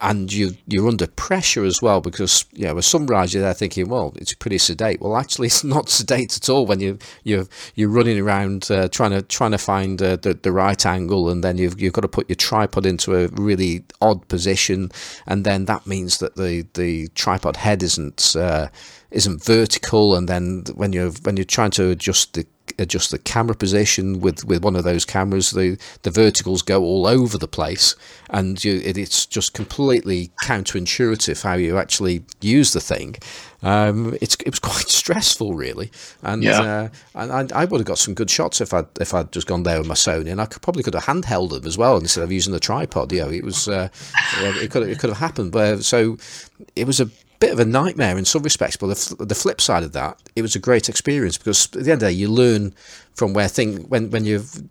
and 0.00 0.32
you 0.32 0.52
you're 0.66 0.88
under 0.88 1.06
pressure 1.06 1.64
as 1.64 1.82
well 1.82 2.00
because 2.00 2.46
you 2.52 2.64
know 2.64 2.80
some 2.80 3.06
riders 3.06 3.36
are 3.36 3.40
there 3.40 3.54
thinking 3.54 3.88
well 3.88 4.12
it's 4.16 4.32
pretty 4.34 4.58
sedate. 4.58 5.00
Well 5.00 5.16
actually 5.16 5.46
it's 5.48 5.64
not 5.64 5.88
sedate 5.88 6.36
at 6.36 6.48
all 6.48 6.66
when 6.66 6.80
you 6.80 6.98
you 7.22 7.48
you're 7.74 7.90
running 7.90 8.18
around 8.18 8.70
uh, 8.70 8.88
trying 8.88 9.10
to 9.10 9.22
trying 9.22 9.52
to 9.52 9.58
find 9.58 10.00
uh, 10.00 10.16
the, 10.16 10.34
the 10.34 10.52
right 10.52 10.84
angle 10.86 11.28
and 11.28 11.44
then 11.44 11.58
you've 11.58 11.80
you've 11.80 11.92
got 11.92 12.02
to 12.02 12.08
put 12.08 12.28
your 12.28 12.36
tripod 12.36 12.86
into 12.86 13.14
a 13.14 13.28
really 13.28 13.84
odd 14.00 14.26
position 14.28 14.90
and 15.26 15.44
then 15.44 15.66
that 15.66 15.86
means 15.86 16.18
that 16.18 16.36
the 16.36 16.66
the 16.74 17.08
tripod 17.08 17.56
head 17.56 17.82
isn't 17.82 18.34
uh, 18.36 18.68
isn't 19.10 19.44
vertical 19.44 20.14
and 20.14 20.28
then 20.28 20.64
when 20.74 20.92
you're 20.92 21.10
when 21.22 21.36
you're 21.36 21.44
trying 21.44 21.70
to 21.70 21.90
adjust 21.90 22.34
the 22.34 22.46
adjust 22.78 23.10
the 23.10 23.18
camera 23.18 23.54
position 23.54 24.20
with, 24.20 24.44
with 24.44 24.62
one 24.62 24.76
of 24.76 24.84
those 24.84 25.04
cameras, 25.04 25.50
the, 25.50 25.78
the 26.02 26.10
verticals 26.10 26.62
go 26.62 26.82
all 26.82 27.06
over 27.06 27.38
the 27.38 27.48
place, 27.48 27.94
and 28.28 28.62
you, 28.64 28.80
it, 28.84 28.96
it's 28.96 29.26
just 29.26 29.54
completely 29.54 30.30
counterintuitive 30.42 31.42
how 31.42 31.54
you 31.54 31.78
actually 31.78 32.24
use 32.40 32.72
the 32.72 32.80
thing. 32.80 33.16
Um, 33.62 34.16
it's 34.20 34.36
it 34.36 34.50
was 34.50 34.58
quite 34.60 34.88
stressful, 34.88 35.54
really, 35.54 35.90
and 36.22 36.42
yeah. 36.42 36.60
uh, 36.60 36.88
and 37.14 37.52
I, 37.52 37.62
I, 37.62 37.64
would 37.66 37.80
have 37.80 37.86
got 37.86 37.98
some 37.98 38.14
good 38.14 38.30
shots 38.30 38.60
if 38.60 38.72
I 38.72 38.84
if 39.00 39.12
I'd 39.12 39.32
just 39.32 39.46
gone 39.46 39.64
there 39.64 39.78
with 39.78 39.86
my 39.86 39.94
Sony, 39.94 40.30
and 40.30 40.40
I 40.40 40.46
could, 40.46 40.62
probably 40.62 40.82
could 40.82 40.94
have 40.94 41.04
handheld 41.04 41.50
them 41.50 41.66
as 41.66 41.76
well 41.76 41.98
instead 41.98 42.24
of 42.24 42.32
using 42.32 42.52
the 42.52 42.60
tripod. 42.60 43.12
You 43.12 43.22
know, 43.22 43.30
it 43.30 43.44
was 43.44 43.68
uh, 43.68 43.88
it 44.38 44.70
could 44.70 44.88
it 44.88 44.98
could 44.98 45.10
have 45.10 45.18
happened, 45.18 45.52
but 45.52 45.84
so 45.84 46.16
it 46.74 46.86
was 46.86 47.00
a 47.00 47.10
bit 47.40 47.52
of 47.52 47.58
a 47.58 47.64
nightmare 47.64 48.16
in 48.18 48.24
some 48.24 48.42
respects, 48.42 48.76
but 48.76 48.88
the, 48.88 49.24
the 49.24 49.34
flip 49.34 49.60
side 49.60 49.82
of 49.82 49.92
that, 49.92 50.18
it 50.36 50.42
was 50.42 50.54
a 50.54 50.58
great 50.58 50.88
experience 50.88 51.38
because 51.38 51.66
at 51.66 51.84
the 51.84 51.90
end 51.90 51.90
of 51.90 52.00
the 52.00 52.06
day, 52.06 52.12
you 52.12 52.28
learn 52.28 52.74
from 53.14 53.32
where 53.32 53.48
thing 53.48 53.88
when 53.88 54.10
when 54.10 54.24
you've 54.24 54.62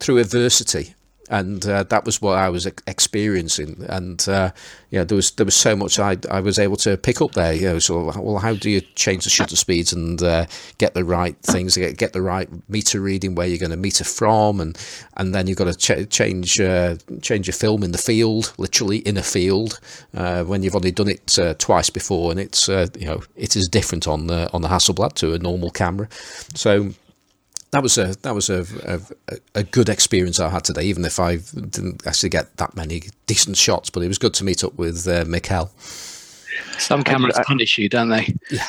through 0.00 0.18
adversity 0.18 0.94
and 1.34 1.66
uh, 1.66 1.82
that 1.82 2.04
was 2.04 2.22
what 2.22 2.38
I 2.38 2.48
was 2.48 2.64
experiencing. 2.86 3.84
And 3.88 4.26
uh, 4.28 4.52
yeah, 4.90 5.02
there 5.02 5.16
was 5.16 5.32
there 5.32 5.44
was 5.44 5.56
so 5.56 5.74
much 5.74 5.98
I 5.98 6.16
I 6.30 6.38
was 6.38 6.60
able 6.60 6.76
to 6.76 6.96
pick 6.96 7.20
up 7.20 7.32
there. 7.32 7.52
You 7.52 7.70
know, 7.70 7.78
so 7.80 8.12
well, 8.16 8.38
how 8.38 8.54
do 8.54 8.70
you 8.70 8.80
change 8.94 9.24
the 9.24 9.30
shutter 9.30 9.56
speeds 9.56 9.92
and 9.92 10.22
uh, 10.22 10.46
get 10.78 10.94
the 10.94 11.04
right 11.04 11.36
things, 11.42 11.76
get 11.76 11.98
get 11.98 12.12
the 12.12 12.22
right 12.22 12.48
meter 12.68 13.00
reading 13.00 13.34
where 13.34 13.48
you're 13.48 13.58
going 13.58 13.72
to 13.72 13.76
meter 13.76 14.04
from, 14.04 14.60
and 14.60 14.78
and 15.16 15.34
then 15.34 15.48
you've 15.48 15.58
got 15.58 15.72
to 15.72 15.74
ch- 15.74 16.08
change 16.08 16.60
uh, 16.60 16.96
change 17.20 17.48
your 17.48 17.54
film 17.54 17.82
in 17.82 17.90
the 17.90 17.98
field, 17.98 18.54
literally 18.56 18.98
in 18.98 19.16
a 19.16 19.22
field, 19.22 19.80
uh, 20.14 20.44
when 20.44 20.62
you've 20.62 20.76
only 20.76 20.92
done 20.92 21.08
it 21.08 21.36
uh, 21.36 21.54
twice 21.54 21.90
before, 21.90 22.30
and 22.30 22.38
it's 22.38 22.68
you 22.68 23.06
know 23.06 23.22
it 23.34 23.56
is 23.56 23.66
different 23.68 24.06
on 24.06 24.28
the 24.28 24.48
on 24.52 24.62
the 24.62 24.68
Hasselblad 24.68 25.14
to 25.14 25.34
a 25.34 25.38
normal 25.40 25.70
camera. 25.70 26.08
So 26.54 26.90
that 27.74 27.82
was 27.82 27.98
a 27.98 28.14
that 28.22 28.34
was 28.36 28.50
a, 28.50 28.64
a, 28.86 29.00
a 29.56 29.64
good 29.64 29.88
experience 29.88 30.38
I 30.38 30.48
had 30.48 30.62
today, 30.62 30.84
even 30.84 31.04
if 31.04 31.18
I 31.18 31.36
didn't 31.36 32.06
actually 32.06 32.28
get 32.28 32.56
that 32.58 32.76
many 32.76 33.02
decent 33.26 33.56
shots. 33.56 33.90
But 33.90 34.04
it 34.04 34.08
was 34.08 34.18
good 34.18 34.32
to 34.34 34.44
meet 34.44 34.62
up 34.62 34.74
with 34.78 35.08
uh, 35.08 35.24
Mikkel. 35.24 35.68
Some 36.78 37.02
cameras 37.02 37.36
I, 37.36 37.42
punish 37.42 37.76
you, 37.76 37.88
don't 37.88 38.10
they? 38.10 38.32
Yeah. 38.48 38.64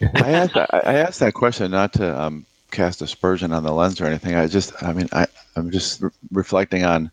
I 0.16 0.32
asked 0.32 0.56
I 0.56 0.94
asked 0.94 1.20
that 1.20 1.34
question 1.34 1.70
not 1.70 1.92
to 1.92 2.20
um, 2.20 2.44
cast 2.72 3.02
aspersion 3.02 3.52
on 3.52 3.62
the 3.62 3.72
lens 3.72 4.00
or 4.00 4.06
anything. 4.06 4.34
I 4.34 4.48
just 4.48 4.72
I 4.82 4.92
mean 4.92 5.08
I 5.12 5.28
I'm 5.54 5.70
just 5.70 6.02
re- 6.02 6.10
reflecting 6.32 6.84
on 6.84 7.12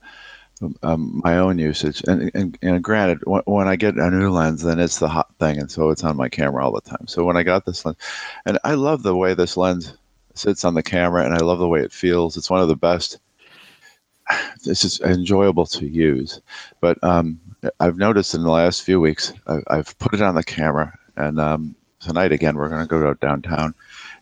um, 0.81 1.21
my 1.23 1.37
own 1.37 1.59
usage. 1.59 2.01
And, 2.07 2.31
and, 2.33 2.57
and 2.61 2.83
granted, 2.83 3.19
when, 3.25 3.41
when, 3.45 3.67
I 3.67 3.75
get 3.75 3.95
a 3.95 4.09
new 4.09 4.31
lens, 4.31 4.63
then 4.63 4.79
it's 4.79 4.99
the 4.99 5.09
hot 5.09 5.29
thing, 5.37 5.59
and 5.59 5.69
so 5.69 5.89
it's 5.89 6.03
on 6.03 6.15
my 6.15 6.29
camera 6.29 6.63
all 6.65 6.71
the 6.71 6.81
time. 6.81 7.05
So 7.05 7.25
when 7.25 7.35
I 7.35 7.43
got 7.43 7.65
this 7.65 7.85
lens, 7.85 7.97
and 8.45 8.57
I 8.63 8.75
love 8.75 9.03
the 9.03 9.15
way 9.15 9.33
this 9.33 9.57
lens 9.57 9.93
sits 10.33 10.65
on 10.65 10.73
the 10.73 10.83
camera, 10.83 11.23
and 11.23 11.33
I 11.33 11.37
love 11.37 11.59
the 11.59 11.67
way 11.67 11.81
it 11.81 11.91
feels. 11.91 12.37
It's 12.37 12.49
one 12.49 12.61
of 12.61 12.67
the 12.67 12.75
best. 12.75 13.19
It's 14.65 14.81
just 14.81 15.01
enjoyable 15.01 15.65
to 15.65 15.85
use. 15.85 16.39
But 16.79 16.97
um, 17.03 17.39
I've 17.79 17.97
noticed 17.97 18.33
in 18.33 18.43
the 18.43 18.49
last 18.49 18.83
few 18.83 18.99
weeks, 18.99 19.33
I, 19.47 19.75
have 19.75 19.97
put 19.99 20.13
it 20.13 20.21
on 20.21 20.35
the 20.35 20.43
camera, 20.43 20.97
and 21.17 21.39
um, 21.39 21.75
tonight 21.99 22.31
again 22.31 22.55
we're 22.55 22.69
going 22.69 22.81
to 22.81 22.87
go 22.87 23.13
downtown, 23.15 23.75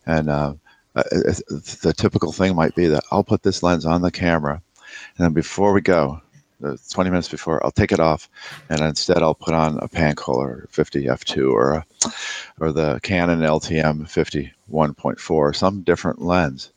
and 0.06 0.28
uh, 0.28 0.54
uh 0.96 1.02
the 1.48 1.94
typical 1.96 2.32
thing 2.32 2.56
might 2.56 2.74
be 2.74 2.86
that 2.86 3.04
I'll 3.10 3.24
put 3.24 3.42
this 3.42 3.62
lens 3.62 3.86
on 3.86 4.02
the 4.02 4.10
camera, 4.10 4.60
and 5.16 5.24
then 5.24 5.32
before 5.32 5.72
we 5.72 5.80
go, 5.80 6.20
20 6.90 7.10
minutes 7.10 7.28
before, 7.28 7.64
I'll 7.64 7.72
take 7.72 7.92
it 7.92 8.00
off, 8.00 8.28
and 8.68 8.80
instead 8.80 9.22
I'll 9.22 9.34
put 9.34 9.54
on 9.54 9.78
a 9.78 9.88
Pancolar 9.88 10.68
50 10.70 11.06
f2 11.06 11.50
or 11.50 11.72
a, 11.72 11.86
or 12.60 12.72
the 12.72 13.00
Canon 13.02 13.40
LTM 13.40 14.08
50 14.08 14.52
1.4, 14.72 15.54
some 15.54 15.82
different 15.82 16.20
lens, 16.20 16.72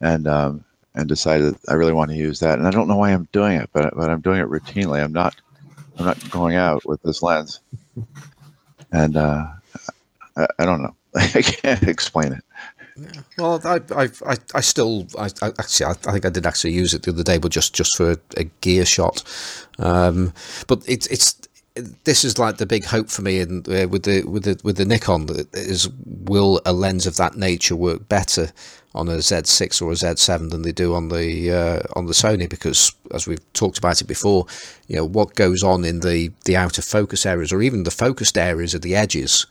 and 0.00 0.26
um, 0.26 0.64
and 0.94 1.08
decided 1.08 1.56
I 1.68 1.74
really 1.74 1.92
want 1.92 2.10
to 2.10 2.16
use 2.16 2.40
that. 2.40 2.58
And 2.58 2.66
I 2.66 2.70
don't 2.70 2.88
know 2.88 2.96
why 2.96 3.10
I'm 3.10 3.28
doing 3.32 3.56
it, 3.56 3.70
but 3.72 3.94
but 3.96 4.10
I'm 4.10 4.20
doing 4.20 4.40
it 4.40 4.48
routinely. 4.48 5.02
I'm 5.02 5.12
not 5.12 5.36
I'm 5.98 6.06
not 6.06 6.30
going 6.30 6.56
out 6.56 6.84
with 6.84 7.02
this 7.02 7.22
lens, 7.22 7.60
and 8.92 9.16
uh, 9.16 9.46
I, 10.36 10.46
I 10.58 10.64
don't 10.64 10.82
know. 10.82 10.94
I 11.14 11.42
can't 11.42 11.82
explain 11.84 12.32
it. 12.32 12.44
Yeah. 12.96 13.22
Well, 13.38 13.60
I, 13.64 13.80
I, 13.96 14.36
I, 14.54 14.60
still, 14.60 15.08
I, 15.18 15.28
I 15.42 15.48
actually, 15.58 15.86
I, 15.86 15.90
I, 15.90 16.12
think 16.12 16.26
I 16.26 16.30
did 16.30 16.46
actually 16.46 16.74
use 16.74 16.94
it 16.94 17.02
the 17.02 17.10
other 17.10 17.24
day, 17.24 17.38
but 17.38 17.50
just, 17.50 17.74
just 17.74 17.96
for 17.96 18.16
a 18.36 18.44
gear 18.60 18.84
shot. 18.84 19.24
Um, 19.80 20.32
but 20.68 20.82
it's, 20.86 21.08
it's, 21.08 21.36
this 21.74 22.24
is 22.24 22.38
like 22.38 22.58
the 22.58 22.66
big 22.66 22.84
hope 22.84 23.08
for 23.08 23.22
me 23.22 23.40
in, 23.40 23.64
uh, 23.68 23.88
with 23.88 24.04
the 24.04 24.22
with 24.24 24.44
the 24.44 24.60
with 24.62 24.76
the 24.76 24.84
Nikon 24.84 25.28
is 25.52 25.88
will 26.06 26.60
a 26.64 26.72
lens 26.72 27.06
of 27.06 27.16
that 27.16 27.36
nature 27.36 27.74
work 27.74 28.08
better 28.08 28.52
on 28.94 29.08
a 29.08 29.16
Z6 29.16 29.82
or 29.82 29.90
a 29.90 29.94
Z7 29.94 30.50
than 30.50 30.62
they 30.62 30.70
do 30.70 30.94
on 30.94 31.08
the 31.08 31.50
uh, 31.50 31.80
on 31.96 32.06
the 32.06 32.12
Sony 32.12 32.48
because 32.48 32.94
as 33.12 33.26
we've 33.26 33.52
talked 33.54 33.76
about 33.76 34.00
it 34.00 34.04
before, 34.04 34.46
you 34.86 34.94
know 34.94 35.04
what 35.04 35.34
goes 35.34 35.64
on 35.64 35.84
in 35.84 36.00
the 36.00 36.30
the 36.44 36.56
outer 36.56 36.82
focus 36.82 37.26
areas 37.26 37.52
or 37.52 37.60
even 37.60 37.82
the 37.82 37.90
focused 37.90 38.38
areas 38.38 38.72
of 38.74 38.82
the 38.82 38.94
edges, 38.94 39.46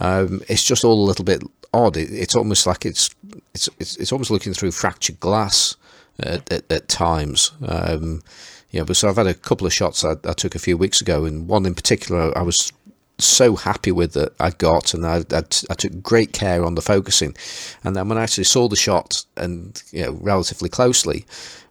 um, 0.00 0.42
it's 0.48 0.64
just 0.64 0.84
all 0.84 1.04
a 1.04 1.06
little 1.06 1.24
bit 1.24 1.44
odd. 1.72 1.96
It, 1.96 2.10
it's 2.12 2.34
almost 2.34 2.66
like 2.66 2.84
it's 2.84 3.10
it's 3.54 3.68
it's, 3.78 3.96
it's 3.98 4.12
almost 4.12 4.32
looking 4.32 4.52
through 4.52 4.72
fractured 4.72 5.20
glass 5.20 5.76
at, 6.18 6.52
at, 6.52 6.72
at 6.72 6.88
times. 6.88 7.52
Um, 7.64 8.22
yeah, 8.70 8.84
but 8.84 8.96
so 8.96 9.08
I've 9.08 9.16
had 9.16 9.26
a 9.26 9.34
couple 9.34 9.66
of 9.66 9.72
shots 9.72 10.04
I, 10.04 10.12
I, 10.24 10.32
took 10.32 10.54
a 10.54 10.58
few 10.58 10.76
weeks 10.76 11.00
ago, 11.00 11.24
and 11.24 11.48
one 11.48 11.64
in 11.64 11.74
particular 11.74 12.36
I 12.36 12.42
was 12.42 12.72
so 13.18 13.56
happy 13.56 13.90
with 13.92 14.12
that 14.12 14.34
I 14.38 14.50
got, 14.50 14.94
and 14.94 15.06
I, 15.06 15.24
I, 15.30 15.42
I 15.70 15.74
took 15.74 16.02
great 16.02 16.32
care 16.32 16.64
on 16.64 16.74
the 16.74 16.82
focusing. 16.82 17.34
And 17.82 17.96
then 17.96 18.08
when 18.08 18.18
I 18.18 18.22
actually 18.22 18.44
saw 18.44 18.68
the 18.68 18.76
shot 18.76 19.24
and 19.36 19.82
you 19.90 20.04
know 20.04 20.12
relatively 20.20 20.68
closely, 20.68 21.24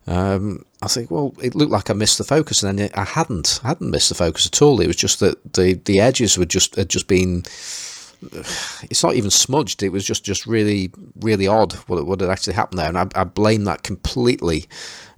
um, 0.08 0.66
I 0.82 0.88
think, 0.88 1.12
well, 1.12 1.34
it 1.42 1.54
looked 1.54 1.72
like 1.72 1.90
I 1.90 1.94
missed 1.94 2.18
the 2.18 2.24
focus, 2.24 2.64
and 2.64 2.80
then 2.80 2.90
I 2.96 3.04
hadn't. 3.04 3.60
I 3.64 3.70
hadn't 3.70 3.92
missed 3.92 4.10
the 4.10 4.16
focus 4.16 4.48
at 4.48 4.62
all. 4.62 4.82
It 4.82 4.88
was 4.88 4.96
just 4.96 5.20
that 5.20 5.54
the 5.54 5.74
the 5.74 6.00
edges 6.00 6.38
were 6.38 6.46
just 6.46 6.76
had 6.76 6.90
just 6.90 7.08
been 7.08 7.44
it's 8.90 9.04
not 9.04 9.16
even 9.16 9.30
smudged. 9.30 9.84
It 9.84 9.90
was 9.90 10.06
just, 10.06 10.24
just 10.24 10.48
really, 10.48 10.92
really 11.20 11.48
odd 11.48 11.74
what, 11.88 12.06
what 12.06 12.22
had 12.22 12.30
actually 12.30 12.54
happened 12.54 12.80
there, 12.80 12.90
and 12.90 12.98
I, 12.98 13.08
I 13.16 13.24
blame 13.24 13.66
that 13.66 13.84
completely 13.84 14.66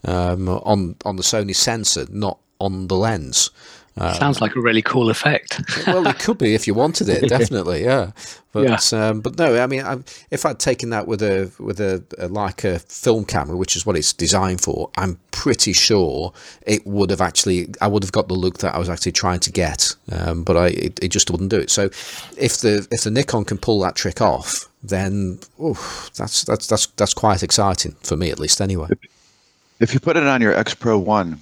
um, 0.06 0.50
on 0.50 0.96
on 1.06 1.16
the 1.16 1.24
Sony 1.24 1.56
sensor, 1.56 2.06
not 2.10 2.40
on 2.60 2.88
the 2.88 2.96
lens. 2.96 3.52
Um, 3.98 4.14
Sounds 4.14 4.40
like 4.40 4.56
a 4.56 4.62
really 4.62 4.82
cool 4.82 5.10
effect. 5.10 5.62
well, 5.86 6.08
it 6.08 6.20
could 6.20 6.38
be 6.38 6.56
if 6.56 6.68
you 6.68 6.74
wanted 6.74 7.10
it, 7.10 7.28
definitely, 7.30 7.84
yeah. 7.84 8.12
But 8.54 8.64
yeah. 8.94 9.10
Um, 9.10 9.20
but 9.20 9.38
no, 9.38 9.62
I 9.62 9.68
mean, 9.68 9.82
I, 9.82 9.98
if 10.32 10.46
I'd 10.46 10.58
taken 10.58 10.92
that 10.92 11.06
with 11.06 11.22
a 11.22 11.52
with 11.60 11.82
a, 11.82 12.04
a 12.18 12.30
like 12.30 12.64
a 12.64 12.80
film 12.80 13.26
camera, 13.26 13.58
which 13.58 13.76
is 13.76 13.86
what 13.86 13.98
it's 13.98 14.14
designed 14.14 14.62
for, 14.62 14.90
I'm 14.96 15.20
pretty 15.32 15.74
sure 15.74 16.32
it 16.66 16.86
would 16.88 17.10
have 17.10 17.20
actually 17.20 17.68
I 17.82 17.88
would 17.88 18.04
have 18.04 18.14
got 18.14 18.30
the 18.30 18.36
look 18.36 18.60
that 18.60 18.74
I 18.74 18.80
was 18.80 18.90
actually 18.90 19.12
trying 19.12 19.42
to 19.42 19.52
get. 19.52 19.96
Um, 20.12 20.44
but 20.44 20.56
I 20.56 20.68
it, 20.68 21.00
it, 21.04 21.10
just 21.10 21.30
wouldn't 21.30 21.50
do 21.50 21.58
it. 21.58 21.70
So 21.70 21.86
if 22.38 22.58
the 22.58 22.88
if 22.92 23.04
the 23.04 23.12
Nikon 23.12 23.44
can 23.44 23.58
pull 23.58 23.82
that 23.82 23.96
trick 23.96 24.22
off, 24.22 24.70
then 24.82 25.40
oh, 25.60 26.10
that's 26.16 26.44
that's 26.44 26.68
that's 26.68 26.86
that's 26.88 27.14
quite 27.14 27.44
exciting 27.44 27.98
for 28.02 28.16
me 28.16 28.32
at 28.32 28.40
least. 28.40 28.62
Anyway, 28.62 28.88
if 29.80 29.94
you 29.94 30.00
put 30.00 30.18
it 30.18 30.24
on 30.24 30.42
your 30.42 30.54
X 30.54 30.74
Pro 30.74 30.98
One 30.98 31.40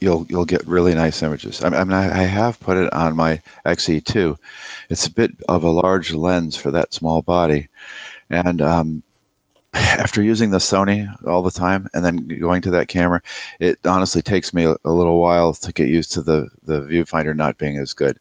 you'll 0.00 0.26
you'll 0.28 0.44
get 0.44 0.66
really 0.66 0.94
nice 0.94 1.22
images. 1.22 1.62
I 1.62 1.70
mean, 1.70 1.92
I, 1.92 2.22
have 2.22 2.58
put 2.60 2.76
it 2.76 2.92
on 2.92 3.16
my 3.16 3.40
XE2. 3.66 4.36
It's 4.90 5.06
a 5.06 5.12
bit 5.12 5.32
of 5.48 5.64
a 5.64 5.70
large 5.70 6.12
lens 6.12 6.56
for 6.56 6.70
that 6.70 6.94
small 6.94 7.22
body, 7.22 7.68
and 8.30 8.60
um, 8.60 9.02
after 9.74 10.22
using 10.22 10.50
the 10.50 10.58
Sony 10.58 11.08
all 11.26 11.42
the 11.42 11.50
time 11.50 11.88
and 11.94 12.04
then 12.04 12.26
going 12.40 12.62
to 12.62 12.70
that 12.72 12.88
camera, 12.88 13.22
it 13.60 13.78
honestly 13.84 14.22
takes 14.22 14.52
me 14.52 14.64
a, 14.64 14.76
a 14.84 14.92
little 14.92 15.20
while 15.20 15.54
to 15.54 15.72
get 15.72 15.88
used 15.88 16.12
to 16.12 16.22
the 16.22 16.48
the 16.64 16.80
viewfinder 16.80 17.36
not 17.36 17.58
being 17.58 17.78
as 17.78 17.92
good, 17.92 18.18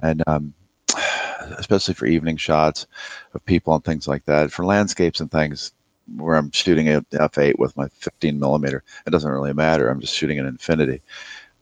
and 0.00 0.22
um, 0.26 0.54
especially 1.56 1.94
for 1.94 2.06
evening 2.06 2.36
shots 2.36 2.86
of 3.34 3.44
people 3.44 3.74
and 3.74 3.84
things 3.84 4.06
like 4.06 4.24
that. 4.26 4.52
For 4.52 4.64
landscapes 4.64 5.20
and 5.20 5.30
things, 5.30 5.72
where 6.16 6.36
I'm 6.36 6.50
shooting 6.50 6.88
at 6.88 7.08
f8 7.10 7.58
with 7.58 7.76
my 7.76 7.88
15 7.88 8.38
millimeter. 8.38 8.82
It 9.06 9.10
doesn't 9.10 9.30
really 9.30 9.52
matter. 9.52 9.88
I'm 9.88 10.00
just 10.00 10.14
shooting 10.14 10.38
an 10.38 10.46
infinity. 10.46 11.00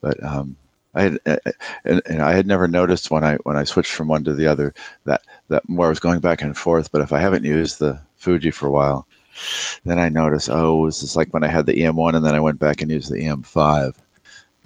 But 0.01 0.23
um, 0.25 0.57
I 0.95 1.03
had, 1.03 1.19
and, 1.85 2.03
and, 2.07 2.23
I 2.23 2.33
had 2.33 2.47
never 2.47 2.67
noticed 2.67 3.11
when 3.11 3.23
I 3.23 3.37
when 3.45 3.57
I 3.57 3.65
switched 3.65 3.93
from 3.93 4.09
one 4.09 4.25
to 4.25 4.35
the 4.35 4.47
other 4.47 4.75
that 5.05 5.23
that 5.49 5.69
more 5.69 5.89
was 5.89 6.01
going 6.01 6.21
back 6.21 6.43
and 6.43 6.57
forth. 6.57 6.91
But 6.91 7.03
if 7.03 7.13
I 7.13 7.21
haven't 7.21 7.45
used 7.45 7.79
the 7.79 8.01
Fuji 8.17 8.51
for 8.51 8.67
a 8.67 8.73
while, 8.73 9.07
then 9.85 9.99
I 9.99 10.09
noticed 10.09 10.49
oh, 10.51 10.87
this 10.87 11.03
is 11.03 11.17
like 11.17 11.33
when 11.33 11.45
I 11.45 11.49
had 11.49 11.67
the 11.67 11.75
EM1 11.75 12.17
and 12.17 12.25
then 12.25 12.35
I 12.35 12.41
went 12.41 12.59
back 12.59 12.83
and 12.83 12.91
used 12.91 13.11
the 13.11 13.19
EM5, 13.19 13.95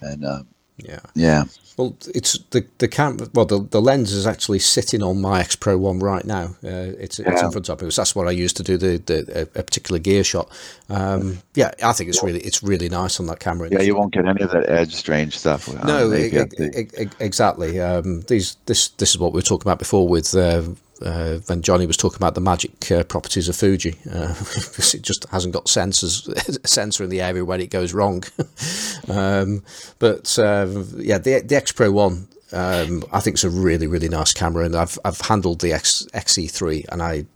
and 0.00 0.24
um, 0.24 0.46
yeah, 0.78 1.00
yeah. 1.14 1.44
Well, 1.76 1.96
it's 2.14 2.38
the 2.50 2.66
the 2.78 2.88
cam. 2.88 3.18
Well, 3.32 3.46
the, 3.46 3.60
the 3.60 3.80
lens 3.80 4.12
is 4.12 4.26
actually 4.26 4.60
sitting 4.60 5.02
on 5.02 5.20
my 5.20 5.40
X 5.40 5.56
Pro 5.56 5.76
One 5.76 5.98
right 5.98 6.24
now. 6.24 6.56
Uh, 6.62 6.94
it's 6.98 7.18
yeah. 7.18 7.32
it's 7.32 7.42
in 7.42 7.50
front 7.50 7.68
of 7.68 7.80
me. 7.80 7.86
Because 7.86 7.96
that's 7.96 8.14
what 8.14 8.28
I 8.28 8.30
used 8.30 8.56
to 8.58 8.62
do 8.62 8.76
the, 8.76 8.98
the 8.98 9.42
a, 9.54 9.62
particular 9.62 9.98
gear 9.98 10.22
shot. 10.22 10.50
Um, 10.88 11.38
yeah, 11.54 11.72
I 11.82 11.92
think 11.92 12.10
it's 12.10 12.22
really 12.22 12.40
it's 12.40 12.62
really 12.62 12.88
nice 12.88 13.18
on 13.18 13.26
that 13.26 13.40
camera. 13.40 13.68
Yeah, 13.70 13.82
you 13.82 13.96
won't 13.96 14.12
get 14.12 14.26
any 14.26 14.42
of 14.42 14.50
that 14.52 14.68
edge 14.68 14.94
strange 14.94 15.36
stuff. 15.38 15.68
No, 15.84 16.10
exactly. 16.12 17.80
Um, 17.80 18.20
these 18.22 18.56
this 18.66 18.88
this 18.88 19.10
is 19.10 19.18
what 19.18 19.32
we 19.32 19.38
were 19.38 19.42
talking 19.42 19.66
about 19.66 19.78
before 19.80 20.08
with 20.08 20.34
uh, 20.36 20.62
uh, 21.02 21.38
when 21.46 21.62
Johnny 21.62 21.86
was 21.86 21.96
talking 21.96 22.16
about 22.16 22.34
the 22.34 22.40
magic 22.40 22.90
uh, 22.90 23.04
properties 23.04 23.48
of 23.48 23.56
Fuji, 23.56 23.96
uh, 24.10 24.34
it 24.94 25.02
just 25.02 25.26
hasn't 25.30 25.54
got 25.54 25.66
sensors, 25.66 26.66
sensor 26.66 27.04
in 27.04 27.10
the 27.10 27.20
area 27.20 27.44
when 27.44 27.60
it 27.60 27.70
goes 27.70 27.92
wrong. 27.92 28.22
um, 29.08 29.62
but 29.98 30.38
uh, 30.38 30.66
yeah, 30.96 31.18
the 31.18 31.40
the 31.40 31.56
X 31.56 31.72
Pro 31.72 31.90
One, 31.90 32.28
um, 32.52 33.04
I 33.12 33.20
think 33.20 33.34
it's 33.34 33.44
a 33.44 33.50
really 33.50 33.86
really 33.86 34.08
nice 34.08 34.32
camera, 34.32 34.64
and 34.64 34.76
I've 34.76 34.98
I've 35.04 35.20
handled 35.20 35.60
the 35.60 35.72
X 35.72 36.06
XE3, 36.14 36.86
and 36.90 37.02
I 37.02 37.26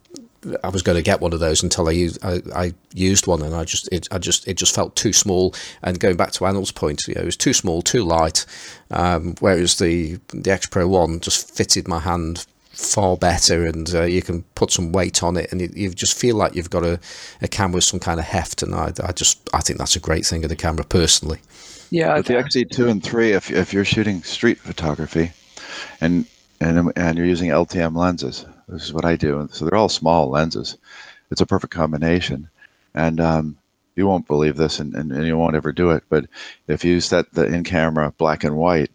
I 0.62 0.68
was 0.68 0.82
going 0.82 0.96
to 0.96 1.02
get 1.02 1.20
one 1.20 1.32
of 1.32 1.40
those 1.40 1.62
until 1.62 1.88
I 1.88 1.92
used 1.92 2.24
I, 2.24 2.40
I, 2.54 2.74
used 2.94 3.26
one, 3.26 3.42
and 3.42 3.54
I 3.54 3.64
just 3.64 3.88
it 3.92 4.06
I 4.12 4.18
just 4.18 4.46
it 4.46 4.54
just 4.54 4.74
felt 4.74 4.94
too 4.94 5.12
small. 5.12 5.54
And 5.82 5.98
going 5.98 6.16
back 6.16 6.30
to 6.32 6.46
Anil's 6.46 6.70
point, 6.70 7.02
you 7.08 7.14
know, 7.14 7.22
it 7.22 7.26
was 7.26 7.36
too 7.36 7.52
small, 7.52 7.82
too 7.82 8.04
light. 8.04 8.46
Um, 8.90 9.34
whereas 9.40 9.78
the 9.78 10.20
the 10.28 10.50
X 10.50 10.66
Pro 10.66 10.86
One 10.86 11.20
just 11.20 11.54
fitted 11.54 11.88
my 11.88 11.98
hand 11.98 12.46
far 12.78 13.16
better 13.16 13.66
and 13.66 13.92
uh, 13.92 14.04
you 14.04 14.22
can 14.22 14.44
put 14.54 14.70
some 14.70 14.92
weight 14.92 15.24
on 15.24 15.36
it 15.36 15.50
and 15.50 15.60
you, 15.60 15.68
you 15.74 15.90
just 15.90 16.16
feel 16.16 16.36
like 16.36 16.54
you've 16.54 16.70
got 16.70 16.84
a, 16.84 17.00
a 17.42 17.48
camera 17.48 17.74
with 17.74 17.84
some 17.84 17.98
kind 17.98 18.20
of 18.20 18.26
heft 18.26 18.62
and 18.62 18.72
I, 18.72 18.92
I 19.02 19.10
just 19.10 19.50
I 19.52 19.60
think 19.60 19.80
that's 19.80 19.96
a 19.96 20.00
great 20.00 20.24
thing 20.24 20.44
of 20.44 20.48
the 20.48 20.54
camera 20.54 20.84
personally. 20.84 21.40
Yeah 21.90 22.16
with 22.16 22.26
the 22.26 22.34
XE2 22.34 22.88
and 22.88 23.02
3 23.02 23.32
if, 23.32 23.50
if 23.50 23.72
you're 23.72 23.84
shooting 23.84 24.22
street 24.22 24.58
photography 24.58 25.32
and 26.00 26.24
and 26.60 26.92
and 26.94 27.18
you're 27.18 27.26
using 27.26 27.50
LTM 27.50 27.96
lenses 27.96 28.46
this 28.68 28.84
is 28.84 28.92
what 28.92 29.04
I 29.04 29.16
do 29.16 29.48
so 29.50 29.64
they're 29.64 29.78
all 29.78 29.88
small 29.88 30.30
lenses. 30.30 30.78
It's 31.32 31.40
a 31.40 31.46
perfect 31.46 31.74
combination 31.74 32.48
and 32.94 33.20
um, 33.20 33.58
you 33.96 34.06
won't 34.06 34.28
believe 34.28 34.56
this 34.56 34.78
and, 34.78 34.94
and, 34.94 35.10
and 35.10 35.26
you 35.26 35.36
won't 35.36 35.56
ever 35.56 35.72
do 35.72 35.90
it 35.90 36.04
but 36.08 36.26
if 36.68 36.84
you 36.84 37.00
set 37.00 37.32
the 37.32 37.44
in 37.44 37.64
camera 37.64 38.14
black 38.18 38.44
and 38.44 38.56
white 38.56 38.92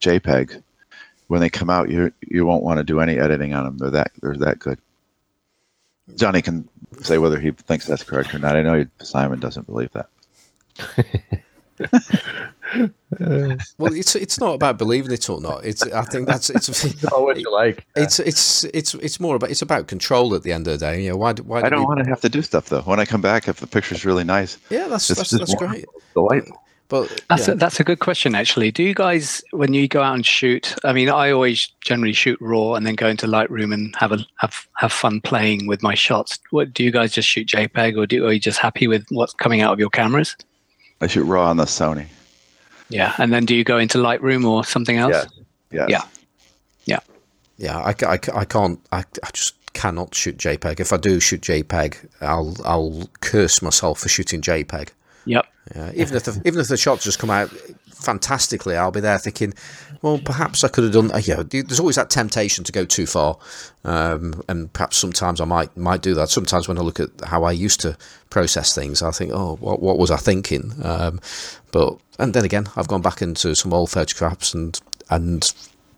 JPEG 0.00 0.62
when 1.34 1.40
they 1.40 1.50
come 1.50 1.68
out, 1.68 1.90
you 1.90 2.12
you 2.20 2.46
won't 2.46 2.62
want 2.62 2.78
to 2.78 2.84
do 2.84 3.00
any 3.00 3.18
editing 3.18 3.54
on 3.54 3.64
them. 3.64 3.78
They're 3.78 3.90
that 3.90 4.12
they're 4.22 4.36
that 4.36 4.60
good. 4.60 4.78
Johnny 6.14 6.42
can 6.42 6.68
say 7.00 7.18
whether 7.18 7.40
he 7.40 7.50
thinks 7.50 7.86
that's 7.86 8.04
correct 8.04 8.32
or 8.32 8.38
not. 8.38 8.54
I 8.54 8.62
know 8.62 8.86
Simon 9.00 9.40
doesn't 9.40 9.66
believe 9.66 9.90
that. 9.94 10.08
well, 13.78 13.92
it's 13.92 14.14
it's 14.14 14.38
not 14.38 14.54
about 14.54 14.78
believing 14.78 15.10
it 15.10 15.28
or 15.28 15.40
not. 15.40 15.64
It's 15.64 15.82
I 15.82 16.02
think 16.02 16.28
that's 16.28 16.50
it's 16.50 17.04
oh, 17.12 17.24
what 17.24 17.40
you 17.40 17.50
like. 17.50 17.84
It's 17.96 18.20
it's 18.20 18.62
it's 18.72 18.94
it's 18.94 19.18
more 19.18 19.34
about 19.34 19.50
it's 19.50 19.62
about 19.62 19.88
control 19.88 20.36
at 20.36 20.44
the 20.44 20.52
end 20.52 20.68
of 20.68 20.78
the 20.78 20.86
day. 20.86 21.02
You 21.02 21.10
know, 21.10 21.16
why 21.16 21.32
why 21.32 21.62
I 21.62 21.68
don't 21.68 21.80
we... 21.80 21.84
want 21.84 22.04
to 22.04 22.10
have 22.10 22.20
to 22.20 22.28
do 22.28 22.42
stuff 22.42 22.68
though. 22.68 22.82
When 22.82 23.00
I 23.00 23.06
come 23.06 23.22
back, 23.22 23.48
if 23.48 23.58
the 23.58 23.66
picture's 23.66 24.04
really 24.04 24.22
nice, 24.22 24.56
yeah, 24.70 24.86
that's 24.86 25.08
that's, 25.08 25.30
that's 25.30 25.54
great. 25.56 25.86
Delightful. 26.12 26.62
But 26.88 27.24
that's 27.28 27.48
yeah. 27.48 27.54
a, 27.54 27.56
that's 27.56 27.80
a 27.80 27.84
good 27.84 28.00
question 28.00 28.34
actually. 28.34 28.70
Do 28.70 28.82
you 28.82 28.94
guys 28.94 29.42
when 29.52 29.72
you 29.72 29.88
go 29.88 30.02
out 30.02 30.14
and 30.14 30.24
shoot? 30.24 30.74
I 30.84 30.92
mean, 30.92 31.08
I 31.08 31.30
always 31.30 31.68
generally 31.80 32.12
shoot 32.12 32.38
raw 32.40 32.74
and 32.74 32.86
then 32.86 32.94
go 32.94 33.08
into 33.08 33.26
Lightroom 33.26 33.72
and 33.72 33.94
have 33.96 34.12
a 34.12 34.18
have 34.36 34.68
have 34.76 34.92
fun 34.92 35.20
playing 35.22 35.66
with 35.66 35.82
my 35.82 35.94
shots. 35.94 36.38
What 36.50 36.74
do 36.74 36.84
you 36.84 36.90
guys 36.90 37.12
just 37.12 37.28
shoot 37.28 37.48
JPEG 37.48 37.96
or 37.96 38.06
do 38.06 38.26
are 38.26 38.32
you 38.32 38.40
just 38.40 38.58
happy 38.58 38.86
with 38.86 39.06
what's 39.10 39.32
coming 39.32 39.62
out 39.62 39.72
of 39.72 39.80
your 39.80 39.90
cameras? 39.90 40.36
I 41.00 41.06
shoot 41.06 41.24
raw 41.24 41.48
on 41.48 41.56
the 41.56 41.64
Sony. 41.64 42.06
Yeah, 42.90 43.14
and 43.18 43.32
then 43.32 43.46
do 43.46 43.56
you 43.56 43.64
go 43.64 43.78
into 43.78 43.98
Lightroom 43.98 44.46
or 44.46 44.64
something 44.64 44.98
else? 44.98 45.26
Yeah. 45.70 45.86
Yeah. 45.88 46.02
Yeah. 46.84 47.00
Yeah. 47.56 47.78
I, 47.78 47.94
I, 48.06 48.18
I 48.34 48.44
can't. 48.44 48.78
I, 48.92 48.98
I 48.98 49.30
just 49.32 49.54
cannot 49.72 50.14
shoot 50.14 50.36
JPEG. 50.36 50.80
If 50.80 50.92
I 50.92 50.98
do 50.98 51.18
shoot 51.18 51.40
JPEG, 51.40 52.08
I'll 52.20 52.56
I'll 52.64 53.08
curse 53.20 53.62
myself 53.62 54.00
for 54.00 54.08
shooting 54.08 54.42
JPEG. 54.42 54.90
Yep. 55.26 55.46
Yeah, 55.74 55.92
even 55.94 56.16
if 56.16 56.24
the, 56.24 56.42
even 56.44 56.60
if 56.60 56.68
the 56.68 56.76
shots 56.76 57.04
just 57.04 57.18
come 57.18 57.30
out 57.30 57.48
fantastically, 58.04 58.76
I'll 58.76 58.90
be 58.90 59.00
there 59.00 59.18
thinking, 59.18 59.54
well, 60.02 60.18
perhaps 60.18 60.62
I 60.62 60.68
could 60.68 60.84
have 60.84 60.92
done. 60.92 61.10
Yeah, 61.22 61.42
there's 61.42 61.80
always 61.80 61.96
that 61.96 62.10
temptation 62.10 62.64
to 62.64 62.72
go 62.72 62.84
too 62.84 63.06
far, 63.06 63.38
um, 63.84 64.42
and 64.46 64.70
perhaps 64.72 64.98
sometimes 64.98 65.40
I 65.40 65.46
might 65.46 65.74
might 65.76 66.02
do 66.02 66.12
that. 66.14 66.28
Sometimes 66.28 66.68
when 66.68 66.78
I 66.78 66.82
look 66.82 67.00
at 67.00 67.08
how 67.24 67.44
I 67.44 67.52
used 67.52 67.80
to 67.80 67.96
process 68.28 68.74
things, 68.74 69.02
I 69.02 69.10
think, 69.10 69.32
oh, 69.32 69.56
what 69.56 69.80
what 69.80 69.96
was 69.96 70.10
I 70.10 70.18
thinking? 70.18 70.72
Um, 70.82 71.20
but 71.72 71.96
and 72.18 72.34
then 72.34 72.44
again, 72.44 72.66
I've 72.76 72.88
gone 72.88 73.02
back 73.02 73.22
into 73.22 73.54
some 73.54 73.72
old 73.72 73.90
photographs 73.90 74.52
and 74.52 74.78
and 75.08 75.50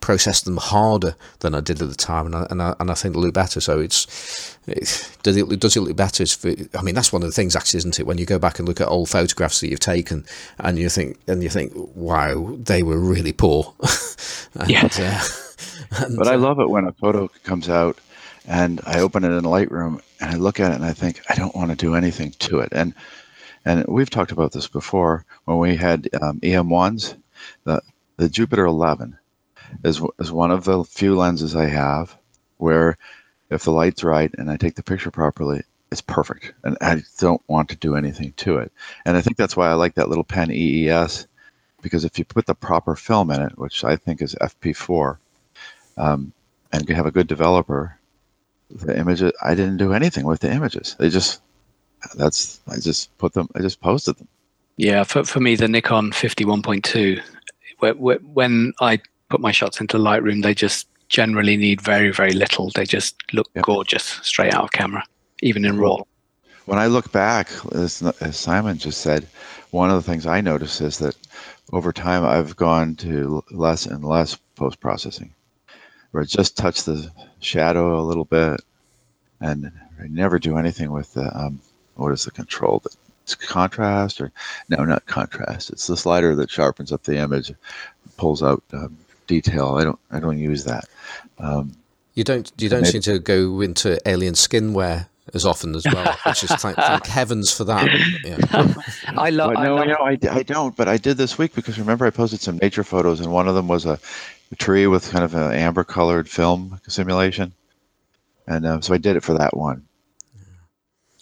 process 0.07 0.41
them 0.41 0.57
harder 0.57 1.17
than 1.41 1.53
I 1.53 1.61
did 1.61 1.83
at 1.83 1.89
the 1.89 1.97
time, 1.97 2.27
and 2.27 2.37
I, 2.37 2.47
and 2.49 2.63
I, 2.63 2.77
and 2.79 2.93
I 2.93 2.95
think 2.95 3.15
they 3.15 3.21
look 3.21 3.35
better. 3.35 3.61
So 3.61 3.81
it's 3.81 4.57
it, 4.69 5.19
does 5.25 5.37
it 5.37 5.59
does 5.59 5.77
it 5.77 5.81
look 5.81 5.97
better? 5.97 6.25
I 6.79 6.83
mean, 6.83 6.95
that's 6.95 7.13
one 7.13 7.25
of 7.25 7.29
the 7.29 7.35
things, 7.35 7.57
actually, 7.57 7.79
isn't 7.79 7.99
it? 7.99 8.07
When 8.07 8.17
you 8.17 8.25
go 8.25 8.39
back 8.39 8.61
and 8.61 8.69
look 8.69 8.81
at 8.81 8.87
old 8.87 9.09
photographs 9.09 9.59
that 9.61 9.69
you've 9.69 9.81
taken, 9.81 10.25
and 10.61 10.79
you 10.79 10.89
think 10.89 11.19
and 11.27 11.43
you 11.43 11.51
think, 11.51 11.73
wow, 11.75 12.57
they 12.57 12.85
were 12.85 13.01
really 13.01 13.33
poor. 13.33 13.75
and, 14.55 14.71
yeah. 14.71 14.89
Uh, 14.97 15.25
and, 16.05 16.17
but 16.17 16.29
I 16.29 16.35
uh, 16.35 16.39
love 16.39 16.61
it 16.61 16.71
when 16.71 16.85
a 16.85 16.93
photo 16.93 17.27
comes 17.43 17.69
out 17.69 17.99
and 18.47 18.81
I 18.87 19.01
open 19.01 19.25
it 19.25 19.37
in 19.37 19.43
Lightroom 19.43 20.01
and 20.21 20.31
I 20.31 20.37
look 20.37 20.61
at 20.61 20.71
it 20.71 20.77
and 20.77 20.85
I 20.85 20.93
think 20.93 21.21
I 21.29 21.35
don't 21.35 21.57
want 21.57 21.71
to 21.71 21.77
do 21.77 21.97
anything 21.97 22.31
to 22.47 22.61
it. 22.61 22.69
And 22.71 22.95
and 23.65 23.85
we've 23.89 24.11
talked 24.11 24.31
about 24.31 24.53
this 24.53 24.69
before 24.69 25.25
when 25.47 25.59
we 25.59 25.75
had 25.75 26.09
um, 26.23 26.39
EM1s, 26.43 27.17
the 27.65 27.83
the 28.19 28.29
Jupiter 28.29 28.67
11 28.67 29.19
is, 29.85 30.01
is 30.19 30.33
one 30.33 30.51
of 30.51 30.65
the 30.65 30.85
few 30.85 31.17
lenses 31.17 31.57
I 31.57 31.67
have 31.67 32.17
where 32.59 32.97
if 33.51 33.65
the 33.65 33.73
light's 33.73 34.05
right 34.05 34.33
and 34.39 34.51
I 34.51 34.57
take 34.57 34.75
the 34.75 34.83
picture 34.83 35.11
properly, 35.11 35.63
it's 35.93 36.01
perfect. 36.01 36.53
And 36.65 36.77
I 36.81 37.03
don't 37.19 37.43
want 37.49 37.69
to 37.69 37.77
do 37.77 37.95
anything 37.95 38.33
to 38.39 38.59
it. 38.59 38.73
And 39.05 39.17
I 39.17 39.21
think 39.21 39.37
that's 39.37 39.57
why 39.57 39.69
I 39.69 39.75
like 39.75 39.95
that 39.95 40.09
little 40.09 40.25
pen 40.25 40.51
EES 40.51 41.27
because 41.83 42.05
if 42.05 42.19
you 42.19 42.25
put 42.25 42.47
the 42.47 42.55
proper 42.55 42.97
film 42.97 43.31
in 43.31 43.41
it, 43.41 43.57
which 43.59 43.85
I 43.85 43.97
think 43.97 44.21
is 44.21 44.35
FP4, 44.41 45.19
um, 45.97 46.33
and 46.73 46.89
you 46.89 46.95
have 46.95 47.07
a 47.07 47.13
good 47.13 47.29
developer, 47.29 47.97
the 48.71 48.99
images, 48.99 49.33
I 49.45 49.55
didn't 49.55 49.77
do 49.77 49.93
anything 49.93 50.27
with 50.27 50.41
the 50.41 50.51
images. 50.51 50.97
They 50.99 51.09
just, 51.09 51.41
that's, 52.17 52.61
I 52.67 52.81
just 52.81 53.17
put 53.19 53.33
them, 53.35 53.49
I 53.55 53.61
just 53.61 53.81
posted 53.81 54.17
them. 54.17 54.29
Yeah, 54.77 55.05
for, 55.05 55.25
for 55.25 55.41
me, 55.41 55.55
the 55.55 55.69
Nikon 55.69 56.11
51.2, 56.11 57.23
when 58.35 58.73
I 58.81 59.01
put 59.29 59.41
my 59.41 59.53
shots 59.53 59.81
into 59.81 59.99
Lightroom, 59.99 60.43
they 60.43 60.55
just 60.55 60.89
generally 61.09 61.57
need 61.57 61.81
very, 61.81 62.11
very 62.11 62.33
little. 62.33 62.71
They 62.71 62.85
just 62.85 63.17
look 63.33 63.49
yep. 63.55 63.65
gorgeous 63.65 64.05
straight 64.23 64.55
out 64.55 64.65
of 64.65 64.73
camera, 64.73 65.05
even 65.43 65.65
in 65.65 65.79
RAW. 65.79 66.05
When 66.67 66.79
I 66.79 66.87
look 66.87 67.13
back, 67.13 67.49
as, 67.73 68.03
as 68.21 68.37
Simon 68.37 68.79
just 68.79 69.01
said, 69.01 69.27
one 69.71 69.91
of 69.91 69.97
the 69.97 70.11
things 70.11 70.27
I 70.27 70.41
notice 70.41 70.81
is 70.81 70.99
that 70.99 71.17
over 71.73 71.93
time 71.93 72.25
I've 72.25 72.57
gone 72.57 72.97
to 72.97 73.45
less 73.51 73.87
and 73.87 74.05
less 74.05 74.37
post 74.57 74.81
processing, 74.81 75.33
where 76.11 76.23
I 76.23 76.27
just 76.27 76.57
touch 76.57 76.83
the 76.83 77.11
shadow 77.41 78.01
a 78.01 78.03
little 78.03 78.25
bit, 78.25 78.61
and 79.41 79.71
I 80.01 80.09
never 80.09 80.39
do 80.39 80.57
anything 80.57 80.91
with 80.91 81.13
the 81.15 81.37
um, 81.39 81.61
what 81.95 82.13
is 82.13 82.25
the 82.25 82.31
control 82.31 82.81
that 82.81 82.97
it's 83.23 83.35
contrast 83.35 84.21
or 84.21 84.31
no, 84.69 84.85
not 84.85 85.07
contrast. 85.07 85.71
It's 85.71 85.89
the 85.89 85.97
slider 85.97 86.37
that 86.37 86.49
sharpens 86.49 86.93
up 86.93 87.03
the 87.03 87.19
image, 87.19 87.53
pulls 88.17 88.41
out 88.41 88.63
um, 88.73 88.97
detail. 89.27 89.77
I 89.79 89.85
don't 89.85 89.99
I 90.11 90.21
don't 90.21 90.39
use 90.39 90.65
that. 90.65 90.85
Um, 91.39 91.73
you 92.15 92.25
don't 92.25 92.51
you 92.59 92.69
don't 92.69 92.83
maybe, 92.83 92.93
seem 92.93 93.03
to 93.03 93.19
go 93.19 93.61
into 93.61 93.99
alien 94.09 94.35
skinware 94.35 95.09
as 95.35 95.45
often 95.45 95.75
as 95.75 95.85
well, 95.85 96.17
which 96.25 96.45
is 96.45 96.51
thank, 96.51 96.77
thank 96.77 97.07
heavens 97.19 97.53
for 97.53 97.65
that. 97.65 97.89
Yeah. 98.25 98.39
I 99.19 99.31
love. 99.31 99.55
But 99.55 99.61
I 99.61 99.65
no, 99.65 99.75
love 99.75 99.87
you 99.87 99.93
know, 99.93 100.31
I, 100.33 100.39
I 100.39 100.43
don't. 100.43 100.77
But 100.77 100.89
I 100.89 100.97
did 100.97 101.17
this 101.17 101.37
week 101.37 101.55
because 101.55 101.79
remember 101.79 102.07
I 102.07 102.11
posted 102.11 102.41
some 102.41 102.59
nature 102.59 102.85
photos, 102.85 103.21
and 103.21 103.33
one 103.33 103.49
of 103.49 103.55
them 103.55 103.69
was 103.69 103.87
a, 103.87 103.99
a 104.53 104.57
tree 104.57 104.87
with 104.87 105.11
kind 105.11 105.25
of 105.25 105.35
an 105.35 105.53
amber 105.53 105.85
colored 105.85 106.29
film 106.29 106.81
simulation, 106.89 107.53
and 108.47 108.67
um, 108.67 108.83
so 108.83 108.95
I 108.95 108.99
did 108.99 109.17
it 109.17 109.25
for 109.25 109.35
that 109.35 109.57
one. 109.57 109.87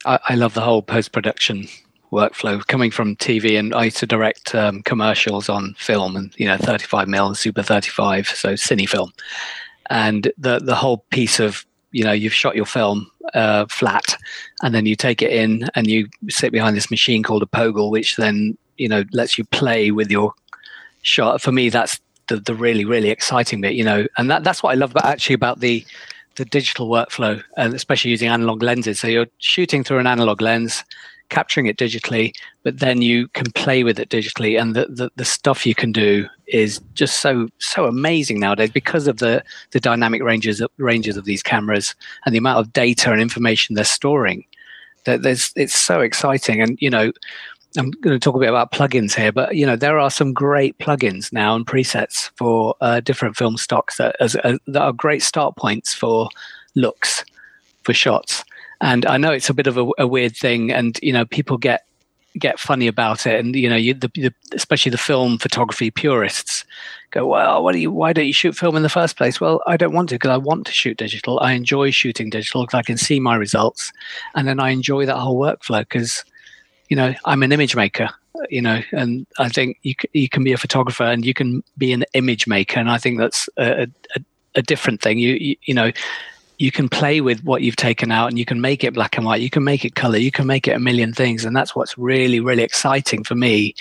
I, 0.05 0.19
I 0.29 0.35
love 0.35 0.55
the 0.55 0.61
whole 0.61 0.83
post 0.83 1.13
production 1.13 1.67
workflow 2.15 2.67
coming 2.67 2.91
from 2.91 3.17
TV, 3.17 3.59
and 3.59 3.75
I 3.75 3.85
used 3.85 3.99
to 3.99 4.07
direct 4.07 4.55
um, 4.55 4.83
commercials 4.83 5.49
on 5.49 5.75
film, 5.79 6.17
and 6.17 6.33
you 6.39 6.47
know, 6.47 6.57
35 6.57 7.09
mil, 7.09 7.27
and 7.27 7.37
super 7.37 7.63
35, 7.63 8.29
so 8.29 8.55
cine 8.55 8.89
film, 8.89 9.13
and 9.91 10.33
the 10.39 10.61
the 10.61 10.75
whole 10.75 11.05
piece 11.11 11.41
of 11.41 11.67
you 11.93 12.05
know 12.05 12.13
you've 12.13 12.35
shot 12.35 12.57
your 12.57 12.67
film 12.67 13.11
uh, 13.35 13.67
flat, 13.67 14.17
and 14.63 14.75
then 14.75 14.87
you 14.87 14.97
take 14.97 15.23
it 15.23 15.33
in 15.33 15.69
and 15.75 15.87
you 15.89 16.09
sit 16.29 16.53
behind 16.53 16.77
this 16.77 16.91
machine 16.91 17.23
called 17.23 17.43
a 17.43 17.47
Pogle, 17.47 17.91
which 17.91 18.17
then 18.17 18.57
you 18.79 18.89
know 18.89 19.05
lets 19.13 19.37
you 19.37 19.45
play 19.45 19.91
with 19.91 20.11
your 20.11 20.33
shot. 21.03 21.41
For 21.41 21.53
me, 21.53 21.69
that's 21.69 22.01
the 22.29 22.37
the 22.37 22.55
really 22.55 22.85
really 22.85 23.11
exciting 23.11 23.61
bit, 23.61 23.75
you 23.75 23.85
know, 23.85 24.07
and 24.17 24.31
that 24.31 24.45
that's 24.45 24.63
what 24.63 24.71
I 24.71 24.75
love 24.75 24.93
about 24.93 25.07
actually 25.07 25.35
about 25.35 25.61
the 25.61 25.85
the 26.37 26.45
digital 26.45 26.89
workflow, 26.89 27.43
and 27.57 27.75
especially 27.75 28.11
using 28.11 28.29
analog 28.29 28.63
lenses. 28.63 29.01
So 29.01 29.07
you're 29.07 29.27
shooting 29.39 29.85
through 29.85 29.99
an 29.99 30.07
analog 30.07 30.41
lens, 30.41 30.85
capturing 31.29 31.67
it 31.67 31.77
digitally, 31.77 32.33
but 32.63 32.79
then 32.79 33.03
you 33.03 33.29
can 33.29 33.51
play 33.53 33.85
with 33.85 33.99
it 33.99 34.09
digitally, 34.09 34.61
and 34.61 34.75
the, 34.75 34.87
the, 34.87 35.11
the 35.17 35.25
stuff 35.25 35.67
you 35.67 35.75
can 35.75 35.93
do 35.93 36.27
is 36.47 36.81
just 36.95 37.21
so 37.21 37.49
so 37.59 37.87
amazing 37.87 38.39
nowadays 38.39 38.71
because 38.71 39.07
of 39.07 39.19
the 39.19 39.43
the 39.71 39.81
dynamic 39.81 40.23
ranges 40.23 40.61
of, 40.61 40.71
ranges 40.79 41.17
of 41.17 41.25
these 41.25 41.43
cameras 41.43 41.95
and 42.25 42.35
the 42.35 42.39
amount 42.39 42.59
of 42.59 42.73
data 42.73 43.11
and 43.11 43.21
information 43.21 43.75
they're 43.75 43.85
storing. 43.85 44.45
That 45.05 45.23
there's 45.23 45.53
it's 45.57 45.75
so 45.75 46.01
exciting, 46.01 46.61
and 46.61 46.79
you 46.81 46.91
know. 46.91 47.13
I'm 47.77 47.91
going 47.91 48.15
to 48.15 48.21
talk 48.21 48.37
a 48.37 48.39
bit 48.39 48.49
about 48.49 48.71
plugins 48.71 49.17
here, 49.17 49.33
but 49.33 49.57
you 49.57 49.67
know 49.67 49.75
there 49.75 49.99
are 49.99 50.09
some 50.09 50.33
great 50.33 50.79
plugins 50.79 51.33
now 51.33 51.57
and 51.57 51.67
presets 51.67 52.31
for 52.37 52.77
uh, 52.81 53.01
different 53.01 53.37
film 53.37 53.57
stocks 53.57 53.97
that, 53.97 54.15
as, 54.21 54.37
as, 54.37 54.61
that 54.69 54.81
are 54.81 54.93
great 54.93 55.25
start 55.25 55.57
points 55.57 55.93
for 55.93 56.29
looks 56.77 57.25
for 57.83 57.93
shots. 57.93 58.45
And 58.85 59.07
I 59.07 59.17
know 59.17 59.33
it's 59.33 59.49
a 59.49 59.55
bit 59.55 59.67
of 59.67 59.79
a, 59.79 59.89
a 59.99 60.07
weird 60.07 60.37
thing, 60.37 60.71
and 60.71 60.99
you 61.03 61.13
know 61.13 61.25
people 61.25 61.57
get 61.57 61.87
get 62.39 62.61
funny 62.61 62.87
about 62.87 63.27
it, 63.27 63.41
and 63.41 63.57
you 63.57 63.69
know 63.69 63.77
you, 63.77 63.95
the, 63.95 64.11
the, 64.15 64.33
especially 64.53 64.91
the 64.91 64.99
film 64.99 65.39
photography 65.39 65.91
purists 65.91 66.65
go, 67.11 67.27
well, 67.27 67.65
what 67.65 67.73
do 67.73 67.79
you? 67.79 67.91
Why 67.91 68.13
don't 68.13 68.27
you 68.27 68.33
shoot 68.33 68.55
film 68.55 68.77
in 68.77 68.83
the 68.83 68.89
first 68.89 69.17
place? 69.17 69.41
Well, 69.41 69.63
I 69.67 69.77
don't 69.77 69.95
want 69.95 70.11
to 70.11 70.17
because 70.17 70.31
I 70.31 70.37
want 70.37 70.67
to 70.67 70.73
shoot 70.73 70.99
digital. 70.99 71.41
I 71.41 71.53
enjoy 71.53 71.91
shooting 71.93 72.29
digital 72.29 72.63
because 72.63 72.79
I 72.79 72.83
can 72.83 72.99
see 72.99 73.19
my 73.19 73.37
results, 73.37 73.91
and 74.35 74.47
then 74.47 74.61
I 74.61 74.69
enjoy 74.71 75.07
that 75.07 75.17
whole 75.17 75.41
workflow 75.41 75.81
because 75.81 76.23
you 76.89 76.97
know 76.97 77.15
i'm 77.25 77.43
an 77.43 77.53
image 77.53 77.75
maker 77.75 78.09
you 78.51 78.61
know 78.61 78.81
and 78.93 79.27
i 79.39 79.49
think 79.49 79.79
you, 79.83 79.95
you 80.13 80.29
can 80.29 80.45
be 80.45 80.53
a 80.53 80.59
photographer 80.59 81.05
and 81.05 81.25
you 81.25 81.35
can 81.35 81.63
be 81.79 81.93
an 81.93 82.05
image 82.15 82.47
maker 82.47 82.79
and 82.79 82.91
i 82.91 82.99
think 82.99 83.19
that's 83.19 83.49
a, 83.57 83.83
a, 84.17 84.21
a 84.57 84.63
different 84.63 85.01
thing 85.01 85.19
you, 85.19 85.35
you, 85.35 85.57
you 85.63 85.75
know 85.75 85.91
you 86.59 86.71
can 86.71 86.89
play 86.89 87.21
with 87.21 87.43
what 87.45 87.63
you've 87.63 87.77
taken 87.77 88.11
out 88.13 88.29
and 88.29 88.39
you 88.39 88.45
can 88.45 88.61
make 88.61 88.85
it 88.85 88.95
black 88.95 89.17
and 89.17 89.27
white. 89.27 89.41
You 89.41 89.51
can 89.51 89.65
make 89.65 89.85
it 89.85 89.95
color. 89.95 90.19
You 90.19 90.31
can 90.31 90.47
make 90.47 90.69
it 90.69 90.73
a 90.73 90.79
million 90.79 91.13
things. 91.13 91.45
And 91.45 91.55
that's 91.57 91.75
what's 91.75 91.99
really 91.99 92.41
really 92.41 92.63
exciting 92.63 93.25
for 93.25 93.35
me 93.35 93.75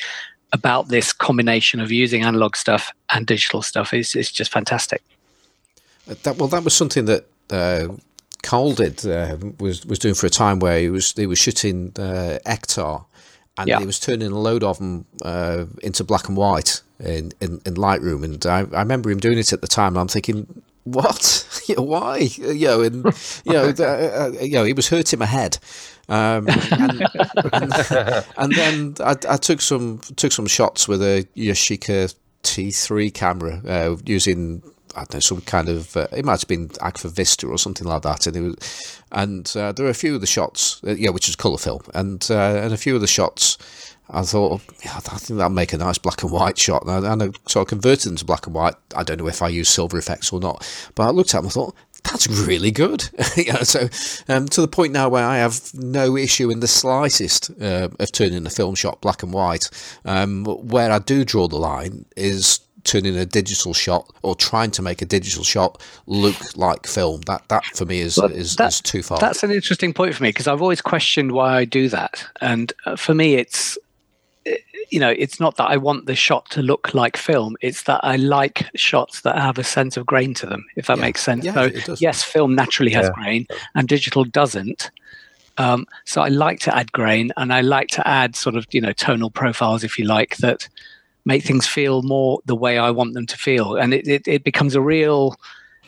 about 0.52 0.88
this 0.88 1.14
combination 1.14 1.80
of 1.80 1.92
using 1.92 2.24
analog 2.24 2.56
stuff 2.56 2.92
and 3.10 3.26
digital 3.26 3.62
stuff. 3.62 3.94
Is 3.94 4.16
it's 4.16 4.32
just 4.32 4.52
fantastic. 4.52 5.02
That 6.24 6.38
well 6.38 6.50
that 6.50 6.64
was 6.64 6.74
something 6.74 7.06
that 7.06 7.26
uh, 7.50 7.88
Cole 8.44 8.74
did 8.74 9.06
uh, 9.06 9.38
was 9.60 9.86
was 9.86 10.00
doing 10.00 10.16
for 10.16 10.26
a 10.28 10.30
time 10.30 10.60
where 10.60 10.80
he 10.80 10.90
was 10.90 11.12
he 11.14 11.26
was 11.26 11.40
shooting 11.40 11.94
uh, 11.98 12.40
Ektar, 12.46 13.06
and 13.58 13.68
Yeah. 13.68 13.80
he 13.80 13.86
was 13.86 14.00
turning 14.00 14.32
a 14.32 14.40
load 14.40 14.64
of 14.64 14.80
them 14.80 15.06
uh, 15.24 15.66
into 15.82 16.04
black 16.04 16.28
and 16.28 16.36
white 16.38 16.82
in, 17.00 17.32
in, 17.40 17.62
in 17.66 17.76
Lightroom, 17.76 18.24
and 18.24 18.46
I, 18.46 18.60
I 18.76 18.82
remember 18.82 19.10
him 19.12 19.20
doing 19.20 19.38
it 19.38 19.54
at 19.54 19.62
the 19.62 19.68
time. 19.68 19.94
And 19.94 20.00
I'm 20.00 20.08
thinking, 20.08 20.62
what? 20.84 21.48
Why? 21.78 22.18
You 22.18 22.68
know, 22.68 22.82
and 22.82 23.06
you 23.46 23.54
know, 23.54 23.72
the, 23.72 24.38
uh, 24.40 24.42
you 24.42 24.54
know, 24.54 24.64
he 24.64 24.74
was 24.74 24.90
hurting 24.90 25.20
my 25.20 25.26
head. 25.26 25.58
Um, 26.10 26.50
and, 26.50 27.08
and, 27.54 27.74
and 28.38 28.54
then 28.54 28.96
I, 29.00 29.16
I 29.30 29.38
took 29.38 29.62
some 29.62 30.00
took 30.18 30.32
some 30.32 30.48
shots 30.48 30.88
with 30.88 31.02
a 31.02 31.26
Yashica 31.36 32.14
T3 32.44 33.14
camera 33.14 33.62
uh, 33.66 33.96
using 34.06 34.62
I 34.96 35.00
don't 35.00 35.16
know 35.16 35.20
some 35.22 35.42
kind 35.42 35.70
of 35.70 35.96
uh, 35.96 36.08
it 36.12 36.26
might 36.26 36.42
have 36.42 36.48
been 36.48 36.70
Agfa 36.70 37.10
Vista 37.12 37.48
or 37.48 37.58
something 37.58 37.88
like 37.88 38.04
that, 38.04 38.28
and 38.28 38.36
it 38.36 38.42
was, 38.42 39.02
and 39.12 39.52
uh, 39.56 39.72
there 39.72 39.86
were 39.86 39.92
a 39.92 39.96
few 39.96 40.16
of 40.16 40.22
the 40.22 40.28
shots, 40.28 40.82
uh, 40.86 40.92
yeah, 40.92 41.10
which 41.10 41.30
is 41.30 41.36
colour 41.36 41.58
film, 41.58 41.82
and 41.94 42.28
uh, 42.30 42.62
and 42.64 42.74
a 42.74 42.78
few 42.78 42.96
of 42.96 43.02
the 43.02 43.08
shots. 43.08 43.58
I 44.10 44.22
thought, 44.24 44.62
yeah, 44.84 44.96
I 44.96 45.00
think 45.00 45.38
that'll 45.38 45.50
make 45.50 45.74
a 45.74 45.78
nice 45.78 45.98
black 45.98 46.22
and 46.24 46.32
white 46.32 46.58
shot. 46.58 46.84
And 46.86 47.06
I, 47.06 47.12
I 47.12 47.16
know, 47.16 47.32
so 47.48 47.62
I 47.62 47.66
converted 47.66 48.10
them 48.10 48.16
to 48.18 48.26
black 48.26 48.46
and 48.46 48.56
white. 48.56 48.76
I 48.96 49.04
don't 49.04 49.18
know 49.18 49.28
if 49.28 49.42
I 49.42 49.48
use 49.48 49.70
Silver 49.70 49.98
Efex 50.00 50.32
or 50.34 50.40
not, 50.40 50.68
but 50.96 51.04
I 51.04 51.10
looked 51.12 51.34
at 51.34 51.38
them 51.40 51.46
and 51.46 51.54
thought, 51.54 51.76
that's 52.04 52.28
really 52.28 52.70
good. 52.70 53.10
you 53.38 53.54
know, 53.54 53.62
so 53.64 53.88
um, 54.28 54.48
to 54.50 54.62
the 54.62 54.68
point 54.68 54.92
now 54.92 55.08
where 55.08 55.24
I 55.26 55.38
have 55.38 55.62
no 55.74 56.18
issue 56.18 56.52
in 56.52 56.60
the 56.60 56.68
slightest 56.68 57.50
uh, 57.62 57.90
of 57.98 58.12
turning 58.12 58.46
a 58.46 58.50
film 58.50 58.76
shot 58.76 59.00
black 59.02 59.24
and 59.24 59.32
white. 59.32 59.70
Um, 60.04 60.44
where 60.46 60.92
I 60.92 61.00
do 61.00 61.24
draw 61.24 61.48
the 61.48 61.56
line 61.58 62.06
is 62.18 62.60
turning 62.84 63.18
a 63.18 63.26
digital 63.26 63.74
shot 63.74 64.12
or 64.24 64.36
trying 64.36 64.70
to 64.72 64.82
make 64.82 65.02
a 65.02 65.06
digital 65.06 65.46
shot 65.46 65.82
look 66.06 66.36
like 66.58 66.86
film. 66.86 67.22
That 67.22 67.48
that 67.48 67.64
for 67.68 67.86
me 67.86 68.02
is 68.02 68.18
Well, 68.18 68.30
is, 68.30 68.58
that- 68.58 68.68
is 68.74 68.82
too 68.82 69.02
far. 69.02 69.20
That's 69.20 69.42
an 69.44 69.52
interesting 69.52 69.94
point 69.94 70.14
for 70.14 70.24
me 70.24 70.30
because 70.30 70.48
I've 70.50 70.62
always 70.62 70.82
questioned 70.82 71.32
why 71.32 71.56
I 71.56 71.64
do 71.64 71.88
that. 71.88 72.26
And 72.42 72.74
uh, 72.86 72.98
for 72.98 73.14
me, 73.14 73.36
it's, 73.36 73.78
you 74.90 75.00
know, 75.00 75.10
it's 75.18 75.40
not 75.40 75.58
that 75.58 75.66
I 75.70 75.78
want 75.78 76.06
the 76.06 76.16
shot 76.16 76.50
to 76.52 76.62
look 76.62 76.94
like 76.94 77.18
film. 77.18 77.56
It's 77.62 77.84
that 77.84 78.00
I 78.04 78.16
like 78.18 78.70
shots 78.76 79.22
that 79.22 79.38
have 79.38 79.58
a 79.58 79.64
sense 79.64 79.98
of 79.98 80.06
grain 80.06 80.34
to 80.36 80.46
them, 80.46 80.66
if 80.76 80.88
that 80.88 80.98
Yeah. 80.98 81.02
makes 81.04 81.22
sense. 81.22 81.46
Yeah, 81.46 81.54
so, 81.54 81.96
yes, 82.00 82.24
film 82.24 82.56
naturally 82.56 82.92
has 82.92 83.06
Yeah. 83.08 83.12
grain 83.24 83.48
and 83.76 83.88
digital 83.88 84.24
doesn't. 84.24 84.92
Um, 85.58 85.86
so 86.06 86.22
I 86.22 86.30
like 86.30 86.60
to 86.62 86.76
add 86.76 86.92
grain 86.92 87.32
and 87.38 87.54
I 87.54 87.62
like 87.62 87.90
to 87.90 88.08
add 88.08 88.36
sort 88.36 88.56
of, 88.56 88.66
you 88.72 88.82
know, 88.82 88.92
tonal 88.94 89.30
profiles, 89.30 89.84
if 89.84 90.00
you 90.00 90.06
like, 90.06 90.38
that 90.38 90.68
make 91.26 91.44
things 91.44 91.68
feel 91.68 92.02
more 92.02 92.40
the 92.46 92.56
way 92.56 92.78
I 92.78 92.90
want 92.92 93.14
them 93.14 93.26
to 93.28 93.38
feel. 93.38 93.76
And 93.76 93.94
it, 93.94 94.08
it, 94.08 94.28
it 94.28 94.44
becomes 94.44 94.76
a 94.76 94.82
real, 94.82 95.36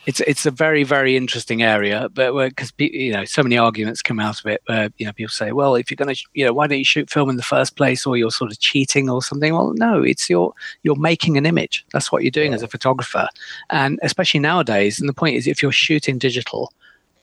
it's 0.06 0.20
it's 0.22 0.46
a 0.46 0.52
very 0.52 0.84
very 0.84 1.18
interesting 1.18 1.64
area, 1.64 2.10
but 2.14 2.32
because 2.50 2.72
you 2.78 3.12
know 3.12 3.26
so 3.26 3.42
many 3.42 3.58
arguments 3.58 4.02
come 4.02 4.20
out 4.20 4.40
of 4.40 4.46
it. 4.46 4.62
Where 4.68 4.90
you 4.98 5.06
know 5.06 5.14
people 5.14 5.32
say, 5.32 5.52
well, 5.52 5.76
if 5.76 5.90
you're 5.90 5.96
going 5.96 6.14
to, 6.14 6.22
you 6.34 6.46
know, 6.46 6.54
why 6.54 6.68
don't 6.68 6.78
you 6.78 6.86
shoot 6.86 7.10
film 7.10 7.30
in 7.30 7.38
the 7.38 7.44
first 7.44 7.76
place, 7.76 8.06
or 8.06 8.16
you're 8.16 8.32
sort 8.32 8.52
of 8.52 8.60
cheating 8.60 9.10
or 9.10 9.24
something? 9.24 9.54
Well, 9.54 9.74
no, 9.76 10.04
it's 10.04 10.30
your 10.30 10.54
you're 10.84 10.96
making 10.96 11.38
an 11.38 11.46
image. 11.46 11.86
That's 11.92 12.12
what 12.12 12.24
you're 12.24 12.32
doing 12.32 12.54
as 12.54 12.62
a 12.62 12.68
photographer, 12.68 13.28
and 13.72 14.00
especially 14.04 14.40
nowadays. 14.40 15.00
And 15.00 15.10
the 15.10 15.14
point 15.14 15.38
is, 15.38 15.48
if 15.48 15.64
you're 15.64 15.72
shooting 15.72 16.20
digital, 16.20 16.72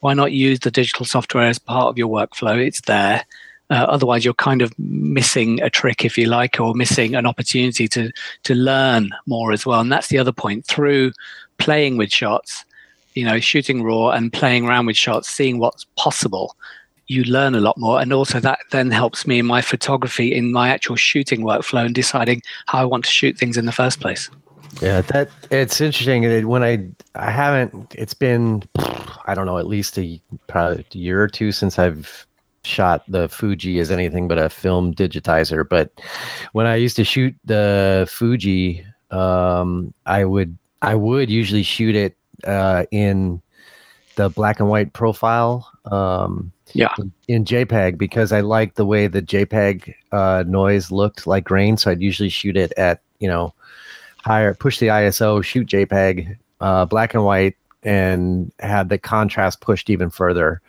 why 0.00 0.14
not 0.14 0.32
use 0.32 0.60
the 0.60 0.70
digital 0.70 1.06
software 1.06 1.46
as 1.46 1.58
part 1.60 1.86
of 1.86 1.98
your 1.98 2.08
workflow? 2.08 2.58
It's 2.58 2.80
there. 2.82 3.24
Uh, 3.70 3.86
otherwise, 3.88 4.24
you're 4.24 4.34
kind 4.34 4.60
of 4.60 4.76
missing 4.78 5.62
a 5.62 5.70
trick, 5.70 6.04
if 6.04 6.18
you 6.18 6.26
like, 6.26 6.60
or 6.60 6.74
missing 6.74 7.14
an 7.14 7.26
opportunity 7.26 7.86
to 7.88 8.10
to 8.42 8.54
learn 8.56 9.10
more 9.26 9.52
as 9.52 9.64
well. 9.64 9.80
And 9.80 9.92
that's 9.92 10.08
the 10.08 10.18
other 10.18 10.32
point. 10.32 10.66
Through 10.66 11.12
playing 11.58 11.96
with 11.96 12.10
shots, 12.12 12.64
you 13.14 13.24
know, 13.24 13.40
shooting 13.40 13.82
raw 13.82 14.10
and 14.10 14.32
playing 14.32 14.66
around 14.66 14.86
with 14.86 14.96
shots, 14.96 15.28
seeing 15.28 15.58
what's 15.58 15.84
possible, 15.96 16.56
you 17.06 17.24
learn 17.24 17.54
a 17.54 17.60
lot 17.60 17.76
more. 17.78 18.00
And 18.00 18.12
also 18.12 18.40
that 18.40 18.60
then 18.70 18.90
helps 18.90 19.26
me 19.26 19.38
in 19.38 19.46
my 19.46 19.60
photography, 19.60 20.34
in 20.34 20.52
my 20.52 20.68
actual 20.68 20.96
shooting 20.96 21.42
workflow, 21.42 21.84
and 21.84 21.94
deciding 21.94 22.42
how 22.66 22.80
I 22.80 22.84
want 22.84 23.04
to 23.04 23.10
shoot 23.10 23.38
things 23.38 23.56
in 23.56 23.66
the 23.66 23.72
first 23.72 24.00
place. 24.00 24.30
Yeah, 24.80 25.02
that 25.02 25.30
it's 25.50 25.80
interesting. 25.80 26.48
When 26.48 26.62
I 26.62 26.88
I 27.14 27.30
haven't, 27.30 27.94
it's 27.96 28.14
been 28.14 28.62
I 29.26 29.34
don't 29.34 29.46
know 29.46 29.58
at 29.58 29.66
least 29.66 29.98
a 29.98 30.20
probably 30.46 30.86
a 30.94 30.98
year 30.98 31.22
or 31.22 31.28
two 31.28 31.52
since 31.52 31.78
I've 31.78 32.26
shot 32.64 33.04
the 33.08 33.28
Fuji 33.28 33.80
as 33.80 33.90
anything 33.90 34.28
but 34.28 34.38
a 34.38 34.48
film 34.48 34.94
digitizer. 34.94 35.68
But 35.68 35.90
when 36.52 36.66
I 36.66 36.76
used 36.76 36.96
to 36.96 37.04
shoot 37.04 37.34
the 37.44 38.08
Fuji, 38.10 38.86
um, 39.10 39.92
I 40.06 40.24
would 40.24 40.56
I 40.80 40.94
would 40.94 41.28
usually 41.28 41.62
shoot 41.62 41.94
it 41.94 42.16
uh, 42.44 42.84
in 42.90 43.40
the 44.16 44.28
black 44.30 44.60
and 44.60 44.68
white 44.68 44.92
profile. 44.92 45.70
Um, 45.90 46.52
Yeah. 46.74 46.94
in, 46.98 47.12
in 47.28 47.44
JPEG 47.44 47.98
because 47.98 48.32
I 48.32 48.40
liked 48.40 48.76
the 48.76 48.86
way 48.86 49.06
the 49.06 49.20
JPEG 49.22 49.94
uh, 50.12 50.44
noise 50.46 50.90
looked 50.90 51.26
like 51.26 51.44
grain. 51.44 51.76
So 51.76 51.90
I'd 51.90 52.00
usually 52.00 52.28
shoot 52.30 52.56
it 52.56 52.72
at 52.76 53.00
you 53.20 53.28
know 53.28 53.52
higher, 54.24 54.54
push 54.54 54.78
the 54.78 54.86
ISO, 54.88 55.42
shoot 55.42 55.66
JPEG, 55.68 56.36
uh, 56.60 56.84
black 56.86 57.12
and 57.14 57.24
white, 57.24 57.56
and 57.82 58.52
have 58.60 58.88
the 58.88 58.98
contrast 58.98 59.60
pushed 59.60 59.90
even 59.90 60.08
further 60.10 60.60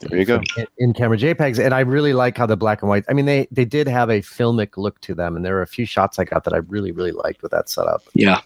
There 0.00 0.18
you 0.18 0.24
go. 0.24 0.40
in, 0.56 0.66
in 0.78 0.92
camera 0.94 1.18
JPEGs. 1.18 1.62
And 1.64 1.74
I 1.74 1.80
really 1.80 2.12
like 2.14 2.38
how 2.38 2.46
the 2.46 2.56
black 2.56 2.82
and 2.82 2.88
white. 2.88 3.04
I 3.08 3.12
mean, 3.12 3.26
they 3.26 3.46
they 3.52 3.64
did 3.64 3.86
have 3.88 4.08
a 4.10 4.20
filmic 4.20 4.76
look 4.76 5.00
to 5.02 5.14
them, 5.14 5.36
and 5.36 5.44
there 5.44 5.54
were 5.54 5.62
a 5.62 5.66
few 5.66 5.86
shots 5.86 6.18
I 6.18 6.24
got 6.24 6.44
that 6.44 6.54
I 6.54 6.58
really 6.58 6.92
really 6.92 7.12
liked 7.12 7.42
with 7.42 7.50
that 7.52 7.68
setup. 7.68 8.02
Yeah. 8.14 8.40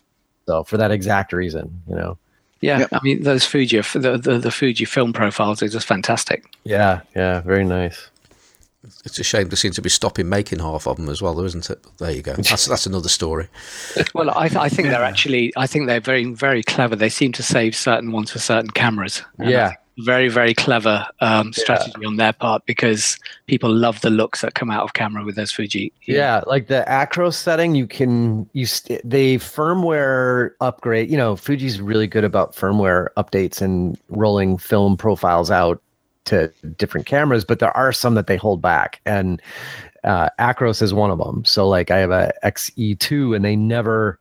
So 0.47 0.65
for 0.65 0.77
that 0.77 0.91
exact 0.91 1.33
reason, 1.33 1.83
you 1.89 1.95
know. 1.95 2.19
Yeah, 2.61 2.79
Yep. 2.81 2.89
I 2.93 3.01
mean 3.03 3.23
those 3.23 3.45
Fuji, 3.45 3.81
the, 3.81 4.17
the 4.19 4.39
the 4.39 4.51
Fuji 4.51 4.85
film 4.87 5.13
profiles 5.13 5.63
are 5.63 5.69
just 5.69 5.87
fantastic. 5.87 6.45
Yeah, 6.65 7.01
yeah, 7.15 7.41
very 7.43 7.65
nice. 7.65 8.09
It's 9.05 9.19
a 9.19 9.25
shame 9.25 9.49
they 9.49 9.57
seem 9.57 9.73
to 9.73 9.83
be 9.83 9.89
stopping 9.89 10.29
making 10.29 10.61
half 10.61 10.87
of 10.87 10.97
them 10.97 11.09
as 11.09 11.21
well, 11.21 11.35
though, 11.35 11.45
isn't 11.45 11.69
it? 11.71 11.85
There 11.99 12.11
you 12.13 12.23
go. 12.23 12.35
That's 12.35 12.67
that's 12.73 12.87
another 12.87 13.09
story. 13.09 13.49
Well, 14.15 14.31
I, 14.31 14.49
th- 14.49 14.61
I 14.61 14.69
think 14.69 14.89
they're 14.89 15.03
actually, 15.05 15.53
I 15.57 15.67
think 15.67 15.87
they're 15.87 16.01
very, 16.01 16.25
very 16.27 16.63
clever. 16.63 16.95
They 16.95 17.09
seem 17.09 17.33
to 17.33 17.43
save 17.43 17.75
certain 17.75 18.13
ones 18.13 18.31
for 18.31 18.39
certain 18.39 18.71
cameras. 18.71 19.23
Yeah. 19.41 19.75
I 19.97 20.03
think 20.03 20.07
Very, 20.07 20.29
very 20.29 20.55
clever 20.55 21.07
um, 21.21 21.53
strategy 21.53 22.05
on 22.05 22.17
their 22.17 22.33
part 22.33 22.67
because 22.67 23.19
people 23.47 23.73
love 23.73 24.01
the 24.03 24.11
looks 24.11 24.43
that 24.43 24.55
come 24.55 24.71
out 24.71 24.85
of 24.85 24.93
camera 24.93 25.25
with 25.25 25.37
those 25.37 25.53
Fuji. 25.53 25.93
Yeah, 26.03 26.43
like 26.47 26.67
the 26.67 26.85
Acros 26.87 27.35
setting, 27.35 27.75
you 27.75 27.87
can 27.87 28.49
you 28.53 28.67
st- 28.67 29.01
the 29.09 29.37
firmware 29.39 30.51
upgrade. 30.61 31.11
You 31.11 31.17
know, 31.17 31.37
Fuji's 31.37 31.81
really 31.81 32.07
good 32.07 32.25
about 32.25 32.55
firmware 32.55 33.09
updates 33.17 33.63
and 33.63 33.99
rolling 34.09 34.59
film 34.59 34.97
profiles 34.97 35.51
out 35.51 35.81
to 36.27 36.49
different 36.77 37.07
cameras, 37.07 37.45
but 37.45 37.61
there 37.61 37.77
are 37.77 37.93
some 37.93 38.15
that 38.15 38.27
they 38.27 38.37
hold 38.37 38.61
back, 38.61 39.01
and 39.07 39.41
uh, 40.05 40.29
Acros 40.39 40.83
is 40.83 40.93
one 40.93 41.11
of 41.11 41.19
them. 41.19 41.45
So, 41.45 41.69
like, 41.69 41.91
I 41.91 41.99
have 41.99 42.11
a 42.11 42.33
XE2, 42.45 43.35
and 43.35 43.45
they 43.45 43.57
never 43.57 44.19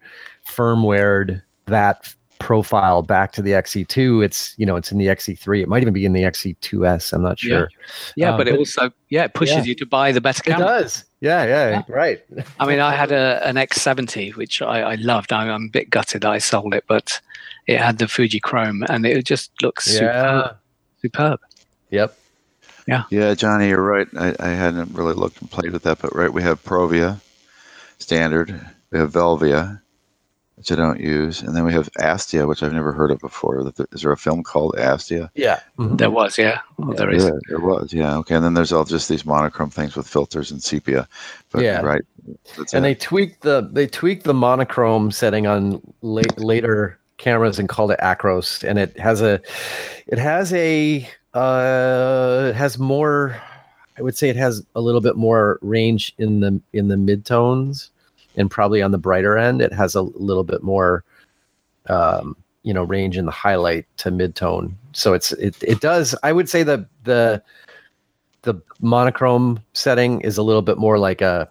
firmwared 0.47 1.41
that 1.65 2.13
profile 2.45 3.01
back 3.01 3.31
to 3.31 3.41
the 3.41 3.51
XE2. 3.53 4.23
It's 4.23 4.53
you 4.57 4.67
know, 4.67 4.75
it's 4.75 4.91
in 4.91 4.99
the 4.99 5.07
XE3. 5.07 5.63
It 5.63 5.67
might 5.67 5.81
even 5.81 5.93
be 5.93 6.05
in 6.05 6.13
the 6.13 6.21
XE2S. 6.21 7.11
I'm 7.11 7.23
not 7.23 7.39
sure. 7.39 7.69
Yeah, 8.15 8.33
Uh, 8.33 8.37
but 8.37 8.47
it 8.47 8.51
but- 8.51 8.59
also, 8.59 8.91
yeah, 9.09 9.23
it 9.23 9.33
pushes 9.33 9.55
Yeah. 9.57 9.63
you 9.63 9.75
to 9.75 9.85
buy 9.87 10.11
the 10.11 10.21
better 10.21 10.43
camera. 10.43 10.59
It 10.67 10.69
does. 10.83 11.03
Yeah, 11.21 11.43
yeah, 11.45 11.69
Yeah. 11.69 11.81
right. 11.89 12.21
I 12.59 12.67
mean, 12.67 12.79
I 12.79 12.95
had 12.95 13.11
a, 13.11 13.41
an 13.47 13.55
X70, 13.55 14.35
which 14.35 14.61
I, 14.61 14.81
I 14.81 14.95
loved. 14.95 15.33
I, 15.33 15.49
I'm 15.49 15.65
a 15.65 15.69
bit 15.69 15.89
gutted 15.89 16.23
I 16.23 16.37
sold 16.37 16.75
it, 16.75 16.83
but 16.87 17.19
it 17.65 17.79
had 17.81 17.97
the 17.97 18.07
Fuji 18.07 18.39
Chrome 18.39 18.83
and 18.89 19.07
it 19.07 19.25
just 19.25 19.49
looks 19.63 19.87
Yeah. 19.91 19.97
superb. 20.43 20.57
superb. 21.01 21.39
Yep. 21.89 22.15
Yeah. 22.87 23.03
Yeah, 23.09 23.33
Johnny, 23.33 23.69
you're 23.69 23.81
right. 23.81 24.07
I, 24.15 24.35
I 24.39 24.49
hadn't 24.49 24.93
really 24.93 25.13
looked 25.15 25.41
and 25.41 25.49
played 25.49 25.71
with 25.71 25.81
that, 25.83 25.97
but 25.99 26.15
right, 26.15 26.31
we 26.31 26.43
have 26.43 26.63
Provia, 26.63 27.19
standard. 27.97 28.49
We 28.91 28.99
have 28.99 29.11
Velvia, 29.11 29.81
which 30.55 30.71
I 30.71 30.75
don't 30.75 30.99
use, 30.99 31.41
and 31.41 31.55
then 31.55 31.65
we 31.65 31.73
have 31.73 31.91
Astia, 31.99 32.47
which 32.47 32.63
I've 32.63 32.71
never 32.73 32.93
heard 32.93 33.11
of 33.11 33.19
before. 33.19 33.71
Is 33.91 34.01
there 34.01 34.11
a 34.11 34.17
film 34.17 34.41
called 34.41 34.75
Astia? 34.77 35.29
Yeah. 35.35 35.59
There 35.77 36.09
was, 36.09 36.37
yeah. 36.37 36.59
Well, 36.77 36.95
there 36.95 37.09
is. 37.11 37.25
Yeah, 37.25 37.31
there 37.49 37.59
was. 37.59 37.91
Yeah, 37.91 38.15
okay. 38.19 38.35
And 38.35 38.43
then 38.45 38.53
there's 38.53 38.71
all 38.71 38.85
just 38.85 39.09
these 39.09 39.25
monochrome 39.25 39.69
things 39.69 39.95
with 39.95 40.07
filters 40.07 40.51
and 40.51 40.63
sepia. 40.63 41.07
But 41.51 41.63
Yeah. 41.63 41.81
right, 41.81 42.03
that's 42.57 42.73
and 42.73 42.85
it. 42.85 42.87
they 42.89 42.95
tweaked 42.95 43.41
the 43.41 43.69
they 43.71 43.85
tweaked 43.87 44.23
the 44.23 44.33
monochrome 44.33 45.11
setting 45.11 45.45
on 45.45 45.81
late, 46.01 46.37
later 46.39 46.99
cameras 47.17 47.59
and 47.59 47.69
called 47.69 47.91
it 47.91 47.99
acros 48.01 48.61
and 48.67 48.77
it 48.77 48.97
has 48.99 49.21
a 49.21 49.39
it 50.07 50.17
has 50.17 50.51
a 50.51 51.07
uh 51.33 52.47
it 52.49 52.55
has 52.55 52.77
more 52.77 53.41
i 53.97 54.01
would 54.01 54.17
say 54.17 54.27
it 54.27 54.35
has 54.35 54.65
a 54.75 54.81
little 54.81 54.99
bit 54.99 55.15
more 55.15 55.57
range 55.61 56.13
in 56.17 56.41
the 56.41 56.59
in 56.73 56.89
the 56.89 56.95
midtones 56.95 57.89
and 58.37 58.51
probably 58.51 58.81
on 58.81 58.91
the 58.91 58.97
brighter 58.97 59.37
end 59.37 59.61
it 59.61 59.73
has 59.73 59.95
a 59.95 60.01
little 60.01 60.43
bit 60.43 60.63
more 60.63 61.03
um 61.87 62.35
you 62.63 62.73
know 62.73 62.83
range 62.83 63.17
in 63.17 63.25
the 63.25 63.31
highlight 63.31 63.85
to 63.97 64.09
midtone 64.09 64.73
so 64.93 65.13
it's 65.13 65.31
it, 65.33 65.55
it 65.61 65.79
does 65.81 66.15
i 66.23 66.31
would 66.31 66.49
say 66.49 66.63
the 66.63 66.85
the 67.03 67.41
the 68.41 68.55
monochrome 68.79 69.59
setting 69.73 70.21
is 70.21 70.37
a 70.37 70.43
little 70.43 70.61
bit 70.61 70.77
more 70.77 70.97
like 70.97 71.21
a 71.21 71.49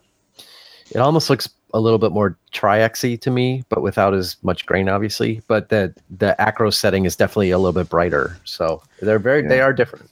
it 0.91 0.99
almost 0.99 1.31
looks 1.31 1.49
a 1.75 1.81
little 1.81 1.99
bit 1.99 2.13
more 2.13 2.39
triaxy 2.53 3.21
to 3.21 3.31
me, 3.31 3.65
but 3.69 3.83
without 3.83 4.15
as 4.15 4.37
much 4.43 4.65
grain, 4.65 4.89
obviously. 4.89 5.43
But 5.49 5.69
the 5.69 5.93
the 6.09 6.41
acro 6.41 6.71
setting 6.71 7.05
is 7.05 7.17
definitely 7.17 7.51
a 7.51 7.59
little 7.59 7.73
bit 7.73 7.91
brighter. 7.91 8.39
So 8.45 8.81
they're 9.03 9.19
very 9.19 9.43
they 9.43 9.61
are 9.61 9.73
different. 9.73 10.09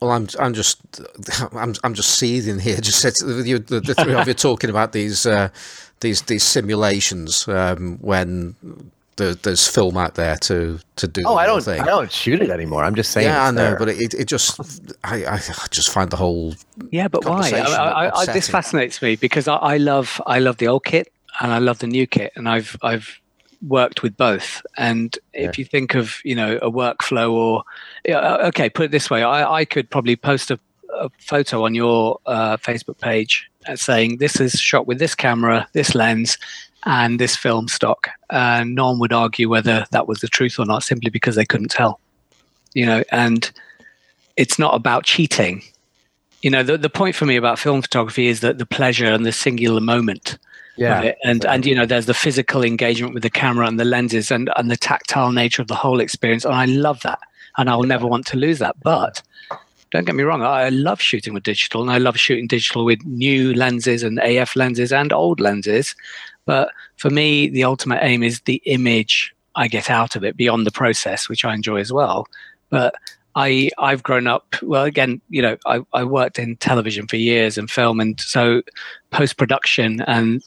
Well, 0.00 0.10
I'm 0.10 0.26
I'm 0.40 0.54
just 0.54 0.80
I'm 1.52 1.74
I'm 1.84 1.94
just 1.94 2.18
seething 2.18 2.58
here. 2.58 2.78
Just 2.78 3.04
you, 3.22 3.58
the, 3.58 3.80
the 3.80 3.94
three 3.94 4.14
of 4.14 4.26
you 4.26 4.34
talking 4.34 4.70
about 4.70 4.92
these 4.92 5.26
uh, 5.26 5.50
these 6.02 6.22
these 6.22 6.42
simulations 6.42 7.48
um, 7.48 7.96
when 8.00 8.54
there, 9.16 9.34
there's 9.34 9.66
film 9.66 9.96
out 9.96 10.14
there 10.14 10.36
to 10.36 10.78
to 10.96 11.06
do. 11.06 11.22
Oh, 11.24 11.34
the 11.34 11.40
I 11.40 11.46
don't 11.46 11.62
thing. 11.62 11.80
I 11.80 11.86
don't 11.86 12.12
shoot 12.12 12.42
it 12.42 12.50
anymore. 12.50 12.84
I'm 12.84 12.94
just 12.94 13.12
saying. 13.12 13.28
Yeah, 13.28 13.46
I 13.46 13.50
know, 13.50 13.70
there. 13.70 13.78
but 13.78 13.88
it, 13.88 14.14
it 14.14 14.26
just 14.26 14.60
I, 15.04 15.24
I 15.24 15.40
just 15.70 15.90
find 15.90 16.10
the 16.10 16.16
whole 16.16 16.54
Yeah, 16.90 17.08
but 17.08 17.24
why? 17.24 17.50
I, 17.50 17.60
I, 17.60 18.06
I, 18.06 18.20
I, 18.20 18.26
this 18.26 18.48
fascinates 18.48 19.00
me 19.00 19.16
because 19.16 19.48
I, 19.48 19.56
I 19.56 19.76
love 19.78 20.20
I 20.26 20.38
love 20.38 20.58
the 20.58 20.68
old 20.68 20.84
kit 20.84 21.12
and 21.40 21.52
I 21.52 21.58
love 21.58 21.78
the 21.78 21.86
new 21.86 22.06
kit, 22.06 22.32
and 22.36 22.48
I've 22.48 22.76
I've 22.82 23.20
worked 23.66 24.02
with 24.02 24.16
both. 24.16 24.62
And 24.76 25.16
if 25.32 25.58
you 25.58 25.64
think 25.64 25.94
of 25.94 26.20
you 26.24 26.34
know 26.34 26.58
a 26.60 26.70
workflow 26.70 27.32
or 27.32 27.64
yeah, 28.04 28.18
uh, 28.18 28.48
okay, 28.48 28.68
put 28.68 28.86
it 28.86 28.90
this 28.90 29.08
way, 29.08 29.22
I, 29.22 29.60
I 29.60 29.64
could 29.64 29.88
probably 29.90 30.16
post 30.16 30.50
a, 30.50 30.58
a 30.94 31.10
photo 31.18 31.64
on 31.64 31.74
your 31.74 32.18
uh, 32.26 32.56
Facebook 32.56 32.98
page 32.98 33.50
saying 33.74 34.18
this 34.18 34.40
is 34.40 34.52
shot 34.54 34.86
with 34.86 34.98
this 34.98 35.14
camera, 35.14 35.68
this 35.72 35.94
lens. 35.94 36.38
And 36.84 37.20
this 37.20 37.36
film 37.36 37.68
stock, 37.68 38.08
and 38.28 38.74
no 38.74 38.88
one 38.88 38.98
would 38.98 39.12
argue 39.12 39.48
whether 39.48 39.86
that 39.92 40.08
was 40.08 40.18
the 40.18 40.26
truth 40.26 40.58
or 40.58 40.66
not, 40.66 40.82
simply 40.82 41.10
because 41.10 41.36
they 41.36 41.44
couldn't 41.44 41.70
tell. 41.70 42.00
You 42.74 42.86
know, 42.86 43.04
and 43.12 43.48
it's 44.36 44.58
not 44.58 44.74
about 44.74 45.04
cheating 45.04 45.62
you 46.42 46.50
know 46.50 46.62
the, 46.62 46.76
the 46.76 46.90
point 46.90 47.14
for 47.14 47.24
me 47.24 47.36
about 47.36 47.58
film 47.58 47.80
photography 47.80 48.26
is 48.26 48.40
that 48.40 48.58
the 48.58 48.66
pleasure 48.66 49.06
and 49.06 49.24
the 49.24 49.32
singular 49.32 49.80
moment 49.80 50.38
yeah, 50.76 50.98
of 50.98 51.04
it 51.04 51.18
and 51.24 51.44
and 51.46 51.64
you 51.64 51.74
know 51.74 51.86
there's 51.86 52.06
the 52.06 52.14
physical 52.14 52.64
engagement 52.64 53.14
with 53.14 53.22
the 53.22 53.30
camera 53.30 53.66
and 53.66 53.78
the 53.78 53.84
lenses 53.84 54.30
and 54.30 54.50
and 54.56 54.70
the 54.70 54.76
tactile 54.76 55.32
nature 55.32 55.62
of 55.62 55.68
the 55.68 55.74
whole 55.74 56.00
experience 56.00 56.44
and 56.44 56.54
i 56.54 56.64
love 56.64 57.00
that 57.02 57.20
and 57.56 57.70
i'll 57.70 57.82
never 57.82 58.06
want 58.06 58.26
to 58.26 58.36
lose 58.36 58.58
that 58.58 58.74
but 58.82 59.22
don't 59.92 60.04
get 60.04 60.14
me 60.14 60.24
wrong 60.24 60.42
i 60.42 60.68
love 60.70 61.00
shooting 61.00 61.34
with 61.34 61.42
digital 61.44 61.82
and 61.82 61.90
i 61.90 61.98
love 61.98 62.18
shooting 62.18 62.46
digital 62.46 62.84
with 62.84 63.04
new 63.04 63.54
lenses 63.54 64.02
and 64.02 64.18
af 64.18 64.56
lenses 64.56 64.92
and 64.92 65.12
old 65.12 65.40
lenses. 65.40 65.94
But 66.44 66.72
for 66.96 67.10
me 67.10 67.48
the 67.48 67.62
ultimate 67.62 68.00
aim 68.02 68.22
is 68.22 68.40
the 68.40 68.60
image 68.64 69.32
i 69.54 69.68
get 69.68 69.90
out 69.90 70.16
of 70.16 70.24
it 70.24 70.36
beyond 70.36 70.66
the 70.66 70.72
process 70.72 71.28
which 71.28 71.44
i 71.44 71.54
enjoy 71.54 71.76
as 71.78 71.92
well. 71.92 72.26
But 72.70 72.94
I 73.36 73.70
I've 73.78 74.02
grown 74.02 74.26
up 74.26 74.56
well 74.62 74.84
again 74.84 75.20
you 75.28 75.42
know 75.42 75.56
I, 75.66 75.82
I 75.92 76.04
worked 76.04 76.38
in 76.38 76.56
television 76.56 77.06
for 77.06 77.16
years 77.16 77.56
and 77.56 77.70
film 77.70 78.00
and 78.00 78.20
so 78.20 78.62
post 79.10 79.36
production 79.36 80.00
and 80.02 80.42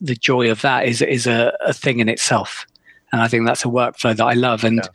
the 0.00 0.14
joy 0.14 0.50
of 0.50 0.60
that 0.62 0.86
is 0.86 1.02
is 1.02 1.26
a, 1.26 1.56
a 1.64 1.72
thing 1.72 2.00
in 2.00 2.08
itself. 2.08 2.66
And 3.12 3.22
I 3.22 3.28
think 3.28 3.46
that's 3.46 3.64
a 3.64 3.68
workflow 3.68 4.14
that 4.16 4.24
I 4.24 4.34
love. 4.34 4.64
And 4.64 4.76
Yeah. 4.76 4.90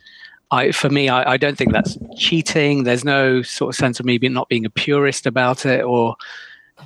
I 0.54 0.72
for 0.72 0.88
me 0.88 1.08
I, 1.08 1.32
I 1.32 1.36
don't 1.36 1.58
think 1.58 1.72
that's 1.72 1.98
cheating 2.16 2.84
there's 2.84 3.04
no 3.04 3.42
sort 3.42 3.74
of 3.74 3.76
sense 3.76 4.00
of 4.00 4.06
me 4.06 4.18
being 4.18 4.32
not 4.32 4.48
being 4.48 4.64
a 4.64 4.70
purist 4.70 5.26
about 5.26 5.66
it 5.66 5.82
or 5.82 6.16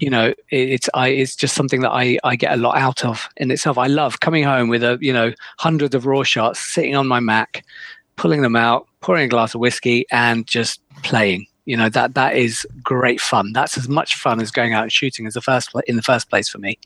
you 0.00 0.10
know 0.10 0.26
it, 0.26 0.36
it's 0.50 0.88
I 0.94 1.08
it's 1.08 1.36
just 1.36 1.54
something 1.54 1.80
that 1.82 1.90
I 1.90 2.18
I 2.24 2.36
get 2.36 2.52
a 2.52 2.56
lot 2.56 2.76
out 2.76 3.04
of 3.04 3.28
in 3.36 3.50
itself 3.50 3.78
I 3.78 3.86
love 3.86 4.20
coming 4.20 4.44
home 4.44 4.68
with 4.68 4.82
a 4.82 4.98
you 5.00 5.12
know 5.12 5.32
hundreds 5.58 5.94
of 5.94 6.06
raw 6.06 6.22
shots 6.22 6.60
sitting 6.60 6.96
on 6.96 7.06
my 7.06 7.20
Mac 7.20 7.64
pulling 8.18 8.42
them 8.42 8.56
out, 8.56 8.86
pouring 9.00 9.24
a 9.24 9.28
glass 9.28 9.54
of 9.54 9.60
whiskey, 9.60 10.04
and 10.10 10.46
just 10.46 10.80
playing. 11.02 11.46
You 11.68 11.76
know 11.76 11.90
that 11.90 12.14
that 12.14 12.34
is 12.34 12.66
great 12.82 13.20
fun. 13.20 13.52
That's 13.52 13.76
as 13.76 13.88
much 13.90 14.14
fun 14.16 14.40
as 14.40 14.50
going 14.50 14.72
out 14.72 14.84
and 14.84 14.92
shooting 14.92 15.26
as 15.26 15.34
the 15.34 15.42
first 15.42 15.68
in 15.86 15.96
the 15.96 16.02
first 16.02 16.30
place 16.30 16.48
for 16.48 16.56
me. 16.56 16.78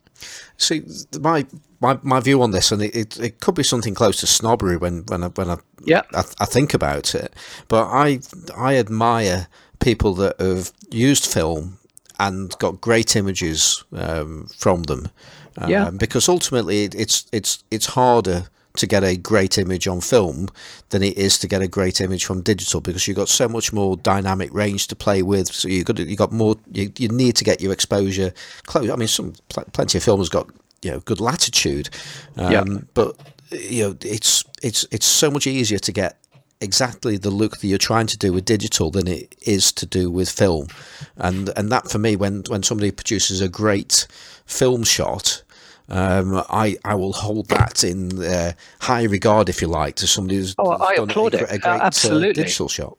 See, 0.56 0.82
my 1.20 1.46
my, 1.78 2.00
my 2.02 2.18
view 2.18 2.42
on 2.42 2.50
this, 2.50 2.72
and 2.72 2.82
it, 2.82 2.94
it, 2.96 3.20
it 3.20 3.40
could 3.40 3.54
be 3.54 3.62
something 3.62 3.94
close 3.94 4.18
to 4.20 4.26
snobbery 4.26 4.76
when 4.76 5.04
when 5.06 5.22
I, 5.22 5.28
when 5.28 5.50
I, 5.50 5.56
Yeah. 5.84 6.02
I 6.14 6.24
I 6.40 6.46
think 6.46 6.74
about 6.74 7.14
it, 7.14 7.32
but 7.68 7.84
I 8.06 8.20
I 8.56 8.76
admire 8.76 9.46
people 9.78 10.14
that 10.14 10.40
have 10.40 10.72
used 10.90 11.26
film 11.32 11.78
and 12.18 12.56
got 12.59 12.80
great 12.80 13.14
images 13.14 13.84
um, 13.92 14.48
from 14.59 14.82
them, 14.84 15.10
um, 15.59 15.70
Yeah. 15.70 15.90
because 15.90 16.28
ultimately 16.28 16.82
it, 16.86 16.94
it's 16.96 17.26
it's 17.30 17.62
it's 17.70 17.86
harder 17.94 18.48
to 18.76 18.86
get 18.86 19.04
a 19.04 19.16
great 19.16 19.58
image 19.58 19.86
on 19.86 20.00
film 20.00 20.48
than 20.90 21.02
it 21.02 21.16
is 21.18 21.38
to 21.38 21.46
get 21.46 21.60
a 21.62 21.68
great 21.68 22.00
image 22.00 22.24
from 22.24 22.40
digital 22.40 22.80
because 22.80 23.06
you've 23.06 23.16
got 23.16 23.28
so 23.28 23.46
much 23.48 23.72
more 23.72 23.96
dynamic 23.96 24.52
range 24.54 24.86
to 24.88 24.96
play 24.96 25.22
with. 25.22 25.48
So 25.48 25.68
you 25.68 25.84
got 25.84 25.98
you 25.98 26.16
got 26.16 26.32
more. 26.32 26.56
You, 26.72 26.90
you 26.98 27.08
need 27.08 27.36
to 27.36 27.44
get 27.44 27.60
your 27.60 27.72
exposure 27.72 28.32
close. 28.64 28.88
I 28.90 28.96
mean, 28.96 29.08
some 29.08 29.34
pl- 29.48 29.64
plenty 29.72 29.98
of 29.98 30.04
films 30.04 30.28
got 30.28 30.48
you 30.82 30.90
know 30.90 31.00
good 31.00 31.20
latitude, 31.20 31.90
um, 32.36 32.52
Yeah. 32.52 32.64
but 32.94 33.16
you 33.50 33.82
know 33.84 33.96
it's 34.02 34.44
it's 34.62 34.86
it's 34.90 35.06
so 35.06 35.30
much 35.30 35.46
easier 35.46 35.78
to 35.78 35.92
get 35.92 36.18
exactly 36.60 37.16
the 37.16 37.30
look 37.30 37.58
that 37.58 37.66
you're 37.66 37.76
trying 37.76 38.06
to 38.06 38.16
do 38.16 38.32
with 38.32 38.44
digital 38.44 38.90
than 38.90 39.08
it 39.08 39.34
is 39.42 39.72
to 39.72 39.84
do 39.84 40.10
with 40.10 40.30
film, 40.30 40.68
and 41.16 41.50
and 41.56 41.70
that 41.70 41.90
for 41.90 41.98
me 41.98 42.16
when 42.16 42.42
when 42.48 42.62
somebody 42.62 42.90
produces 42.90 43.40
a 43.40 43.48
great 43.48 44.06
film 44.46 44.82
shot. 44.82 45.42
Um, 45.88 46.42
I, 46.48 46.76
I 46.84 46.94
will 46.94 47.12
hold 47.12 47.48
that 47.48 47.84
in 47.84 48.22
uh, 48.22 48.52
high 48.80 49.02
regard, 49.04 49.48
if 49.48 49.60
you 49.60 49.68
like, 49.68 49.96
to 49.96 50.06
somebody 50.06 50.36
who's 50.36 50.54
Oh, 50.59 50.70
I 50.70 50.96
done 50.96 51.10
applaud 51.10 51.34
a, 51.34 51.38
it. 51.38 51.40
gr- 51.48 51.54
a 51.54 51.59
great 51.59 51.64
uh, 51.80 51.82
absolutely. 51.82 52.32
digital 52.44 52.68
shot. 52.68 52.96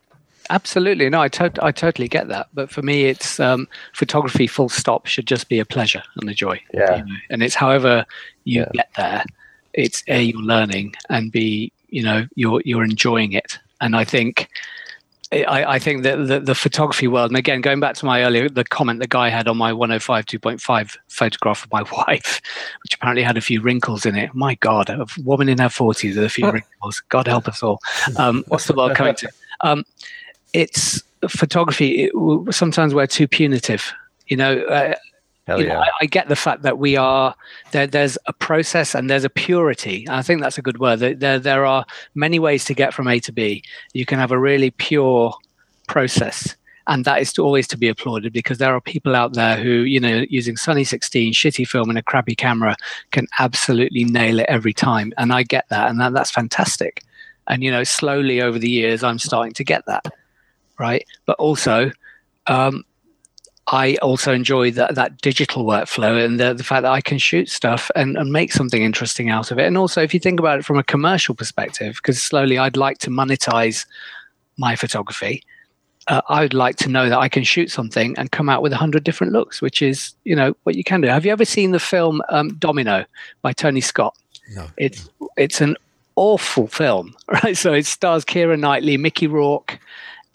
Absolutely, 0.50 1.10
no, 1.10 1.22
I 1.22 1.30
tot- 1.30 1.64
I 1.64 1.72
totally 1.72 2.08
get 2.10 2.28
that. 2.28 2.50
But 2.54 2.70
for 2.70 2.82
me, 2.82 3.06
it's 3.06 3.40
um, 3.40 3.68
photography. 3.94 4.46
Full 4.46 4.68
stop 4.70 5.06
should 5.06 5.26
just 5.26 5.48
be 5.48 5.60
a 5.60 5.66
pleasure 5.66 6.04
and 6.18 6.30
a 6.30 6.34
joy. 6.34 6.62
Yeah. 6.74 6.98
you 6.98 7.06
know, 7.06 7.16
and 7.30 7.42
it's 7.42 7.56
however 7.56 8.06
you 8.44 8.62
Yeah. 8.62 8.70
get 8.74 8.90
there. 8.98 9.24
It's 9.74 10.04
a 10.08 10.22
you're 10.22 10.42
learning 10.42 10.94
and 11.10 11.32
b 11.32 11.72
you 11.90 12.04
know 12.04 12.28
you're 12.36 12.62
you're 12.66 12.84
enjoying 12.84 13.32
it. 13.32 13.58
And 13.80 13.96
I 13.96 14.04
think 14.04 14.50
I, 15.34 15.74
I, 15.74 15.80
think 15.80 16.04
that 16.04 16.28
the, 16.28 16.40
the, 16.40 16.56
photography 16.56 17.08
world, 17.08 17.32
and 17.32 17.38
again, 17.38 17.62
going 17.62 17.80
back 17.80 17.96
to 17.96 18.06
my 18.06 18.24
earlier, 18.24 18.50
the 18.50 18.64
comment 18.64 19.00
the 19.00 19.08
guy 19.08 19.30
had 19.30 19.48
on 19.48 19.58
my 19.58 19.74
105 19.74 20.26
2.5 20.26 20.98
photograph 21.08 21.66
of 21.66 21.72
my 21.72 21.82
wife, 22.08 22.42
which 22.84 22.94
apparently 22.94 23.24
had 23.24 23.38
a 23.38 23.42
few 23.42 23.62
wrinkles 23.62 24.06
in 24.06 24.16
it. 24.16 24.34
My 24.34 24.56
God, 24.56 24.90
a 24.90 25.06
woman 25.24 25.50
in 25.50 25.58
her 25.58 25.68
40s 25.68 26.16
with 26.16 26.24
a 26.24 26.30
few 26.30 26.50
wrinkles. 26.50 27.02
God 27.10 27.28
help 27.28 27.48
us 27.48 27.64
all. 27.64 27.80
Um, 28.18 28.44
what's 28.48 28.68
the 28.68 28.74
world 28.74 28.96
coming 28.96 29.16
to? 29.16 29.30
Um, 29.62 29.84
it's 30.54 31.02
photography. 31.28 32.06
It, 32.06 32.54
sometimes 32.54 32.94
we're 32.94 33.08
too 33.08 33.28
punitive. 33.28 33.92
You 34.28 34.38
know, 34.38 34.60
uh, 34.62 34.96
Hell 35.48 35.62
yeah. 35.62 35.74
Know, 35.74 35.80
I, 35.82 35.90
I, 36.02 36.06
get 36.06 36.30
the 36.30 36.38
fact 36.38 36.62
that 36.62 36.78
we 36.78 36.96
are 36.96 37.36
there. 37.72 37.86
There's 37.86 38.18
a 38.28 38.34
process 38.34 38.96
and 38.96 39.10
there's 39.10 39.26
a 39.26 39.30
purity. 39.30 40.06
I 40.10 40.22
think 40.22 40.42
that's 40.42 40.58
a 40.58 40.62
good 40.62 40.80
word. 40.80 41.00
There, 41.00 41.38
there 41.38 41.66
are 41.66 41.86
many 42.16 42.40
ways 42.40 42.64
to 42.66 42.74
get 42.74 42.94
from 42.94 43.10
A 43.10 43.20
to 43.20 43.32
B. 43.34 43.62
You 43.94 44.06
can 44.06 44.20
have 44.20 44.32
a 44.32 44.40
really 44.40 44.72
pure 44.72 45.34
process, 45.88 46.56
and 46.88 47.04
that 47.04 47.22
is 47.22 47.34
to, 47.34 47.44
always 47.44 47.68
to 47.70 47.78
be 47.78 47.90
applauded 47.90 48.32
because 48.32 48.58
there 48.58 48.74
are 48.74 48.80
people 48.80 49.18
out 49.18 49.34
there 49.34 49.58
who, 49.58 49.70
you 49.70 50.00
know, 50.00 50.24
using 50.30 50.56
Sunny 50.56 50.86
16, 50.86 51.34
shitty 51.34 51.68
film, 51.68 51.90
and 51.90 52.00
a 52.00 52.04
crappy 52.04 52.36
camera 52.36 52.78
can 53.12 53.28
absolutely 53.38 54.06
nail 54.06 54.40
it 54.40 54.46
every 54.48 54.74
time. 54.74 55.12
And 55.18 55.34
I 55.34 55.44
get 55.44 55.68
that, 55.70 55.90
and 55.90 56.00
that, 56.00 56.14
that's 56.14 56.32
fantastic. 56.32 57.04
And 57.48 57.62
you 57.62 57.70
know, 57.70 57.84
slowly 57.84 58.42
over 58.42 58.58
the 58.58 58.70
years, 58.70 59.04
I'm 59.04 59.20
starting 59.20 59.54
to 59.56 59.66
get 59.66 59.86
that, 59.88 60.06
right? 60.80 61.06
But 61.26 61.38
also, 61.38 61.92
um, 62.48 62.86
I 63.68 63.96
also 64.02 64.34
enjoy 64.34 64.72
that 64.72 64.96
that 64.96 65.22
digital 65.22 65.64
workflow 65.64 66.24
and 66.24 66.40
the, 66.40 66.54
the 66.54 66.64
fact 66.64 66.84
that 66.84 66.92
I 66.92 67.00
can 67.00 67.18
shoot 67.18 67.50
stuff 67.50 67.90
and, 67.96 68.18
and 68.18 68.32
make 68.32 68.52
something 68.52 68.84
interesting 68.84 69.30
out 69.30 69.52
of 69.52 69.60
it. 69.60 69.66
And 69.66 69.78
also, 69.78 70.02
if 70.02 70.14
you 70.14 70.20
think 70.20 70.40
about 70.40 70.60
it 70.60 70.66
from 70.66 70.78
a 70.78 70.84
commercial 70.84 71.34
perspective, 71.34 71.96
because 71.96 72.22
slowly 72.22 72.58
I'd 72.58 72.76
like 72.76 72.98
to 73.00 73.10
monetize 73.10 73.86
my 74.58 74.76
photography. 74.76 75.44
Uh, 76.08 76.22
I'd 76.28 76.54
like 76.54 76.76
to 76.78 76.90
know 76.90 77.08
that 77.08 77.18
I 77.18 77.30
can 77.30 77.46
shoot 77.46 77.72
something 77.72 78.14
and 78.18 78.30
come 78.30 78.50
out 78.50 78.62
with 78.62 78.74
a 78.74 78.78
hundred 78.78 79.06
different 79.06 79.32
looks, 79.32 79.62
which 79.62 79.82
is, 79.82 80.14
you 80.26 80.36
know, 80.36 80.54
what 80.64 80.76
you 80.76 80.84
can 80.84 81.00
do. 81.00 81.08
Have 81.08 81.26
you 81.26 81.32
ever 81.32 81.46
seen 81.46 81.72
the 81.72 81.80
film 81.80 82.22
um, 82.28 82.56
Domino 82.56 83.06
by 83.42 83.54
Tony 83.54 83.80
Scott? 83.80 84.14
No. 84.54 84.68
It's 84.76 85.10
it's 85.38 85.62
an 85.62 85.78
awful 86.18 86.68
film, 86.68 87.16
right? 87.44 87.56
So 87.56 87.72
it 87.72 87.86
stars 87.86 88.26
Keira 88.26 88.60
Knightley, 88.60 88.98
Mickey 88.98 89.28
Rourke, 89.28 89.80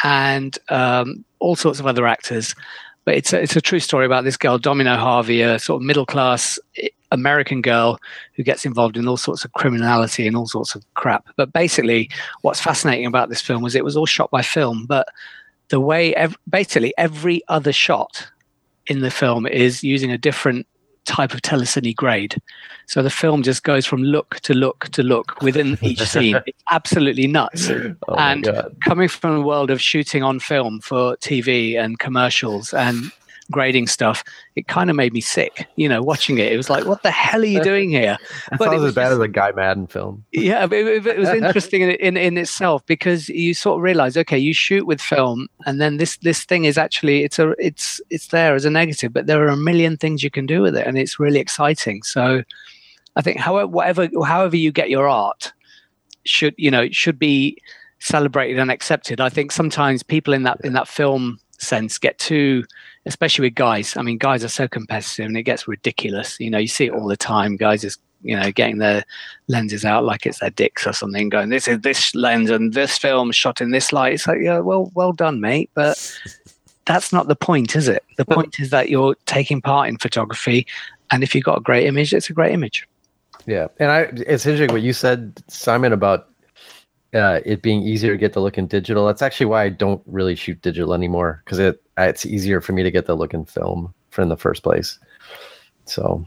and 0.03 0.59
um, 0.71 1.27
all 1.39 1.57
sorts 1.57 1.81
of 1.81 1.87
other 1.87 2.07
actors 2.07 2.55
but 3.09 3.17
it's 3.17 3.33
a, 3.33 3.41
it's 3.41 3.57
a 3.57 3.63
true 3.63 3.81
story 3.81 4.05
about 4.05 4.25
this 4.25 4.37
girl, 4.37 4.59
Domino 4.59 4.95
Harvey, 4.95 5.41
a 5.41 5.59
sort 5.59 5.81
of 5.81 5.87
middle 5.87 6.05
class 6.05 6.59
eh, 6.77 6.89
American 7.11 7.63
girl 7.63 7.99
who 8.35 8.43
gets 8.43 8.67
involved 8.67 8.99
in 8.99 9.09
all 9.09 9.17
sorts 9.17 9.47
of 9.47 9.53
criminality 9.55 10.27
and 10.27 10.37
all 10.37 10.47
sorts 10.47 10.75
of 10.75 10.85
crap. 10.93 11.27
But 11.35 11.51
basically, 11.51 12.11
what's 12.43 12.61
fascinating 12.61 13.07
about 13.07 13.31
this 13.31 13.41
film 13.41 13.63
was 13.63 13.75
it 13.75 13.83
was 13.83 13.97
all 13.97 14.05
shot 14.05 14.31
by 14.31 14.43
film, 14.43 14.85
but 14.85 15.09
the 15.69 15.81
way 15.81 16.15
ev- 16.17 16.37
basically 16.51 16.93
every 16.99 17.41
other 17.49 17.73
shot 17.73 18.29
in 18.89 19.01
the 19.01 19.11
film 19.11 19.47
is 19.47 19.83
using 19.83 20.13
a 20.13 20.19
different 20.19 20.67
type 21.09 21.33
of 21.33 21.43
telecine 21.43 21.95
grade. 21.97 22.41
So 22.87 23.03
the 23.03 23.11
film 23.11 23.43
just 23.43 23.65
goes 23.65 23.87
from 23.87 24.03
look 24.03 24.41
to 24.41 24.55
look 24.55 24.89
to 24.91 25.03
look 25.03 25.41
within 25.43 25.79
each 25.83 26.03
scene. 26.13 26.41
It's 26.47 26.63
absolutely 26.71 27.27
nuts. 27.27 27.71
Oh 27.71 28.15
and 28.17 28.49
coming 28.85 29.09
from 29.09 29.37
a 29.37 29.41
world 29.41 29.71
of 29.71 29.81
shooting 29.81 30.23
on 30.23 30.39
film 30.39 30.81
for 30.81 31.17
TV 31.17 31.79
and 31.79 31.99
commercials 31.99 32.73
and 32.73 33.11
grading 33.51 33.87
stuff, 33.87 34.23
it 34.57 34.69
kind 34.69 34.91
of 34.91 34.97
made 34.97 35.13
me 35.13 35.21
sick. 35.21 35.67
You 35.77 35.89
know, 35.89 36.03
watching 36.03 36.39
it, 36.39 36.53
it 36.53 36.57
was 36.57 36.71
like, 36.71 36.85
what 36.85 37.03
the 37.03 37.11
hell 37.11 37.41
are 37.41 37.45
you 37.45 37.63
doing 37.63 37.91
here? 37.91 38.17
That 38.51 38.59
but 38.59 38.71
sounds 38.71 38.85
as 38.85 38.95
bad 38.95 39.05
just, 39.05 39.13
as 39.13 39.19
a 39.19 39.29
Guy 39.29 39.53
Maddin 39.53 39.87
film. 39.87 40.25
Yeah, 40.33 40.65
it, 40.65 40.73
it, 40.73 41.07
it 41.07 41.19
was 41.19 41.29
interesting 41.43 41.83
in, 41.83 41.91
in, 41.91 42.17
in 42.17 42.39
itself 42.39 42.85
because 42.87 43.29
you 43.29 43.53
sort 43.53 43.79
of 43.79 43.83
realize, 43.83 44.17
okay, 44.17 44.39
you 44.39 44.55
shoot 44.55 44.87
with 44.87 45.01
film, 45.01 45.49
and 45.67 45.81
then 45.81 45.99
this 45.99 46.17
this 46.19 46.45
thing 46.45 46.65
is 46.65 46.79
actually 46.79 47.25
it's 47.25 47.39
a 47.39 47.51
it's 47.59 48.01
it's 48.11 48.29
there 48.29 48.55
as 48.55 48.65
a 48.65 48.71
negative, 48.71 49.13
but 49.13 49.27
there 49.27 49.43
are 49.45 49.49
a 49.49 49.57
million 49.57 49.97
things 49.97 50.23
you 50.23 50.31
can 50.31 50.47
do 50.47 50.63
with 50.63 50.77
it, 50.77 50.87
and 50.87 50.97
it's 50.97 51.21
really 51.21 51.41
exciting. 51.41 52.03
So, 52.03 52.43
I 53.17 53.23
think 53.23 53.39
however 53.39 53.67
whatever 53.67 54.09
however 54.25 54.57
you 54.57 54.73
get 54.73 54.91
your 54.91 55.09
art 55.09 55.53
should 56.25 56.55
you 56.57 56.71
know 56.71 56.89
should 56.91 57.19
be 57.19 57.59
celebrated 57.99 58.59
and 58.59 58.71
accepted. 58.71 59.21
I 59.21 59.29
think 59.29 59.53
sometimes 59.53 60.03
people 60.03 60.33
in 60.33 60.45
that 60.45 60.61
in 60.65 60.73
that 60.75 60.89
film 60.89 61.39
sense 61.59 61.99
get 61.99 62.19
too 62.19 62.65
especially 63.09 63.47
with 63.47 63.55
guys. 63.55 63.97
I 63.97 64.03
mean 64.03 64.19
guys 64.19 64.45
are 64.45 64.49
so 64.49 64.69
competitive 64.69 65.27
and 65.27 65.37
it 65.37 65.43
gets 65.43 65.67
ridiculous. 65.67 66.39
You 66.39 66.51
know 66.51 66.59
you 66.59 66.69
see 66.69 66.87
it 66.87 66.93
all 66.93 67.09
the 67.09 67.17
time. 67.17 67.57
Guys 67.57 67.81
just 67.81 68.01
you 68.23 68.39
know 68.39 68.53
getting 68.53 68.79
their 68.79 69.05
lenses 69.49 69.85
out 69.85 70.05
like 70.05 70.27
it's 70.27 70.41
their 70.41 70.51
dicks 70.51 70.87
or 70.87 70.93
something 70.93 71.29
going 71.29 71.51
this 71.51 71.69
is 71.69 71.81
this 71.81 72.13
lens 72.17 72.51
and 72.51 72.73
this 72.73 72.99
film 72.99 73.33
shot 73.33 73.61
in 73.61 73.73
this 73.73 73.93
light. 73.93 74.15
It's 74.15 74.27
like 74.27 74.39
yeah 74.41 74.61
well 74.61 74.93
well 74.95 75.13
done 75.13 75.41
mate 75.41 75.71
but 75.75 75.97
that's 76.85 77.13
not 77.13 77.29
the 77.29 77.37
point 77.37 77.75
is 77.75 77.89
it? 77.89 78.05
The 78.17 78.25
point 78.25 78.61
is 78.61 78.71
that 78.71 78.89
you're 78.89 79.15
taking 79.27 79.61
part 79.61 79.89
in 79.89 79.99
photography 79.99 80.67
and 81.11 81.23
if 81.23 81.35
you've 81.35 81.45
got 81.45 81.59
a 81.59 81.63
great 81.63 81.87
image 81.87 82.13
it's 82.13 82.31
a 82.31 82.35
great 82.35 82.53
image. 82.53 82.87
Yeah 83.47 83.69
and 83.81 83.91
i 83.91 84.01
it's 84.33 84.47
interesting 84.47 84.73
what 84.73 84.83
you 84.83 84.93
said 84.93 85.43
simon 85.49 85.93
about 85.93 86.29
uh, 87.15 87.41
it 87.45 87.63
being 87.63 87.83
easier 87.83 88.13
to 88.13 88.19
get 88.19 88.33
the 88.35 88.41
look 88.41 88.59
in 88.59 88.67
digital. 88.67 89.07
That's 89.07 89.23
actually 89.23 89.47
why 89.47 89.65
I 89.65 89.69
don't 89.71 90.03
really 90.07 90.35
shoot 90.35 90.61
digital 90.61 90.93
anymore 90.93 91.43
because 91.45 91.59
it 91.59 91.81
it's 92.07 92.27
easier 92.27 92.61
for 92.61 92.73
me 92.73 92.83
to 92.83 92.91
get 92.91 93.07
the 93.07 93.17
look 93.17 93.35
and 93.35 93.49
film 93.49 93.95
in 94.23 94.29
the 94.29 94.37
first 94.37 94.63
place. 94.63 94.99
So 95.85 96.27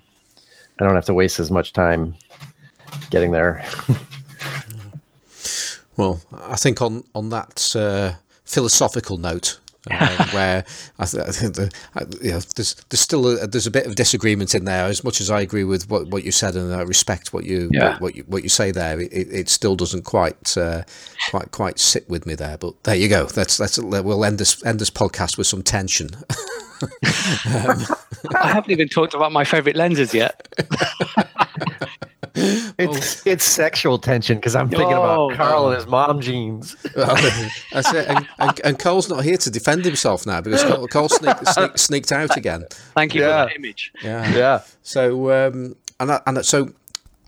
I 0.79 0.85
don't 0.85 0.95
have 0.95 1.05
to 1.05 1.13
waste 1.13 1.39
as 1.39 1.51
much 1.51 1.73
time 1.73 2.15
getting 3.09 3.31
there. 3.31 3.63
well, 5.97 6.21
I 6.33 6.55
think 6.55 6.81
on 6.81 7.03
on 7.13 7.29
that 7.29 7.75
uh, 7.75 8.13
philosophical 8.45 9.17
note, 9.17 9.59
uh, 9.89 10.27
where 10.31 10.65
I, 10.99 11.05
th- 11.05 11.23
I 11.27 11.31
think 11.31 11.55
the, 11.55 11.71
I, 11.95 12.01
you 12.21 12.31
know, 12.31 12.39
there's 12.55 12.75
there's 12.89 12.99
still 12.99 13.27
a, 13.27 13.47
there's 13.47 13.67
a 13.67 13.71
bit 13.71 13.85
of 13.87 13.95
disagreement 13.95 14.53
in 14.53 14.65
there. 14.65 14.85
As 14.85 15.03
much 15.03 15.21
as 15.21 15.29
I 15.29 15.41
agree 15.41 15.63
with 15.63 15.89
what, 15.89 16.07
what 16.07 16.23
you 16.23 16.31
said 16.31 16.55
and 16.55 16.73
I 16.73 16.81
respect 16.81 17.33
what 17.33 17.45
you 17.45 17.69
yeah. 17.71 17.93
what, 17.93 18.01
what, 18.01 18.15
you 18.15 18.23
what 18.27 18.43
you 18.43 18.49
say 18.49 18.71
there, 18.71 18.99
it, 18.99 19.11
it 19.11 19.49
still 19.49 19.75
doesn't 19.75 20.03
quite 20.03 20.55
uh, 20.57 20.83
quite 21.29 21.51
quite 21.51 21.79
sit 21.79 22.07
with 22.09 22.25
me 22.25 22.35
there. 22.35 22.57
But 22.57 22.83
there 22.83 22.95
you 22.95 23.09
go. 23.09 23.27
Let's 23.35 23.59
let's 23.59 23.79
we'll 23.79 24.25
end 24.25 24.37
this 24.37 24.63
end 24.65 24.79
this 24.79 24.91
podcast 24.91 25.37
with 25.37 25.47
some 25.47 25.63
tension. 25.63 26.09
um, 26.81 27.81
I 28.35 28.47
haven't 28.47 28.71
even 28.71 28.87
talked 28.87 29.13
about 29.13 29.31
my 29.31 29.43
favorite 29.43 29.75
lenses 29.75 30.13
yet. 30.13 30.47
it's 32.79 33.25
it's 33.25 33.43
sexual 33.43 33.97
tension 33.97 34.37
because 34.37 34.55
I'm 34.55 34.69
thinking 34.69 34.93
oh, 34.93 35.29
about 35.29 35.37
Carl 35.37 35.67
and 35.67 35.75
his 35.75 35.87
mom 35.87 36.21
jeans. 36.21 36.75
that's 36.95 37.93
it. 37.93 38.07
And, 38.07 38.27
and, 38.39 38.61
and, 38.63 38.79
Cole's 38.79 39.09
not 39.09 39.23
here 39.23 39.37
to 39.37 39.51
defend 39.51 39.85
himself 39.85 40.25
now 40.25 40.41
because 40.41 40.63
Cole, 40.63 40.87
Cole 40.87 41.09
sneaked, 41.09 41.47
sneaked, 41.47 41.79
sneaked 41.79 42.11
out 42.11 42.35
again. 42.37 42.65
Thank 42.95 43.13
you 43.15 43.21
yeah. 43.21 43.43
for 43.43 43.49
the 43.49 43.55
image. 43.55 43.91
Yeah, 44.03 44.35
yeah. 44.35 44.61
So 44.81 45.31
um, 45.31 45.75
and 45.99 46.19
and 46.25 46.45
so 46.45 46.73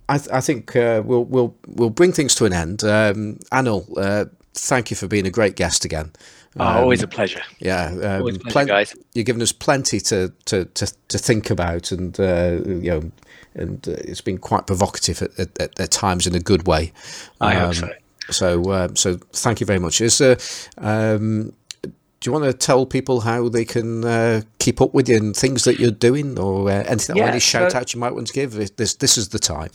I, 0.09 0.17
th- 0.17 0.31
I 0.31 0.41
think 0.41 0.75
uh, 0.75 1.01
we'll 1.05 1.25
we'll 1.25 1.55
we'll 1.67 1.89
bring 1.89 2.11
things 2.11 2.35
to 2.35 2.45
an 2.45 2.53
end. 2.53 2.83
Um, 2.83 3.39
Anil, 3.51 3.85
uh, 3.97 4.25
thank 4.53 4.89
you 4.89 4.97
for 4.97 5.07
being 5.07 5.25
a 5.25 5.31
great 5.31 5.55
guest 5.55 5.85
again. 5.85 6.11
Oh, 6.59 6.65
um, 6.65 6.77
always 6.77 7.01
a 7.01 7.07
pleasure. 7.07 7.41
Yeah, 7.59 7.87
um, 7.87 8.19
always 8.19 8.37
pleasure, 8.37 8.51
plen- 8.51 8.67
guys. 8.67 8.95
You're 9.13 9.23
giving 9.23 9.41
us 9.41 9.51
plenty 9.51 9.99
to 10.01 10.33
to 10.45 10.65
to, 10.65 10.93
to 11.07 11.17
think 11.17 11.49
about, 11.49 11.91
and 11.91 12.19
uh, 12.19 12.59
you 12.65 12.91
know, 12.91 13.11
and 13.55 13.87
uh, 13.87 13.91
it's 13.91 14.21
been 14.21 14.37
quite 14.37 14.67
provocative 14.67 15.21
at, 15.21 15.59
at, 15.59 15.79
at, 15.79 15.91
times 15.91 16.27
in 16.27 16.35
a 16.35 16.39
good 16.39 16.67
way. 16.67 16.91
I 17.39 17.55
um, 17.55 17.65
hope 17.65 17.75
so. 17.75 17.89
So, 18.29 18.71
uh, 18.71 18.87
so 18.93 19.17
thank 19.33 19.59
you 19.59 19.65
very 19.65 19.79
much. 19.79 19.99
Is 20.01 20.21
uh, 20.21 20.35
um, 20.77 21.53
do 21.81 22.29
you 22.29 22.31
want 22.31 22.45
to 22.45 22.53
tell 22.53 22.85
people 22.85 23.19
how 23.21 23.49
they 23.49 23.65
can 23.65 24.05
uh, 24.05 24.41
keep 24.59 24.79
up 24.79 24.93
with 24.93 25.09
you 25.09 25.17
and 25.17 25.35
things 25.35 25.65
that 25.65 25.77
you're 25.77 25.91
doing, 25.91 26.39
or 26.39 26.69
uh, 26.69 26.83
anything, 26.87 27.17
yeah, 27.17 27.25
or 27.25 27.27
any 27.27 27.39
shout 27.39 27.73
so, 27.73 27.79
outs 27.79 27.93
you 27.93 27.99
might 27.99 28.13
want 28.13 28.27
to 28.27 28.33
give? 28.33 28.53
This 28.53 28.95
this 28.95 29.17
is 29.17 29.29
the 29.29 29.39
time. 29.39 29.71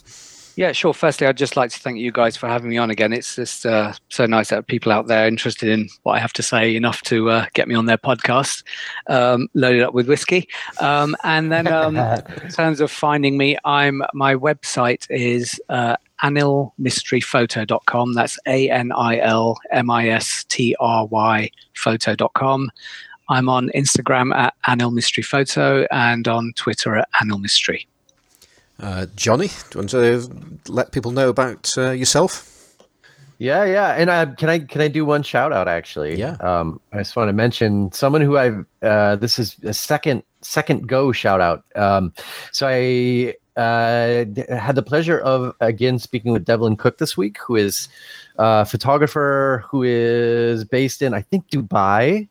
Yeah, 0.58 0.72
sure. 0.72 0.92
Firstly, 0.92 1.28
I'd 1.28 1.36
just 1.36 1.56
like 1.56 1.70
to 1.70 1.78
thank 1.78 1.98
you 2.00 2.10
guys 2.10 2.36
for 2.36 2.48
having 2.48 2.70
me 2.70 2.78
on 2.78 2.90
again. 2.90 3.12
It's 3.12 3.36
just 3.36 3.64
uh, 3.64 3.92
so 4.08 4.26
nice 4.26 4.48
that 4.48 4.66
people 4.66 4.90
out 4.90 5.06
there 5.06 5.28
interested 5.28 5.68
in 5.68 5.88
what 6.02 6.14
I 6.14 6.18
have 6.18 6.32
to 6.32 6.42
say 6.42 6.74
enough 6.74 7.00
to 7.02 7.30
uh, 7.30 7.46
get 7.54 7.68
me 7.68 7.76
on 7.76 7.86
their 7.86 7.96
podcast, 7.96 8.64
um, 9.06 9.46
loaded 9.54 9.82
up 9.82 9.94
with 9.94 10.08
whiskey. 10.08 10.48
Um, 10.80 11.16
and 11.22 11.52
then, 11.52 11.68
um, 11.68 11.96
in 11.96 12.48
terms 12.52 12.80
of 12.80 12.90
finding 12.90 13.38
me, 13.38 13.56
I'm 13.64 14.02
my 14.14 14.34
website 14.34 15.06
is 15.10 15.60
uh, 15.68 15.94
anilmistryphoto.com. 16.24 18.14
That's 18.14 18.36
A 18.48 18.68
N 18.68 18.90
I 18.90 19.20
L 19.20 19.60
M 19.70 19.90
I 19.90 20.08
S 20.08 20.44
T 20.48 20.74
R 20.80 21.06
Y 21.06 21.52
photo.com. 21.76 22.72
I'm 23.28 23.48
on 23.48 23.70
Instagram 23.76 24.34
at 24.34 24.54
Anil 24.66 24.92
Mistry 24.92 25.24
Photo 25.24 25.86
and 25.92 26.26
on 26.26 26.52
Twitter 26.56 26.96
at 26.96 27.08
Anil 27.22 27.40
Mistry. 27.40 27.86
Uh, 28.80 29.06
Johnny, 29.16 29.48
do 29.48 29.54
you 29.74 29.78
want 29.78 29.90
to 29.90 30.30
let 30.68 30.92
people 30.92 31.10
know 31.10 31.28
about 31.28 31.72
uh, 31.76 31.90
yourself? 31.90 32.76
Yeah, 33.38 33.64
yeah, 33.64 33.94
and 33.94 34.10
uh, 34.10 34.34
can 34.34 34.48
I 34.48 34.58
can 34.58 34.80
I 34.80 34.88
do 34.88 35.04
one 35.04 35.22
shout 35.22 35.52
out 35.52 35.68
actually? 35.68 36.18
Yeah. 36.18 36.36
Um, 36.40 36.80
I 36.92 36.98
just 36.98 37.14
want 37.14 37.28
to 37.28 37.32
mention 37.32 37.92
someone 37.92 38.20
who 38.20 38.36
I've. 38.36 38.66
Uh, 38.82 39.14
this 39.14 39.38
is 39.38 39.56
a 39.62 39.72
second 39.72 40.24
second 40.40 40.88
go 40.88 41.12
shout 41.12 41.40
out. 41.40 41.64
Um, 41.76 42.12
so 42.50 42.66
I 42.68 43.34
uh, 43.56 44.24
had 44.48 44.74
the 44.74 44.82
pleasure 44.84 45.20
of 45.20 45.54
again 45.60 46.00
speaking 46.00 46.32
with 46.32 46.44
Devlin 46.44 46.76
Cook 46.76 46.98
this 46.98 47.16
week, 47.16 47.38
who 47.38 47.54
is 47.54 47.88
a 48.38 48.66
photographer 48.66 49.64
who 49.68 49.84
is 49.84 50.64
based 50.64 51.00
in 51.00 51.14
I 51.14 51.22
think 51.22 51.48
Dubai, 51.48 52.28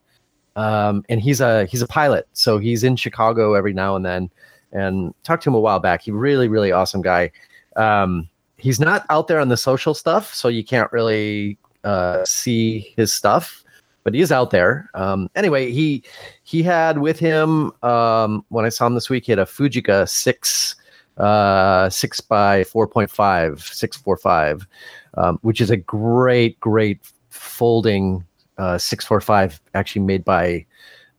um, 0.58 1.06
and 1.08 1.22
he's 1.22 1.40
a 1.40 1.66
he's 1.68 1.82
a 1.82 1.88
pilot, 1.88 2.28
so 2.34 2.58
he's 2.58 2.84
in 2.84 2.98
Chicago 2.98 3.54
every 3.54 3.74
now 3.74 3.96
and 3.96 4.06
then. 4.06 4.30
And 4.78 5.14
talked 5.24 5.44
to 5.44 5.50
him 5.50 5.56
a 5.56 5.60
while 5.60 5.80
back. 5.80 6.02
He 6.02 6.12
really 6.12 6.48
really 6.48 6.72
awesome 6.72 7.02
guy. 7.02 7.32
Um, 7.76 8.30
he's 8.58 8.80
not 8.80 9.06
out 9.10 9.28
there 9.28 9.40
on 9.40 9.50
the 9.50 9.58
social 9.58 9.94
stuff, 9.94 10.34
so 10.34 10.48
you 10.48 10.64
can't 10.64 10.92
really 10.92 11.58
uh, 11.84 12.24
see 12.26 12.94
his 12.96 13.14
stuff 13.14 13.64
but 14.04 14.14
he 14.14 14.22
is 14.22 14.32
out 14.32 14.52
there. 14.52 14.90
Um, 14.94 15.30
anyway, 15.36 15.70
he 15.70 16.02
he 16.44 16.64
had 16.64 17.00
with 17.00 17.20
him 17.20 17.74
um, 17.84 18.46
when 18.48 18.64
I 18.64 18.70
saw 18.70 18.88
him 18.88 18.94
this 18.94 19.10
week. 19.10 19.26
He 19.26 19.34
had 19.34 19.40
a 19.40 19.44
Fujica 19.44 20.08
six 20.08 20.78
uh, 21.18 21.90
six 21.90 22.22
by 22.22 22.64
4.5, 22.64 23.60
645, 23.60 24.68
um, 25.16 25.40
which 25.42 25.62
is 25.62 25.70
a 25.70 25.78
great, 25.78 26.60
great 26.60 27.00
folding 27.30 28.24
uh, 28.58 28.78
645, 28.78 29.60
actually 29.74 30.04
made 30.04 30.24
by 30.24 30.66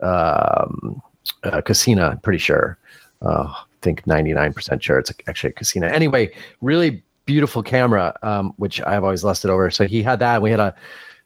um, 0.00 1.02
uh, 1.44 1.60
Cosina, 1.62 2.10
I'm 2.10 2.20
pretty 2.20 2.38
sure. 2.38 2.78
Uh, 3.22 3.46
I 3.48 3.64
think 3.82 4.04
99% 4.04 4.82
sure 4.82 4.98
it's 4.98 5.12
actually 5.26 5.50
a 5.50 5.52
Cosina. 5.54 5.88
Anyway, 5.88 6.32
really 6.60 7.02
beautiful 7.26 7.62
camera, 7.62 8.16
um, 8.22 8.52
which 8.56 8.80
I've 8.82 9.04
always 9.04 9.24
lusted 9.24 9.50
over. 9.50 9.70
So 9.70 9.86
he 9.86 10.02
had 10.02 10.18
that. 10.20 10.40
We 10.40 10.50
had 10.50 10.60
a 10.60 10.74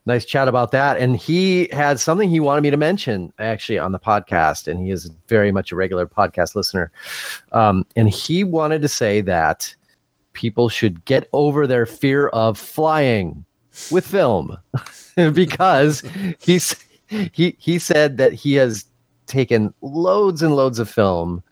nice 0.07 0.25
chat 0.25 0.49
about 0.49 0.73
that. 0.73 0.99
And 0.99 1.17
he 1.17 1.69
had 1.73 2.01
something 2.01 2.29
he 2.29 2.41
wanted 2.41 2.63
me 2.63 2.71
to 2.71 2.77
mention 2.77 3.33
actually 3.39 3.79
on 3.79 3.93
the 3.93 3.99
podcast. 3.99 4.67
And 4.67 4.81
he 4.81 4.91
is 4.91 5.11
very 5.29 5.53
much 5.53 5.71
a 5.71 5.77
regular 5.77 6.07
podcast 6.07 6.55
listener. 6.55 6.91
Um, 7.53 7.87
and 7.95 8.09
he 8.09 8.43
wanted 8.45 8.83
to 8.83 8.89
say 8.89 9.21
that 9.23 9.75
people 10.33 10.69
should 10.69 11.05
get 11.05 11.29
over 11.33 11.67
their 11.67 11.87
fear 11.87 12.29
of 12.29 12.59
flying 12.59 13.45
with 13.91 14.07
film 14.07 14.57
because 15.33 16.03
he's 16.39 16.77
he 17.33 17.57
he 17.59 17.79
said 17.79 18.17
that 18.17 18.33
he 18.33 18.55
has 18.55 18.87
taken 19.27 19.73
loads 19.83 20.43
and 20.43 20.57
loads 20.57 20.79
of 20.79 20.89
film 20.89 21.43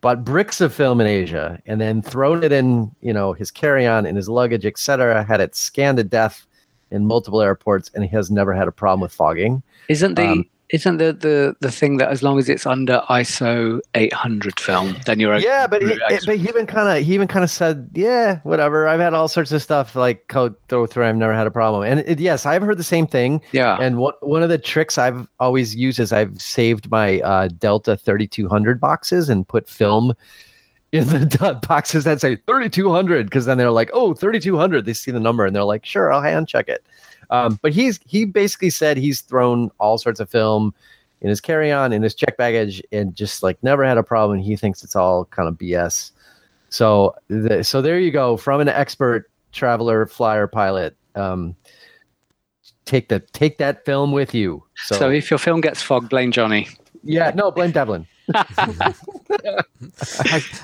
bought 0.00 0.24
bricks 0.24 0.60
of 0.60 0.72
film 0.72 1.00
in 1.00 1.06
Asia 1.06 1.60
and 1.66 1.80
then 1.80 2.02
thrown 2.02 2.42
it 2.42 2.52
in, 2.52 2.94
you 3.00 3.12
know, 3.12 3.32
his 3.32 3.50
carry-on 3.50 4.06
in 4.06 4.16
his 4.16 4.28
luggage, 4.28 4.64
etc. 4.64 5.22
Had 5.24 5.40
it 5.40 5.54
scanned 5.54 5.98
to 5.98 6.04
death 6.04 6.46
in 6.90 7.06
multiple 7.06 7.40
airports, 7.40 7.90
and 7.94 8.04
he 8.04 8.10
has 8.10 8.30
never 8.30 8.52
had 8.52 8.68
a 8.68 8.72
problem 8.72 9.00
with 9.00 9.12
fogging. 9.12 9.62
Isn't 9.88 10.14
the 10.14 10.28
um, 10.28 10.50
isn't 10.72 10.98
the, 10.98 11.12
the 11.12 11.56
the 11.60 11.70
thing 11.70 11.96
that 11.96 12.10
as 12.10 12.22
long 12.22 12.38
as 12.38 12.48
it's 12.48 12.64
under 12.64 13.02
ISO 13.10 13.80
800 13.94 14.60
film, 14.60 14.96
then 15.04 15.18
you're 15.18 15.34
okay. 15.34 15.44
yeah. 15.44 15.66
But 15.66 15.82
he, 15.82 15.98
but 16.26 16.36
he 16.36 16.48
even 16.48 16.66
kind 16.66 16.88
of 16.88 17.04
he 17.04 17.14
even 17.14 17.26
kind 17.26 17.42
of 17.42 17.50
said, 17.50 17.90
yeah, 17.92 18.38
whatever. 18.44 18.86
I've 18.86 19.00
had 19.00 19.12
all 19.12 19.26
sorts 19.26 19.50
of 19.50 19.62
stuff 19.62 19.96
like 19.96 20.28
code 20.28 20.54
throw 20.68 20.86
through. 20.86 21.06
I've 21.06 21.16
never 21.16 21.34
had 21.34 21.46
a 21.46 21.50
problem. 21.50 21.82
And 21.82 22.00
it, 22.00 22.20
yes, 22.20 22.46
I've 22.46 22.62
heard 22.62 22.78
the 22.78 22.84
same 22.84 23.06
thing. 23.06 23.40
Yeah. 23.52 23.78
And 23.80 23.98
what 23.98 24.24
one 24.26 24.42
of 24.42 24.48
the 24.48 24.58
tricks 24.58 24.96
I've 24.96 25.26
always 25.40 25.74
used 25.74 25.98
is 25.98 26.12
I've 26.12 26.40
saved 26.40 26.90
my 26.90 27.20
uh, 27.20 27.48
Delta 27.48 27.96
3200 27.96 28.80
boxes 28.80 29.28
and 29.28 29.46
put 29.46 29.68
film 29.68 30.14
in 30.92 31.06
the 31.08 31.60
boxes 31.68 32.04
that 32.04 32.20
say 32.20 32.36
3200 32.46 33.26
because 33.26 33.46
then 33.46 33.58
they're 33.58 33.70
like 33.70 33.90
oh 33.92 34.12
3200 34.12 34.84
they 34.84 34.92
see 34.92 35.12
the 35.12 35.20
number 35.20 35.46
and 35.46 35.54
they're 35.54 35.62
like 35.62 35.86
sure 35.86 36.12
i'll 36.12 36.20
hand 36.20 36.48
check 36.48 36.68
it 36.68 36.84
um, 37.30 37.58
but 37.62 37.72
he's 37.72 37.98
he 38.06 38.24
basically 38.24 38.70
said 38.70 38.96
he's 38.96 39.20
thrown 39.20 39.70
all 39.78 39.98
sorts 39.98 40.20
of 40.20 40.28
film 40.28 40.74
in 41.20 41.28
his 41.28 41.40
carry-on 41.40 41.92
in 41.92 42.02
his 42.02 42.14
check 42.14 42.36
baggage 42.36 42.82
and 42.92 43.14
just 43.14 43.42
like 43.42 43.62
never 43.62 43.84
had 43.84 43.98
a 43.98 44.02
problem 44.02 44.38
he 44.38 44.56
thinks 44.56 44.82
it's 44.84 44.96
all 44.96 45.24
kind 45.26 45.48
of 45.48 45.54
bs 45.54 46.12
so 46.68 47.14
the, 47.28 47.64
so 47.64 47.82
there 47.82 47.98
you 47.98 48.10
go 48.10 48.36
from 48.36 48.60
an 48.60 48.68
expert 48.68 49.30
traveler 49.52 50.06
flyer 50.06 50.46
pilot 50.46 50.96
um, 51.16 51.56
take 52.84 53.08
the 53.08 53.20
take 53.20 53.58
that 53.58 53.84
film 53.84 54.12
with 54.12 54.34
you. 54.34 54.62
So, 54.76 54.96
so 54.96 55.10
if 55.10 55.30
your 55.30 55.38
film 55.38 55.60
gets 55.60 55.82
fogged 55.82 56.10
blame 56.10 56.32
johnny. 56.32 56.68
Yeah 57.02 57.32
no 57.34 57.50
blame 57.50 57.70
devlin 57.70 58.06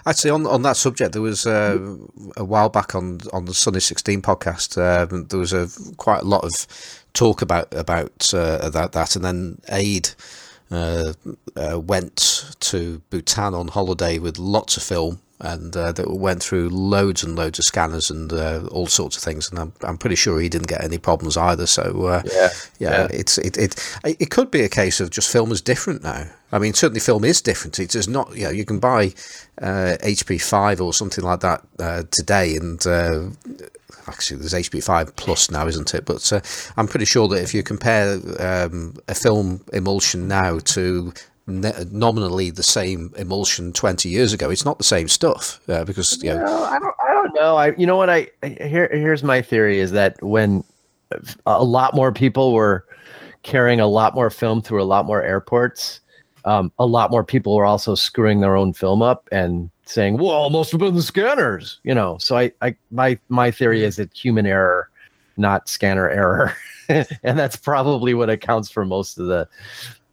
Actually, 0.07 0.31
on 0.31 0.47
on 0.47 0.63
that 0.63 0.77
subject, 0.77 1.13
there 1.13 1.23
was 1.23 1.47
uh, 1.47 1.97
a 2.37 2.45
while 2.45 2.69
back 2.69 2.95
on 2.95 3.21
on 3.33 3.45
the 3.45 3.55
Sunny 3.55 3.81
Sixteen 3.81 4.23
podcast. 4.23 4.77
Uh, 4.77 5.07
there 5.29 5.39
was 5.39 5.53
a 5.53 5.69
quite 5.97 6.23
a 6.23 6.27
lot 6.27 6.45
of 6.45 6.67
talk 7.13 7.43
about 7.43 7.73
about 7.75 8.33
uh, 8.35 8.69
that 8.71 8.93
that, 8.93 9.17
and 9.17 9.25
then 9.25 9.61
Ade 9.69 10.11
uh, 10.71 11.13
uh, 11.57 11.79
went 11.81 12.55
to 12.61 13.03
Bhutan 13.11 13.55
on 13.55 13.69
holiday 13.69 14.19
with 14.19 14.39
lots 14.39 14.77
of 14.77 14.83
film 14.83 15.21
and 15.41 15.77
uh, 15.77 15.93
that 15.93 16.11
went 16.11 16.43
through 16.43 16.71
loads 16.71 17.23
and 17.23 17.37
loads 17.37 17.59
of 17.59 17.65
scanners 17.65 18.11
and 18.11 18.33
uh, 18.33 18.67
all 18.71 18.87
sorts 18.87 19.17
of 19.17 19.23
things. 19.23 19.51
And 19.51 19.59
I'm, 19.59 19.73
I'm 19.83 19.99
pretty 19.99 20.17
sure 20.17 20.41
he 20.41 20.49
didn't 20.49 20.69
get 20.69 20.83
any 20.83 20.99
problems 20.99 21.37
either. 21.37 21.67
So 21.67 22.07
uh, 22.07 22.23
yeah, 22.25 22.49
yeah, 22.79 22.91
yeah, 22.91 23.09
it's 23.11 23.39
it, 23.39 23.57
it 23.59 23.99
it 24.05 24.31
could 24.31 24.51
be 24.51 24.63
a 24.63 24.69
case 24.69 25.01
of 25.01 25.11
just 25.11 25.31
film 25.31 25.53
is 25.53 25.61
different 25.61 26.03
now. 26.03 26.27
I 26.53 26.59
mean, 26.59 26.73
certainly 26.73 27.01
film 27.01 27.25
is 27.25 27.43
different. 27.43 27.79
It's 27.79 28.09
not 28.09 28.35
you 28.35 28.45
know 28.45 28.51
you 28.51 28.65
can 28.65 28.79
buy 28.79 29.09
HP 29.61 30.37
uh, 30.37 30.39
five 30.39 30.81
or 30.81 30.95
something 30.95 31.25
like 31.25 31.41
that 31.41 31.63
uh, 31.79 32.03
today 32.11 32.57
and. 32.57 32.85
Uh, 32.87 33.29
actually, 34.09 34.39
there's 34.39 34.55
HP 34.55 34.83
five 34.85 35.15
plus 35.17 35.51
now, 35.51 35.67
isn't 35.67 35.93
it? 35.95 36.05
But 36.05 36.33
I'm 36.77 36.87
pretty 36.87 37.07
sure 37.07 37.27
that 37.29 37.43
if 37.43 37.53
you 37.53 37.63
compare 37.63 38.21
um, 38.39 38.95
a 39.09 39.15
film 39.15 39.65
emulsion 39.73 40.29
now 40.29 40.61
to 40.61 41.13
nominally 41.47 42.51
the 42.51 42.63
same 42.63 43.13
emulsion 43.17 43.73
20 43.73 44.09
years 44.09 44.33
ago. 44.33 44.51
It's 44.51 44.65
not 44.65 44.79
the 44.79 44.85
same 44.85 45.09
stuff 45.09 45.61
uh, 45.69 45.85
because 45.85 46.23
you 46.23 46.31
know 46.31 46.45
no, 46.45 46.65
I 46.65 46.79
don't 46.79 46.95
I 47.09 47.13
don't 47.13 47.35
know. 47.35 47.57
I 47.57 47.75
you 47.77 47.87
know 47.87 47.97
what? 47.97 48.11
I 48.11 48.29
here 48.43 48.89
here's 48.93 49.23
my 49.23 49.43
theory 49.43 49.79
is 49.79 49.93
that 49.93 50.21
when 50.23 50.65
a 51.47 51.63
lot 51.63 51.95
more 51.95 52.13
people 52.13 52.53
were 52.53 52.85
carrying 53.43 53.79
a 53.79 53.87
lot 53.87 54.15
more 54.15 54.31
film 54.31 54.61
through 54.61 54.83
a 54.83 54.85
lot 54.85 55.07
more 55.07 55.23
airports 55.23 56.01
um, 56.45 56.73
a 56.81 56.87
lot 56.87 57.13
more 57.13 57.23
people 57.23 57.55
were 57.55 57.65
also 57.65 57.95
screwing 57.95 58.41
their 58.41 58.57
own 58.57 58.73
film 58.73 59.03
up 59.03 59.29
and 59.31 59.71
saying 59.85 60.19
well 60.19 60.51
must 60.51 60.73
have 60.73 60.81
been 60.81 60.97
the 60.97 61.03
scanners 61.03 61.79
you 61.85 61.95
know? 61.95 62.19
So 62.19 62.37
I, 62.37 62.51
I 62.61 62.75
my 62.91 63.17
my 63.29 63.53
theory 63.53 63.85
is 63.85 63.97
that 63.97 64.13
human 64.13 64.47
error 64.47 64.91
not 65.37 65.69
scanner 65.69 66.09
error. 66.09 66.57
And 66.89 67.37
that's 67.37 67.57
probably 67.57 68.15
what 68.15 68.31
accounts 68.31 68.71
for 68.71 68.85
most 68.85 69.19
of 69.19 69.27
the 69.27 69.49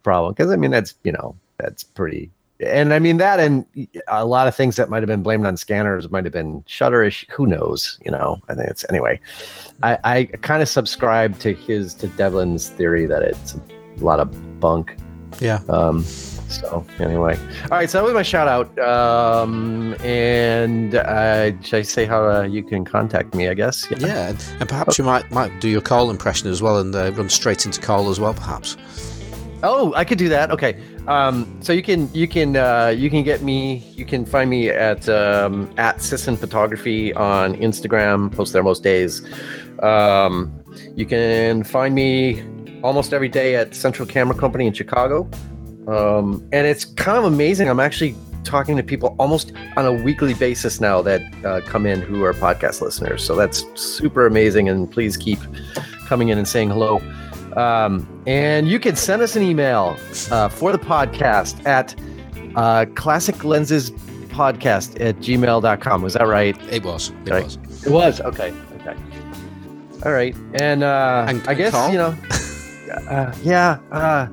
problem 0.04 0.32
because 0.32 0.52
I 0.52 0.56
mean 0.56 0.70
that's 0.70 0.94
you 1.02 1.10
know 1.10 1.34
that's 1.58 1.82
pretty 1.82 2.30
and 2.60 2.94
I 2.94 2.98
mean 2.98 3.16
that 3.16 3.40
and 3.40 3.66
a 4.08 4.24
lot 4.24 4.46
of 4.46 4.54
things 4.54 4.76
that 4.76 4.88
might 4.88 5.02
have 5.02 5.08
been 5.08 5.22
blamed 5.22 5.46
on 5.46 5.56
scanners 5.56 6.08
might 6.10 6.24
have 6.24 6.32
been 6.32 6.62
shutterish. 6.62 7.28
Who 7.30 7.46
knows? 7.46 7.98
You 8.04 8.12
know, 8.12 8.40
I 8.48 8.54
think 8.54 8.68
it's 8.68 8.84
anyway. 8.88 9.20
I, 9.82 9.98
I 10.04 10.24
kind 10.42 10.62
of 10.62 10.68
subscribe 10.68 11.38
to 11.40 11.52
his 11.52 11.94
to 11.94 12.06
Devlin's 12.08 12.68
theory 12.70 13.06
that 13.06 13.22
it's 13.22 13.54
a 13.54 14.04
lot 14.04 14.20
of 14.20 14.60
bunk. 14.60 14.96
Yeah. 15.40 15.60
Um. 15.68 16.04
So 16.04 16.86
anyway, 17.00 17.36
all 17.64 17.70
right. 17.70 17.90
So 17.90 17.98
that 17.98 18.04
was 18.04 18.14
my 18.14 18.22
shout 18.22 18.46
out. 18.46 18.78
Um. 18.78 19.94
And 20.04 20.94
uh, 20.94 21.60
should 21.62 21.78
I 21.78 21.82
say 21.82 22.04
how 22.04 22.28
uh, 22.28 22.42
you 22.42 22.62
can 22.62 22.84
contact 22.84 23.34
me? 23.34 23.48
I 23.48 23.54
guess. 23.54 23.90
Yeah. 23.90 23.98
yeah 23.98 24.36
and 24.60 24.68
perhaps 24.68 24.96
you 24.96 25.04
might 25.04 25.28
might 25.32 25.60
do 25.60 25.68
your 25.68 25.80
Carl 25.80 26.08
impression 26.08 26.48
as 26.48 26.62
well 26.62 26.78
and 26.78 26.94
uh, 26.94 27.10
run 27.12 27.28
straight 27.28 27.66
into 27.66 27.80
Carl 27.80 28.10
as 28.10 28.20
well. 28.20 28.34
Perhaps. 28.34 28.76
Oh, 29.66 29.94
I 29.94 30.04
could 30.04 30.18
do 30.18 30.28
that. 30.28 30.50
Okay. 30.50 30.78
Um, 31.08 31.58
so 31.60 31.72
you 31.72 31.82
can 31.82 32.12
you 32.12 32.28
can 32.28 32.54
uh, 32.54 32.88
you 32.94 33.08
can 33.08 33.22
get 33.22 33.42
me. 33.42 33.78
You 33.96 34.04
can 34.04 34.26
find 34.26 34.50
me 34.50 34.68
at 34.68 35.08
um, 35.08 35.72
at 35.78 36.02
Sisson 36.02 36.36
Photography 36.36 37.14
on 37.14 37.54
Instagram. 37.56 38.30
Post 38.30 38.52
there 38.52 38.62
most 38.62 38.82
days. 38.82 39.22
Um, 39.82 40.52
you 40.94 41.06
can 41.06 41.64
find 41.64 41.94
me 41.94 42.42
almost 42.82 43.14
every 43.14 43.30
day 43.30 43.56
at 43.56 43.74
Central 43.74 44.06
Camera 44.06 44.36
Company 44.36 44.66
in 44.66 44.74
Chicago. 44.74 45.28
Um, 45.88 46.46
and 46.52 46.66
it's 46.66 46.84
kind 46.84 47.16
of 47.16 47.24
amazing. 47.24 47.68
I'm 47.68 47.80
actually 47.80 48.14
talking 48.44 48.76
to 48.76 48.82
people 48.82 49.16
almost 49.18 49.52
on 49.78 49.86
a 49.86 49.92
weekly 49.92 50.34
basis 50.34 50.78
now 50.78 51.00
that 51.00 51.22
uh, 51.44 51.62
come 51.62 51.86
in 51.86 52.02
who 52.02 52.22
are 52.24 52.34
podcast 52.34 52.82
listeners. 52.82 53.24
So 53.24 53.34
that's 53.34 53.64
super 53.74 54.26
amazing. 54.26 54.68
And 54.68 54.90
please 54.90 55.16
keep 55.16 55.38
coming 56.06 56.28
in 56.28 56.36
and 56.36 56.46
saying 56.46 56.68
hello. 56.68 57.00
Um, 57.56 58.22
and 58.26 58.68
you 58.68 58.78
can 58.78 58.96
send 58.96 59.22
us 59.22 59.36
an 59.36 59.42
email 59.42 59.96
uh, 60.30 60.48
for 60.48 60.72
the 60.72 60.78
podcast 60.78 61.64
at 61.66 61.94
uh, 62.56 62.86
classic 62.94 63.44
lenses 63.44 63.90
podcast 64.34 65.00
at 65.00 65.16
gmail.com. 65.16 66.02
Was 66.02 66.14
that 66.14 66.26
right? 66.26 66.60
It 66.72 66.84
was. 66.84 67.10
It 67.24 67.32
okay. 67.32 67.44
was. 67.44 67.86
It 67.86 67.90
was. 67.90 68.20
Okay. 68.20 68.52
Okay. 68.80 68.96
All 70.04 70.12
right. 70.12 70.34
And, 70.54 70.82
uh, 70.82 71.26
and 71.28 71.46
I 71.46 71.54
guess, 71.54 71.72
Carl? 71.72 71.92
you 71.92 71.98
know, 71.98 72.16
uh, 73.08 73.34
yeah. 73.42 73.78
Uh, 73.92 74.26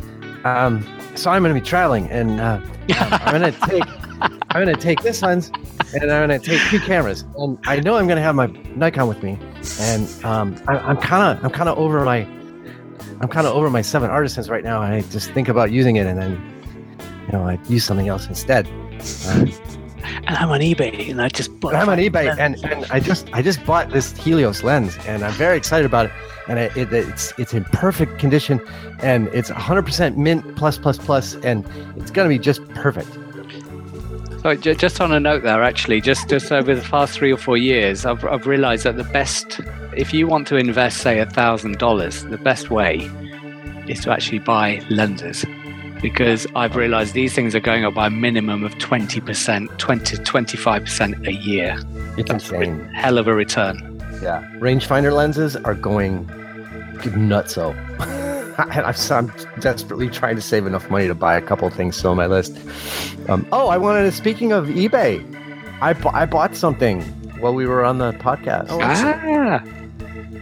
um, 0.43 0.85
so 1.15 1.29
I'm 1.29 1.43
going 1.43 1.53
to 1.53 1.59
be 1.59 1.65
traveling 1.65 2.09
and 2.09 2.39
uh, 2.39 2.59
I'm 2.89 3.39
going 3.39 3.53
to 3.53 3.59
take. 3.67 3.83
I'm 4.53 4.63
going 4.63 4.75
to 4.75 4.81
take 4.81 5.01
this 5.01 5.23
lens 5.23 5.49
and 5.93 6.11
I'm 6.11 6.27
going 6.27 6.39
to 6.39 6.45
take 6.45 6.61
two 6.69 6.79
cameras. 6.79 7.23
And 7.37 7.57
I 7.65 7.79
know 7.79 7.95
I'm 7.95 8.05
going 8.05 8.17
to 8.17 8.21
have 8.21 8.35
my 8.35 8.47
Nikon 8.75 9.07
with 9.07 9.23
me. 9.23 9.39
And 9.79 10.25
um, 10.25 10.55
I, 10.67 10.77
I'm 10.77 10.97
kind 10.97 11.37
of 11.37 11.43
I'm 11.43 11.51
kind 11.51 11.69
of 11.69 11.77
over 11.77 12.03
my 12.03 12.27
I'm 13.21 13.27
kind 13.27 13.45
of 13.45 13.53
over 13.53 13.69
my 13.69 13.81
seven 13.81 14.09
artisans 14.09 14.49
right 14.49 14.63
now, 14.63 14.81
I 14.81 15.01
just 15.11 15.31
think 15.31 15.47
about 15.47 15.71
using 15.71 15.95
it, 15.97 16.07
and 16.07 16.19
then 16.19 16.31
you 17.27 17.33
know 17.33 17.47
I 17.47 17.59
use 17.69 17.85
something 17.85 18.07
else 18.07 18.27
instead. 18.27 18.67
Uh, 19.27 19.45
and 20.27 20.37
I'm 20.37 20.49
on 20.49 20.59
eBay, 20.61 21.09
and 21.09 21.21
I 21.21 21.29
just 21.29 21.57
bought. 21.59 21.73
And 21.73 21.83
I'm 21.83 21.89
on 21.89 21.99
eBay, 21.99 22.35
and, 22.39 22.63
and 22.65 22.85
I 22.91 22.99
just 22.99 23.29
I 23.33 23.41
just 23.41 23.63
bought 23.65 23.91
this 23.91 24.17
Helios 24.17 24.63
lens, 24.63 24.97
and 25.05 25.23
I'm 25.23 25.33
very 25.33 25.55
excited 25.55 25.85
about 25.85 26.07
it. 26.07 26.11
And 26.47 26.57
it, 26.57 26.75
it, 26.75 26.91
it's 26.91 27.33
it's 27.37 27.53
in 27.53 27.63
perfect 27.65 28.17
condition, 28.17 28.59
and 29.01 29.27
it's 29.27 29.51
100% 29.51 30.17
mint 30.17 30.55
plus 30.55 30.79
plus 30.79 30.97
plus, 30.97 31.35
and 31.43 31.65
it's 31.97 32.09
gonna 32.09 32.29
be 32.29 32.39
just 32.39 32.67
perfect. 32.69 33.09
So 34.41 34.55
just 34.55 34.99
on 34.99 35.11
a 35.11 35.19
note 35.19 35.43
there, 35.43 35.61
actually, 35.61 36.01
just 36.01 36.27
just 36.27 36.51
over 36.51 36.73
the 36.73 36.81
past 36.81 37.13
three 37.13 37.31
or 37.31 37.37
four 37.37 37.57
years, 37.57 38.05
I've 38.05 38.25
I've 38.25 38.47
realised 38.47 38.85
that 38.85 38.97
the 38.97 39.03
best, 39.03 39.61
if 39.95 40.13
you 40.13 40.27
want 40.27 40.47
to 40.47 40.55
invest, 40.57 40.97
say 40.99 41.19
a 41.19 41.25
thousand 41.25 41.77
dollars, 41.77 42.23
the 42.25 42.37
best 42.37 42.69
way 42.69 43.09
is 43.87 44.01
to 44.01 44.11
actually 44.11 44.39
buy 44.39 44.81
lenses. 44.89 45.45
Because 46.01 46.47
I've 46.55 46.75
realized 46.75 47.13
these 47.13 47.33
things 47.35 47.53
are 47.53 47.59
going 47.59 47.85
up 47.85 47.93
by 47.93 48.07
a 48.07 48.09
minimum 48.09 48.63
of 48.63 48.73
20%, 48.75 49.77
20 49.77 50.17
25% 50.17 51.27
a 51.27 51.33
year. 51.33 51.77
It's 52.17 52.29
That's 52.31 52.49
a 52.51 52.55
insane. 52.55 52.85
hell 52.93 53.17
of 53.19 53.27
a 53.27 53.33
return. 53.35 53.77
Yeah, 54.21 54.47
rangefinder 54.59 55.13
lenses 55.13 55.55
are 55.57 55.75
going 55.75 56.25
nutso. 57.03 57.75
I- 58.57 59.15
I'm 59.15 59.31
desperately 59.59 60.09
trying 60.09 60.35
to 60.35 60.41
save 60.41 60.65
enough 60.65 60.89
money 60.89 61.07
to 61.07 61.15
buy 61.15 61.35
a 61.37 61.41
couple 61.41 61.69
things 61.69 61.95
still 61.95 62.11
on 62.11 62.17
my 62.17 62.27
list. 62.27 62.57
Um, 63.29 63.45
oh, 63.51 63.67
I 63.69 63.77
wanted 63.77 64.03
to. 64.03 64.11
Speaking 64.11 64.51
of 64.51 64.67
eBay, 64.67 65.23
I 65.81 65.93
bu- 65.93 66.09
I 66.09 66.25
bought 66.25 66.55
something 66.55 67.01
while 67.39 67.53
we 67.55 67.65
were 67.65 67.83
on 67.85 67.97
the 67.99 68.11
podcast. 68.13 68.67
Oh. 68.69 68.79
Ah, 68.81 69.63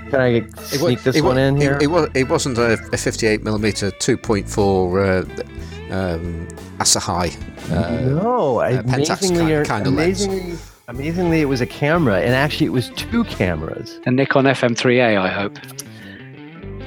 Can 0.09 0.19
I 0.21 0.27
It 0.27 0.59
sneak 0.59 0.81
wa- 0.99 1.03
this 1.03 1.15
it 1.15 1.21
wa- 1.21 1.29
one 1.29 1.37
in 1.37 1.57
here? 1.57 1.77
It, 1.81 1.87
was, 1.87 2.09
it 2.13 2.27
wasn't 2.29 2.57
a, 2.57 2.73
a 2.93 2.97
58 2.97 3.43
millimeter 3.43 3.91
2.4 3.91 4.49
uh, 5.91 5.93
um, 5.95 6.47
Asahi. 6.79 7.35
Uh, 7.71 8.01
no, 8.21 8.59
uh, 8.61 8.81
amazingly, 8.85 9.53
kind- 9.53 9.67
kind 9.67 9.87
of 9.87 9.93
lens. 9.93 10.25
amazingly, 10.25 10.57
amazingly, 10.87 11.41
it 11.41 11.45
was 11.45 11.61
a 11.61 11.65
camera, 11.67 12.19
and 12.21 12.33
actually, 12.33 12.65
it 12.67 12.71
was 12.73 12.89
two 12.95 13.23
cameras. 13.25 13.99
A 14.05 14.11
Nikon 14.11 14.45
FM3A, 14.45 15.17
I 15.19 15.27
hope. 15.29 15.57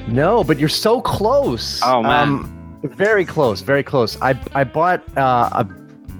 No, 0.07 0.43
but 0.43 0.59
you're 0.59 0.69
so 0.69 1.01
close. 1.01 1.81
Oh, 1.83 2.03
man. 2.03 2.27
Um, 2.29 2.79
very 2.83 3.23
close, 3.23 3.61
very 3.61 3.83
close. 3.83 4.21
I 4.21 4.37
I 4.53 4.65
bought 4.65 5.01
uh, 5.17 5.49
a 5.53 5.67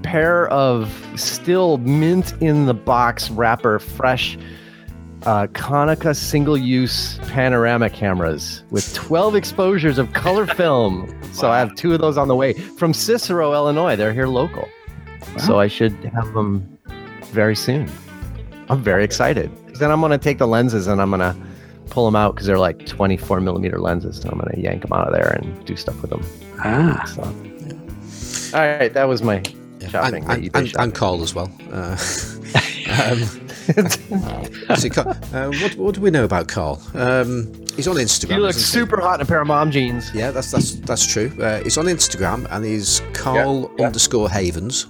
pair 0.03 0.47
of 0.47 0.89
still 1.17 1.77
mint 1.79 2.33
in 2.41 2.65
the 2.65 2.73
box 2.73 3.29
wrapper, 3.29 3.79
fresh 3.79 4.37
uh, 5.25 5.47
Konica 5.47 6.15
single-use 6.15 7.17
panorama 7.29 7.89
cameras 7.89 8.63
with 8.71 8.93
12 8.93 9.35
exposures 9.35 9.97
of 9.97 10.11
color 10.13 10.45
film. 10.55 11.13
So 11.33 11.49
I 11.51 11.59
have 11.59 11.73
two 11.75 11.93
of 11.93 11.99
those 12.01 12.17
on 12.17 12.27
the 12.27 12.35
way 12.35 12.53
from 12.53 12.93
Cicero, 12.93 13.53
Illinois. 13.53 13.95
They're 13.95 14.13
here 14.13 14.27
local, 14.27 14.67
so 15.37 15.59
I 15.59 15.67
should 15.67 15.93
have 16.13 16.33
them 16.33 16.77
very 17.31 17.55
soon. 17.55 17.89
I'm 18.69 18.81
very 18.81 19.03
excited. 19.03 19.51
Then 19.79 19.91
I'm 19.91 20.01
gonna 20.01 20.17
take 20.17 20.37
the 20.37 20.47
lenses 20.47 20.87
and 20.87 21.01
I'm 21.01 21.09
gonna 21.09 21.35
pull 21.89 22.05
them 22.05 22.15
out 22.15 22.35
because 22.35 22.47
they're 22.47 22.59
like 22.59 22.85
24 22.85 23.41
millimeter 23.41 23.79
lenses. 23.79 24.17
So 24.21 24.29
I'm 24.29 24.37
gonna 24.37 24.57
yank 24.57 24.83
them 24.83 24.93
out 24.93 25.07
of 25.07 25.13
there 25.13 25.29
and 25.41 25.65
do 25.65 25.75
stuff 25.75 25.99
with 26.01 26.11
them. 26.11 26.23
Ah, 26.59 27.03
So. 27.05 27.23
All 28.57 28.61
right, 28.61 28.93
that 28.93 29.05
was 29.07 29.23
my 29.23 29.41
yeah. 29.79 29.87
shopping. 29.87 30.23
and, 30.29 30.45
and, 30.45 30.55
and, 30.55 30.75
and 30.77 30.95
Carl 30.95 31.23
as 31.23 31.33
well. 31.33 31.51
Uh, 31.71 31.97
um, 33.01 33.47
see, 34.75 34.89
Carl, 34.89 35.09
uh, 35.33 35.51
what, 35.51 35.75
what 35.75 35.95
do 35.95 36.01
we 36.01 36.11
know 36.11 36.23
about 36.23 36.47
Carl? 36.47 36.81
Um, 36.93 37.53
he's 37.75 37.87
on 37.87 37.95
Instagram. 37.95 38.31
he 38.31 38.37
looks 38.37 38.57
isn't 38.57 38.79
he? 38.79 38.83
super 38.85 38.99
hot 38.99 39.15
in 39.15 39.21
a 39.21 39.25
pair 39.25 39.41
of 39.41 39.47
mom 39.47 39.71
jeans. 39.71 40.13
Yeah, 40.13 40.31
that's 40.31 40.51
that's 40.51 40.75
that's 40.75 41.05
true. 41.05 41.31
Uh, 41.39 41.63
he's 41.63 41.77
on 41.77 41.85
Instagram 41.85 42.47
and 42.51 42.65
he's 42.65 43.01
Carl 43.13 43.71
yeah. 43.77 43.87
underscore 43.87 44.29
Havens. 44.29 44.87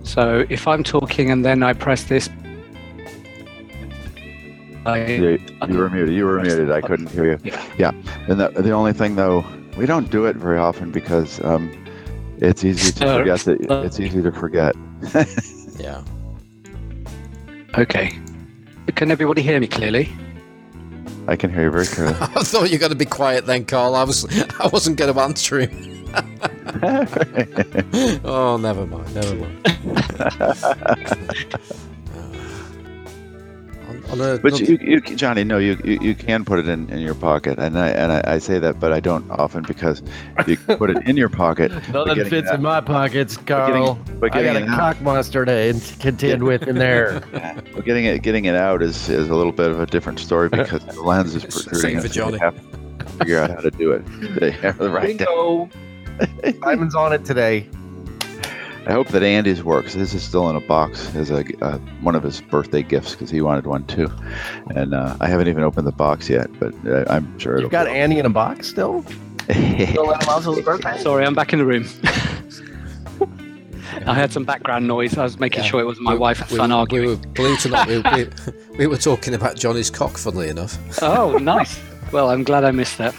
So 0.04 0.46
if 0.50 0.68
I'm 0.68 0.84
talking 0.84 1.30
and 1.30 1.46
then 1.46 1.62
I 1.62 1.74
press 1.74 2.06
this, 2.06 2.30
I, 4.88 5.06
You, 5.06 5.40
you 5.68 5.78
were 5.78 5.90
muted. 5.90 6.14
You 6.16 6.26
were 6.26 6.42
muted. 6.42 6.72
I 6.72 6.82
couldn't 6.82 7.10
hear 7.10 7.26
you. 7.32 7.38
Yeah. 7.44 7.62
Yeah. 7.78 7.92
And 8.30 8.40
the, 8.40 8.50
the 8.50 8.72
only 8.72 8.94
thing 8.94 9.16
though, 9.16 9.44
we 9.78 9.86
don't 9.86 10.10
do 10.10 10.26
it 10.26 10.36
very 10.38 10.58
often 10.58 10.92
because 10.92 11.44
um, 11.44 11.70
it's 12.38 12.64
easy 12.64 12.92
to 12.94 13.08
Uh, 13.08 13.18
forget 13.20 13.40
that 13.42 13.70
uh, 13.72 13.82
it's 13.86 14.00
easy 14.00 14.22
to 14.22 14.32
forget. 14.32 14.76
Yeah. 15.80 16.02
okay. 17.78 18.18
Can 18.96 19.12
everybody 19.12 19.44
hear 19.44 19.60
me 19.60 19.68
clearly? 19.68 20.10
I 21.28 21.36
can 21.36 21.52
hear 21.54 21.64
you 21.66 21.72
very 21.72 21.86
clearly. 21.86 22.16
I 22.20 22.42
thought 22.44 22.72
you 22.72 22.78
were 22.78 22.80
going 22.80 22.90
to 22.92 22.96
be 22.98 23.06
quiet 23.06 23.46
then, 23.46 23.64
Carl. 23.66 23.94
I 23.94 24.04
was 24.04 24.26
I 24.60 24.68
wasn't 24.74 24.98
going 24.98 25.14
to 25.14 25.20
answer 25.22 25.60
him. 25.60 25.72
oh, 28.26 28.58
never 28.58 28.88
mind. 28.88 29.14
Never 29.14 29.36
mind. 29.36 29.68
On, 34.12 34.22
on 34.22 34.36
a, 34.36 34.40
But 34.40 34.60
you, 34.60 34.78
you, 34.82 35.02
Johnny, 35.02 35.44
no, 35.44 35.58
you, 35.58 35.78
you, 35.84 36.00
you 36.02 36.16
can 36.16 36.46
put 36.46 36.60
it 36.60 36.68
in, 36.68 36.90
in 36.90 37.00
your 37.00 37.16
pocket, 37.16 37.58
and 37.60 37.78
I 37.78 37.90
and 37.90 38.12
I, 38.12 38.22
I 38.26 38.38
say 38.40 38.60
that, 38.60 38.80
but 38.80 38.94
I 38.94 39.00
don't 39.00 39.30
often 39.32 39.64
because 39.64 40.02
you 40.48 40.58
put 40.78 40.90
it 40.90 41.08
in 41.08 41.18
your 41.18 41.30
pocket. 41.30 41.72
Nothing 41.90 42.16
getting 42.16 42.30
fits 42.30 42.52
in 42.52 42.62
my 42.62 42.82
pockets, 42.82 43.38
Carl. 43.38 44.00
but 44.20 44.36
I 44.36 44.42
getting 44.44 44.54
got 44.54 44.62
a 44.62 44.66
it 44.66 44.70
out- 44.70 44.80
cock 44.96 45.02
monster 45.02 45.46
to 45.46 45.80
contend 46.00 46.44
with 46.44 46.64
in 46.68 46.76
there. 46.76 47.22
But 47.78 47.86
getting 47.86 48.06
it 48.06 48.24
getting 48.24 48.46
it 48.46 48.56
out 48.56 48.82
is, 48.82 49.08
is 49.10 49.30
a 49.30 49.36
little 49.36 49.52
bit 49.52 49.70
of 49.70 49.80
a 49.80 49.86
different 49.86 50.20
story 50.20 50.50
because 50.50 50.84
the 50.86 51.02
lens 51.02 51.36
is 51.36 51.44
protruding. 51.46 51.80
Same 52.02 52.02
protruding. 52.02 52.02
for 52.02 52.06
and 52.06 52.14
so 52.14 52.26
you 52.26 52.38
Johnny. 52.38 52.40
have 52.40 53.00
to 53.00 53.06
figure 53.20 53.40
out 53.40 53.50
how 53.52 53.58
to 53.62 53.72
do 53.72 53.92
it. 53.92 54.40
They 54.40 54.52
have 54.52 54.78
the 54.80 54.90
right. 54.90 55.18
Bingo. 55.18 55.70
Diamond's 56.62 56.96
on 56.96 57.14
it 57.14 57.24
today. 57.24 57.70
I 58.88 58.92
hope 58.94 59.10
that 59.10 59.22
Andy's 59.22 59.64
works. 59.64 59.94
This 59.96 60.14
is 60.14 60.24
still 60.24 60.50
in 60.50 60.56
a 60.56 60.62
box 60.62 61.14
as 61.14 61.30
a 61.30 61.44
uh, 61.64 61.78
one 62.02 62.16
of 62.16 62.24
his 62.24 62.40
birthday 62.40 62.82
gifts 62.82 63.12
because 63.12 63.30
he 63.30 63.42
wanted 63.42 63.68
one 63.68 63.86
too, 63.86 64.10
and 64.76 64.94
uh, 64.94 65.18
I 65.20 65.28
haven't 65.28 65.50
even 65.50 65.62
opened 65.64 65.86
the 65.86 65.92
box 65.92 66.30
yet. 66.30 66.48
But 66.58 66.74
uh, 66.88 67.04
I'm 67.10 67.38
sure 67.38 67.54
You 67.56 67.58
it'll. 67.66 67.70
got 67.70 67.88
Andy 67.88 68.18
in 68.18 68.26
a 68.26 68.30
box 68.30 68.68
still? 68.70 69.04
Still 69.50 70.06
let 70.08 70.24
him 70.24 70.30
out 70.30 70.42
till 70.44 70.56
his 70.56 70.64
birthday? 70.66 70.98
Sorry, 71.00 71.26
I'm 71.26 71.34
back 71.34 71.54
in 71.54 71.60
the 71.60 71.66
room. 71.66 71.86
I 74.06 74.14
heard 74.14 74.32
some 74.32 74.44
background 74.46 74.88
noise. 74.88 75.18
I 75.18 75.24
was 75.24 75.40
making 75.40 75.64
Yeah. 75.64 75.70
sure 75.70 75.80
it 75.82 75.86
was 75.86 76.00
my 76.02 76.14
We- 76.14 76.20
wife 76.20 76.42
and 76.42 76.52
we, 76.52 76.58
son 76.58 76.70
we 76.70 76.76
arguing. 76.76 77.08
were, 77.10 77.16
believe 77.34 77.54
it 77.58 77.66
or 77.66 77.70
not, 77.70 77.88
we, 77.88 78.00
we, 78.00 78.30
we 78.78 78.88
were 78.88 78.98
talking 78.98 79.34
about 79.34 79.56
Johnny's 79.56 79.90
cock, 79.90 80.18
funnily 80.18 80.50
enough. 80.50 80.78
Oh, 81.02 81.38
nice. 81.38 81.80
Well, 82.12 82.30
I'm 82.30 82.44
glad 82.44 82.64
I 82.66 82.72
missed 82.72 82.98
that. 83.00 83.16